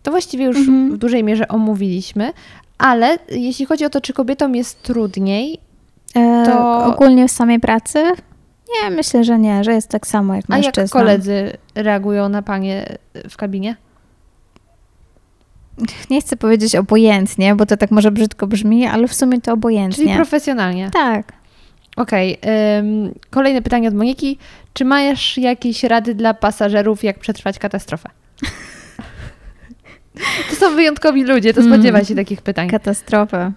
To 0.04 0.12
właściwie 0.12 0.46
już 0.46 0.58
Mhm. 0.58 0.92
w 0.94 0.98
dużej 0.98 1.24
mierze 1.24 1.48
omówiliśmy, 1.48 2.34
ale 2.78 3.18
jeśli 3.30 3.66
chodzi 3.66 3.86
o 3.86 3.90
to, 3.90 4.02
czy 4.02 4.14
kobietom 4.14 4.56
jest 4.56 4.82
trudniej, 4.84 5.60
E, 6.16 6.44
To- 6.46 6.86
ogólnie 6.86 7.28
w 7.28 7.32
samej 7.32 7.60
pracy? 7.60 8.04
Nie, 8.84 8.90
myślę, 8.90 9.24
że 9.24 9.40
nie, 9.40 9.64
że 9.64 9.74
jest 9.74 9.88
tak 9.90 10.08
samo 10.08 10.36
jak 10.36 10.46
a 10.50 10.58
jak 10.58 10.66
mężczyzna. 10.66 11.00
koledzy 11.00 11.52
reagują 11.76 12.30
na 12.30 12.42
panie 12.42 12.86
w 13.30 13.38
kabinie? 13.38 13.76
Nie 16.10 16.22
chcę 16.22 16.38
powiedzieć 16.38 16.76
obojętnie, 16.76 17.56
bo 17.56 17.66
to 17.66 17.78
tak 17.78 17.92
może 17.92 18.12
brzydko 18.12 18.48
brzmi, 18.48 18.86
ale 18.88 19.08
w 19.08 19.14
sumie 19.14 19.38
to 19.38 19.42
Czyli 19.44 19.54
obojętnie. 19.54 20.16
profesjonalnie. 20.16 20.90
Tak. 20.94 21.34
Okej. 21.96 22.38
ym, 22.80 23.14
kolejne 23.30 23.62
pytanie 23.62 23.88
od 23.88 23.94
Moniki. 23.94 24.38
Czy 24.74 24.86
masz 24.86 25.38
jakieś 25.38 25.84
rady 25.84 26.16
dla 26.16 26.34
pasażerów, 26.34 27.04
jak 27.04 27.20
przetrwać 27.20 27.60
katastrofę? 27.60 28.10
To 30.50 30.56
są 30.56 30.76
wyjątkowi 30.76 31.24
ludzie, 31.24 31.54
to 31.54 31.62
Mm. 31.62 31.74
spodziewa 31.74 32.04
się 32.04 32.16
takich 32.16 32.42
pytań. 32.42 32.70
Katastrofa. 32.70 33.52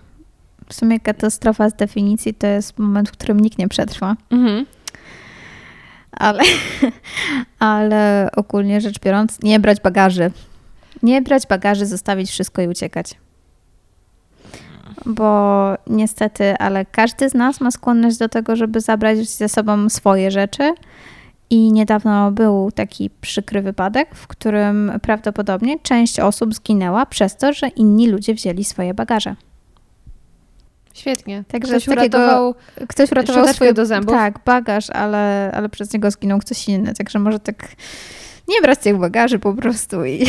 W 0.69 0.75
sumie 0.75 1.01
katastrofa 1.01 1.71
z 1.71 1.75
definicji 1.75 2.35
to 2.35 2.47
jest 2.47 2.79
moment, 2.79 3.09
w 3.09 3.13
którym 3.13 3.41
nikt 3.41 3.59
nie 3.59 3.69
przetrwa. 3.69 4.17
Mhm. 4.31 4.67
Ale, 6.13 6.43
ale 7.59 8.29
ogólnie 8.37 8.81
rzecz 8.81 8.99
biorąc, 9.01 9.43
nie 9.43 9.61
brać 9.61 9.81
bagaży. 9.81 10.31
Nie 11.05 11.23
brać 11.23 11.47
bagaży, 11.47 11.87
zostawić 11.87 12.31
wszystko 12.31 12.63
i 12.63 12.69
uciekać. 12.69 13.15
Bo 15.07 15.75
niestety, 15.87 16.57
ale 16.59 16.85
każdy 16.85 17.29
z 17.29 17.35
nas 17.35 17.61
ma 17.61 17.71
skłonność 17.71 18.17
do 18.17 18.29
tego, 18.29 18.57
żeby 18.57 18.81
zabrać 18.81 19.29
ze 19.29 19.49
sobą 19.49 19.89
swoje 19.89 20.31
rzeczy. 20.31 20.75
I 21.51 21.73
niedawno 21.73 22.33
był 22.33 22.71
taki 22.73 23.11
przykry 23.21 23.63
wypadek, 23.63 24.15
w 24.15 24.27
którym 24.27 24.93
prawdopodobnie 25.03 25.79
część 25.79 26.21
osób 26.21 26.55
zginęła 26.55 27.07
przez 27.07 27.37
to, 27.37 27.53
że 27.53 27.69
inni 27.69 28.09
ludzie 28.09 28.35
wzięli 28.35 28.65
swoje 28.65 28.95
bagaże. 28.95 29.37
Świetnie. 30.95 31.45
Także 31.49 31.73
Ktoś 31.73 31.85
takiego- 31.85 32.19
uratował 32.19 32.55
Ktoś 32.89 33.13
uratował 33.13 33.43
Szczoteczkę 33.43 33.65
swój 33.65 33.75
do 33.75 33.87
zębów? 33.87 34.15
Tak, 34.15 34.39
bagaż, 34.45 34.91
ale, 34.91 35.53
ale 35.55 35.69
przez 35.69 35.93
niego 35.93 36.11
zginął 36.11 36.39
ktoś 36.39 36.69
inny. 36.69 36.95
Także 36.95 37.19
może 37.19 37.39
tak 37.39 37.69
nie 38.49 38.63
brać 38.63 38.79
tych 38.79 38.99
bagaży 38.99 39.39
po 39.39 39.55
prostu 39.55 40.05
i 40.05 40.27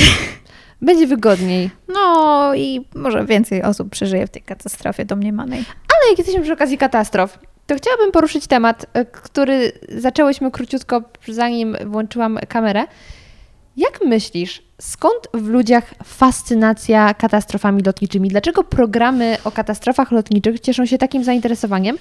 Będzie 0.81 1.07
wygodniej. 1.07 1.69
no 1.93 2.55
i 2.55 2.85
może 2.95 3.25
więcej 3.25 3.63
osób 3.63 3.89
przeżyje 3.89 4.27
w 4.27 4.29
tej 4.29 4.41
katastrofie 4.41 5.05
domniemanej. 5.05 5.59
Ale 5.59 6.09
jak 6.09 6.17
jesteśmy 6.17 6.41
przy 6.41 6.53
okazji 6.53 6.77
katastrof, 6.77 7.39
to 7.67 7.75
chciałabym 7.75 8.11
poruszyć 8.11 8.47
temat, 8.47 8.85
e, 8.93 9.05
który 9.05 9.71
zaczęłyśmy 9.97 10.51
króciutko, 10.51 11.01
zanim 11.27 11.77
włączyłam 11.85 12.39
kamerę. 12.47 12.83
Jak 13.77 13.99
myślisz, 14.05 14.63
skąd 14.81 15.27
w 15.33 15.47
ludziach 15.47 15.93
fascynacja 16.03 17.13
katastrofami 17.13 17.83
lotniczymi? 17.83 18.29
Dlaczego 18.29 18.63
programy 18.63 19.37
o 19.43 19.51
katastrofach 19.51 20.11
lotniczych 20.11 20.59
cieszą 20.59 20.85
się 20.85 20.97
takim 20.97 21.23
zainteresowaniem? 21.23 21.97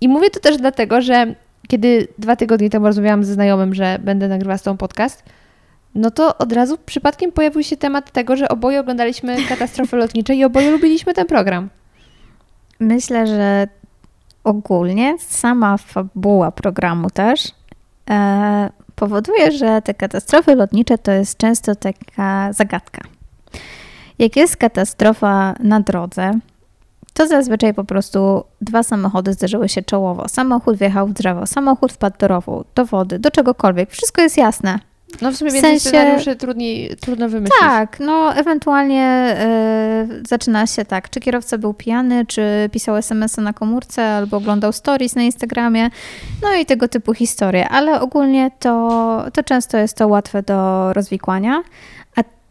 I 0.00 0.08
mówię 0.08 0.30
to 0.30 0.40
też 0.40 0.56
dlatego, 0.56 1.00
że 1.00 1.34
kiedy 1.68 2.08
dwa 2.18 2.36
tygodnie 2.36 2.70
temu 2.70 2.86
rozmawiałam 2.86 3.24
ze 3.24 3.34
znajomym, 3.34 3.74
że 3.74 3.98
będę 4.04 4.28
nagrywała 4.28 4.58
z 4.58 4.62
tą 4.62 4.76
podcast, 4.76 5.22
no 5.96 6.10
to 6.10 6.38
od 6.38 6.52
razu 6.52 6.78
przypadkiem 6.86 7.32
pojawił 7.32 7.62
się 7.62 7.76
temat 7.76 8.10
tego, 8.10 8.36
że 8.36 8.48
oboje 8.48 8.80
oglądaliśmy 8.80 9.36
katastrofy 9.48 9.96
lotnicze 9.96 10.34
i 10.34 10.44
oboje 10.44 10.70
lubiliśmy 10.70 11.14
ten 11.14 11.26
program. 11.26 11.68
Myślę, 12.80 13.26
że 13.26 13.68
ogólnie 14.44 15.16
sama 15.18 15.76
fabuła 15.76 16.50
programu 16.50 17.10
też 17.10 17.52
e, 18.10 18.70
powoduje, 18.94 19.52
że 19.52 19.82
te 19.82 19.94
katastrofy 19.94 20.54
lotnicze 20.54 20.98
to 20.98 21.12
jest 21.12 21.38
często 21.38 21.74
taka 21.74 22.52
zagadka. 22.52 23.02
Jak 24.18 24.36
jest 24.36 24.56
katastrofa 24.56 25.54
na 25.60 25.80
drodze, 25.80 26.38
to 27.14 27.26
zazwyczaj 27.26 27.74
po 27.74 27.84
prostu 27.84 28.44
dwa 28.60 28.82
samochody 28.82 29.32
zderzyły 29.32 29.68
się 29.68 29.82
czołowo. 29.82 30.28
Samochód 30.28 30.76
wjechał 30.76 31.06
w 31.06 31.12
drzewo, 31.12 31.46
samochód 31.46 31.92
wpadł 31.92 32.18
do 32.18 32.28
rowu, 32.28 32.64
do 32.74 32.84
wody, 32.84 33.18
do 33.18 33.30
czegokolwiek. 33.30 33.90
Wszystko 33.90 34.22
jest 34.22 34.36
jasne. 34.36 34.78
No 35.22 35.32
w 35.32 35.36
sumie 35.36 35.50
W 35.50 35.54
więcej 35.54 35.70
sensie- 35.80 35.88
scenariuszy 35.88 36.36
trudniej, 36.36 36.96
trudno 37.00 37.28
wymyślić. 37.28 37.60
Tak, 37.60 38.00
no 38.00 38.34
ewentualnie 38.34 39.02
e, 39.02 40.08
zaczyna 40.28 40.66
się 40.66 40.84
tak, 40.84 41.10
czy 41.10 41.20
kierowca 41.20 41.58
był 41.58 41.74
pijany, 41.74 42.26
czy 42.26 42.42
pisał 42.72 42.96
SMS-y 42.96 43.40
na 43.40 43.52
komórce, 43.52 44.08
albo 44.08 44.36
oglądał 44.36 44.72
stories 44.72 45.14
na 45.16 45.22
Instagramie, 45.22 45.90
no 46.42 46.54
i 46.54 46.66
tego 46.66 46.88
typu 46.88 47.14
historie, 47.14 47.68
ale 47.68 48.00
ogólnie 48.00 48.50
to, 48.60 49.24
to 49.32 49.42
często 49.42 49.78
jest 49.78 49.96
to 49.96 50.08
łatwe 50.08 50.42
do 50.42 50.92
rozwikłania, 50.92 51.62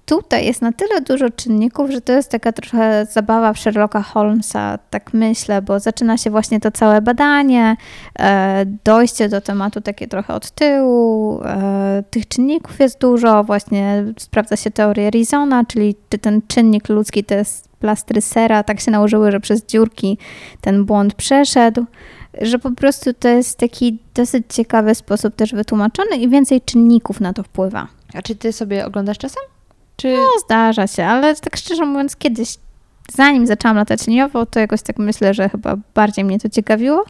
tutaj 0.05 0.45
jest 0.45 0.61
na 0.61 0.71
tyle 0.71 1.01
dużo 1.01 1.29
czynników, 1.29 1.91
że 1.91 2.01
to 2.01 2.13
jest 2.13 2.31
taka 2.31 2.51
trochę 2.51 3.07
zabawa 3.11 3.53
w 3.53 3.59
Sherlocka 3.59 4.01
Holmesa, 4.01 4.79
tak 4.89 5.13
myślę, 5.13 5.61
bo 5.61 5.79
zaczyna 5.79 6.17
się 6.17 6.29
właśnie 6.29 6.59
to 6.59 6.71
całe 6.71 7.01
badanie, 7.01 7.75
e, 8.19 8.65
dojście 8.83 9.29
do 9.29 9.41
tematu 9.41 9.81
takie 9.81 10.07
trochę 10.07 10.33
od 10.33 10.51
tyłu, 10.51 11.41
e, 11.43 12.03
tych 12.09 12.27
czynników 12.27 12.79
jest 12.79 12.99
dużo, 12.99 13.43
właśnie 13.43 14.03
sprawdza 14.19 14.55
się 14.55 14.71
teorię 14.71 15.07
Arizona, 15.07 15.65
czyli 15.65 15.95
czy 16.09 16.17
ten 16.17 16.41
czynnik 16.47 16.89
ludzki 16.89 17.23
to 17.23 17.35
jest 17.35 17.69
plastry 17.79 18.21
sera, 18.21 18.63
tak 18.63 18.79
się 18.79 18.91
nałożyły, 18.91 19.31
że 19.31 19.39
przez 19.39 19.65
dziurki 19.65 20.17
ten 20.61 20.85
błąd 20.85 21.13
przeszedł, 21.13 21.85
że 22.41 22.59
po 22.59 22.71
prostu 22.71 23.13
to 23.13 23.27
jest 23.27 23.57
taki 23.57 23.99
dosyć 24.13 24.43
ciekawy 24.49 24.95
sposób 24.95 25.35
też 25.35 25.53
wytłumaczony 25.53 26.15
i 26.17 26.29
więcej 26.29 26.61
czynników 26.61 27.21
na 27.21 27.33
to 27.33 27.43
wpływa. 27.43 27.87
A 28.13 28.21
czy 28.21 28.35
ty 28.35 28.53
sobie 28.53 28.85
oglądasz 28.85 29.17
czasem? 29.17 29.54
Czy... 30.05 30.13
No, 30.13 30.27
zdarza 30.45 30.87
się, 30.87 31.05
ale 31.05 31.35
tak 31.35 31.57
szczerze 31.57 31.85
mówiąc, 31.85 32.15
kiedyś, 32.15 32.57
zanim 33.13 33.47
zaczęłam 33.47 33.77
latać 33.77 34.07
liniowo, 34.07 34.45
to 34.45 34.59
jakoś 34.59 34.81
tak 34.81 34.97
myślę, 34.99 35.33
że 35.33 35.49
chyba 35.49 35.75
bardziej 35.95 36.25
mnie 36.25 36.39
to 36.39 36.49
ciekawiło. 36.49 37.03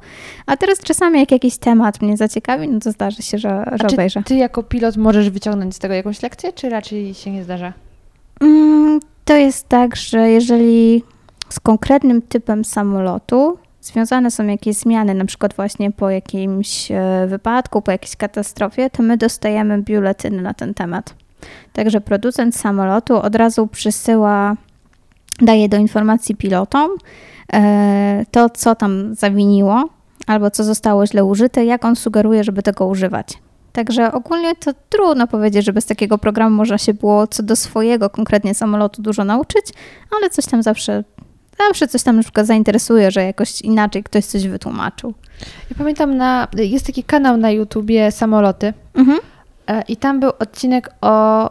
A 0.45 0.57
teraz 0.57 0.79
czasami, 0.79 1.19
jak 1.19 1.31
jakiś 1.31 1.57
temat 1.57 2.01
mnie 2.01 2.17
zaciekawi, 2.17 2.67
no 2.67 2.79
to 2.79 2.91
zdarzy 2.91 3.21
się, 3.21 3.37
że, 3.37 3.49
że 3.71 3.85
A 3.85 3.89
czy 3.89 3.95
obejrzę. 3.95 4.23
ty 4.25 4.35
jako 4.35 4.63
pilot 4.63 4.97
możesz 4.97 5.29
wyciągnąć 5.29 5.75
z 5.75 5.79
tego 5.79 5.93
jakąś 5.93 6.21
lekcję, 6.21 6.53
czy 6.53 6.69
raczej 6.69 7.13
się 7.13 7.31
nie 7.31 7.43
zdarza? 7.43 7.73
Mm, 8.41 8.99
To 9.25 9.35
jest 9.35 9.69
tak, 9.69 9.95
że 9.95 10.29
jeżeli 10.29 11.03
z 11.49 11.59
konkretnym 11.59 12.21
typem 12.21 12.65
samolotu 12.65 13.57
związane 13.81 14.31
są 14.31 14.47
jakieś 14.47 14.75
zmiany, 14.75 15.13
na 15.13 15.25
przykład 15.25 15.53
właśnie 15.53 15.91
po 15.91 16.09
jakimś 16.09 16.91
e, 16.91 17.25
wypadku, 17.27 17.81
po 17.81 17.91
jakiejś 17.91 18.15
katastrofie, 18.15 18.89
to 18.89 19.03
my 19.03 19.17
dostajemy 19.17 19.81
biuletyny 19.81 20.41
na 20.41 20.53
ten 20.53 20.73
temat. 20.73 21.13
Także 21.73 22.01
producent 22.01 22.55
samolotu 22.55 23.17
od 23.17 23.35
razu 23.35 23.67
przysyła, 23.67 24.55
daje 25.41 25.69
do 25.69 25.77
informacji 25.77 26.35
pilotom, 26.35 26.91
e, 27.53 28.25
to, 28.31 28.49
co 28.49 28.75
tam 28.75 29.15
zawiniło, 29.15 29.89
albo 30.27 30.51
co 30.51 30.63
zostało 30.63 31.07
źle 31.07 31.25
użyte, 31.25 31.65
jak 31.65 31.85
on 31.85 31.95
sugeruje, 31.95 32.43
żeby 32.43 32.63
tego 32.63 32.85
używać. 32.85 33.37
Także 33.73 34.11
ogólnie 34.11 34.55
to 34.55 34.71
trudno 34.89 35.27
powiedzieć, 35.27 35.65
że 35.65 35.73
bez 35.73 35.85
takiego 35.85 36.17
programu 36.17 36.55
można 36.55 36.77
się 36.77 36.93
było 36.93 37.27
co 37.27 37.43
do 37.43 37.55
swojego 37.55 38.09
konkretnie 38.09 38.53
samolotu 38.53 39.01
dużo 39.01 39.23
nauczyć, 39.23 39.65
ale 40.17 40.29
coś 40.29 40.45
tam 40.45 40.63
zawsze, 40.63 41.03
zawsze 41.67 41.87
coś 41.87 42.03
tam 42.03 42.15
na 42.15 42.21
przykład 42.21 42.45
zainteresuje, 42.45 43.11
że 43.11 43.23
jakoś 43.23 43.61
inaczej 43.61 44.03
ktoś 44.03 44.25
coś 44.25 44.47
wytłumaczył. 44.47 45.13
Ja 45.69 45.75
pamiętam, 45.77 46.17
na, 46.17 46.47
jest 46.57 46.85
taki 46.85 47.03
kanał 47.03 47.37
na 47.37 47.51
YouTubie 47.51 48.11
Samoloty 48.11 48.73
Mhm. 48.93 49.19
E, 49.67 49.83
i 49.87 49.97
tam 49.97 50.19
był 50.19 50.31
odcinek 50.39 50.89
o 51.01 51.49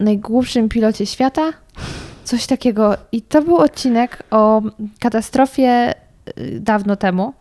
najgłupszym 0.00 0.68
pilocie 0.68 1.06
świata, 1.06 1.52
coś 2.24 2.46
takiego. 2.46 2.96
I 3.12 3.22
to 3.22 3.42
był 3.42 3.56
odcinek 3.56 4.22
o 4.30 4.62
katastrofie 5.00 5.94
y, 6.38 6.60
dawno 6.60 6.96
temu 6.96 7.34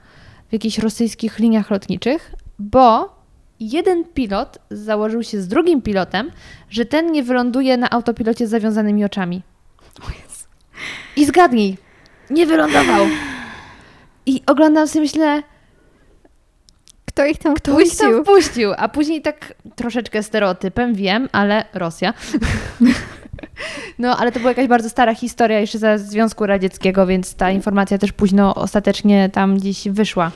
w 0.49 0.53
jakichś 0.53 0.77
rosyjskich 0.77 1.39
liniach 1.39 1.71
lotniczych, 1.71 2.31
bo 2.59 3.15
jeden 3.59 4.03
pilot 4.03 4.59
założył 4.71 5.23
się 5.23 5.41
z 5.41 5.47
drugim 5.47 5.81
pilotem, 5.81 6.31
że 6.69 6.85
ten 6.85 7.11
nie 7.11 7.23
wyląduje 7.23 7.77
na 7.77 7.89
autopilocie 7.89 8.47
z 8.47 8.49
zawiązanymi 8.49 9.05
oczami. 9.05 9.41
I 11.15 11.25
zgadnij, 11.25 11.77
nie 12.29 12.45
wylądował. 12.45 13.05
I 14.25 14.41
oglądam 14.47 14.87
sobie, 14.87 15.01
myślę, 15.01 15.43
Kto 17.13 17.25
ich 17.25 17.37
tam 17.37 17.53
kto 17.55 17.79
ich 17.79 17.95
tam 17.97 18.23
wpuścił? 18.23 18.71
A 18.77 18.89
później 18.89 19.21
tak 19.21 19.53
troszeczkę 19.75 20.23
stereotypem, 20.23 20.93
wiem, 20.93 21.29
ale 21.31 21.65
Rosja. 21.73 22.13
No, 23.99 24.17
ale 24.17 24.31
to 24.31 24.39
była 24.39 24.51
jakaś 24.51 24.67
bardzo 24.67 24.89
stara 24.89 25.15
historia 25.15 25.59
jeszcze 25.59 25.79
ze 25.79 25.99
Związku 25.99 26.45
Radzieckiego, 26.45 27.05
więc 27.05 27.35
ta 27.35 27.51
informacja 27.51 27.97
też 27.97 28.11
późno 28.11 28.55
ostatecznie 28.55 29.29
tam 29.29 29.57
gdzieś 29.57 29.89
wyszła. 29.89 30.31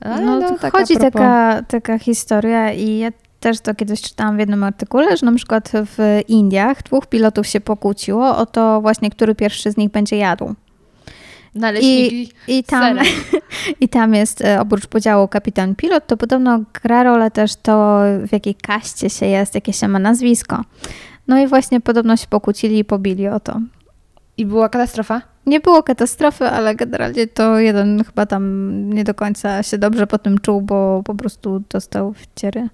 Ale 0.00 0.24
No, 0.24 0.40
no, 0.40 0.48
to 0.48 0.58
tak 0.58 0.72
chodzi 0.72 0.94
propos- 0.94 1.12
taka, 1.12 1.62
taka 1.68 1.98
historia 1.98 2.72
i 2.72 2.98
ja 2.98 3.08
też 3.40 3.60
to 3.60 3.74
kiedyś 3.74 4.02
czytałam 4.02 4.36
w 4.36 4.38
jednym 4.38 4.64
artykule, 4.64 5.16
że 5.16 5.26
na 5.26 5.32
przykład 5.36 5.72
w 5.74 6.20
Indiach 6.28 6.82
dwóch 6.82 7.06
pilotów 7.06 7.46
się 7.46 7.60
pokłóciło 7.60 8.36
o 8.36 8.46
to 8.46 8.80
właśnie, 8.80 9.10
który 9.10 9.34
pierwszy 9.34 9.70
z 9.72 9.76
nich 9.76 9.90
będzie 9.90 10.16
jadł. 10.16 10.54
Naleśniki 11.54 12.32
I 12.48 12.62
z 12.62 12.66
tam. 12.66 12.98
I 13.80 13.88
tam 13.88 14.14
jest 14.14 14.40
e, 14.40 14.60
oprócz 14.60 14.86
podziału 14.86 15.28
kapitan 15.28 15.74
pilot, 15.74 16.06
to 16.06 16.16
podobno 16.16 16.60
gra 16.82 17.02
rolę 17.02 17.30
też 17.30 17.56
to, 17.56 18.00
w 18.28 18.32
jakiej 18.32 18.54
kaście 18.54 19.10
się 19.10 19.26
jest, 19.26 19.54
jakie 19.54 19.72
się 19.72 19.88
ma 19.88 19.98
nazwisko. 19.98 20.64
No 21.28 21.38
i 21.38 21.46
właśnie 21.46 21.80
podobno 21.80 22.16
się 22.16 22.26
pokłócili 22.26 22.78
i 22.78 22.84
pobili 22.84 23.28
o 23.28 23.40
to. 23.40 23.60
I 24.36 24.46
była 24.46 24.68
katastrofa? 24.68 25.22
Nie 25.46 25.60
było 25.60 25.82
katastrofy, 25.82 26.44
ale 26.44 26.74
generalnie 26.74 27.26
to 27.26 27.58
jeden 27.58 28.04
chyba 28.04 28.26
tam 28.26 28.92
nie 28.92 29.04
do 29.04 29.14
końca 29.14 29.62
się 29.62 29.78
dobrze 29.78 30.06
po 30.06 30.18
tym 30.18 30.38
czuł, 30.38 30.62
bo 30.62 31.02
po 31.04 31.14
prostu 31.14 31.62
dostał 31.70 32.12
wciery. 32.12 32.68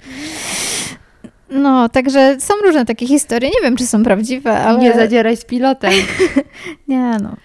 No, 1.51 1.89
także 1.89 2.37
są 2.41 2.55
różne 2.65 2.87
takie 2.87 3.07
historie. 3.07 3.51
Nie 3.51 3.61
wiem, 3.63 3.77
czy 3.77 3.87
są 3.87 4.03
prawdziwe, 4.03 4.59
ale... 4.59 4.79
Nie 4.79 4.95
zadzieraj 4.95 5.37
z 5.37 5.45
pilotem. 5.45 5.93
Nie, 6.89 7.17
no. 7.23 7.37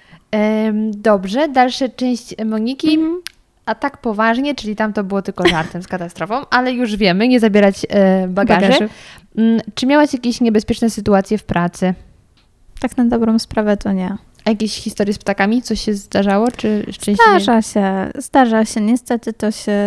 Dobrze, 0.91 1.47
dalsza 1.49 1.89
część 1.89 2.35
Moniki. 2.45 2.95
Mhm. 2.95 3.21
A 3.65 3.75
tak 3.75 3.97
poważnie, 3.97 4.55
czyli 4.55 4.75
tam 4.75 4.93
to 4.93 5.03
było 5.03 5.21
tylko 5.21 5.47
żartem 5.47 5.83
z 5.83 5.87
katastrofą, 5.87 6.41
ale 6.49 6.71
już 6.71 6.95
wiemy, 6.95 7.27
nie 7.27 7.39
zabierać 7.39 7.85
e, 7.89 8.27
bagaży. 8.27 8.61
Bagaży. 8.61 8.89
Mm, 9.37 9.61
Czy 9.75 9.85
miałaś 9.85 10.13
jakieś 10.13 10.41
niebezpieczne 10.41 10.89
sytuacje 10.89 11.37
w 11.37 11.43
pracy? 11.43 11.93
Tak 12.79 12.97
na 12.97 13.05
dobrą 13.05 13.39
sprawę 13.39 13.77
to 13.77 13.91
nie. 13.91 14.17
A 14.45 14.49
jakieś 14.49 14.75
historie 14.75 15.13
z 15.13 15.17
ptakami? 15.17 15.61
Coś 15.61 15.81
się 15.81 15.93
zdarzało? 15.93 16.51
Czy 16.51 16.85
szczęśliwie? 16.91 17.23
Zdarza 17.29 17.61
się, 17.61 18.11
zdarza 18.17 18.65
się. 18.65 18.81
Niestety 18.81 19.33
to 19.33 19.51
się 19.51 19.77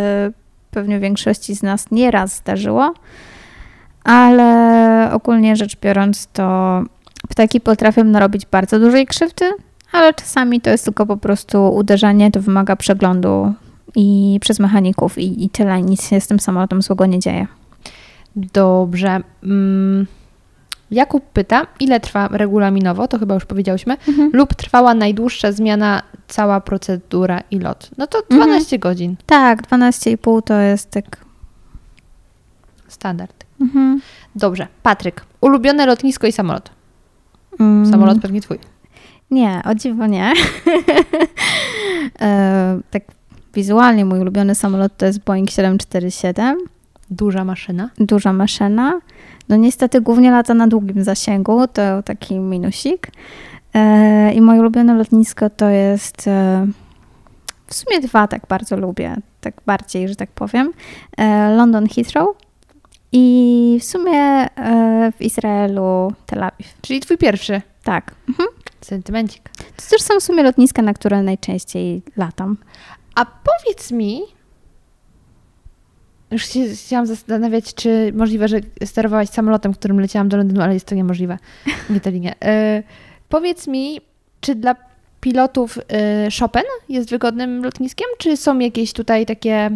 pewnie 0.71 0.99
większości 0.99 1.55
z 1.55 1.63
nas 1.63 1.91
nieraz 1.91 2.37
zdarzyło, 2.37 2.95
ale 4.05 5.11
ogólnie 5.13 5.57
rzecz 5.57 5.77
biorąc, 5.81 6.27
to 6.33 6.83
ptaki 7.29 7.61
potrafią 7.61 8.05
narobić 8.05 8.47
bardzo 8.47 8.79
dużej 8.79 9.07
krzywdy, 9.07 9.45
ale 9.93 10.15
czasami 10.15 10.61
to 10.61 10.71
jest 10.71 10.85
tylko 10.85 11.07
po 11.07 11.17
prostu 11.17 11.75
uderzenie, 11.75 12.31
to 12.31 12.41
wymaga 12.41 12.77
przeglądu 12.77 13.53
i 13.97 14.39
przez 14.41 14.61
mechaników 14.61 15.19
i, 15.19 15.45
i 15.45 15.51
tyle, 15.51 15.83
nic 15.83 16.09
się 16.09 16.21
z 16.21 16.27
tym 16.27 16.41
samolotem 16.41 16.83
złego 16.83 17.07
nie 17.07 17.19
dzieje. 17.19 17.47
Dobrze. 18.37 19.21
Mm, 19.43 20.07
Jakub 20.91 21.25
pyta, 21.25 21.67
ile 21.81 22.01
trwa 22.01 22.29
regulaminowo, 22.29 23.09
to 23.09 23.19
chyba 23.19 23.35
już 23.35 23.45
powiedziałyśmy, 23.45 23.97
lub 24.33 24.55
trwała 24.55 24.95
najdłuższa 24.95 25.53
zmiana, 25.53 26.03
cała 26.29 26.61
procedura 26.61 27.41
i 27.51 27.59
lot? 27.59 27.91
No 27.99 28.07
to 28.07 28.23
12 28.31 28.79
godzin, 28.79 29.17
Tak, 29.27 29.63
12,5 29.63 30.43
to 30.43 30.55
jest 30.55 30.91
tak... 30.91 31.25
standard. 32.89 33.45
Mhm. 33.61 34.01
Dobrze. 34.37 34.67
Patryk, 34.83 35.25
ulubione 35.41 35.87
lotnisko 35.87 36.27
i 36.27 36.33
samolot. 36.33 36.71
Mm. 37.61 37.87
Samolot 37.91 38.21
pewnie 38.21 38.41
twój. 38.41 38.59
Nie, 39.31 39.63
o 39.65 39.75
dziwo 39.75 40.07
nie. 40.07 40.33
e, 42.21 42.81
tak 42.91 43.03
wizualnie 43.55 44.05
mój 44.05 44.21
ulubiony 44.21 44.55
samolot 44.55 44.97
to 44.97 45.07
jest 45.07 45.25
Boeing 45.25 45.51
747. 45.51 46.59
Duża 47.11 47.45
maszyna. 47.45 47.91
Duża 47.99 48.33
maszyna. 48.33 49.01
No 49.49 49.57
niestety 49.57 50.01
głównie 50.01 50.31
lata 50.31 50.55
na 50.55 50.67
długim 50.67 51.05
zasięgu, 51.05 51.67
to 51.67 52.03
taki 52.03 52.39
minusik. 52.39 53.11
E, 53.75 54.33
I 54.33 54.41
moje 54.41 54.61
ulubione 54.61 54.95
lotnisko 54.95 55.51
to 55.51 55.69
jest... 55.69 56.29
E, 56.29 56.67
w 57.67 57.75
sumie 57.75 58.01
dwa 58.01 58.29
tak 58.29 58.47
bardzo 58.49 58.77
lubię, 58.77 59.17
tak 59.41 59.55
bardziej, 59.67 60.09
że 60.09 60.17
tak 60.17 60.31
powiem. 60.31 60.73
E, 61.17 61.51
London 61.57 61.89
Heathrow 61.89 62.37
i 63.13 63.79
w 63.81 63.85
sumie 63.85 64.21
e, 64.21 65.13
w 65.19 65.23
Izraelu 65.23 66.13
Tel 66.27 66.43
Awiw. 66.43 66.81
Czyli 66.81 67.01
twój 67.01 67.19
pierwszy. 67.19 67.63
Tak. 67.85 68.15
Mhm. 68.29 68.49
Sentymencik. 68.81 69.49
To 69.77 69.83
też 69.91 70.03
są 70.03 70.21
w 70.21 70.23
sumie 70.23 70.43
lotniska, 70.43 70.83
na 70.83 70.95
które 70.95 71.23
najczęściej 71.23 72.03
latam. 72.17 72.57
A 73.15 73.25
powiedz 73.25 73.93
mi, 73.93 74.23
już 76.31 76.47
się 76.47 76.69
chciałam 76.69 77.07
zastanawiać, 77.07 77.75
czy 77.75 78.13
możliwe, 78.17 78.49
że 78.49 78.61
sterowałaś 78.85 79.29
samolotem, 79.29 79.75
którym 79.75 80.01
leciałam 80.01 80.29
do 80.29 80.37
Londynu, 80.37 80.61
ale 80.61 80.75
jest 80.75 80.87
to 80.87 80.95
niemożliwe. 80.95 81.39
Nie 81.91 82.01
ta 82.01 82.11
linia. 82.11 82.35
E, 82.45 82.83
powiedz 83.29 83.67
mi, 83.67 84.01
czy 84.41 84.55
dla 84.55 84.77
pilotów 85.21 85.79
e, 85.79 86.29
Chopin 86.41 86.63
jest 86.89 87.11
wygodnym 87.11 87.65
lotniskiem, 87.65 88.07
czy 88.19 88.37
są 88.37 88.59
jakieś 88.59 88.93
tutaj 88.93 89.27
takie 89.27 89.71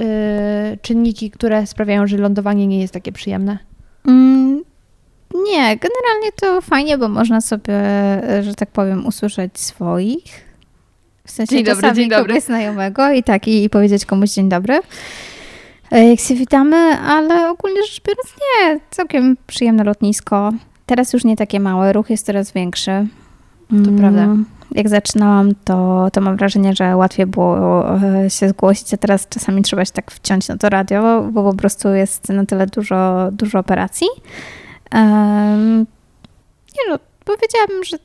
e, 0.00 0.76
czynniki, 0.82 1.30
które 1.30 1.66
sprawiają, 1.66 2.06
że 2.06 2.16
lądowanie 2.16 2.66
nie 2.66 2.80
jest 2.80 2.94
takie 2.94 3.12
przyjemne? 3.12 3.58
Mm, 5.38 5.44
nie, 5.44 5.76
generalnie 5.76 6.32
to 6.40 6.60
fajnie, 6.60 6.98
bo 6.98 7.08
można 7.08 7.40
sobie, 7.40 7.74
e, 7.74 8.42
że 8.42 8.54
tak 8.54 8.70
powiem, 8.70 9.06
usłyszeć 9.06 9.58
swoich. 9.60 10.48
W 11.26 11.30
sensie 11.30 11.56
Dzień 11.56 11.64
dobry, 11.64 11.92
dzień 11.92 12.08
dobry. 12.10 12.40
znajomego 12.40 13.10
i 13.12 13.22
tak, 13.22 13.48
i, 13.48 13.64
i 13.64 13.70
powiedzieć 13.70 14.04
komuś 14.06 14.30
dzień 14.30 14.48
dobry. 14.48 14.80
E, 15.92 16.08
Jak 16.10 16.20
się 16.20 16.34
witamy, 16.34 16.76
ale 17.00 17.50
ogólnie 17.50 17.82
rzecz 17.82 18.02
biorąc 18.06 18.28
nie, 18.40 18.80
całkiem 18.90 19.36
przyjemne 19.46 19.84
lotnisko. 19.84 20.52
Teraz 20.86 21.12
już 21.12 21.24
nie 21.24 21.36
takie 21.36 21.60
małe, 21.60 21.92
ruch 21.92 22.10
jest 22.10 22.26
coraz 22.26 22.52
większy. 22.52 23.06
To 23.84 23.90
prawda. 23.98 24.26
Jak 24.74 24.88
zaczynałam, 24.88 25.52
to, 25.64 26.08
to 26.12 26.20
mam 26.20 26.36
wrażenie, 26.36 26.74
że 26.74 26.96
łatwiej 26.96 27.26
było 27.26 27.84
e, 27.96 28.30
się 28.30 28.48
zgłosić, 28.48 28.94
a 28.94 28.96
teraz 28.96 29.28
czasami 29.28 29.62
trzeba 29.62 29.84
się 29.84 29.92
tak 29.92 30.10
wciąć 30.10 30.48
na 30.48 30.56
to 30.56 30.68
radio, 30.68 31.22
bo 31.32 31.50
po 31.50 31.56
prostu 31.56 31.88
jest 31.88 32.28
na 32.28 32.46
tyle 32.46 32.66
dużo, 32.66 33.28
dużo 33.32 33.58
operacji. 33.58 34.06
Em, 34.90 35.78
nie 36.76 36.90
no, 36.90 36.98
powiedziałabym, 37.24 37.84
że 37.84 37.96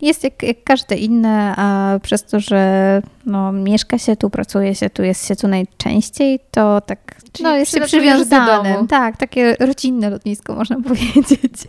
jest 0.00 0.24
jak, 0.24 0.42
jak 0.42 0.64
każde 0.64 0.96
inne, 0.96 1.54
a 1.56 1.98
przez 2.02 2.24
to, 2.24 2.40
że 2.40 3.02
no, 3.26 3.52
mieszka 3.52 3.98
się 3.98 4.16
tu, 4.16 4.30
pracuje 4.30 4.74
się 4.74 4.90
tu, 4.90 5.02
jest 5.02 5.28
się 5.28 5.36
tu 5.36 5.48
najczęściej, 5.48 6.40
to 6.50 6.80
tak 6.80 7.16
Czyli 7.32 7.44
no, 7.44 7.56
jest 7.56 7.72
się 7.72 7.80
do 7.80 7.86
przywiązanym. 7.86 8.74
domu. 8.74 8.86
Tak, 8.86 9.16
takie 9.16 9.56
rodzinne 9.60 10.10
lotnisko 10.10 10.54
można 10.54 10.76
powiedzieć. 10.88 11.68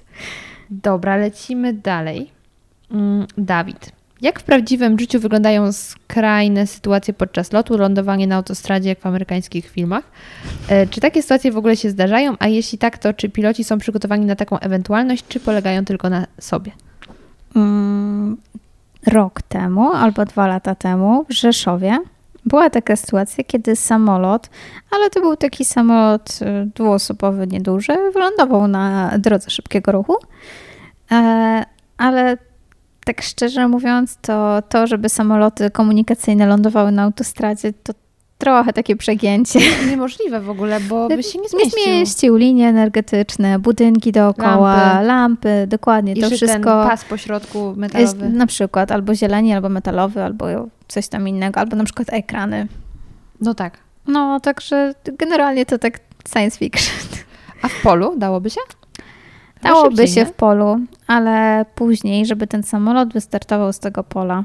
Dobra, 0.70 1.16
lecimy 1.16 1.74
dalej. 1.74 2.32
Mm, 2.92 3.28
Dawid. 3.38 3.92
Jak 4.22 4.40
w 4.40 4.44
prawdziwym 4.44 5.00
życiu 5.00 5.20
wyglądają 5.20 5.72
skrajne 5.72 6.68
sytuacje 6.68 7.14
podczas 7.14 7.54
lotu, 7.54 7.78
lądowanie 7.78 8.28
na 8.28 8.36
autostradzie, 8.36 8.90
jak 8.90 9.00
w 9.00 9.06
amerykańskich 9.06 9.70
filmach? 9.70 10.04
E, 10.70 10.88
Czy 10.88 11.02
takie 11.02 11.22
sytuacje 11.22 11.52
w 11.52 11.58
ogóle 11.58 11.78
się 11.78 11.90
zdarzają? 11.90 12.36
A 12.40 12.48
jeśli 12.48 12.78
tak, 12.78 12.98
to 12.98 13.14
czy 13.14 13.30
piloci 13.30 13.64
są 13.64 13.78
przygotowani 13.78 14.26
na 14.26 14.36
taką 14.36 14.60
ewentualność, 14.60 15.26
czy 15.28 15.40
polegają 15.40 15.86
tylko 15.86 16.10
na 16.10 16.28
sobie? 16.40 16.72
Mm, 17.56 18.38
rok 19.08 19.42
temu 19.42 19.92
albo 19.92 20.26
dwa 20.26 20.48
lata 20.48 20.76
temu 20.76 21.26
w 21.30 21.34
Rzeszowie 21.34 22.00
była 22.46 22.70
taka 22.70 22.96
sytuacja, 22.96 23.44
kiedy 23.44 23.76
samolot, 23.76 24.50
ale 24.92 25.10
to 25.10 25.22
był 25.22 25.36
taki 25.36 25.66
samolot 25.66 26.40
y, 26.42 26.66
dwuosobowy, 26.76 27.48
nieduży, 27.48 27.94
wylądował 28.14 28.68
na 28.68 29.18
drodze 29.18 29.50
szybkiego 29.50 29.92
ruchu, 29.92 30.18
e, 31.12 31.64
ale 31.98 32.38
tak 33.10 33.22
szczerze 33.22 33.68
mówiąc, 33.68 34.18
to 34.22 34.62
to, 34.70 34.88
żeby 34.88 35.10
samoloty 35.10 35.70
komunikacyjne 35.72 36.46
lądowały 36.48 36.92
na 36.92 37.04
autostradzie, 37.04 37.74
to 37.84 37.94
trochę 38.38 38.74
takie 38.74 38.96
przegięcie. 38.96 39.60
Niemożliwe 39.90 40.40
w 40.42 40.50
ogóle, 40.50 40.80
bo 40.80 41.08
by 41.08 41.24
się 41.24 41.38
nie 41.40 41.44
Nie 41.44 41.50
zmieścił. 41.50 41.84
zmieścił 41.84 42.36
linie 42.36 42.68
energetyczne, 42.68 43.60
budynki 43.60 44.12
dookoła, 44.12 44.76
Lampy. 44.76 45.08
lampy, 45.08 45.68
dokładnie, 45.68 46.14
I 46.14 46.22
to 46.22 46.30
że 46.30 46.30
ten 46.30 46.38
wszystko 46.38 46.64
pas 46.88 47.06
po 47.06 47.18
środku 47.18 47.68
jest 47.68 47.78
metalowy. 47.78 48.30
na 48.30 48.48
przykład 48.48 48.92
albo 48.92 49.16
zieleni, 49.16 49.54
albo 49.54 49.70
metalowy, 49.70 50.24
albo 50.24 50.46
coś 50.88 51.08
tam 51.08 51.28
innego, 51.28 51.60
albo 51.60 51.76
na 51.76 51.84
przykład 51.84 52.08
ekrany. 52.12 52.68
No 53.42 53.54
tak. 53.54 53.78
No, 54.08 54.40
także 54.40 54.94
generalnie 55.20 55.66
to 55.66 55.78
tak 55.78 56.00
science 56.34 56.58
fiction. 56.58 56.96
A 57.62 57.68
w 57.68 57.82
polu 57.82 58.14
dałoby 58.18 58.50
się? 58.50 58.62
Dałoby 59.62 60.08
się 60.08 60.20
nie? 60.20 60.26
w 60.26 60.32
polu, 60.34 60.80
ale 61.08 61.66
później, 61.76 62.26
żeby 62.26 62.48
ten 62.48 62.64
samolot 62.64 63.14
wystartował 63.14 63.74
z 63.74 63.80
tego 63.80 64.04
pola 64.04 64.44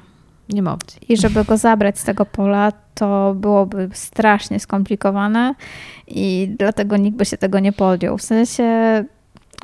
Nie 0.48 0.62
ma 0.62 0.72
opcji. 0.72 1.00
i 1.12 1.16
żeby 1.16 1.44
go 1.44 1.56
zabrać 1.56 1.98
z 1.98 2.04
tego 2.04 2.26
pola, 2.26 2.72
to 2.94 3.34
byłoby 3.36 3.90
strasznie 3.92 4.60
skomplikowane 4.60 5.54
i 6.08 6.54
dlatego 6.58 6.96
nikt 6.96 7.16
by 7.16 7.24
się 7.24 7.36
tego 7.36 7.58
nie 7.60 7.72
podjął. 7.72 8.18
W 8.18 8.22
sensie 8.22 8.64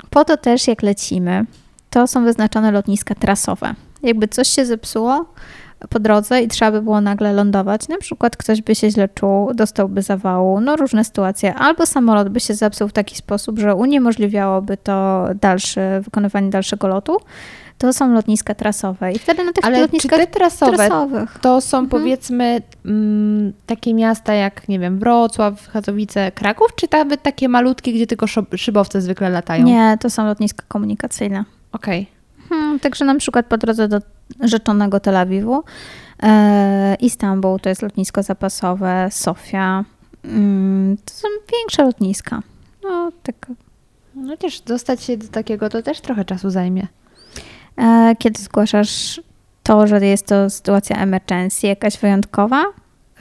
po 0.09 0.25
to 0.25 0.37
też 0.37 0.67
jak 0.67 0.81
lecimy, 0.81 1.45
to 1.89 2.07
są 2.07 2.23
wyznaczone 2.23 2.71
lotniska 2.71 3.15
trasowe. 3.15 3.73
Jakby 4.03 4.27
coś 4.27 4.47
się 4.47 4.65
zepsuło 4.65 5.25
po 5.89 5.99
drodze 5.99 6.41
i 6.41 6.47
trzeba 6.47 6.71
by 6.71 6.81
było 6.81 7.01
nagle 7.01 7.33
lądować, 7.33 7.87
na 7.87 7.97
przykład 7.97 8.37
ktoś 8.37 8.61
by 8.61 8.75
się 8.75 8.91
źle 8.91 9.09
czuł, 9.09 9.53
dostałby 9.53 10.01
zawału, 10.01 10.59
no 10.61 10.75
różne 10.75 11.03
sytuacje, 11.03 11.55
albo 11.55 11.85
samolot 11.85 12.29
by 12.29 12.39
się 12.39 12.53
zepsuł 12.53 12.87
w 12.87 12.93
taki 12.93 13.15
sposób, 13.15 13.59
że 13.59 13.75
uniemożliwiałoby 13.75 14.77
to 14.77 15.25
dalsze, 15.41 16.01
wykonywanie 16.01 16.49
dalszego 16.49 16.87
lotu, 16.87 17.17
to 17.77 17.93
są 17.93 18.13
lotniska 18.13 18.55
trasowe 18.55 19.11
i 19.13 19.19
wtedy 19.19 19.43
na 19.43 19.53
tych 19.53 19.65
Ale 19.65 19.75
czy 19.75 19.81
lotniskach 19.81 20.19
te 20.19 20.27
trasowe 20.27 20.77
trasowych 20.77 21.37
to 21.41 21.61
są 21.61 21.77
Mhm. 21.77 21.89
powiedzmy 21.89 22.61
mm, 22.85 23.53
takie 23.65 23.93
miasta 23.93 24.33
jak, 24.33 24.69
nie 24.69 24.79
wiem, 24.79 24.99
Wrocław, 24.99 25.69
Katowice, 25.73 26.31
Kraków, 26.31 26.75
czy 26.75 26.87
nawet 26.91 27.23
takie 27.23 27.49
malutkie, 27.49 27.93
gdzie 27.93 28.07
tylko 28.07 28.25
szybowce 28.55 29.01
zwykle 29.01 29.29
latają? 29.29 29.65
Nie, 29.65 29.97
to 29.99 30.09
są 30.09 30.25
lotniska 30.25 30.63
komunikacyjne. 30.67 31.43
Okej. 31.71 32.20
Hmm, 32.51 32.79
także 32.79 33.05
na 33.05 33.15
przykład 33.15 33.45
po 33.45 33.57
drodze 33.57 33.87
do 33.87 33.99
rzeczonego 34.39 34.99
Tel 34.99 35.17
Awiwu, 35.17 35.63
e, 36.23 36.95
Istanbul 36.95 37.59
to 37.59 37.69
jest 37.69 37.81
lotnisko 37.81 38.23
zapasowe, 38.23 39.07
Sofia, 39.11 39.85
mm, 40.25 40.97
to 41.05 41.13
są 41.13 41.27
większe 41.51 41.83
lotniska. 41.83 42.41
No, 42.83 43.11
tak. 43.23 43.51
No 44.15 44.37
też 44.37 44.61
dostać 44.61 45.03
się 45.03 45.17
do 45.17 45.27
takiego 45.27 45.69
to 45.69 45.81
też 45.81 46.01
trochę 46.01 46.25
czasu 46.25 46.49
zajmie. 46.49 46.87
E, 47.77 48.15
kiedy 48.19 48.41
zgłaszasz 48.41 49.21
to, 49.63 49.87
że 49.87 50.05
jest 50.05 50.27
to 50.27 50.49
sytuacja 50.49 50.97
emergency, 50.97 51.67
jakaś 51.67 51.97
wyjątkowa, 51.97 52.63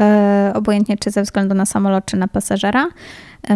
e, 0.01 0.53
obojętnie 0.55 0.97
czy 0.97 1.11
ze 1.11 1.23
względu 1.23 1.55
na 1.55 1.67
samolot, 1.67 2.05
czy 2.05 2.17
na 2.17 2.29
pasażera, 2.29 2.87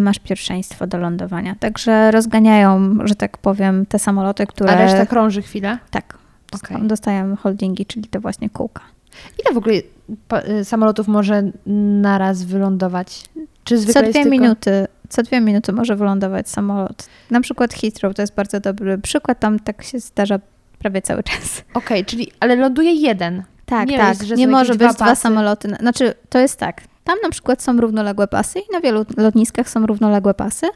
masz 0.00 0.18
pierwszeństwo 0.18 0.86
do 0.86 0.98
lądowania. 0.98 1.54
Także 1.60 2.10
rozganiają, 2.10 2.98
że 3.04 3.14
tak 3.14 3.38
powiem, 3.38 3.86
te 3.86 3.98
samoloty, 3.98 4.46
które... 4.46 4.70
A 4.70 4.74
reszta 4.78 5.06
krąży 5.06 5.42
chwilę. 5.42 5.78
Tak. 5.90 6.18
Okej. 6.52 6.82
Dostają 6.82 7.36
holdingi, 7.36 7.86
czyli 7.86 8.08
te 8.08 8.20
właśnie 8.20 8.50
kółka. 8.50 8.82
Ile 9.44 9.54
w 9.54 9.58
ogóle 9.58 9.74
y, 10.60 10.64
samolotów 10.64 11.08
może 11.08 11.42
naraz 12.02 12.44
wylądować? 12.44 13.24
Czy 13.64 13.78
zwykle 13.78 14.02
Co 14.02 14.10
dwie 14.10 14.12
tylko... 14.12 14.30
minuty, 14.30 14.86
co 15.08 15.22
dwie 15.22 15.40
minuty 15.40 15.72
może 15.72 15.96
wylądować 15.96 16.48
samolot. 16.48 17.08
Na 17.30 17.40
przykład 17.40 17.74
Heathrow 17.74 18.14
to 18.14 18.22
jest 18.22 18.34
bardzo 18.34 18.60
dobry 18.60 18.98
przykład, 18.98 19.40
tam 19.40 19.58
tak 19.58 19.82
się 19.82 19.98
zdarza 19.98 20.38
prawie 20.78 21.02
cały 21.02 21.22
czas. 21.22 21.64
Okej, 21.74 22.04
czyli, 22.04 22.32
ale 22.40 22.56
ląduje 22.56 22.92
jeden. 22.92 23.42
Tak, 23.66 23.88
Nie 23.88 23.98
tak. 23.98 24.20
jest, 24.22 24.36
nie 24.36 24.48
może 24.48 24.72
być 24.72 24.78
dwa 24.88 24.92
dwa, 24.92 25.14
samoloty. 25.14 25.68
na- 25.68 25.76
Znaczy, 25.76 26.14
to 26.28 26.38
jest 26.38 26.58
tak. 26.58 26.80
Tam 27.04 27.18
na 27.22 27.30
przykład 27.30 27.62
są 27.62 27.80
równoległe 27.80 28.28
pasy 28.28 28.58
i 28.58 28.72
na 28.72 28.80
wielu 28.80 29.04
lotniskach 29.16 29.68
są 29.68 29.86
równoległe 29.86 30.34
pasy. 30.34 30.66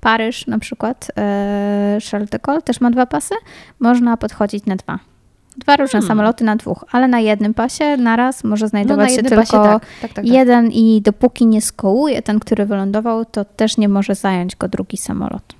Paryż 0.00 0.46
na 0.46 0.58
przykład, 0.58 1.10
e, 1.18 1.98
Charles 2.10 2.30
de 2.30 2.38
Gaulle 2.38 2.62
też 2.62 2.80
ma 2.80 2.90
dwa 2.90 3.06
pasy. 3.06 3.34
Można 3.80 4.16
podchodzić 4.16 4.66
na 4.66 4.76
dwa. 4.76 4.98
Dwa 5.56 5.76
różne 5.76 5.92
Hmm. 6.00 6.08
samoloty 6.08 6.44
na 6.44 6.56
dwóch, 6.56 6.84
ale 6.92 7.08
na 7.08 7.20
jednym 7.20 7.54
pasie 7.54 7.96
naraz 7.96 8.44
może 8.44 8.64
No, 8.64 8.68
znajdować 8.68 9.10
na 9.10 9.16
się 9.16 9.22
tylko 9.22 9.36
pasie, 9.36 9.52
tak. 9.52 9.80
Tak, 9.82 9.88
tak, 10.00 10.12
tak. 10.12 10.26
jeden 10.26 10.70
i 10.70 11.02
dopóki 11.02 11.46
nie 11.46 11.62
skołuje 11.62 12.22
ten, 12.22 12.40
który 12.40 12.66
wylądował, 12.66 13.24
to 13.24 13.44
też 13.44 13.76
nie 13.76 13.88
może 13.88 14.14
zająć 14.14 14.56
go 14.56 14.68
drugi 14.68 14.96
samolot. 14.96 15.54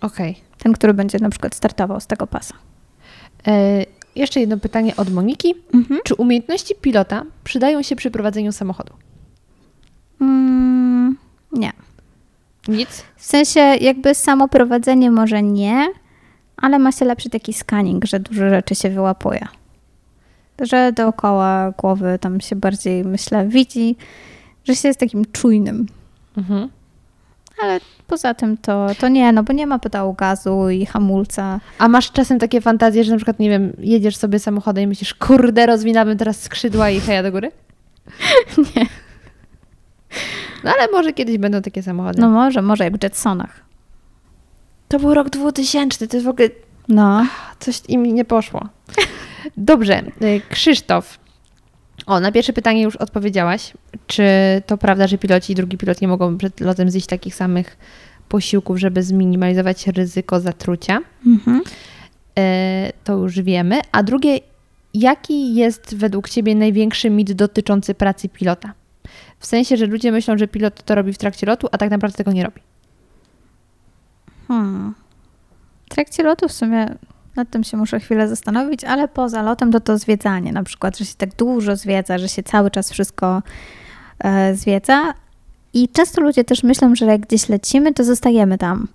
Okej. 0.00 0.36
Ten, 0.58 0.72
który 0.72 0.94
będzie 0.94 1.18
na 1.18 1.30
przykład 1.30 1.54
startował 1.54 2.00
z 2.00 2.06
tego 2.06 2.26
pasa. 2.26 2.54
E, 3.46 3.84
Jeszcze 4.16 4.40
jedno 4.40 4.56
pytanie 4.58 4.96
od 4.96 5.12
Moniki. 5.12 5.54
Mhm. 5.74 6.00
Czy 6.04 6.14
umiejętności 6.14 6.74
pilota 6.74 7.22
przydają 7.44 7.82
się 7.82 7.96
przy 7.96 8.10
prowadzeniu 8.10 8.52
samochodu? 8.52 8.92
Mm, 10.20 11.16
nie. 11.52 11.72
Nic? 12.68 13.04
W 13.16 13.24
sensie 13.24 13.60
jakby 13.60 14.14
samo 14.14 14.48
prowadzenie 14.48 15.10
może 15.10 15.42
nie, 15.42 15.86
ale 16.56 16.78
ma 16.78 16.92
się 16.92 17.04
lepszy 17.04 17.30
taki 17.30 17.52
scanning, 17.52 18.04
że 18.04 18.20
dużo 18.20 18.48
rzeczy 18.48 18.74
się 18.74 18.90
wyłapuje. 18.90 19.48
Że 20.60 20.92
dookoła 20.92 21.72
głowy 21.78 22.18
tam 22.20 22.40
się 22.40 22.56
bardziej, 22.56 23.04
myślę, 23.04 23.48
widzi, 23.48 23.96
że 24.64 24.74
się 24.74 24.88
jest 24.88 25.00
takim 25.00 25.24
czujnym. 25.32 25.86
Mhm. 26.36 26.68
Ale 27.62 27.80
poza 28.06 28.34
tym 28.34 28.56
to, 28.56 28.86
to 29.00 29.08
nie, 29.08 29.32
no 29.32 29.42
bo 29.42 29.52
nie 29.52 29.66
ma 29.66 29.78
pedału 29.78 30.14
gazu 30.14 30.70
i 30.70 30.86
hamulca. 30.86 31.60
A 31.78 31.88
masz 31.88 32.12
czasem 32.12 32.38
takie 32.38 32.60
fantazje, 32.60 33.04
że 33.04 33.10
na 33.10 33.16
przykład, 33.16 33.38
nie 33.38 33.50
wiem, 33.50 33.72
jedziesz 33.78 34.16
sobie 34.16 34.38
samochodem 34.38 34.84
i 34.84 34.86
myślisz, 34.86 35.14
kurde, 35.14 35.66
rozwinamy 35.66 36.16
teraz 36.16 36.42
skrzydła 36.42 36.90
i 36.90 37.00
heja 37.00 37.22
do 37.22 37.32
góry? 37.32 37.50
Nie. 38.76 38.86
No 40.64 40.70
ale 40.78 40.88
może 40.92 41.12
kiedyś 41.12 41.38
będą 41.38 41.62
takie 41.62 41.82
samochody. 41.82 42.20
No 42.20 42.28
może, 42.28 42.62
może 42.62 42.84
jak 42.84 42.98
w 42.98 43.02
Jetsonach. 43.02 43.60
To 44.88 44.98
był 44.98 45.14
rok 45.14 45.30
2000, 45.30 46.08
to 46.08 46.16
jest 46.16 46.26
w 46.26 46.28
ogóle 46.28 46.48
No. 46.88 47.26
coś 47.58 47.82
im 47.88 48.02
nie 48.02 48.24
poszło. 48.24 48.68
Dobrze, 49.56 50.02
y, 50.22 50.40
Krzysztof. 50.50 51.18
O, 52.06 52.20
na 52.20 52.32
pierwsze 52.32 52.52
pytanie 52.52 52.82
już 52.82 52.96
odpowiedziałaś. 52.96 53.72
Czy 54.06 54.24
to 54.66 54.78
prawda, 54.78 55.06
że 55.06 55.18
piloci 55.18 55.52
i 55.52 55.56
drugi 55.56 55.78
pilot 55.78 56.00
nie 56.00 56.08
mogą 56.08 56.38
przed 56.38 56.60
lotem 56.60 56.90
zjeść 56.90 57.06
takich 57.06 57.34
samych 57.34 57.76
posiłków, 58.28 58.78
żeby 58.78 59.02
zminimalizować 59.02 59.86
ryzyko 59.86 60.40
zatrucia? 60.40 61.00
Mhm. 61.26 61.62
E, 62.38 62.92
to 63.04 63.12
już 63.16 63.40
wiemy. 63.40 63.80
A 63.92 64.02
drugie, 64.02 64.38
jaki 64.94 65.54
jest 65.54 65.96
według 65.96 66.28
Ciebie 66.28 66.54
największy 66.54 67.10
mit 67.10 67.32
dotyczący 67.32 67.94
pracy 67.94 68.28
pilota? 68.28 68.72
W 69.38 69.46
sensie, 69.46 69.76
że 69.76 69.86
ludzie 69.86 70.12
myślą, 70.12 70.38
że 70.38 70.48
pilot 70.48 70.82
to 70.82 70.94
robi 70.94 71.12
w 71.12 71.18
trakcie 71.18 71.46
lotu, 71.46 71.68
a 71.72 71.78
tak 71.78 71.90
naprawdę 71.90 72.16
tego 72.16 72.32
nie 72.32 72.44
robi. 72.44 72.60
Hmm. 74.48 74.94
W 75.86 75.88
trakcie 75.90 76.22
lotu 76.22 76.48
w 76.48 76.52
sumie 76.52 76.94
nad 77.36 77.50
tym 77.50 77.64
się 77.64 77.76
muszę 77.76 78.00
chwilę 78.00 78.28
zastanowić, 78.28 78.84
ale 78.84 79.08
poza 79.08 79.42
lotem 79.42 79.72
to 79.72 79.80
to 79.80 79.98
zwiedzanie, 79.98 80.52
na 80.52 80.62
przykład, 80.62 80.98
że 80.98 81.04
się 81.04 81.14
tak 81.14 81.34
dużo 81.34 81.76
zwiedza, 81.76 82.18
że 82.18 82.28
się 82.28 82.42
cały 82.42 82.70
czas 82.70 82.92
wszystko 82.92 83.42
e, 84.18 84.54
zwiedza. 84.54 85.14
I 85.74 85.88
często 85.88 86.20
ludzie 86.20 86.44
też 86.44 86.62
myślą, 86.62 86.94
że 86.94 87.06
jak 87.06 87.20
gdzieś 87.20 87.48
lecimy, 87.48 87.94
to 87.94 88.04
zostajemy 88.04 88.58
tam. 88.58 88.88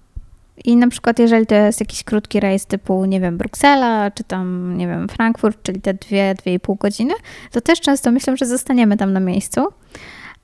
I 0.66 0.76
na 0.76 0.88
przykład, 0.88 1.20
jeżeli 1.20 1.46
to 1.46 1.56
jest 1.56 1.80
jakiś 1.80 2.04
krótki 2.04 2.40
rejs 2.40 2.66
typu, 2.66 3.06
nie 3.06 3.20
wiem, 3.20 3.38
Bruksela, 3.38 4.12
czy 4.12 4.24
tam, 4.24 4.78
nie 4.78 4.88
wiem, 4.88 5.10
Frankfurt, 5.10 5.64
czyli 5.64 5.82
te 5.82 5.94
dwie, 5.94 6.36
dwie 6.36 6.54
i 6.54 6.60
pół 6.60 6.76
godziny, 6.76 7.14
to 7.52 7.62
też 7.62 7.82
często 7.82 8.12
myślą, 8.12 8.36
że 8.36 8.46
zostaniemy 8.46 8.98
tam 8.98 9.14
na 9.14 9.20
miejscu. 9.20 9.68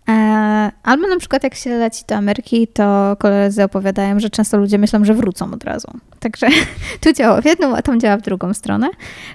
E, 0.10 0.72
Albo 0.84 1.08
na 1.08 1.18
przykład 1.18 1.44
jak 1.44 1.56
się 1.56 1.70
leci 1.70 2.04
do 2.08 2.16
Ameryki, 2.16 2.68
to 2.68 3.16
koledzy 3.20 3.64
opowiadają, 3.64 4.20
że 4.20 4.30
często 4.30 4.58
ludzie 4.58 4.78
myślą, 4.78 5.06
że 5.06 5.14
wrócą 5.14 5.54
od 5.54 5.64
razu. 5.64 5.88
Także 6.20 6.48
tu 7.02 7.14
działa 7.14 7.42
w 7.42 7.46
jedną, 7.46 7.76
a 7.76 7.82
tam 7.82 8.00
działa 8.00 8.18
w 8.18 8.22
drugą 8.22 8.54
stronę. 8.54 8.90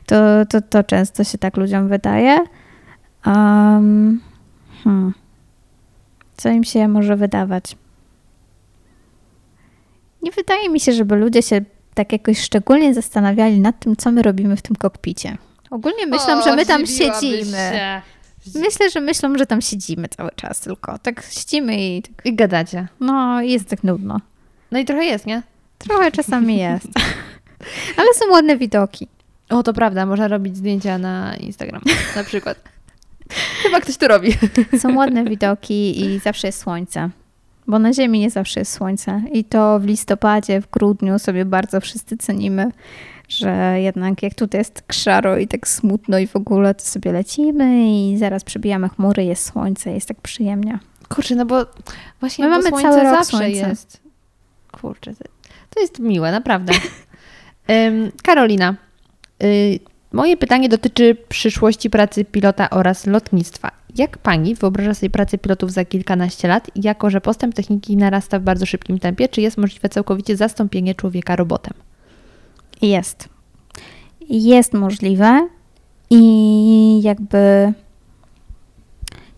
To, 0.06 0.16
to, 0.48 0.60
to 0.60 0.84
często 0.84 1.24
się 1.24 1.38
tak 1.38 1.56
ludziom 1.56 1.88
wydaje. 1.88 2.38
Um, 3.26 4.20
hmm. 4.84 5.14
Co 6.36 6.48
im 6.48 6.64
się 6.64 6.88
może 6.88 7.16
wydawać? 7.16 7.76
Nie 10.22 10.30
wydaje 10.30 10.68
mi 10.68 10.80
się, 10.80 10.92
żeby 10.92 11.16
ludzie 11.16 11.42
się 11.42 11.60
tak 11.94 12.12
jakoś 12.12 12.38
szczególnie 12.40 12.94
zastanawiali 12.94 13.60
nad 13.60 13.78
tym, 13.78 13.96
co 13.96 14.10
my 14.10 14.22
robimy 14.22 14.56
w 14.56 14.62
tym 14.62 14.76
kokpicie. 14.76 15.36
Ogólnie 15.70 16.06
myślą, 16.06 16.42
że 16.42 16.56
my 16.56 16.66
tam 16.66 16.86
siedzimy. 16.86 17.72
Myślę, 18.54 18.90
że 18.90 19.00
myślą, 19.00 19.38
że 19.38 19.46
tam 19.46 19.60
siedzimy 19.60 20.08
cały 20.08 20.30
czas 20.36 20.60
tylko. 20.60 20.98
Tak 20.98 21.22
siedzimy 21.30 21.96
i 21.96 22.02
tak, 22.02 22.26
I 22.26 22.34
gadacie. 22.34 22.88
no 23.00 23.42
jest 23.42 23.68
tak 23.68 23.84
nudno. 23.84 24.20
No 24.70 24.78
i 24.78 24.84
trochę 24.84 25.04
jest, 25.04 25.26
nie? 25.26 25.42
Trochę 25.78 26.12
czasami 26.12 26.56
jest. 26.58 26.86
Ale 27.98 28.14
są 28.14 28.30
ładne 28.30 28.56
widoki. 28.56 29.08
O, 29.48 29.62
to 29.62 29.72
prawda, 29.72 30.06
można 30.06 30.28
robić 30.28 30.56
zdjęcia 30.56 30.98
na 30.98 31.36
Instagram 31.36 31.82
na 32.16 32.24
przykład. 32.24 32.58
Chyba 33.62 33.80
ktoś 33.80 33.96
to 33.96 34.08
robi. 34.08 34.32
Są 34.80 34.96
ładne 34.96 35.24
widoki 35.24 36.00
i 36.00 36.18
zawsze 36.18 36.48
jest 36.48 36.60
słońce. 36.60 37.10
Bo 37.66 37.78
na 37.78 37.92
Ziemi 37.92 38.20
nie 38.20 38.30
zawsze 38.30 38.60
jest 38.60 38.72
słońce. 38.72 39.22
I 39.32 39.44
to 39.44 39.80
w 39.80 39.84
listopadzie, 39.84 40.60
w 40.60 40.70
grudniu 40.70 41.18
sobie 41.18 41.44
bardzo 41.44 41.80
wszyscy 41.80 42.16
cenimy 42.16 42.70
że 43.28 43.80
jednak 43.80 44.22
jak 44.22 44.34
tutaj 44.34 44.60
jest 44.60 44.74
tak 44.74 44.92
szaro 44.92 45.38
i 45.38 45.48
tak 45.48 45.68
smutno 45.68 46.18
i 46.18 46.26
w 46.26 46.36
ogóle, 46.36 46.74
to 46.74 46.84
sobie 46.84 47.12
lecimy 47.12 47.88
i 47.88 48.16
zaraz 48.18 48.44
przebijamy 48.44 48.88
chmury, 48.88 49.24
jest 49.24 49.46
słońce, 49.46 49.90
jest 49.92 50.08
tak 50.08 50.20
przyjemnie. 50.20 50.78
Kurczę, 51.08 51.34
no 51.34 51.46
bo 51.46 51.66
właśnie 52.20 52.44
My 52.44 52.50
bo 52.50 52.56
mamy 52.56 52.68
słońce 52.68 52.88
cały 52.88 53.02
rok 53.02 53.12
zawsze 53.12 53.36
słońce. 53.36 53.68
jest. 53.68 54.00
Kurczę, 54.72 55.14
to, 55.70 55.80
jest 55.80 55.98
miłe, 55.98 56.32
naprawdę. 56.32 56.72
Ym, 57.70 58.12
Karolina, 58.22 58.74
y, 59.42 59.78
moje 60.12 60.36
pytanie 60.36 60.68
dotyczy 60.68 61.16
przyszłości 61.28 61.90
pracy 61.90 62.24
pilota 62.24 62.70
oraz 62.70 63.06
lotnictwa. 63.06 63.70
Jak 63.96 64.18
pani 64.18 64.54
wyobraża 64.54 64.94
sobie 64.94 65.10
pracę 65.10 65.38
pilotów 65.38 65.72
za 65.72 65.84
kilkanaście 65.84 66.48
lat, 66.48 66.70
jako 66.76 67.10
że 67.10 67.20
postęp 67.20 67.54
techniki 67.54 67.96
narasta 67.96 68.38
w 68.38 68.42
bardzo 68.42 68.66
szybkim 68.66 68.98
tempie? 68.98 69.28
Czy 69.28 69.40
jest 69.40 69.58
możliwe 69.58 69.88
całkowicie 69.88 70.36
zastąpienie 70.36 70.94
człowieka 70.94 71.36
robotem? 71.36 71.74
Jest. 72.84 73.28
Jest 74.28 74.72
możliwe 74.72 75.48
i 76.10 77.02
jakby 77.02 77.72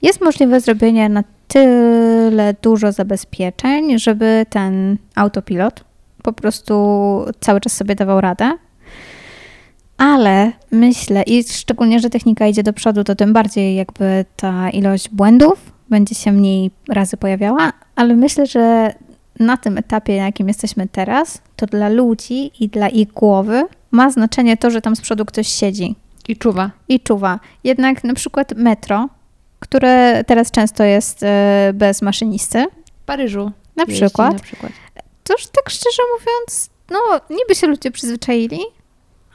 jest 0.03 0.21
możliwe 0.21 0.61
zrobienie 0.61 1.09
na 1.09 1.25
tyle 1.49 2.55
dużo 2.63 2.93
zabezpieczeń, 2.93 3.99
żeby 3.99 4.47
ten 4.51 4.97
autopilot 5.15 5.85
po 6.23 6.33
prostu 6.33 6.75
cały 7.41 7.61
czas 7.61 7.73
sobie 7.73 7.95
dawał 7.95 8.21
radę. 8.21 8.53
Ale 9.99 10.53
myślę, 10.71 11.23
i 11.23 11.45
szczególnie, 11.45 12.01
że 12.01 12.11
technika 12.11 12.47
idzie 12.47 12.63
do 12.63 12.73
przodu, 12.73 13.05
to 13.05 13.15
tym 13.15 13.33
bardziej 13.33 13.75
jakby 13.75 14.25
ta 14.37 14.71
ilość 14.71 15.09
błędów 15.09 15.73
będzie 15.91 16.15
się 16.15 16.33
mniej 16.33 16.71
razy 16.89 17.17
pojawiała, 17.17 17.73
ale 17.97 18.17
myślę, 18.17 18.47
że 18.47 18.95
na 19.41 19.57
tym 19.57 19.79
etapie, 19.79 20.19
na 20.19 20.25
jakim 20.27 20.49
jesteśmy 20.49 20.89
teraz, 20.89 21.43
to 21.57 21.67
dla 21.67 21.89
ludzi 21.89 22.51
i 22.65 22.69
dla 22.69 22.89
ich 22.89 23.09
głowy 23.13 23.65
ma 23.91 24.11
znaczenie 24.11 24.57
to, 24.57 24.71
że 24.71 24.81
tam 24.81 24.97
z 24.97 25.01
przodu 25.01 25.25
ktoś 25.25 25.49
siedzi 25.49 25.95
I 26.29 26.37
czuwa. 26.37 26.71
i 26.89 27.01
czuwa. 27.01 27.41
Jednak 27.65 28.05
na 28.05 28.15
przykład 28.15 28.53
metro, 28.57 29.09
które 29.61 30.25
teraz 30.27 30.51
często 30.51 30.85
jest 30.85 31.23
e, 31.23 31.71
bez 31.75 32.03
maszynisty, 32.03 32.67
W 33.03 33.05
Paryżu. 33.07 33.51
na 33.77 33.87
przykład, 33.87 34.33
Na 34.33 34.39
przykład. 34.39 34.73
to 35.25 35.33
już 35.33 35.47
tak 35.47 35.71
szczerze 35.71 36.03
mówiąc, 36.19 36.71
no 36.91 36.99
niby 37.37 37.55
się 37.55 37.67
ludzie 37.67 37.91
przyzwyczaili, 37.91 38.61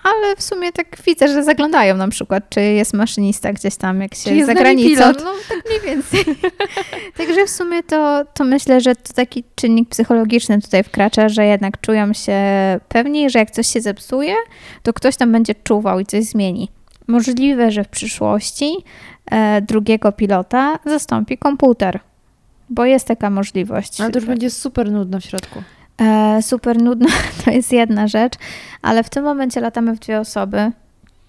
ale 0.03 0.35
w 0.35 0.41
sumie 0.41 0.71
tak 0.71 0.97
widzę, 1.05 1.27
że 1.27 1.43
zaglądają 1.43 1.97
na 1.97 2.07
przykład, 2.07 2.49
czy 2.49 2.61
jest 2.61 2.93
maszynista 2.93 3.53
gdzieś 3.53 3.75
tam, 3.75 4.01
jak 4.01 4.15
się 4.15 4.45
za 4.45 4.53
granicą. 4.53 5.05
No 5.05 5.33
tak 5.49 5.65
mniej 5.69 5.81
więcej. 5.81 6.35
Także 7.17 7.45
w 7.45 7.49
sumie 7.49 7.83
to, 7.83 8.25
to 8.33 8.43
myślę, 8.43 8.81
że 8.81 8.95
to 8.95 9.13
taki 9.13 9.43
czynnik 9.55 9.89
psychologiczny 9.89 10.61
tutaj 10.61 10.83
wkracza, 10.83 11.29
że 11.29 11.45
jednak 11.45 11.81
czują 11.81 12.13
się 12.13 12.39
pewni, 12.87 13.29
że 13.29 13.39
jak 13.39 13.51
coś 13.51 13.67
się 13.67 13.81
zepsuje, 13.81 14.35
to 14.83 14.93
ktoś 14.93 15.17
tam 15.17 15.31
będzie 15.31 15.55
czuwał 15.55 15.99
i 15.99 16.05
coś 16.05 16.23
zmieni. 16.23 16.69
Możliwe, 17.07 17.71
że 17.71 17.83
w 17.83 17.87
przyszłości 17.87 18.75
e, 19.31 19.61
drugiego 19.61 20.11
pilota 20.11 20.79
zastąpi 20.85 21.37
komputer, 21.37 21.99
bo 22.69 22.85
jest 22.85 23.07
taka 23.07 23.29
możliwość. 23.29 24.01
Ale 24.01 24.11
to 24.11 24.19
już 24.19 24.27
będzie 24.27 24.49
super 24.49 24.91
nudno 24.91 25.19
w 25.19 25.23
środku. 25.23 25.63
E, 26.01 26.41
super 26.41 26.81
nudno 26.81 27.07
to 27.45 27.51
jest 27.51 27.71
jedna 27.71 28.07
rzecz, 28.07 28.33
ale 28.81 29.03
w 29.03 29.09
tym 29.09 29.23
momencie 29.23 29.61
latamy 29.61 29.95
w 29.95 29.99
dwie 29.99 30.19
osoby. 30.19 30.71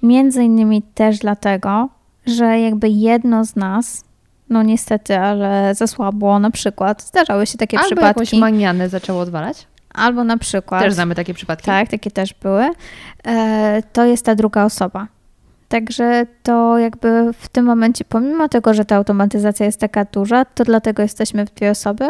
Między 0.03 0.45
innymi 0.45 0.83
też 0.83 1.19
dlatego, 1.19 1.89
że 2.27 2.61
jakby 2.61 2.89
jedno 2.89 3.45
z 3.45 3.57
nas, 3.57 4.05
no 4.51 4.63
niestety, 4.63 5.19
ale 5.19 5.75
zasłabło 5.75 6.39
na 6.39 6.51
przykład. 6.51 7.03
Zdarzały 7.03 7.47
się 7.47 7.59
takie 7.59 7.79
Albo 7.79 7.87
przypadki. 7.87 8.21
jakąś 8.21 8.33
manianę 8.33 8.89
zaczęło 8.89 9.21
odwalać. 9.21 9.67
albo 9.95 10.25
na 10.25 10.37
przykład. 10.37 10.83
Też 10.83 10.95
znamy 10.95 11.15
takie 11.15 11.35
przypadki. 11.35 11.67
Tak, 11.67 11.89
takie 11.89 12.11
też 12.11 12.35
były. 12.35 12.71
E, 13.27 13.83
to 13.93 14.05
jest 14.05 14.25
ta 14.25 14.35
druga 14.35 14.65
osoba. 14.65 15.07
Także 15.69 16.27
to 16.43 16.79
jakby 16.79 17.33
w 17.33 17.49
tym 17.49 17.65
momencie, 17.65 18.05
pomimo 18.05 18.49
tego, 18.49 18.75
że 18.75 18.85
ta 18.85 18.97
automatyzacja 18.97 19.67
jest 19.67 19.81
taka 19.81 20.05
duża, 20.05 20.45
to 20.45 20.65
dlatego 20.65 21.03
jesteśmy 21.03 21.47
w 21.47 21.51
dwie 21.55 21.71
osoby. 21.71 22.09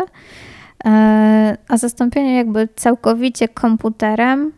E, 0.85 1.57
A 1.69 1.77
zastąpienie 1.77 2.37
jakby 2.37 2.69
całkowicie 2.77 3.49
komputerem, 3.49 4.53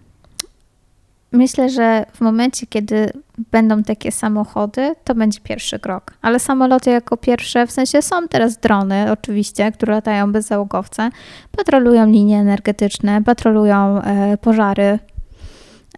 myślę, 1.32 1.70
że 1.70 2.06
w 2.12 2.20
momencie, 2.20 2.66
kiedy 2.66 3.12
będą 3.52 3.82
takie 3.82 4.12
samochody, 4.12 4.94
to 5.04 5.14
będzie 5.14 5.40
pierwszy 5.40 5.78
krok. 5.78 6.12
Ale 6.22 6.38
samoloty 6.38 6.90
jako 6.90 7.16
pierwsze, 7.16 7.66
w 7.66 7.70
sensie 7.70 8.02
są 8.02 8.28
teraz 8.28 8.58
drony 8.58 9.12
oczywiście, 9.12 9.72
które 9.72 9.94
latają 9.94 10.32
bez 10.32 10.46
załogowca, 10.46 11.10
patrolują 11.56 12.06
linie 12.06 12.38
energetyczne, 12.38 13.22
patrolują 13.22 14.02
e, 14.02 14.36
pożary, 14.36 14.98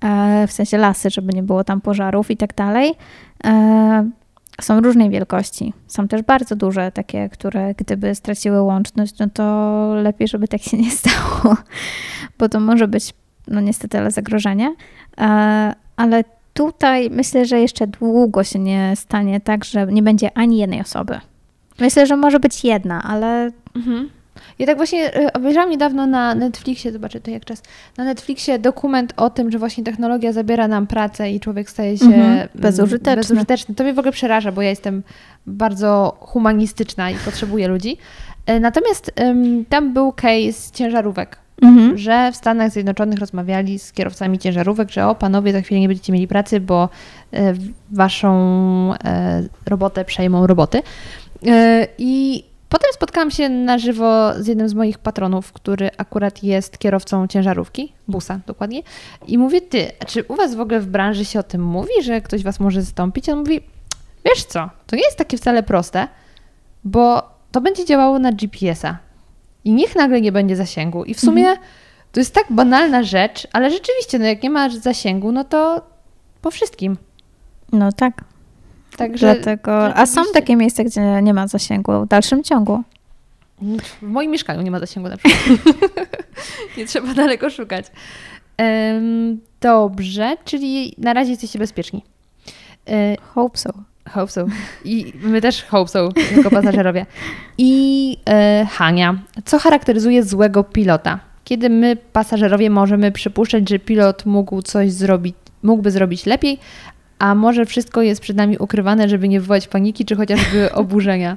e, 0.03 0.47
w 0.47 0.53
sensie 0.53 0.79
lasy, 0.79 1.11
żeby 1.11 1.33
nie 1.33 1.43
było 1.43 1.65
tam 1.65 1.81
pożarów 1.81 2.31
i 2.31 2.37
tak 2.37 2.55
dalej. 2.55 2.95
E, 3.45 4.11
są 4.61 4.81
różnej 4.81 5.11
wielkości. 5.11 5.73
Są 5.87 6.09
też 6.09 6.23
bardzo 6.23 6.57
duże, 6.57 6.93
takie, 6.93 7.29
które 7.29 7.75
gdyby 7.75 8.15
straciły 8.15 8.63
łączność, 8.63 9.19
no 9.19 9.27
to 9.35 9.95
lepiej, 9.95 10.29
żeby 10.29 10.49
tak 10.49 10.63
się 10.63 10.77
nie 10.77 10.91
stało, 10.91 11.57
bo 12.39 12.49
to 12.49 12.61
może 12.61 12.89
być, 12.89 13.15
no 13.49 13.61
niestety, 13.61 13.99
ale 13.99 14.11
zagrożenie. 14.11 14.75
E, 15.19 15.75
ale 15.97 16.25
tutaj 16.55 17.11
myślę, 17.11 17.47
że 17.47 17.61
jeszcze 17.61 17.87
długo 17.87 18.45
się 18.45 18.59
nie 18.59 18.93
stanie 18.97 19.41
tak, 19.41 19.65
że 19.65 19.87
nie 19.87 20.03
będzie 20.03 20.39
ani 20.39 20.59
jednej 20.59 20.81
osoby. 20.81 21.21
Myślę, 21.81 22.07
że 22.07 22.17
może 22.17 22.41
być 22.41 22.65
jedna, 22.65 23.03
ale 23.03 23.51
Mhm. 23.77 24.11
Ja 24.59 24.67
tak 24.67 24.77
właśnie 24.77 25.15
e, 25.15 25.33
obejrzałam 25.33 25.71
niedawno 25.71 26.07
na 26.07 26.35
Netflixie, 26.35 26.93
zobaczę 26.93 27.21
to 27.21 27.31
jak 27.31 27.45
czas, 27.45 27.63
na 27.97 28.05
Netflixie 28.05 28.59
dokument 28.59 29.13
o 29.17 29.31
tym, 29.31 29.51
że 29.51 29.59
właśnie 29.59 29.85
technologia 29.85 30.33
zabiera 30.33 30.69
nam 30.69 30.87
pracę 30.87 31.31
i 31.31 31.41
człowiek 31.41 31.71
staje 31.71 31.99
się 31.99 32.05
Mhm. 32.05 32.23
mm, 32.33 32.49
Bezużyteczny. 32.55 33.17
bezużyteczny. 33.17 33.75
To 33.75 33.85
mnie 33.85 33.95
w 33.95 33.99
ogóle 33.99 34.13
przeraża, 34.13 34.53
bo 34.53 34.63
ja 34.63 34.71
jestem 34.71 35.03
bardzo 35.47 36.17
humanistyczna 36.21 37.11
i 37.11 37.15
potrzebuję 37.15 37.69
ludzi. 37.69 37.97
E, 38.47 38.61
Natomiast 38.61 39.13
tam 39.69 39.93
był 39.95 40.13
case 40.13 40.73
ciężarówek, 40.73 41.39
mhm. 41.63 41.99
że 41.99 42.33
w 42.33 42.37
Stanach 42.37 42.71
Zjednoczonych 42.71 43.19
rozmawiali 43.19 43.79
z 43.79 43.93
kierowcami 43.93 44.39
ciężarówek, 44.39 44.91
że 44.91 45.07
o 45.07 45.15
panowie, 45.15 45.53
za 45.53 45.61
chwilę 45.61 45.81
nie 45.81 45.89
będziecie 45.89 46.13
mieli 46.13 46.29
pracy, 46.29 46.61
bo 46.61 46.89
e, 47.33 47.55
waszą 47.91 48.37
robotę 49.67 50.05
przejmą 50.05 50.47
roboty. 50.47 50.83
I 51.99 52.45
potem 52.69 52.91
spotkałam 52.93 53.31
się 53.31 53.49
na 53.49 53.79
żywo 53.79 54.33
z 54.39 54.47
jednym 54.47 54.69
z 54.69 54.75
moich 54.75 54.99
patronów, 54.99 55.53
który 55.53 55.91
akurat 55.99 56.43
jest 56.43 56.79
kierowcą 56.79 57.27
ciężarówki, 57.27 57.93
busa 58.09 58.41
dokładnie. 58.47 58.83
I 59.27 59.39
mówię, 59.39 59.61
ty, 59.61 59.93
czy 60.07 60.25
u 60.25 60.35
was 60.35 60.55
w 60.55 60.61
ogóle 60.61 60.81
w 60.81 60.87
branży 60.87 61.25
się 61.25 61.39
o 61.39 61.43
tym 61.43 61.65
mówi, 61.65 62.03
że 62.03 62.21
ktoś 62.21 62.43
was 62.43 62.61
może 62.61 62.83
zastąpić? 62.83 63.29
On 63.29 63.39
mówi, 63.39 63.61
wiesz 64.25 64.45
co, 64.45 64.71
to 64.87 64.97
nie 64.97 65.03
jest 65.03 65.19
takie 65.19 65.37
wcale 65.37 65.63
proste, 65.63 66.09
bo 66.85 67.23
to 67.53 67.61
będzie 67.61 67.85
działało 67.85 68.19
na 68.19 68.33
GPS-a. 68.33 68.99
I 69.65 69.73
niech 69.73 69.97
nagle 69.97 70.21
nie 70.21 70.33
będzie 70.33 70.57
zasięgu. 70.57 71.05
I 71.05 71.15
w 71.15 71.21
sumie 71.21 71.57
to 72.13 72.21
jest 72.21 72.35
tak 72.35 72.47
banalna 72.51 73.03
rzecz, 73.03 73.49
ale 73.53 73.71
rzeczywiście, 73.71 74.19
no 74.19 74.25
jak 74.25 74.43
nie 74.43 74.51
masz 74.51 74.75
zasięgu, 74.75 75.33
no 75.33 75.45
to 75.45 75.81
po 76.43 76.51
wszystkim. 76.51 76.97
no 77.73 77.93
tak. 77.93 78.25
Także 78.97 79.35
Dlatego, 79.35 79.95
a 79.95 80.07
są 80.07 80.23
takie 80.35 80.57
miejsca, 80.57 80.85
gdzie 80.85 81.23
nie 81.23 81.35
ma 81.35 81.47
zasięgu 81.47 82.05
w 82.05 82.09
dalszym 82.09 82.45
ciągu. 82.45 82.83
W 84.03 84.03
moim 84.03 84.31
mieszkaniu 84.31 84.63
nie 84.63 84.71
ma 84.71 84.81
zasięgu 84.81 85.09
na 85.09 85.17
przykład. 85.17 85.67
nie 86.77 86.87
trzeba 86.87 87.15
daleko 87.15 87.51
szukać. 87.51 87.87
Em, 88.57 89.41
dobrze, 89.61 90.37
czyli 90.45 90.95
na 90.99 91.13
razie 91.13 91.31
jesteście 91.31 91.59
bezpieczni. 91.59 92.05
E, 92.89 93.17
Hope 93.35 93.59
so. 93.59 93.73
Hope 94.11 94.33
so. 94.33 94.47
I 94.85 95.13
my 95.23 95.41
też 95.41 95.65
hope 95.65 95.91
so, 95.91 96.09
jako 96.37 96.51
pasażerowie. 96.51 97.07
I 97.59 98.17
e, 98.29 98.67
Hania, 98.71 99.19
co 99.45 99.59
charakteryzuje 99.59 100.23
złego 100.23 100.65
pilota? 100.65 101.21
Kiedy 101.45 101.71
my, 101.71 101.97
pasażerowie, 102.13 102.71
możemy 102.71 103.13
przypuszczać, 103.13 103.69
że 103.69 103.79
pilot 103.79 104.27
mógł 104.27 104.63
coś 104.63 104.93
zrobić, 104.93 105.35
mógłby 105.63 105.91
zrobić 105.91 106.27
lepiej, 106.27 106.59
a 107.19 107.35
może 107.35 107.67
wszystko 107.67 108.03
jest 108.03 108.21
przed 108.21 108.37
nami 108.37 108.59
ukrywane, 108.59 109.09
żeby 109.09 109.29
nie 109.29 109.41
wywołać 109.41 109.69
paniki, 109.69 110.05
czy 110.05 110.17
chociażby 110.17 110.73
oburzenia? 110.73 111.37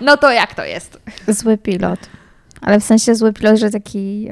No 0.00 0.16
to 0.16 0.32
jak 0.32 0.54
to 0.54 0.64
jest? 0.64 1.00
Zły 1.28 1.58
pilot. 1.58 2.00
Ale 2.60 2.80
w 2.80 2.84
sensie 2.84 3.14
zły 3.14 3.32
pilot, 3.32 3.56
że 3.58 3.70
taki 3.70 4.22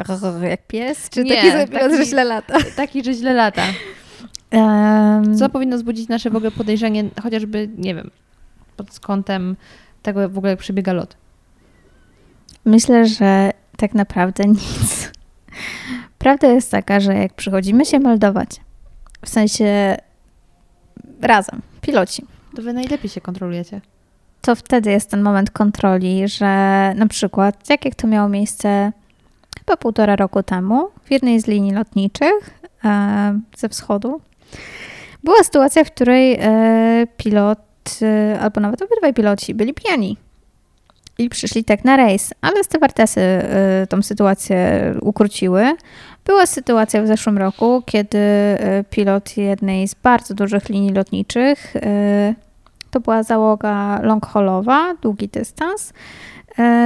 jak 0.42 0.66
pies? 0.66 1.10
Czy 1.10 1.24
Nie, 1.24 1.36
taki 1.36 1.50
zły 1.50 1.66
pilot, 1.66 1.82
taki- 1.90 1.96
że 1.96 2.04
źle 2.06 2.24
lata? 2.24 2.54
Taki, 2.76 3.04
że 3.04 3.14
źle 3.14 3.34
lata. 3.34 3.62
Um, 4.52 5.38
Co 5.38 5.48
powinno 5.48 5.76
wzbudzić 5.76 6.08
nasze 6.08 6.30
w 6.30 6.36
ogóle 6.36 6.50
podejrzenie, 6.50 7.04
chociażby, 7.22 7.68
nie 7.78 7.94
wiem, 7.94 8.10
pod 8.76 9.00
kątem 9.00 9.56
tego 10.02 10.28
w 10.28 10.38
ogóle, 10.38 10.50
jak 10.52 10.58
przebiega 10.58 10.92
lot? 10.92 11.16
Myślę, 12.64 13.06
że 13.06 13.50
tak 13.76 13.94
naprawdę 13.94 14.44
nic. 14.58 15.12
Prawda 16.18 16.48
jest 16.48 16.70
taka, 16.70 17.00
że 17.00 17.14
jak 17.14 17.34
przychodzimy 17.34 17.84
się 17.84 17.98
meldować, 17.98 18.48
w 19.24 19.28
sensie 19.28 19.96
razem, 21.20 21.62
piloci, 21.80 22.26
To 22.56 22.62
wy 22.62 22.72
najlepiej 22.72 23.10
się 23.10 23.20
kontrolujecie. 23.20 23.80
to 24.40 24.54
wtedy 24.54 24.90
jest 24.90 25.10
ten 25.10 25.22
moment 25.22 25.50
kontroli, 25.50 26.28
że 26.28 26.46
na 26.96 27.06
przykład, 27.08 27.68
tak 27.68 27.84
jak 27.84 27.94
to 27.94 28.06
miało 28.06 28.28
miejsce 28.28 28.92
chyba 29.58 29.76
półtora 29.76 30.16
roku 30.16 30.42
temu, 30.42 30.88
w 31.04 31.10
jednej 31.10 31.40
z 31.40 31.46
linii 31.46 31.72
lotniczych, 31.72 32.60
e, 32.84 33.40
ze 33.56 33.68
wschodu. 33.68 34.20
Była 35.24 35.44
sytuacja, 35.44 35.84
w 35.84 35.90
której 35.90 36.38
e, 36.40 37.06
pilot, 37.16 37.58
e, 38.02 38.40
albo 38.40 38.60
nawet 38.60 38.82
obydwaj 38.82 39.14
piloci 39.14 39.54
byli 39.54 39.74
pijani 39.74 40.16
i 41.18 41.28
przyszli 41.28 41.64
tak 41.64 41.84
na 41.84 41.96
rejs, 41.96 42.34
ale 42.40 42.64
stewardesy 42.64 43.20
y, 43.20 43.86
tą 43.86 44.02
sytuację 44.02 44.94
ukróciły. 45.00 45.76
Była 46.24 46.46
sytuacja 46.46 47.02
w 47.02 47.06
zeszłym 47.06 47.38
roku, 47.38 47.82
kiedy 47.86 48.18
y, 48.18 48.84
pilot 48.90 49.36
jednej 49.36 49.88
z 49.88 49.94
bardzo 49.94 50.34
dużych 50.34 50.68
linii 50.68 50.92
lotniczych, 50.92 51.76
y, 51.76 51.80
to 52.90 53.00
była 53.00 53.22
załoga 53.22 54.00
long 54.02 54.26
haulowa, 54.26 54.94
długi 55.02 55.28
dystans, 55.28 55.92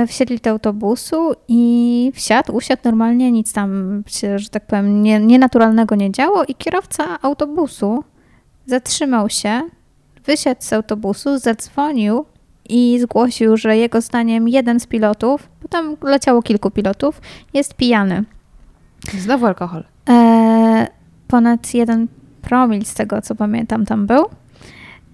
wsiedli 0.07 0.39
do 0.39 0.51
autobusu 0.51 1.33
i 1.49 2.13
wsiadł, 2.15 2.57
usiadł 2.57 2.83
normalnie, 2.85 3.33
nic 3.33 3.53
tam 3.53 4.03
się, 4.07 4.39
że 4.39 4.49
tak 4.49 4.67
powiem, 4.67 5.03
nie, 5.03 5.21
nienaturalnego 5.21 5.95
nie 5.95 6.13
działo 6.13 6.45
i 6.45 6.55
kierowca 6.55 7.23
autobusu 7.23 8.05
zatrzymał 8.67 9.31
się, 9.31 9.63
wysiadł 10.25 10.63
z 10.63 10.73
autobusu, 10.73 11.39
zadzwonił 11.39 12.25
i 12.69 12.99
zgłosił, 13.01 13.57
że 13.57 13.77
jego 13.77 14.01
zdaniem 14.01 14.49
jeden 14.49 14.81
z 14.81 14.87
pilotów, 14.87 15.49
bo 15.63 15.69
tam 15.69 15.97
leciało 16.03 16.43
kilku 16.43 16.71
pilotów, 16.71 17.21
jest 17.55 17.75
pijany. 17.75 18.25
Znowu 19.19 19.47
alkohol. 19.47 19.85
E, 20.09 20.87
ponad 21.29 21.75
jeden 21.75 22.09
promil 22.43 22.85
z 22.85 22.95
tego, 22.95 23.23
co 23.23 23.35
pamiętam, 23.35 23.87
tam 23.87 24.07
był. 24.07 24.25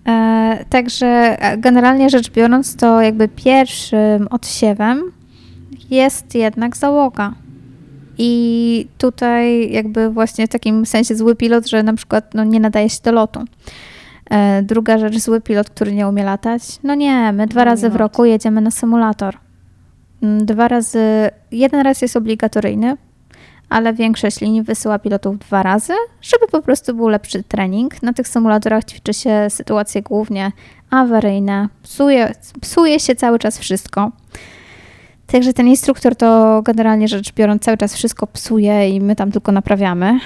E, 0.08 0.64
także 0.70 1.36
generalnie 1.58 2.10
rzecz 2.10 2.30
biorąc, 2.30 2.76
to 2.76 3.00
jakby 3.00 3.28
pierwszym 3.28 4.28
odsiewem 4.30 5.02
jest 5.90 6.34
jednak 6.34 6.76
załoga. 6.76 7.34
I 8.18 8.88
tutaj 8.98 9.72
jakby 9.72 10.10
właśnie 10.10 10.46
w 10.46 10.50
takim 10.50 10.86
sensie 10.86 11.16
zły 11.16 11.36
pilot, 11.36 11.68
że 11.68 11.82
na 11.82 11.94
przykład 11.94 12.34
no, 12.34 12.44
nie 12.44 12.60
nadaje 12.60 12.90
się 12.90 12.98
do 13.04 13.12
lotu. 13.12 13.40
E, 14.30 14.62
druga 14.62 14.98
rzecz, 14.98 15.18
zły 15.18 15.40
pilot, 15.40 15.70
który 15.70 15.94
nie 15.94 16.08
umie 16.08 16.24
latać. 16.24 16.62
No 16.82 16.94
nie, 16.94 17.32
my 17.32 17.46
dwa 17.46 17.60
no 17.60 17.64
razy 17.64 17.90
w 17.90 17.96
roku 17.96 18.24
jedziemy 18.24 18.60
na 18.60 18.70
symulator. 18.70 19.36
Mm, 20.22 20.46
dwa 20.46 20.68
razy, 20.68 21.00
jeden 21.50 21.80
raz 21.80 22.02
jest 22.02 22.16
obligatoryjny, 22.16 22.96
ale 23.68 23.92
większość 23.92 24.40
linii 24.40 24.62
wysyła 24.62 24.98
pilotów 24.98 25.38
dwa 25.38 25.62
razy, 25.62 25.92
żeby 26.22 26.46
po 26.46 26.62
prostu 26.62 26.94
był 26.94 27.08
lepszy 27.08 27.42
trening. 27.42 28.02
Na 28.02 28.12
tych 28.12 28.28
symulatorach 28.28 28.84
ćwiczy 28.84 29.14
się 29.14 29.46
sytuacje 29.48 30.02
głównie 30.02 30.52
awaryjne, 30.90 31.68
psuje, 31.82 32.32
psuje 32.60 33.00
się 33.00 33.14
cały 33.14 33.38
czas 33.38 33.58
wszystko. 33.58 34.10
Także 35.26 35.52
ten 35.52 35.68
instruktor 35.68 36.16
to 36.16 36.62
generalnie 36.62 37.08
rzecz 37.08 37.32
biorąc 37.32 37.62
cały 37.62 37.76
czas 37.76 37.94
wszystko 37.94 38.26
psuje 38.26 38.88
i 38.88 39.00
my 39.00 39.16
tam 39.16 39.32
tylko 39.32 39.52
naprawiamy. 39.52 40.18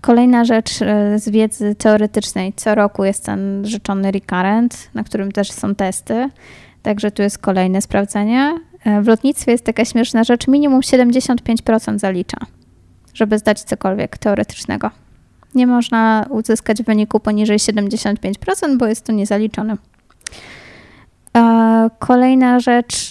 Kolejna 0.00 0.44
rzecz 0.44 0.82
e, 0.82 1.18
z 1.18 1.28
wiedzy 1.28 1.74
teoretycznej. 1.74 2.52
Co 2.56 2.74
roku 2.74 3.04
jest 3.04 3.24
ten 3.24 3.66
rzeczony 3.66 4.10
recurrent, 4.10 4.90
na 4.94 5.04
którym 5.04 5.32
też 5.32 5.50
są 5.50 5.74
testy. 5.74 6.28
Także 6.82 7.10
tu 7.10 7.22
jest 7.22 7.38
kolejne 7.38 7.82
sprawdzenie. 7.82 8.58
E, 8.84 9.02
w 9.02 9.06
lotnictwie 9.06 9.52
jest 9.52 9.64
taka 9.64 9.84
śmieszna 9.84 10.24
rzecz, 10.24 10.48
minimum 10.48 10.80
75% 10.80 11.98
zalicza, 11.98 12.38
żeby 13.14 13.38
zdać 13.38 13.62
cokolwiek 13.62 14.18
teoretycznego. 14.18 14.90
Nie 15.54 15.66
można 15.66 16.26
uzyskać 16.30 16.82
wyniku 16.82 17.20
poniżej 17.20 17.58
75%, 17.58 18.76
bo 18.78 18.86
jest 18.86 19.04
to 19.04 19.12
niezaliczone. 19.12 19.76
E, 21.36 21.90
kolejna 21.98 22.60
rzecz 22.60 23.10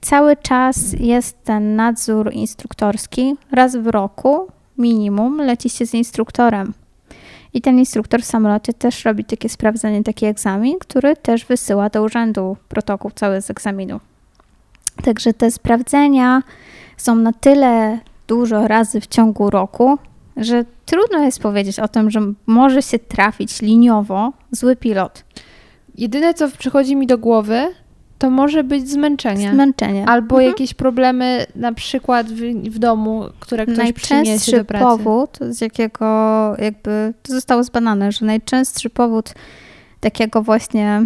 cały 0.00 0.36
czas 0.36 0.92
jest 0.92 1.44
ten 1.44 1.76
nadzór 1.76 2.32
instruktorski. 2.32 3.36
Raz 3.52 3.76
w 3.76 3.86
roku 3.86 4.48
minimum 4.78 5.36
leci 5.36 5.70
się 5.70 5.86
z 5.86 5.94
instruktorem. 5.94 6.74
I 7.54 7.60
ten 7.60 7.78
instruktor 7.78 8.22
w 8.22 8.24
samolocie 8.24 8.72
też 8.72 9.04
robi 9.04 9.24
takie 9.24 9.48
sprawdzenie, 9.48 10.02
taki 10.02 10.26
egzamin, 10.26 10.78
który 10.78 11.16
też 11.16 11.44
wysyła 11.44 11.88
do 11.88 12.02
urzędu 12.02 12.56
protokół 12.68 13.10
cały 13.10 13.40
z 13.40 13.50
egzaminu. 13.50 14.00
Także 15.04 15.32
te 15.32 15.50
sprawdzenia 15.50 16.42
są 16.96 17.14
na 17.14 17.32
tyle 17.32 17.98
dużo 18.26 18.68
razy 18.68 19.00
w 19.00 19.06
ciągu 19.06 19.50
roku, 19.50 19.98
że 20.36 20.64
trudno 20.86 21.18
jest 21.18 21.40
powiedzieć 21.40 21.80
o 21.80 21.88
tym, 21.88 22.10
że 22.10 22.20
może 22.46 22.82
się 22.82 22.98
trafić 22.98 23.62
liniowo 23.62 24.32
zły 24.50 24.76
pilot. 24.76 25.24
Jedyne, 25.94 26.34
co 26.34 26.48
przychodzi 26.58 26.96
mi 26.96 27.06
do 27.06 27.18
głowy, 27.18 27.74
to 28.18 28.30
może 28.30 28.64
być 28.64 28.90
zmęczenie. 28.90 29.50
Zmęczenie. 29.52 30.06
Albo 30.06 30.36
mhm. 30.36 30.50
jakieś 30.52 30.74
problemy 30.74 31.46
na 31.54 31.72
przykład 31.72 32.26
w, 32.26 32.40
w 32.70 32.78
domu, 32.78 33.24
które 33.40 33.66
ktoś 33.66 33.92
przyniesie 33.92 34.56
do 34.56 34.64
pracy. 34.64 34.84
powód, 34.84 35.38
z 35.50 35.60
jakiego 35.60 36.06
jakby 36.58 37.14
to 37.22 37.32
zostało 37.32 37.64
zbadane, 37.64 38.12
że 38.12 38.26
najczęstszy 38.26 38.90
powód 38.90 39.34
takiego 40.00 40.42
właśnie, 40.42 41.02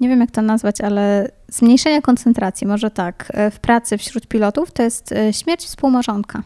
nie 0.00 0.08
wiem 0.08 0.20
jak 0.20 0.30
to 0.30 0.42
nazwać, 0.42 0.80
ale 0.80 1.30
zmniejszenia 1.48 2.00
koncentracji, 2.00 2.66
może 2.66 2.90
tak, 2.90 3.32
e, 3.34 3.50
w 3.50 3.60
pracy 3.60 3.98
wśród 3.98 4.26
pilotów, 4.26 4.72
to 4.72 4.82
jest 4.82 5.12
e, 5.12 5.32
śmierć 5.32 5.64
współmarzonka. 5.64 6.42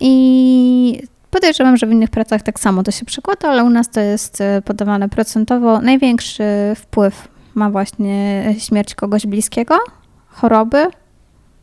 I 0.00 1.02
Podejrzewam, 1.30 1.76
że 1.76 1.86
w 1.86 1.92
innych 1.92 2.10
pracach 2.10 2.42
tak 2.42 2.60
samo 2.60 2.82
to 2.82 2.90
się 2.90 3.04
przekłada, 3.04 3.48
ale 3.48 3.64
u 3.64 3.70
nas 3.70 3.90
to 3.90 4.00
jest 4.00 4.40
e, 4.40 4.62
podawane 4.62 5.08
procentowo. 5.08 5.80
Największy 5.80 6.44
wpływ 6.76 7.28
ma 7.60 7.70
właśnie 7.70 8.44
śmierć 8.58 8.94
kogoś 8.94 9.26
bliskiego, 9.26 9.78
choroby, 10.26 10.86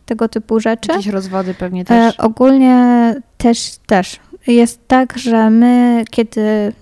tego 0.05 0.29
typu 0.29 0.59
rzeczy. 0.59 0.91
Jakieś 0.91 1.07
rozwody 1.07 1.53
pewnie 1.53 1.85
też. 1.85 2.15
E, 2.15 2.17
ogólnie 2.17 3.15
też, 3.37 3.77
też. 3.85 4.19
Jest 4.47 4.87
tak, 4.87 5.17
że 5.17 5.49
my, 5.49 6.03
kiedy, 6.09 6.73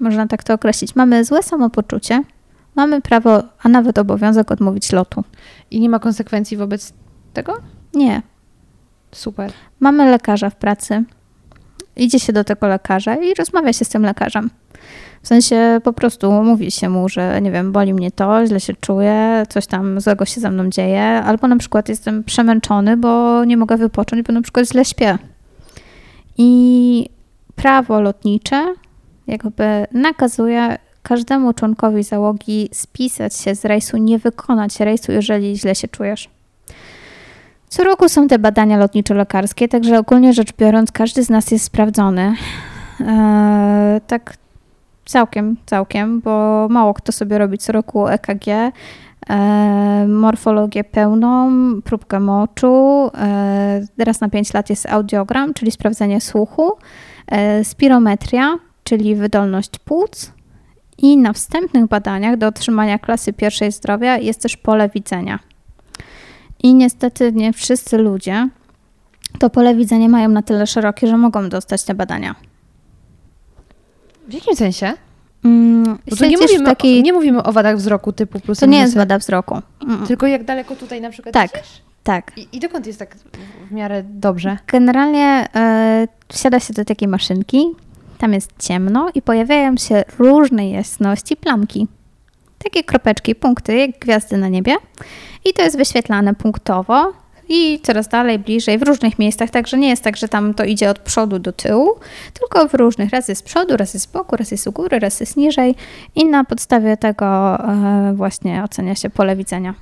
można 0.00 0.26
tak 0.26 0.44
to 0.44 0.54
określić, 0.54 0.96
mamy 0.96 1.24
złe 1.24 1.42
samopoczucie, 1.42 2.22
mamy 2.74 3.00
prawo, 3.00 3.42
a 3.62 3.68
nawet 3.68 3.98
obowiązek 3.98 4.50
odmówić 4.50 4.92
lotu. 4.92 5.24
I 5.70 5.80
nie 5.80 5.88
ma 5.88 5.98
konsekwencji 5.98 6.56
wobec 6.56 6.92
tego? 7.32 7.56
Nie. 7.94 8.22
Super. 9.12 9.52
Mamy 9.80 10.10
lekarza 10.10 10.50
w 10.50 10.56
pracy. 10.56 11.04
Idzie 11.96 12.20
się 12.20 12.32
do 12.32 12.44
tego 12.44 12.66
lekarza 12.66 13.16
i 13.16 13.34
rozmawia 13.34 13.72
się 13.72 13.84
z 13.84 13.88
tym 13.88 14.02
lekarzem. 14.02 14.50
W 15.24 15.28
sensie 15.28 15.80
po 15.84 15.92
prostu 15.92 16.32
mówi 16.32 16.70
się 16.70 16.88
mu, 16.88 17.08
że 17.08 17.40
nie 17.40 17.50
wiem, 17.50 17.72
boli 17.72 17.94
mnie 17.94 18.10
to, 18.10 18.46
źle 18.46 18.60
się 18.60 18.74
czuję, 18.80 19.42
coś 19.48 19.66
tam 19.66 20.00
złego 20.00 20.24
się 20.24 20.40
ze 20.40 20.50
mną 20.50 20.70
dzieje, 20.70 21.02
albo 21.02 21.48
na 21.48 21.56
przykład 21.56 21.88
jestem 21.88 22.24
przemęczony, 22.24 22.96
bo 22.96 23.44
nie 23.44 23.56
mogę 23.56 23.76
wypocząć, 23.76 24.22
bo 24.22 24.32
na 24.32 24.42
przykład 24.42 24.68
źle 24.68 24.84
śpię. 24.84 25.18
I 26.38 27.08
prawo 27.56 28.00
lotnicze 28.00 28.74
jakby 29.26 29.86
nakazuje 29.92 30.78
każdemu 31.02 31.52
członkowi 31.52 32.02
załogi 32.02 32.68
spisać 32.72 33.36
się 33.36 33.54
z 33.54 33.64
rejsu, 33.64 33.96
nie 33.96 34.18
wykonać 34.18 34.80
rejsu, 34.80 35.12
jeżeli 35.12 35.58
źle 35.58 35.74
się 35.74 35.88
czujesz. 35.88 36.30
Co 37.68 37.84
roku 37.84 38.08
są 38.08 38.28
te 38.28 38.38
badania 38.38 38.78
lotniczo-lekarskie, 38.78 39.68
także 39.68 39.98
ogólnie 39.98 40.32
rzecz 40.32 40.52
biorąc, 40.58 40.92
każdy 40.92 41.22
z 41.24 41.30
nas 41.30 41.50
jest 41.50 41.64
sprawdzony. 41.64 42.34
Eee, 43.00 44.00
tak 44.06 44.43
Całkiem, 45.04 45.56
całkiem, 45.66 46.20
bo 46.20 46.66
mało 46.70 46.94
kto 46.94 47.12
sobie 47.12 47.38
robi 47.38 47.58
co 47.58 47.72
roku 47.72 48.08
EKG, 48.08 48.48
e, 49.28 50.06
morfologię 50.08 50.84
pełną, 50.84 51.50
próbkę 51.82 52.20
moczu. 52.20 53.10
E, 53.18 53.86
raz 53.98 54.20
na 54.20 54.28
5 54.28 54.54
lat 54.54 54.70
jest 54.70 54.86
audiogram, 54.86 55.54
czyli 55.54 55.70
sprawdzenie 55.70 56.20
słuchu, 56.20 56.72
e, 57.26 57.64
spirometria, 57.64 58.58
czyli 58.84 59.16
wydolność 59.16 59.78
płuc. 59.78 60.32
I 60.98 61.16
na 61.16 61.32
wstępnych 61.32 61.86
badaniach 61.86 62.36
do 62.36 62.46
otrzymania 62.46 62.98
klasy 62.98 63.32
pierwszej 63.32 63.72
zdrowia 63.72 64.18
jest 64.18 64.42
też 64.42 64.56
pole 64.56 64.88
widzenia. 64.88 65.38
I 66.62 66.74
niestety 66.74 67.32
nie 67.32 67.52
wszyscy 67.52 67.98
ludzie 67.98 68.48
to 69.38 69.50
pole 69.50 69.74
widzenia 69.74 70.08
mają 70.08 70.28
na 70.28 70.42
tyle 70.42 70.66
szerokie, 70.66 71.06
że 71.06 71.16
mogą 71.16 71.48
dostać 71.48 71.84
te 71.84 71.94
badania. 71.94 72.34
W 74.28 74.34
jakim 74.34 74.56
sensie? 74.56 74.92
Mm, 75.44 75.98
Bo 76.20 76.26
nie 76.26 76.38
mówimy, 76.38 76.64
takiej... 76.64 77.02
nie 77.02 77.12
mówimy 77.12 77.42
o 77.42 77.52
wadach 77.52 77.76
wzroku 77.76 78.12
typu 78.12 78.40
plus 78.40 78.58
To 78.58 78.66
nie 78.66 78.78
jest 78.78 78.94
wada 78.94 79.18
wzroku. 79.18 79.60
Mm. 79.82 80.06
Tylko 80.06 80.26
jak 80.26 80.44
daleko 80.44 80.76
tutaj 80.76 81.00
na 81.00 81.10
przykład 81.10 81.32
Tak, 81.32 81.50
tak. 82.02 82.38
I, 82.38 82.48
I 82.52 82.60
dokąd 82.60 82.86
jest 82.86 82.98
tak 82.98 83.16
w 83.70 83.72
miarę 83.72 84.02
dobrze? 84.06 84.58
Generalnie 84.66 85.48
e, 85.54 86.08
wsiada 86.28 86.60
się 86.60 86.74
do 86.74 86.84
takiej 86.84 87.08
maszynki, 87.08 87.66
tam 88.18 88.32
jest 88.32 88.50
ciemno 88.58 89.10
i 89.14 89.22
pojawiają 89.22 89.76
się 89.76 90.04
różnej 90.18 90.72
jasności 90.72 91.36
plamki. 91.36 91.88
Takie 92.58 92.84
kropeczki, 92.84 93.34
punkty, 93.34 93.76
jak 93.76 93.90
gwiazdy 93.98 94.36
na 94.36 94.48
niebie. 94.48 94.76
I 95.44 95.52
to 95.52 95.62
jest 95.62 95.76
wyświetlane 95.76 96.34
punktowo 96.34 97.12
i 97.48 97.80
coraz 97.82 98.08
dalej, 98.08 98.38
bliżej, 98.38 98.78
w 98.78 98.82
różnych 98.82 99.18
miejscach, 99.18 99.50
także 99.50 99.78
nie 99.78 99.88
jest 99.88 100.02
tak, 100.02 100.16
że 100.16 100.28
tam 100.28 100.54
to 100.54 100.64
idzie 100.64 100.90
od 100.90 100.98
przodu 100.98 101.38
do 101.38 101.52
tyłu, 101.52 101.90
tylko 102.32 102.68
w 102.68 102.74
różnych, 102.74 103.10
raz 103.10 103.28
jest 103.28 103.40
z 103.40 103.44
przodu, 103.44 103.76
raz 103.76 103.94
jest 103.94 104.08
z 104.08 104.12
boku, 104.12 104.36
raz 104.36 104.50
jest 104.50 104.66
u 104.66 104.72
góry, 104.72 104.98
raz 104.98 105.20
jest 105.20 105.36
niżej 105.36 105.74
i 106.14 106.24
na 106.24 106.44
podstawie 106.44 106.96
tego 106.96 107.58
e, 107.58 108.12
właśnie 108.14 108.64
ocenia 108.64 108.94
się 108.94 109.10
pole 109.10 109.36
widzenia. 109.36 109.74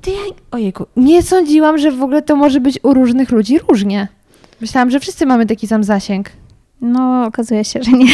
Ty, 0.00 0.10
ojejku, 0.50 0.86
nie 0.96 1.22
sądziłam, 1.22 1.78
że 1.78 1.92
w 1.92 2.02
ogóle 2.02 2.22
to 2.22 2.36
może 2.36 2.60
być 2.60 2.78
u 2.82 2.94
różnych 2.94 3.30
ludzi 3.30 3.58
różnie. 3.68 4.08
Myślałam, 4.60 4.90
że 4.90 5.00
wszyscy 5.00 5.26
mamy 5.26 5.46
taki 5.46 5.66
sam 5.66 5.84
zasięg. 5.84 6.30
No, 6.80 7.24
okazuje 7.26 7.64
się, 7.64 7.82
że 7.82 7.92
nie. 7.92 8.12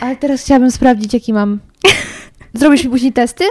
Ale 0.00 0.16
teraz 0.16 0.42
chciałabym 0.42 0.70
sprawdzić, 0.70 1.14
jaki 1.14 1.32
mam. 1.32 1.58
Zrobisz 2.54 2.84
mi 2.84 2.90
później 2.90 3.12
testy? 3.12 3.44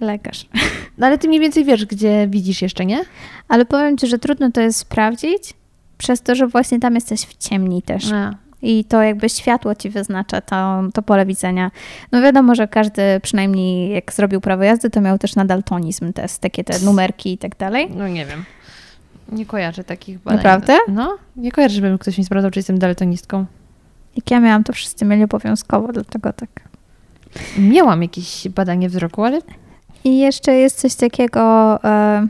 Lekarz. 0.00 0.46
No 0.98 1.06
ale 1.06 1.18
ty 1.18 1.28
mniej 1.28 1.40
więcej 1.40 1.64
wiesz, 1.64 1.86
gdzie 1.86 2.26
widzisz 2.30 2.62
jeszcze, 2.62 2.86
nie? 2.86 3.04
Ale 3.48 3.64
powiem 3.64 3.98
ci, 3.98 4.06
że 4.06 4.18
trudno 4.18 4.50
to 4.50 4.60
jest 4.60 4.78
sprawdzić, 4.78 5.54
przez 5.98 6.22
to, 6.22 6.34
że 6.34 6.46
właśnie 6.46 6.80
tam 6.80 6.94
jesteś 6.94 7.20
w 7.20 7.36
ciemni 7.36 7.82
też. 7.82 8.12
A. 8.12 8.34
I 8.62 8.84
to 8.84 9.02
jakby 9.02 9.28
światło 9.28 9.74
ci 9.74 9.90
wyznacza 9.90 10.40
to, 10.40 10.82
to 10.94 11.02
pole 11.02 11.26
widzenia. 11.26 11.70
No 12.12 12.22
wiadomo, 12.22 12.54
że 12.54 12.68
każdy 12.68 13.02
przynajmniej 13.22 13.90
jak 13.90 14.12
zrobił 14.12 14.40
prawo 14.40 14.62
jazdy, 14.62 14.90
to 14.90 15.00
miał 15.00 15.18
też 15.18 15.36
na 15.36 15.44
daltonizm 15.44 16.12
test, 16.12 16.40
takie 16.40 16.64
te 16.64 16.78
numerki 16.78 17.32
i 17.32 17.38
tak 17.38 17.56
dalej. 17.56 17.90
No 17.96 18.08
nie 18.08 18.26
wiem. 18.26 18.44
Nie 19.32 19.46
kojarzę 19.46 19.84
takich 19.84 20.18
badań. 20.18 20.36
Naprawdę? 20.36 20.78
No, 20.88 21.18
nie 21.36 21.52
kojarzę, 21.52 21.74
żeby 21.74 21.98
ktoś 21.98 22.18
mi 22.18 22.24
sprawdzał, 22.24 22.50
czy 22.50 22.58
jestem 22.58 22.78
daltonistką. 22.78 23.46
Jak 24.16 24.30
ja 24.30 24.40
miałam, 24.40 24.64
to 24.64 24.72
wszyscy 24.72 25.04
mieli 25.04 25.24
obowiązkowo, 25.24 25.92
dlatego 25.92 26.32
tak. 26.32 26.68
Miałam 27.58 28.02
jakieś 28.02 28.48
badanie 28.48 28.88
wzroku, 28.88 29.24
ale 29.24 29.40
I 30.04 30.18
jeszcze 30.18 30.54
jest 30.54 30.80
coś 30.80 30.94
takiego 30.94 31.40
e, 31.84 32.26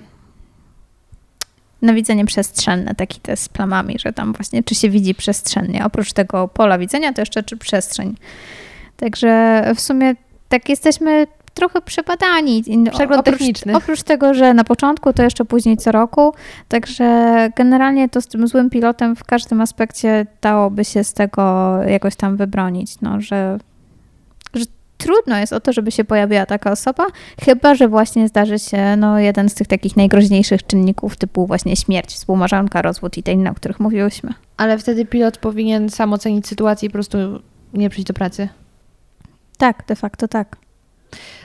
na 1.83 1.95
widzenie 1.95 2.25
przestrzenne, 2.25 2.95
taki 2.95 3.21
test 3.21 3.43
z 3.43 3.49
plamami, 3.49 3.99
że 3.99 4.13
tam 4.13 4.33
właśnie 4.33 4.63
czy 4.63 4.75
się 4.75 4.91
widzi 4.91 5.15
przestrzennie. 5.15 5.85
Oprócz 5.85 6.13
tego 6.13 6.49
pola 6.49 6.79
widzenia, 6.79 7.13
to 7.13 7.23
jeszcze 7.23 7.43
czy 7.43 7.57
przestrzeń. 7.57 8.15
Także 8.97 9.63
w 9.75 9.81
sumie 9.81 10.15
tak 10.49 10.69
jesteśmy 10.69 11.27
trochę 11.55 11.81
przebadani. 11.81 12.65
Przegląd 12.91 13.21
oprócz, 13.21 13.39
techniczny. 13.39 13.77
Oprócz 13.77 14.03
tego, 14.03 14.35
że 14.35 14.55
na 14.55 14.65
początku, 14.65 15.13
to 15.13 15.23
jeszcze 15.23 15.45
później 15.45 15.77
co 15.77 15.93
roku. 15.93 16.35
Także 16.69 17.51
generalnie 17.57 18.09
to 18.09 18.21
z 18.21 18.27
tym 18.27 18.49
złym 18.49 18.71
pilotem 18.71 19.17
w 19.17 19.25
każdym 19.25 19.61
aspekcie 19.61 20.27
dałoby 20.43 20.85
się 20.85 21.05
z 21.05 21.13
tego 21.13 21.77
jakoś 21.83 22.17
tam 22.17 22.37
wybronić. 22.37 23.01
No, 23.01 23.21
że 23.21 23.59
trudno 24.99 25.39
jest 25.39 25.53
o 25.53 25.61
to, 25.61 25.73
żeby 25.73 25.91
się 25.91 26.05
pojawiła 26.05 26.47
taka 26.47 26.71
osoba, 26.71 27.07
chyba 27.45 27.75
że 27.75 27.89
właśnie 27.89 28.29
zdarzy 28.29 28.59
się 28.59 28.97
no, 28.97 29.19
jeden 29.19 29.49
z 29.49 29.55
tych 29.55 29.67
takich 29.67 29.97
najgroźniejszych 29.97 30.67
czynników, 30.67 31.17
typu 31.17 31.47
właśnie 31.47 31.77
śmierć, 31.77 32.11
współmarzonka, 32.11 32.83
rozwód 32.83 33.19
i 33.19 33.23
te 33.23 33.33
inne, 33.33 33.51
o 33.51 33.55
których 33.55 33.81
mówiłyśmy. 33.81 34.35
Ale 34.57 34.79
wtedy 34.79 35.05
pilot 35.07 35.39
powinien 35.39 35.91
sam 35.91 36.13
ocenić 36.13 36.47
sytuację 36.47 36.87
i 36.87 36.91
po 36.91 36.93
prostu 36.93 37.19
nie 37.75 37.91
przyjść 37.91 38.07
do 38.07 38.15
pracy. 38.15 38.49
Tak, 39.59 39.85
de 39.87 39.97
facto 39.97 40.29
tak. 40.29 40.57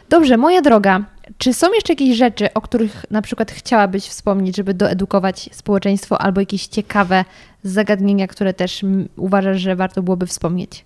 Dobrze, 0.09 0.37
moja 0.37 0.61
droga, 0.61 1.05
czy 1.37 1.53
są 1.53 1.73
jeszcze 1.73 1.93
jakieś 1.93 2.17
rzeczy, 2.17 2.53
o 2.53 2.61
których 2.61 3.05
na 3.11 3.21
przykład 3.21 3.51
chciałabyś 3.51 4.03
wspomnieć, 4.03 4.55
żeby 4.55 4.73
doedukować 4.73 5.49
społeczeństwo, 5.51 6.21
albo 6.21 6.41
jakieś 6.41 6.67
ciekawe 6.67 7.25
zagadnienia, 7.63 8.27
które 8.27 8.53
też 8.53 8.85
uważasz, 9.15 9.61
że 9.61 9.75
warto 9.75 10.03
byłoby 10.03 10.27
wspomnieć? 10.27 10.85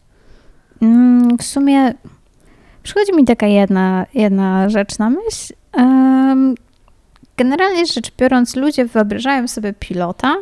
Mm, 0.81 1.37
w 1.37 1.43
sumie 1.43 1.93
przychodzi 2.87 3.13
mi 3.13 3.25
taka 3.25 3.47
jedna, 3.47 4.05
jedna 4.13 4.69
rzecz 4.69 4.99
na 4.99 5.09
myśl. 5.09 5.53
Generalnie 7.37 7.85
rzecz 7.85 8.11
biorąc, 8.17 8.55
ludzie 8.55 8.85
wyobrażają 8.85 9.47
sobie 9.47 9.73
pilota 9.73 10.35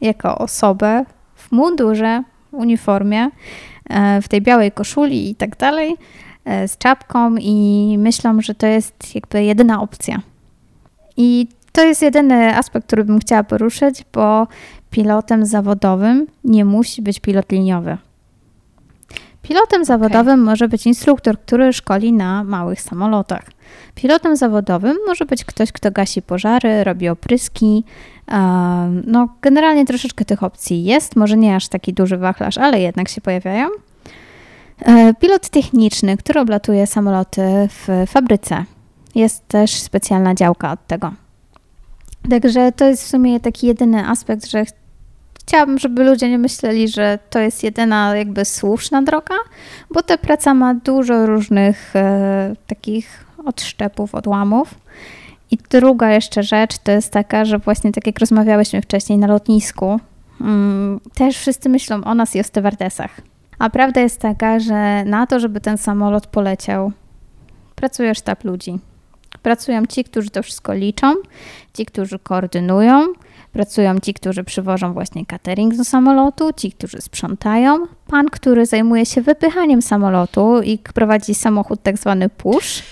jako 0.00 0.38
osobę 0.38 1.04
w 1.34 1.52
mundurze, 1.52 2.22
w 2.52 2.54
uniformie, 2.54 3.30
e, 3.90 4.22
w 4.22 4.28
tej 4.28 4.42
białej 4.42 4.72
koszuli 4.72 5.30
i 5.30 5.34
tak 5.34 5.56
dalej, 5.56 5.96
e, 6.44 6.68
z 6.68 6.78
czapką 6.78 7.36
i 7.40 7.96
myślą, 7.98 8.40
że 8.40 8.54
to 8.54 8.66
jest 8.66 9.14
jakby 9.14 9.44
jedyna 9.44 9.82
opcja. 9.82 10.20
I 11.16 11.48
to 11.72 11.84
jest 11.84 12.02
jedyny 12.02 12.56
aspekt, 12.56 12.86
który 12.86 13.04
bym 13.04 13.18
chciała 13.18 13.44
poruszyć, 13.44 14.04
bo 14.12 14.46
pilotem 14.90 15.46
zawodowym 15.46 16.26
nie 16.44 16.64
musi 16.64 17.02
być 17.02 17.20
pilot 17.20 17.52
liniowy. 17.52 17.98
Pilotem 19.42 19.84
zawodowym 19.84 20.42
może 20.42 20.68
być 20.68 20.86
instruktor, 20.86 21.40
który 21.40 21.72
szkoli 21.72 22.12
na 22.12 22.44
małych 22.44 22.80
samolotach. 22.80 23.44
Pilotem 23.94 24.36
zawodowym 24.36 24.96
może 25.06 25.26
być 25.26 25.44
ktoś, 25.44 25.72
kto 25.72 25.90
gasi 25.90 26.22
pożary, 26.22 26.84
robi 26.84 27.08
opryski. 27.08 27.84
No, 29.06 29.28
generalnie 29.42 29.86
troszeczkę 29.86 30.24
tych 30.24 30.42
opcji 30.42 30.84
jest, 30.84 31.16
może 31.16 31.36
nie 31.36 31.56
aż 31.56 31.68
taki 31.68 31.92
duży 31.92 32.16
wachlarz, 32.16 32.58
ale 32.58 32.80
jednak 32.80 33.08
się 33.08 33.20
pojawiają. 33.20 33.68
E, 34.80 35.14
Pilot 35.14 35.48
techniczny, 35.48 36.16
który 36.16 36.40
oblatuje 36.40 36.86
samoloty 36.86 37.42
w 37.68 38.04
fabryce. 38.06 38.64
Jest 39.14 39.48
też 39.48 39.70
specjalna 39.70 40.34
działka 40.34 40.72
od 40.72 40.86
tego. 40.86 41.12
Także 42.30 42.72
to 42.72 42.84
jest 42.84 43.04
w 43.04 43.06
sumie 43.06 43.40
taki 43.40 43.66
jedyny 43.66 44.08
aspekt, 44.08 44.46
że 44.46 44.64
chciałabym, 45.46 45.78
żeby 45.78 46.04
ludzie 46.04 46.30
nie 46.30 46.38
myśleli, 46.38 46.88
że 46.88 47.18
to 47.30 47.38
jest 47.38 47.62
jedyna 47.64 48.16
jakby 48.16 48.44
słuszna 48.44 49.02
droga, 49.02 49.34
bo 49.90 50.02
ta 50.02 50.18
praca 50.18 50.54
ma 50.54 50.74
dużo 50.74 51.26
różnych 51.26 51.96
e, 51.96 52.56
takich 52.66 53.24
odszczepów, 53.46 54.14
odłamów. 54.14 54.74
I 55.50 55.58
druga 55.70 56.10
jeszcze 56.10 56.42
rzecz 56.42 56.78
to 56.78 56.92
jest 56.92 57.12
taka, 57.12 57.44
że 57.44 57.58
właśnie 57.58 57.92
tak 57.92 58.06
jak 58.06 58.18
rozmawiałyśmy 58.18 58.82
wcześniej 58.82 59.18
na 59.18 59.26
lotnisku, 59.26 60.00
mm, 60.40 61.00
też 61.14 61.38
wszyscy 61.38 61.68
myślą 61.68 62.04
o 62.04 62.14
nas 62.14 62.36
i 62.36 62.40
o 62.40 62.44
stewardesach. 62.44 63.20
A 63.58 63.70
prawda 63.70 64.00
jest 64.00 64.20
taka, 64.20 64.60
że 64.60 65.04
na 65.04 65.26
to, 65.26 65.40
żeby 65.40 65.60
ten 65.60 65.78
samolot 65.78 66.26
poleciał, 66.26 66.92
pracuje 67.74 68.14
sztab 68.14 68.44
ludzi. 68.44 68.78
Pracują 69.42 69.86
ci, 69.86 70.04
którzy 70.04 70.30
to 70.30 70.42
wszystko 70.42 70.74
liczą, 70.74 71.14
ci, 71.74 71.86
którzy 71.86 72.18
koordynują, 72.18 73.06
pracują 73.52 74.00
ci, 74.00 74.14
którzy 74.14 74.44
przywożą 74.44 74.92
właśnie 74.92 75.26
catering 75.26 75.76
do 75.76 75.84
samolotu, 75.84 76.50
ci, 76.56 76.72
którzy 76.72 77.00
sprzątają, 77.00 77.86
pan, 78.06 78.26
który 78.26 78.66
zajmuje 78.66 79.06
się 79.06 79.22
wypychaniem 79.22 79.82
samolotu 79.82 80.62
i 80.62 80.78
prowadzi 80.78 81.34
samochód 81.34 81.82
tak 81.82 81.98
zwany 81.98 82.28
push. 82.28 82.82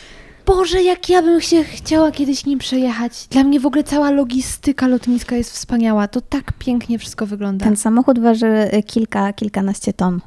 Boże, 0.46 0.82
jak 0.82 1.08
ja 1.08 1.22
bym 1.22 1.40
się 1.40 1.64
chciała 1.64 2.10
kiedyś 2.10 2.46
nim 2.46 2.58
przejechać. 2.58 3.26
Dla 3.30 3.44
mnie 3.44 3.60
w 3.60 3.66
ogóle 3.66 3.84
cała 3.84 4.10
logistyka 4.10 4.86
lotniska 4.88 5.36
jest 5.36 5.52
wspaniała. 5.52 6.08
To 6.08 6.20
tak 6.20 6.52
pięknie 6.52 6.98
wszystko 6.98 7.26
wygląda. 7.26 7.64
Ten 7.64 7.76
samochód 7.76 8.18
waży 8.18 8.70
y, 8.74 8.82
kilka, 8.82 9.32
kilkanaście 9.32 9.92
ton, 9.92 10.20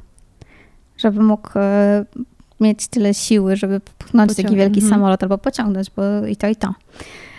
żeby 0.96 1.22
mógł 1.22 1.50
e, 1.56 2.04
mieć 2.60 2.86
tyle 2.86 3.14
siły, 3.14 3.56
żeby 3.56 3.80
pchnąć 3.98 4.36
taki 4.36 4.56
wielki 4.56 4.80
mhm. 4.80 4.90
samolot 4.90 5.22
albo 5.22 5.38
pociągnąć, 5.38 5.90
bo 5.96 6.26
i 6.26 6.36
to, 6.36 6.48
i 6.48 6.56
to. 6.56 6.74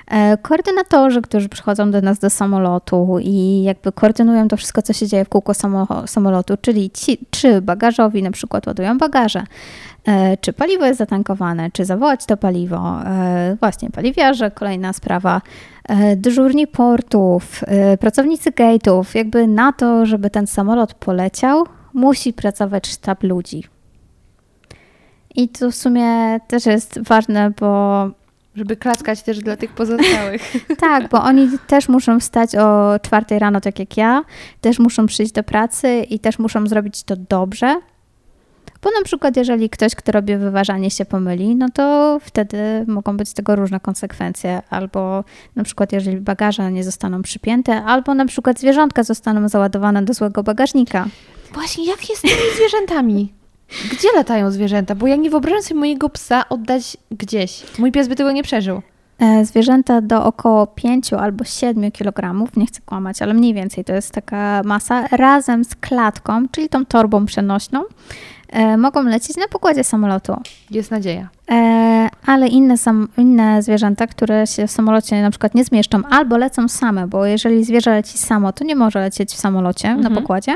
E, 0.08 0.38
Koordynatorzy, 0.38 1.22
którzy 1.22 1.50
przychodzą 1.50 1.92
do 1.92 2.02
nas 2.02 2.20
do 2.20 2.30
samolotu 2.30 3.18
i 3.22 3.64
jakby 3.64 3.92
koordynują 3.92 4.48
to 4.48 4.58
wszystko, 4.58 4.82
co 4.82 4.94
się 4.94 5.08
dzieje 5.08 5.26
w 5.26 5.30
kółko 5.30 5.52
samo- 5.54 6.08
samolotu, 6.08 6.54
czyli 6.62 6.90
ci, 6.92 7.18
czy 7.32 7.62
bagażowi 7.62 8.24
na 8.24 8.32
przykład 8.32 8.68
ładują 8.68 8.98
bagaże, 8.98 9.44
e, 10.06 10.38
czy 10.38 10.54
paliwo 10.54 10.86
jest 10.86 11.00
zatankowane, 11.00 11.72
czy 11.72 11.86
zawołać 11.86 12.26
to 12.26 12.38
paliwo. 12.38 13.02
E, 13.06 13.58
Właśnie 13.60 13.90
paliwiarze, 13.90 14.52
kolejna 14.52 14.94
sprawa, 14.94 15.42
dyżurni 16.16 16.68
portów, 16.68 17.64
pracownicy 18.00 18.52
gate'ów, 18.52 19.16
jakby 19.18 19.48
na 19.48 19.74
to, 19.74 20.06
żeby 20.06 20.30
ten 20.30 20.48
samolot 20.48 20.94
poleciał, 20.94 21.66
musi 21.94 22.34
pracować 22.34 22.88
sztab 22.88 23.24
ludzi. 23.24 23.64
I 25.36 25.50
to 25.50 25.72
w 25.72 25.76
sumie 25.76 26.40
też 26.48 26.66
jest 26.66 27.00
ważne, 27.04 27.52
bo 27.60 28.06
Żeby 28.56 28.78
klaskać 28.78 29.22
też 29.24 29.40
dla 29.40 29.58
tych 29.58 29.72
pozostałych. 29.72 30.54
tak, 30.80 31.10
bo 31.10 31.24
oni 31.24 31.50
też 31.68 31.90
muszą 31.90 32.20
wstać 32.20 32.56
o 32.56 33.00
czwartej 33.02 33.40
rano, 33.40 33.62
tak 33.62 33.80
jak 33.80 33.98
ja, 33.98 34.24
też 34.62 34.80
muszą 34.80 35.06
przyjść 35.06 35.32
do 35.32 35.44
pracy 35.44 36.06
i 36.10 36.20
też 36.20 36.40
muszą 36.40 36.68
zrobić 36.68 37.04
to 37.04 37.16
dobrze. 37.16 37.82
Bo 38.82 38.92
na 39.00 39.04
przykład, 39.04 39.38
jeżeli 39.38 39.70
ktoś, 39.70 39.96
kto 39.96 40.12
robi 40.12 40.38
wyważanie, 40.38 40.92
się 40.92 41.06
pomyli, 41.06 41.56
no 41.56 41.70
to 41.74 42.18
wtedy 42.22 42.86
mogą 42.88 43.18
być 43.18 43.30
z 43.30 43.34
tego 43.34 43.56
różne 43.56 43.80
konsekwencje. 43.80 44.62
Albo 44.70 45.24
na 45.56 45.64
przykład, 45.64 45.92
jeżeli 45.92 46.18
bagaże 46.18 46.72
nie 46.72 46.84
zostaną 46.84 47.22
przypięte, 47.22 47.84
albo 47.84 48.14
na 48.14 48.26
przykład 48.26 48.60
zwierzątka 48.60 49.04
zostaną 49.04 49.50
załadowane 49.50 50.02
do 50.02 50.14
złego 50.14 50.44
bagażnika. 50.44 51.08
Właśnie, 51.54 51.86
jak 51.86 52.10
jest 52.10 52.20
z 52.20 52.22
tymi 52.22 52.56
zwierzętami? 52.56 53.34
Gdzie 53.92 54.08
latają 54.16 54.52
zwierzęta? 54.52 54.96
Bo 54.96 55.08
ja 55.08 55.16
nie 55.16 55.30
wyobrażam 55.30 55.62
sobie 55.62 55.80
mojego 55.80 56.10
psa 56.10 56.50
oddać 56.50 56.98
gdzieś. 57.12 57.64
Mój 57.80 57.92
pies 57.92 58.08
by 58.08 58.16
tego 58.16 58.32
nie 58.32 58.44
przeżył. 58.44 58.82
E, 59.20 59.46
Zwierzęta 59.46 60.02
do 60.02 60.26
około 60.26 60.68
5 60.68 61.14
albo 61.14 61.44
7 61.44 61.92
kg, 61.92 62.48
nie 62.58 62.66
chcę 62.66 62.82
kłamać, 62.86 63.22
ale 63.22 63.34
mniej 63.34 63.54
więcej 63.54 63.84
to 63.84 63.94
jest 63.94 64.12
taka 64.12 64.62
masa, 64.66 65.08
razem 65.12 65.64
z 65.66 65.76
klatką, 65.76 66.50
czyli 66.52 66.70
tą 66.70 66.86
torbą 66.86 67.26
przenośną, 67.26 67.84
e, 68.50 68.78
mogą 68.78 69.04
lecieć 69.04 69.38
na 69.38 69.48
pokładzie 69.48 69.84
samolotu. 69.84 70.36
Jest 70.72 70.92
nadzieja. 70.92 71.30
E, 71.52 72.10
ale 72.26 72.48
inne, 72.48 72.78
sam, 72.78 73.08
inne 73.18 73.62
zwierzęta, 73.62 74.08
które 74.08 74.48
się 74.48 74.68
w 74.68 74.72
samolocie 74.72 75.22
na 75.22 75.30
przykład 75.30 75.56
nie 75.56 75.64
zmieszczą, 75.64 76.02
albo 76.10 76.38
lecą 76.38 76.68
same, 76.68 77.08
bo 77.08 77.26
jeżeli 77.26 77.64
zwierzę 77.64 77.92
leci 77.92 78.18
samo, 78.18 78.54
to 78.54 78.64
nie 78.64 78.76
może 78.76 79.00
lecieć 79.00 79.30
w 79.32 79.36
samolocie 79.38 79.88
na 79.88 79.94
Mhm. 79.96 80.16
pokładzie, 80.16 80.56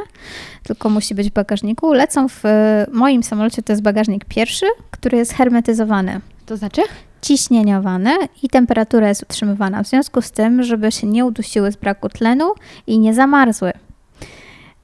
tylko 0.64 0.90
musi 0.90 1.16
być 1.16 1.30
w 1.30 1.34
bagażniku. 1.34 1.94
Lecą 1.94 2.28
w 2.30 2.46
e, 2.46 2.86
moim 2.92 3.24
samolocie, 3.24 3.62
to 3.62 3.74
jest 3.74 3.82
bagażnik 3.84 4.26
pierwszy, 4.26 4.66
który 4.92 5.18
jest 5.18 5.34
hermetyzowany 5.34 6.22
To 6.46 6.58
znaczy? 6.58 6.82
ciśnieniowane 7.22 8.16
i 8.44 8.50
temperatura 8.50 9.10
jest 9.10 9.24
utrzymywana 9.24 9.84
w 9.84 9.88
związku 9.88 10.22
z 10.22 10.32
tym, 10.32 10.64
żeby 10.64 10.92
się 10.92 11.08
nie 11.08 11.26
udusiły 11.26 11.72
z 11.72 11.76
braku 11.76 12.10
tlenu 12.10 12.54
i 12.88 13.00
nie 13.00 13.14
zamarzły. 13.14 13.72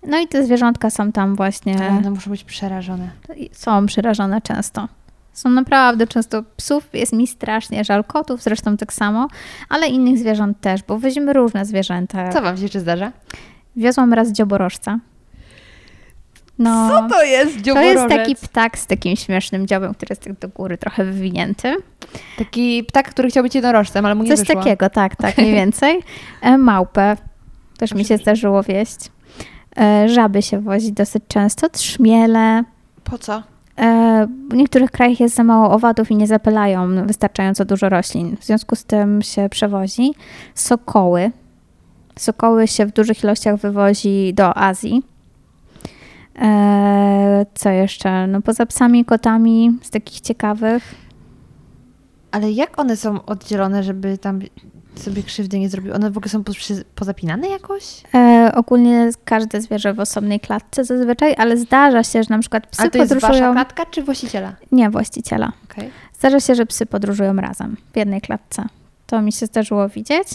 No 0.07 0.19
i 0.19 0.27
te 0.27 0.45
zwierzątka 0.45 0.90
są 0.90 1.11
tam 1.11 1.36
właśnie, 1.36 1.76
One 1.90 2.10
muszą 2.10 2.32
być 2.32 2.44
przerażone. 2.44 3.10
są 3.52 3.86
przerażone 3.86 4.41
często. 4.41 4.88
Są 5.34 5.49
naprawdę 5.49 6.07
często 6.07 6.44
psów, 6.57 6.90
jest 6.94 7.14
mi 7.14 7.27
strasznie 7.27 7.84
żal 7.84 8.03
kotów, 8.03 8.41
zresztą 8.44 8.77
tak 8.77 8.94
samo, 8.94 9.27
ale 9.69 9.88
innych 9.88 10.18
zwierząt 10.18 10.61
też, 10.61 10.84
bo 10.84 10.99
weźmy 10.99 11.34
różne 11.34 11.65
zwierzęta. 11.65 12.30
Co 12.30 12.41
wam 12.41 12.57
się 12.57 12.64
jeszcze 12.64 12.80
zdarza? 12.80 13.11
Wiozłam 13.76 14.14
raz 14.14 14.32
dzioborożca. 14.32 14.99
No, 16.60 16.90
Co 16.90 17.10
to 17.10 17.23
jest 17.23 17.56
to 17.56 17.61
dzioborożec? 17.61 17.94
jest 17.95 18.10
taki 18.10 18.36
ptak 18.36 18.77
z 18.77 18.88
takim 18.88 19.15
śmiesznym 19.15 19.68
dziobem, 19.68 19.94
który 19.94 20.07
jest 20.11 20.23
tak 20.23 20.34
do 20.40 20.48
góry 20.49 20.77
trochę 20.77 21.06
wywinięty. 21.06 21.76
Taki 22.38 22.84
ptak, 22.84 23.10
który 23.10 23.30
chciał 23.30 23.44
być 23.44 23.56
jednorożcem, 23.56 24.06
ale 24.06 24.15
mu 24.15 24.23
nie 24.23 24.30
Coś 24.30 24.40
wyszło. 24.40 24.56
takiego, 24.56 24.90
tak, 24.90 25.15
tak, 25.15 25.34
Okej. 25.34 25.45
mniej 25.45 25.56
więcej. 25.56 25.99
E, 26.41 26.57
Małpę 26.57 27.18
też 27.77 27.94
mi 27.94 28.06
się 28.06 28.18
zdarzyło 28.18 28.64
wieść. 28.64 28.98
E, 29.77 30.10
Żaby 30.10 30.41
się 30.41 30.60
wozi 30.60 30.93
dosyć 30.93 31.23
często, 31.27 31.69
trzmiele. 31.69 32.64
Po 33.03 33.18
co? 33.18 33.43
E, 33.77 34.27
W 34.49 34.53
niektórych 34.53 34.91
krajach 34.91 35.19
jest 35.19 35.35
za 35.35 35.43
mało 35.43 35.72
owadów 35.72 36.11
i 36.11 36.15
nie 36.15 36.27
zapylają 36.27 37.06
wystarczająco 37.07 37.65
dużo 37.65 37.89
roślin. 37.89 38.38
W 38.38 38.45
związku 38.45 38.76
z 38.76 38.84
tym 38.85 39.22
się 39.22 39.49
przewozi. 39.49 40.14
Sokoły. 40.56 41.31
Sokoły 42.19 42.68
się 42.68 42.85
w 42.85 42.91
dużych 42.93 43.23
ilościach 43.23 43.56
wywozi 43.60 44.34
do 44.34 44.57
Azji. 44.57 45.03
E, 46.41 47.45
Co 47.56 47.69
jeszcze? 47.69 48.27
No 48.27 48.41
poza 48.41 48.65
psami 48.65 49.06
kotami 49.06 49.77
z 49.81 49.89
takich 49.89 50.22
ciekawych. 50.22 50.95
Ale 52.31 52.52
jak 52.52 52.80
one 52.80 52.97
są 52.97 53.26
oddzielone, 53.26 53.84
żeby 53.84 54.18
tam 54.18 54.39
sobie 54.99 55.23
krzywdy 55.23 55.59
nie 55.59 55.69
zrobiły? 55.69 55.95
One 55.95 56.11
w 56.11 56.17
ogóle 56.17 56.30
są 56.30 56.43
pozapinane 56.95 57.47
jakoś? 57.49 57.84
E, 58.15 58.51
ogólnie 58.55 59.09
każde 59.26 59.61
zwierzę 59.61 59.93
w 59.93 59.99
osobnej 59.99 60.39
klatce 60.39 60.85
zazwyczaj, 60.85 61.35
ale 61.38 61.57
zdarza 61.57 62.03
się, 62.03 62.23
że 62.23 62.30
na 62.30 62.39
przykład 62.39 62.67
psy 62.67 62.81
Ale 62.81 62.91
to 62.91 62.97
jest 62.97 63.13
wasza 63.13 63.27
podróżują... 63.27 63.53
klatka 63.53 63.85
czy 63.85 64.03
właściciela? 64.03 64.53
Nie, 64.72 64.89
właściciela. 64.89 65.51
Okej. 65.72 65.89
Zdarza 66.13 66.39
się, 66.39 66.55
że 66.55 66.65
psy 66.65 66.85
podróżują 66.85 67.35
razem 67.35 67.77
w 67.93 67.97
jednej 67.97 68.22
klatce. 68.22 68.63
To 69.07 69.22
mi 69.22 69.31
się 69.31 69.45
zdarzyło 69.45 69.89
widzieć. 69.89 70.27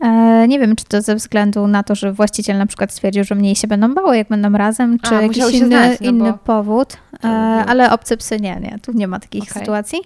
E, 0.00 0.48
nie 0.48 0.58
wiem, 0.58 0.76
czy 0.76 0.84
to 0.84 1.02
ze 1.02 1.14
względu 1.14 1.66
na 1.66 1.82
to, 1.82 1.94
że 1.94 2.12
właściciel 2.12 2.58
na 2.58 2.66
przykład 2.66 2.92
stwierdził, 2.92 3.24
że 3.24 3.34
mniej 3.34 3.56
się 3.56 3.68
będą 3.68 3.94
bały, 3.94 4.16
jak 4.16 4.28
będą 4.28 4.52
razem, 4.52 4.98
czy 4.98 5.14
A, 5.16 5.22
jakiś 5.22 5.44
inny, 5.54 5.66
znać, 5.66 6.00
no 6.00 6.06
inny 6.10 6.32
bo- 6.32 6.38
powód. 6.38 6.92
E, 6.92 7.18
by- 7.20 7.28
ale 7.70 7.90
obce 7.92 8.16
psy 8.16 8.40
nie, 8.40 8.56
nie. 8.56 8.78
Tu 8.82 8.92
nie 8.92 9.08
ma 9.08 9.20
takich 9.20 9.42
Okej. 9.50 9.60
sytuacji. 9.62 9.98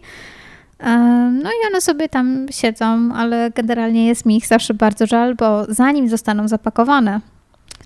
No 1.43 1.51
i 1.51 1.67
one 1.71 1.81
sobie 1.81 2.09
tam 2.09 2.47
siedzą, 2.51 3.11
ale 3.15 3.51
generalnie 3.51 4.07
jest 4.07 4.27
mi 4.27 4.37
ich 4.37 4.47
zawsze 4.47 4.75
bardzo 4.75 5.07
żal, 5.07 5.35
bo 5.35 5.65
zanim 5.69 6.09
zostaną 6.09 6.49
zapakowane, 6.49 7.21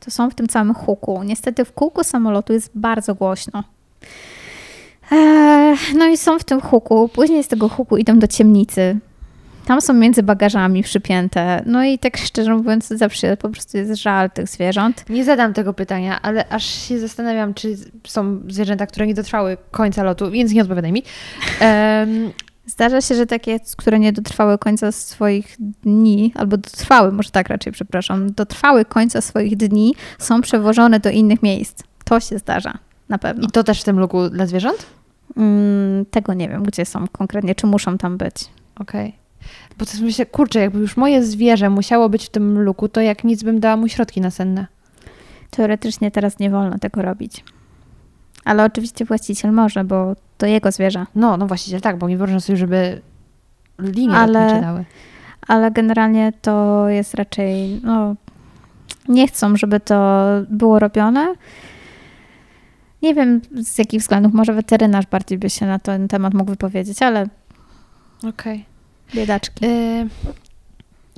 to 0.05 0.11
są 0.11 0.31
w 0.31 0.35
tym 0.35 0.49
całym 0.49 0.75
huku. 0.75 1.23
Niestety 1.25 1.65
w 1.65 1.73
kółku 1.73 2.05
samolotu 2.05 2.53
jest 2.53 2.71
bardzo 2.75 3.15
głośno. 3.15 3.63
Eee, 5.11 5.77
No 5.95 6.07
i 6.07 6.17
są 6.17 6.39
w 6.39 6.45
tym 6.45 6.61
huku. 6.61 7.09
Później 7.09 7.45
z 7.45 7.49
tego 7.49 7.69
huku 7.69 7.97
idą 7.97 8.19
do 8.19 8.27
ciemnicy. 8.27 8.99
Tam 9.67 9.81
są 9.81 9.95
między 9.95 10.23
bagażami 10.23 10.83
przypięte. 10.83 11.63
No 11.67 11.85
i 11.85 11.99
tak 11.99 12.17
szczerze 12.17 12.55
mówiąc, 12.57 12.89
zawsze 12.89 13.37
po 13.37 13.49
prostu 13.49 13.77
jest 13.79 13.95
żal 13.95 14.31
tych 14.31 14.49
zwierząt. 14.49 15.05
Nie 15.09 15.25
zadam 15.25 15.53
tego 15.55 15.73
pytania, 15.75 16.23
ale 16.23 16.49
aż 16.49 16.65
się 16.65 16.99
zastanawiam, 16.99 17.55
czy 17.55 17.77
są 18.07 18.41
zwierzęta, 18.49 18.87
które 18.87 19.07
nie 19.07 19.15
dotrwały 19.15 19.57
końca 19.71 20.03
lotu, 20.03 20.31
więc 20.31 20.53
nie 20.53 20.63
odpowiadaj 20.63 20.93
mi. 20.93 21.03
Em, 21.61 22.33
Zdarza 22.67 23.01
się, 23.01 23.15
że 23.15 23.27
takie, 23.27 23.61
które 23.77 23.99
nie 23.99 24.13
dotrwały 24.13 24.59
końca 24.59 24.93
swoich 24.93 25.57
dni, 25.83 26.33
albo 26.35 26.57
dotrwały, 26.57 27.13
może 27.13 27.31
tak 27.31 27.49
raczej, 27.49 27.73
przepraszam, 27.73 28.33
dotrwały 28.33 28.85
końca 28.85 29.21
swoich 29.21 29.57
dni, 29.57 29.95
są 30.19 30.41
przewożone 30.41 31.01
do 31.01 31.11
innych 31.11 31.43
miejsc. 31.43 31.83
To 32.05 32.21
się 32.21 32.39
zdarza, 32.39 32.79
na 33.09 33.19
pewno. 33.19 33.49
I 33.49 33.51
to 33.51 33.65
też 33.65 33.81
w 33.81 33.85
tym 33.85 33.99
luku 33.99 34.29
dla 34.31 34.47
zwierząt? 34.47 34.87
Mm, 35.37 36.07
tego 36.07 36.35
nie 36.35 36.49
wiem, 36.49 36.63
gdzie 36.63 36.85
są 36.85 37.09
konkretnie, 37.09 37.55
czy 37.55 37.67
muszą 37.67 37.99
tam 37.99 38.17
być. 38.17 38.35
Okej. 38.81 39.17
Bo 39.79 39.87
to 39.87 39.93
myślę, 40.03 40.27
kurczę, 40.27 40.61
jakby 40.61 40.79
już 40.79 40.97
moje 40.97 41.25
zwierzę 41.25 41.71
musiało 41.71 42.09
być 42.09 42.27
w 42.27 42.31
tym 42.31 42.61
luku, 42.61 42.89
to 42.89 43.01
jak 43.01 43.25
nic 43.25 43.43
bym 43.43 43.61
dała 43.61 43.77
mu 43.77 43.89
środki 43.89 44.21
nasenne. 44.21 44.67
Teoretycznie 45.51 46.11
teraz 46.11 46.39
nie 46.39 46.51
wolno 46.51 46.79
tego 46.79 47.03
robić. 47.03 47.45
Ale 48.47 48.65
oczywiście 48.65 49.05
właściciel 49.05 49.53
może, 49.53 49.85
bo 49.85 50.15
to 50.39 50.47
jego 50.47 50.73
zwierzę. 50.73 51.07
No, 51.15 51.37
no 51.37 51.47
właściciel 51.47 51.81
tak, 51.81 51.99
bo 51.99 52.09
nie 52.09 52.17
wyobrażam 52.17 52.41
sobie, 52.41 52.57
żeby 52.57 53.01
linie 53.79 54.17
Ale- 54.17 54.41
lotnicze 54.41 54.61
dały. 54.61 54.85
Ale 55.49 55.71
generalnie 55.71 56.33
to 56.43 56.89
jest 56.89 57.15
raczej, 57.15 57.81
no, 57.85 58.15
nie 59.09 59.29
chcą, 59.29 59.57
żeby 59.57 59.81
to 59.81 60.25
było 60.49 60.79
robione. 60.79 61.35
Nie 63.03 63.15
wiem 63.15 63.41
z 63.63 63.79
jakich 63.79 64.01
względów, 64.01 64.33
może 64.33 64.53
weterynarz 64.53 65.07
bardziej 65.07 65.39
by 65.39 65.51
się 65.51 65.67
na 65.67 65.79
ten 65.79 66.09
temat 66.09 66.35
mógł 66.35 66.51
wypowiedzieć, 66.51 67.03
ale 67.03 67.27
Okej. 68.29 68.65
biedaczki. 69.15 69.67
Y, 69.67 70.09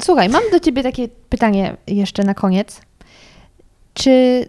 Słuchaj, 0.01 0.29
mam 0.29 0.43
do 0.53 0.61
ciebie 0.61 0.83
takie 0.83 1.09
pytanie 1.09 1.77
jeszcze 1.87 2.25
na 2.25 2.35
koniec. 2.35 2.81
Czy 3.95 4.45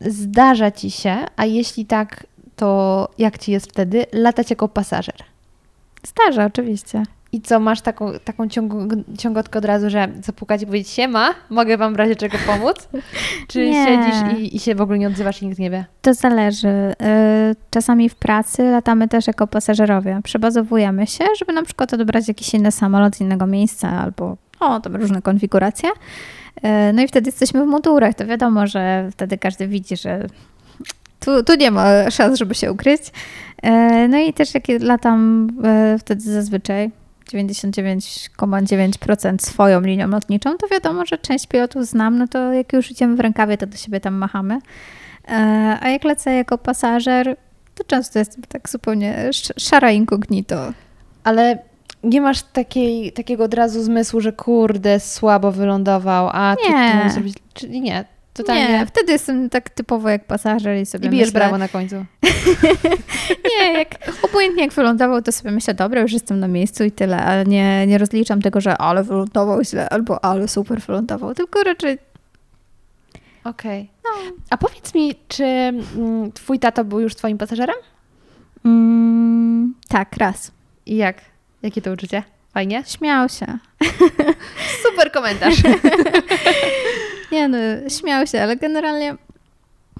zdarza 0.00 0.70
ci 0.70 0.90
się, 0.90 1.16
a 1.36 1.44
jeśli 1.44 1.86
tak, 1.86 2.26
to 2.56 3.08
jak 3.18 3.38
ci 3.38 3.52
jest 3.52 3.70
wtedy, 3.70 4.06
latać 4.12 4.50
jako 4.50 4.68
pasażer? 4.68 5.16
Zdarza, 6.06 6.44
oczywiście. 6.44 7.02
I 7.32 7.40
co, 7.40 7.60
masz 7.60 7.80
taką, 7.80 8.12
taką 8.24 8.48
ciągu, 8.48 8.78
ciągotkę 9.18 9.58
od 9.58 9.64
razu, 9.64 9.90
że 9.90 10.08
zapukać 10.22 10.62
i 10.62 10.66
powiedzieć 10.66 10.88
siema, 10.88 11.34
mogę 11.50 11.76
wam 11.76 11.92
w 11.94 11.96
razie 11.96 12.16
czego 12.16 12.38
pomóc? 12.46 12.88
Czy 13.48 13.70
Nie. 13.70 13.84
siedzisz 13.86 14.38
i, 14.38 14.56
i 14.56 14.58
się 14.58 14.74
w 14.74 14.80
ogóle 14.80 14.98
nie 14.98 15.06
odzywasz 15.08 15.42
i 15.42 15.46
nikt 15.46 15.58
nie 15.58 15.70
wie? 15.70 15.84
To 16.02 16.14
zależy. 16.14 16.68
Y, 16.68 16.94
Czasami 17.70 18.08
w 18.08 18.14
pracy 18.14 18.62
latamy 18.64 19.08
też 19.08 19.26
jako 19.26 19.46
pasażerowie. 19.46 20.20
Przebazowujemy 20.24 21.06
się, 21.06 21.24
żeby 21.38 21.52
na 21.52 21.62
przykład 21.62 21.94
odebrać 21.94 22.28
jakiś 22.28 22.54
inny 22.54 22.72
samolot 22.72 23.16
z 23.16 23.20
innego 23.20 23.46
miejsca 23.46 23.90
albo 23.90 24.36
o, 24.60 24.80
tam 24.80 24.96
różne 24.96 25.22
konfiguracje. 25.22 25.88
Y, 26.64 26.92
No 26.92 27.02
i 27.02 27.08
wtedy 27.08 27.28
jesteśmy 27.28 27.64
w 27.64 27.66
mundurach. 27.66 28.14
To 28.14 28.26
wiadomo, 28.26 28.66
że 28.66 29.08
wtedy 29.12 29.38
każdy 29.38 29.68
widzi, 29.68 29.96
że 29.96 30.26
tu, 31.20 31.42
tu 31.42 31.54
nie 31.54 31.70
ma 31.70 32.10
szans, 32.10 32.38
żeby 32.38 32.54
się 32.54 32.72
ukryć. 32.72 33.02
Y, 33.66 34.08
No 34.08 34.18
i 34.18 34.32
też 34.32 34.54
jak 34.54 34.64
latam 34.80 35.48
y, 35.94 35.98
wtedy 35.98 36.20
zazwyczaj 36.20 36.90
99,9% 37.32 39.38
swoją 39.42 39.80
linią 39.80 40.08
lotniczą, 40.08 40.56
to 40.56 40.68
wiadomo, 40.68 41.06
że 41.06 41.18
część 41.18 41.46
pilotów 41.46 41.86
znam, 41.86 42.18
no 42.18 42.28
to 42.28 42.52
jak 42.52 42.72
już 42.72 42.90
idziemy 42.90 43.16
w 43.16 43.20
rękawie, 43.20 43.58
to 43.58 43.66
do 43.66 43.76
siebie 43.76 44.00
tam 44.00 44.14
machamy. 44.14 44.58
E, 45.28 45.78
A 45.80 45.88
jak 45.88 46.04
lecę 46.04 46.34
jako 46.34 46.58
pasażer, 46.58 47.36
to 47.74 47.84
często 47.84 48.18
jestem 48.18 48.42
tak 48.48 48.68
zupełnie 48.68 49.16
sz- 49.18 49.62
szara 49.62 49.90
incognito. 49.90 50.72
Ale 51.24 51.58
nie 52.06 52.20
masz 52.20 52.42
takiej, 52.42 53.12
takiego 53.12 53.44
od 53.44 53.54
razu 53.54 53.82
zmysłu, 53.82 54.20
że 54.20 54.32
kurde, 54.32 55.00
słabo 55.00 55.52
wylądował, 55.52 56.30
a 56.32 56.56
tu 56.56 56.72
Nie. 56.72 56.90
tu 56.90 56.96
mógł 56.96 57.10
zrobić. 57.10 57.36
Czyli 57.54 57.80
nie, 57.80 58.04
totalnie. 58.34 58.68
Nie, 58.68 58.86
wtedy 58.86 59.12
jestem 59.12 59.50
tak 59.50 59.70
typowo 59.70 60.08
jak 60.08 60.24
pasażer 60.24 60.76
i 60.76 60.86
sobie 60.86 61.06
I 61.06 61.10
bijesz 61.10 61.28
myślę, 61.28 61.40
brawo 61.40 61.58
na 61.58 61.68
końcu. 61.68 61.96
Nie, 63.50 63.72
jak, 63.72 63.88
obojętnie 64.22 64.62
jak 64.62 64.72
wylądował, 64.72 65.22
to 65.22 65.32
sobie 65.32 65.50
myślę, 65.50 65.74
dobra, 65.74 66.00
już 66.00 66.12
jestem 66.12 66.40
na 66.40 66.48
miejscu 66.48 66.84
i 66.84 66.90
tyle, 66.90 67.16
ale 67.16 67.44
nie, 67.44 67.86
nie 67.86 67.98
rozliczam 67.98 68.42
tego, 68.42 68.60
że 68.60 68.78
ale 68.78 69.04
wylądował 69.04 69.64
źle, 69.64 69.88
albo 69.88 70.24
ale 70.24 70.48
super 70.48 70.80
wylądował, 70.80 71.34
tylko 71.34 71.62
raczej 71.62 71.98
Okej. 73.44 73.90
A 74.50 74.56
powiedz 74.56 74.94
mi, 74.94 75.14
czy 75.28 75.44
mm, 75.44 76.32
twój 76.32 76.58
tato 76.58 76.84
był 76.84 77.00
już 77.00 77.14
twoim 77.14 77.38
pasażerem? 77.38 77.76
mm, 78.64 79.74
tak, 79.88 80.16
raz. 80.16 80.52
I 80.86 80.96
jak? 80.96 81.35
Jakie 81.62 81.82
to 81.82 81.92
uczucie? 81.92 82.22
Fajnie? 82.54 82.82
Śmiał 82.86 83.28
się. 83.28 83.46
Super 84.86 85.12
komentarz. 85.12 85.54
Nie 87.32 87.48
no, 87.48 87.58
śmiał 87.88 88.26
się, 88.26 88.42
ale 88.42 88.56
generalnie 88.56 89.16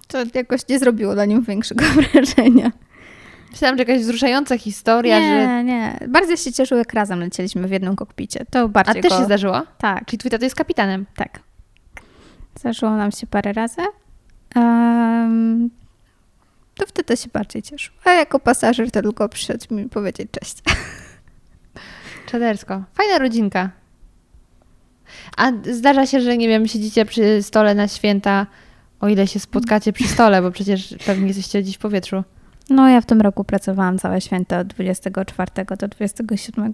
to 0.08 0.18
jakoś 0.34 0.68
nie 0.68 0.78
zrobiło 0.78 1.14
dla 1.14 1.24
nim 1.24 1.42
większego 1.42 1.84
wrażenia. 2.12 2.72
Myślałam, 3.50 3.76
że 3.78 3.82
jakaś 3.82 4.00
wzruszająca 4.00 4.58
historia, 4.58 5.20
nie, 5.20 5.46
że... 5.46 5.64
nie. 5.64 5.98
Bardziej 6.08 6.36
się 6.36 6.52
cieszył, 6.52 6.78
jak 6.78 6.92
razem 6.94 7.20
lecieliśmy 7.20 7.68
w 7.68 7.70
jednym 7.70 7.96
kokpicie. 7.96 8.44
To 8.50 8.60
A 8.60 8.68
bardziej 8.68 9.02
też 9.02 9.12
go... 9.12 9.18
się 9.18 9.24
zdarzyło? 9.24 9.62
Tak, 9.78 10.04
Czyli 10.06 10.18
twój 10.18 10.30
tato 10.30 10.44
jest 10.44 10.56
kapitanem? 10.56 11.06
tak. 11.16 11.40
Zdarzyło 12.60 12.90
nam 12.96 13.12
się 13.12 13.26
parę 13.26 13.52
razy. 13.52 13.80
Em, 14.56 15.70
to 16.74 16.86
wtedy 16.86 17.16
się 17.16 17.28
bardziej 17.32 17.62
cieszył. 17.62 17.94
A 18.04 18.10
jako 18.10 18.38
pasażer 18.38 18.90
to 18.90 19.02
tylko 19.02 19.28
przyszedł 19.28 19.74
mi 19.74 19.88
powiedzieć 19.88 20.28
cześć. 20.40 20.56
Czadersko. 22.26 22.82
Fajna 22.94 23.18
rodzinka. 23.18 23.70
A 25.36 25.52
zdarza 25.72 26.06
się, 26.06 26.20
że 26.20 26.36
nie 26.36 26.48
wiem, 26.48 26.68
siedzicie 26.68 27.04
przy 27.04 27.42
stole 27.42 27.74
na 27.74 27.88
święta, 27.88 28.46
o 29.00 29.08
ile 29.08 29.26
się 29.26 29.40
spotkacie 29.40 29.92
przy 29.92 30.08
stole, 30.08 30.42
bo 30.42 30.50
przecież 30.50 30.94
pewnie 31.06 31.26
jesteście 31.26 31.62
gdzieś 31.62 31.76
w 31.76 31.78
powietrzu. 31.78 32.24
No 32.70 32.88
ja 32.88 33.00
w 33.00 33.06
tym 33.06 33.20
roku 33.20 33.44
pracowałam 33.44 33.98
całe 33.98 34.20
święta 34.20 34.58
od 34.58 34.66
24 34.66 35.50
do 35.78 35.88
27. 35.88 36.72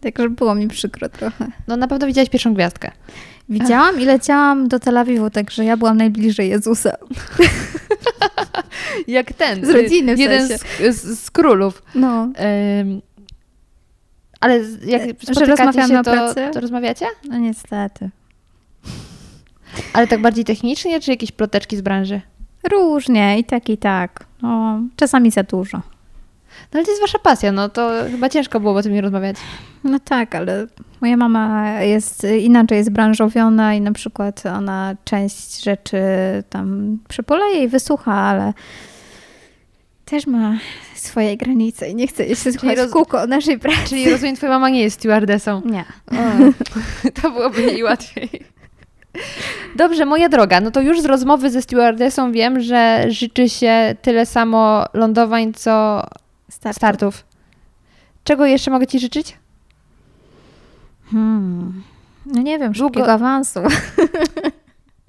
Także 0.00 0.30
było 0.30 0.54
mi 0.54 0.68
przykro 0.68 1.08
trochę. 1.08 1.46
No 1.68 1.76
na 1.76 1.88
pewno 1.88 2.06
widziałaś 2.06 2.28
pierwszą 2.28 2.54
gwiazdkę. 2.54 2.90
Widziałam 3.48 4.00
i 4.00 4.04
leciałam 4.04 4.68
do 4.68 4.80
Tel 4.80 4.98
Awiwu, 4.98 5.30
także 5.30 5.64
ja 5.64 5.76
byłam 5.76 5.96
najbliżej 5.96 6.48
Jezusa. 6.48 6.96
Jak 9.08 9.32
ten. 9.32 9.66
Z 9.66 9.70
rodziny 9.70 10.16
w 10.16 10.18
Jeden 10.18 10.48
sensie. 10.48 10.92
z, 10.92 10.96
z, 10.96 11.20
z 11.20 11.30
królów. 11.30 11.82
No. 11.94 12.32
Ym, 12.80 13.02
ale 14.40 14.60
jak 14.86 15.02
Że 15.34 15.46
rozmawiamy 15.46 15.94
się, 15.94 16.00
o 16.00 16.02
to, 16.02 16.12
pracy? 16.12 16.48
to 16.52 16.60
rozmawiacie? 16.60 17.06
No 17.28 17.38
niestety. 17.38 18.10
Ale 19.92 20.06
tak 20.06 20.20
bardziej 20.20 20.44
technicznie, 20.44 21.00
czy 21.00 21.10
jakieś 21.10 21.32
ploteczki 21.32 21.76
z 21.76 21.80
branży? 21.80 22.20
Różnie, 22.70 23.38
i 23.38 23.44
tak, 23.44 23.68
i 23.68 23.78
tak. 23.78 24.24
No, 24.42 24.80
czasami 24.96 25.30
za 25.30 25.42
dużo. 25.42 25.78
No 26.72 26.78
ale 26.78 26.84
to 26.84 26.90
jest 26.90 27.02
wasza 27.02 27.18
pasja, 27.18 27.52
no 27.52 27.68
to 27.68 27.90
chyba 28.10 28.28
ciężko 28.28 28.60
było 28.60 28.74
o 28.74 28.82
tym 28.82 28.92
nie 28.92 29.00
rozmawiać. 29.00 29.36
No 29.84 29.98
tak, 30.04 30.34
ale 30.34 30.66
moja 31.00 31.16
mama 31.16 31.72
jest 31.80 32.26
inaczej 32.40 32.78
jest 32.78 32.90
branżowiona 32.90 33.74
i 33.74 33.80
na 33.80 33.92
przykład 33.92 34.46
ona 34.46 34.96
część 35.04 35.64
rzeczy 35.64 36.02
tam 36.50 36.98
przypoleje 37.08 37.64
i 37.64 37.68
wysłucha, 37.68 38.14
ale 38.14 38.52
też 40.04 40.26
ma 40.26 40.56
swoje 41.00 41.36
granice 41.36 41.88
i 41.88 41.94
nie 41.94 42.06
chce 42.06 42.24
jeszcze 42.26 42.52
słuchać 42.52 42.78
roz- 42.78 42.90
kółko 42.92 43.20
o 43.22 43.26
naszej 43.26 43.58
pracy. 43.58 43.78
Czyli 43.88 44.10
rozumiem, 44.10 44.36
twoja 44.36 44.52
mama 44.52 44.68
nie 44.68 44.80
jest 44.80 44.98
stewardessą. 44.98 45.62
Nie. 45.64 45.84
To 47.22 47.30
byłoby 47.30 47.62
jej 47.62 47.82
łatwiej. 47.82 48.30
Dobrze, 49.76 50.06
moja 50.06 50.28
droga, 50.28 50.60
no 50.60 50.70
to 50.70 50.80
już 50.80 51.00
z 51.00 51.04
rozmowy 51.04 51.50
ze 51.50 51.62
stewardessą 51.62 52.32
wiem, 52.32 52.60
że 52.60 53.04
życzy 53.08 53.48
się 53.48 53.94
tyle 54.02 54.26
samo 54.26 54.84
lądowań, 54.94 55.52
co 55.54 56.02
Start. 56.50 56.76
startów. 56.76 57.24
Czego 58.24 58.46
jeszcze 58.46 58.70
mogę 58.70 58.86
Ci 58.86 59.00
życzyć? 59.00 59.36
Hmm. 61.10 61.82
No 62.26 62.42
nie 62.42 62.58
wiem, 62.58 62.72
Długo- 62.72 62.84
szybkiego 62.88 63.12
awansu. 63.12 63.60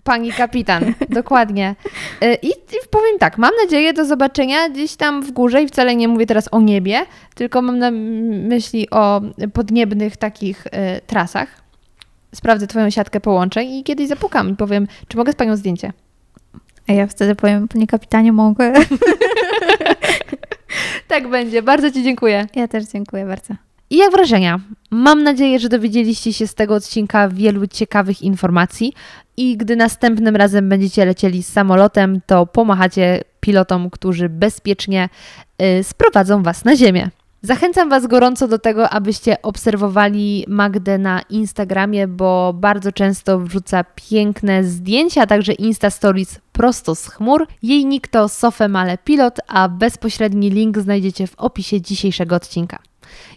Pani 0.03 0.31
kapitan, 0.31 0.93
dokładnie. 1.09 1.75
Y, 2.23 2.37
I, 2.41 2.47
I 2.47 2.87
powiem 2.89 3.19
tak, 3.19 3.37
mam 3.37 3.51
nadzieję 3.63 3.93
do 3.93 4.05
zobaczenia 4.05 4.69
gdzieś 4.69 4.95
tam 4.95 5.21
w 5.23 5.31
górze 5.31 5.63
i 5.63 5.67
wcale 5.67 5.95
nie 5.95 6.07
mówię 6.07 6.25
teraz 6.25 6.49
o 6.51 6.61
niebie, 6.61 7.05
tylko 7.35 7.61
mam 7.61 7.79
na 7.79 7.91
myśli 7.91 8.89
o 8.89 9.21
podniebnych 9.53 10.17
takich 10.17 10.67
y, 10.67 10.69
trasach. 11.07 11.61
Sprawdzę 12.35 12.67
Twoją 12.67 12.89
siatkę 12.89 13.19
połączeń 13.19 13.69
i 13.69 13.83
kiedyś 13.83 14.07
zapukam 14.07 14.49
i 14.49 14.55
powiem, 14.55 14.87
czy 15.07 15.17
mogę 15.17 15.31
z 15.31 15.35
Panią 15.35 15.55
zdjęcie. 15.55 15.93
A 16.89 16.93
ja 16.93 17.07
wtedy 17.07 17.35
powiem, 17.35 17.67
panie 17.67 17.87
kapitanie, 17.87 18.31
mogę. 18.31 18.73
Tak 21.07 21.27
będzie, 21.27 21.61
bardzo 21.61 21.91
Ci 21.91 22.03
dziękuję. 22.03 22.47
Ja 22.55 22.67
też 22.67 22.85
dziękuję 22.85 23.25
bardzo. 23.25 23.53
I 23.91 23.97
jak 23.97 24.11
wrażenia? 24.11 24.59
Mam 24.91 25.23
nadzieję, 25.23 25.59
że 25.59 25.69
dowiedzieliście 25.69 26.33
się 26.33 26.47
z 26.47 26.55
tego 26.55 26.75
odcinka 26.75 27.29
wielu 27.29 27.67
ciekawych 27.67 28.21
informacji 28.21 28.93
i 29.37 29.57
gdy 29.57 29.75
następnym 29.75 30.35
razem 30.35 30.69
będziecie 30.69 31.05
lecieli 31.05 31.43
z 31.43 31.47
samolotem, 31.47 32.21
to 32.25 32.45
pomachacie 32.45 33.23
pilotom, 33.39 33.89
którzy 33.89 34.29
bezpiecznie 34.29 35.09
y, 35.79 35.83
sprowadzą 35.83 36.43
Was 36.43 36.65
na 36.65 36.75
ziemię. 36.75 37.09
Zachęcam 37.41 37.89
Was 37.89 38.07
gorąco 38.07 38.47
do 38.47 38.59
tego, 38.59 38.89
abyście 38.89 39.41
obserwowali 39.41 40.45
Magdę 40.47 40.97
na 40.97 41.21
Instagramie, 41.21 42.07
bo 42.07 42.53
bardzo 42.53 42.91
często 42.91 43.39
wrzuca 43.39 43.83
piękne 43.83 44.63
zdjęcia, 44.63 45.21
a 45.21 45.27
także 45.27 45.53
Insta 45.53 45.89
Stories 45.89 46.39
prosto 46.51 46.95
z 46.95 47.07
chmur. 47.07 47.47
Jej 47.63 47.85
nick 47.85 48.07
to 48.07 48.29
Sofemale 48.29 48.97
Pilot, 48.97 49.39
a 49.47 49.69
bezpośredni 49.69 50.49
link 50.49 50.77
znajdziecie 50.77 51.27
w 51.27 51.35
opisie 51.35 51.81
dzisiejszego 51.81 52.35
odcinka. 52.35 52.90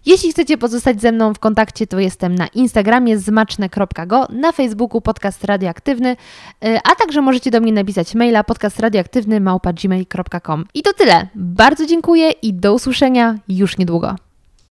Jeśli 0.07 0.31
chcecie 0.31 0.59
pozostać 0.59 1.01
ze 1.01 1.13
mną 1.13 1.35
w 1.35 1.39
kontakcie, 1.39 1.87
to 1.87 1.99
jestem 1.99 2.35
na 2.35 2.47
Instagramie 2.47 3.19
zmaczne.go, 3.19 4.27
na 4.31 4.53
Facebooku 4.53 5.01
podcast 5.01 5.45
radioaktywny, 5.45 6.17
y, 6.65 6.79
a 6.85 6.95
także 6.95 7.23
możecie 7.23 7.51
do 7.51 7.61
mnie 7.61 7.73
napisać 7.73 8.15
maila 8.15 8.45
podcastradioaktywny 8.45 9.41
małpa 9.41 9.73
gmail.com. 9.73 10.65
I 10.75 10.83
to 10.83 10.93
tyle. 10.93 11.29
Bardzo 11.35 11.87
dziękuję 11.87 12.31
i 12.31 12.55
do 12.55 12.75
usłyszenia 12.75 13.39
już 13.49 13.79
niedługo. 13.79 14.17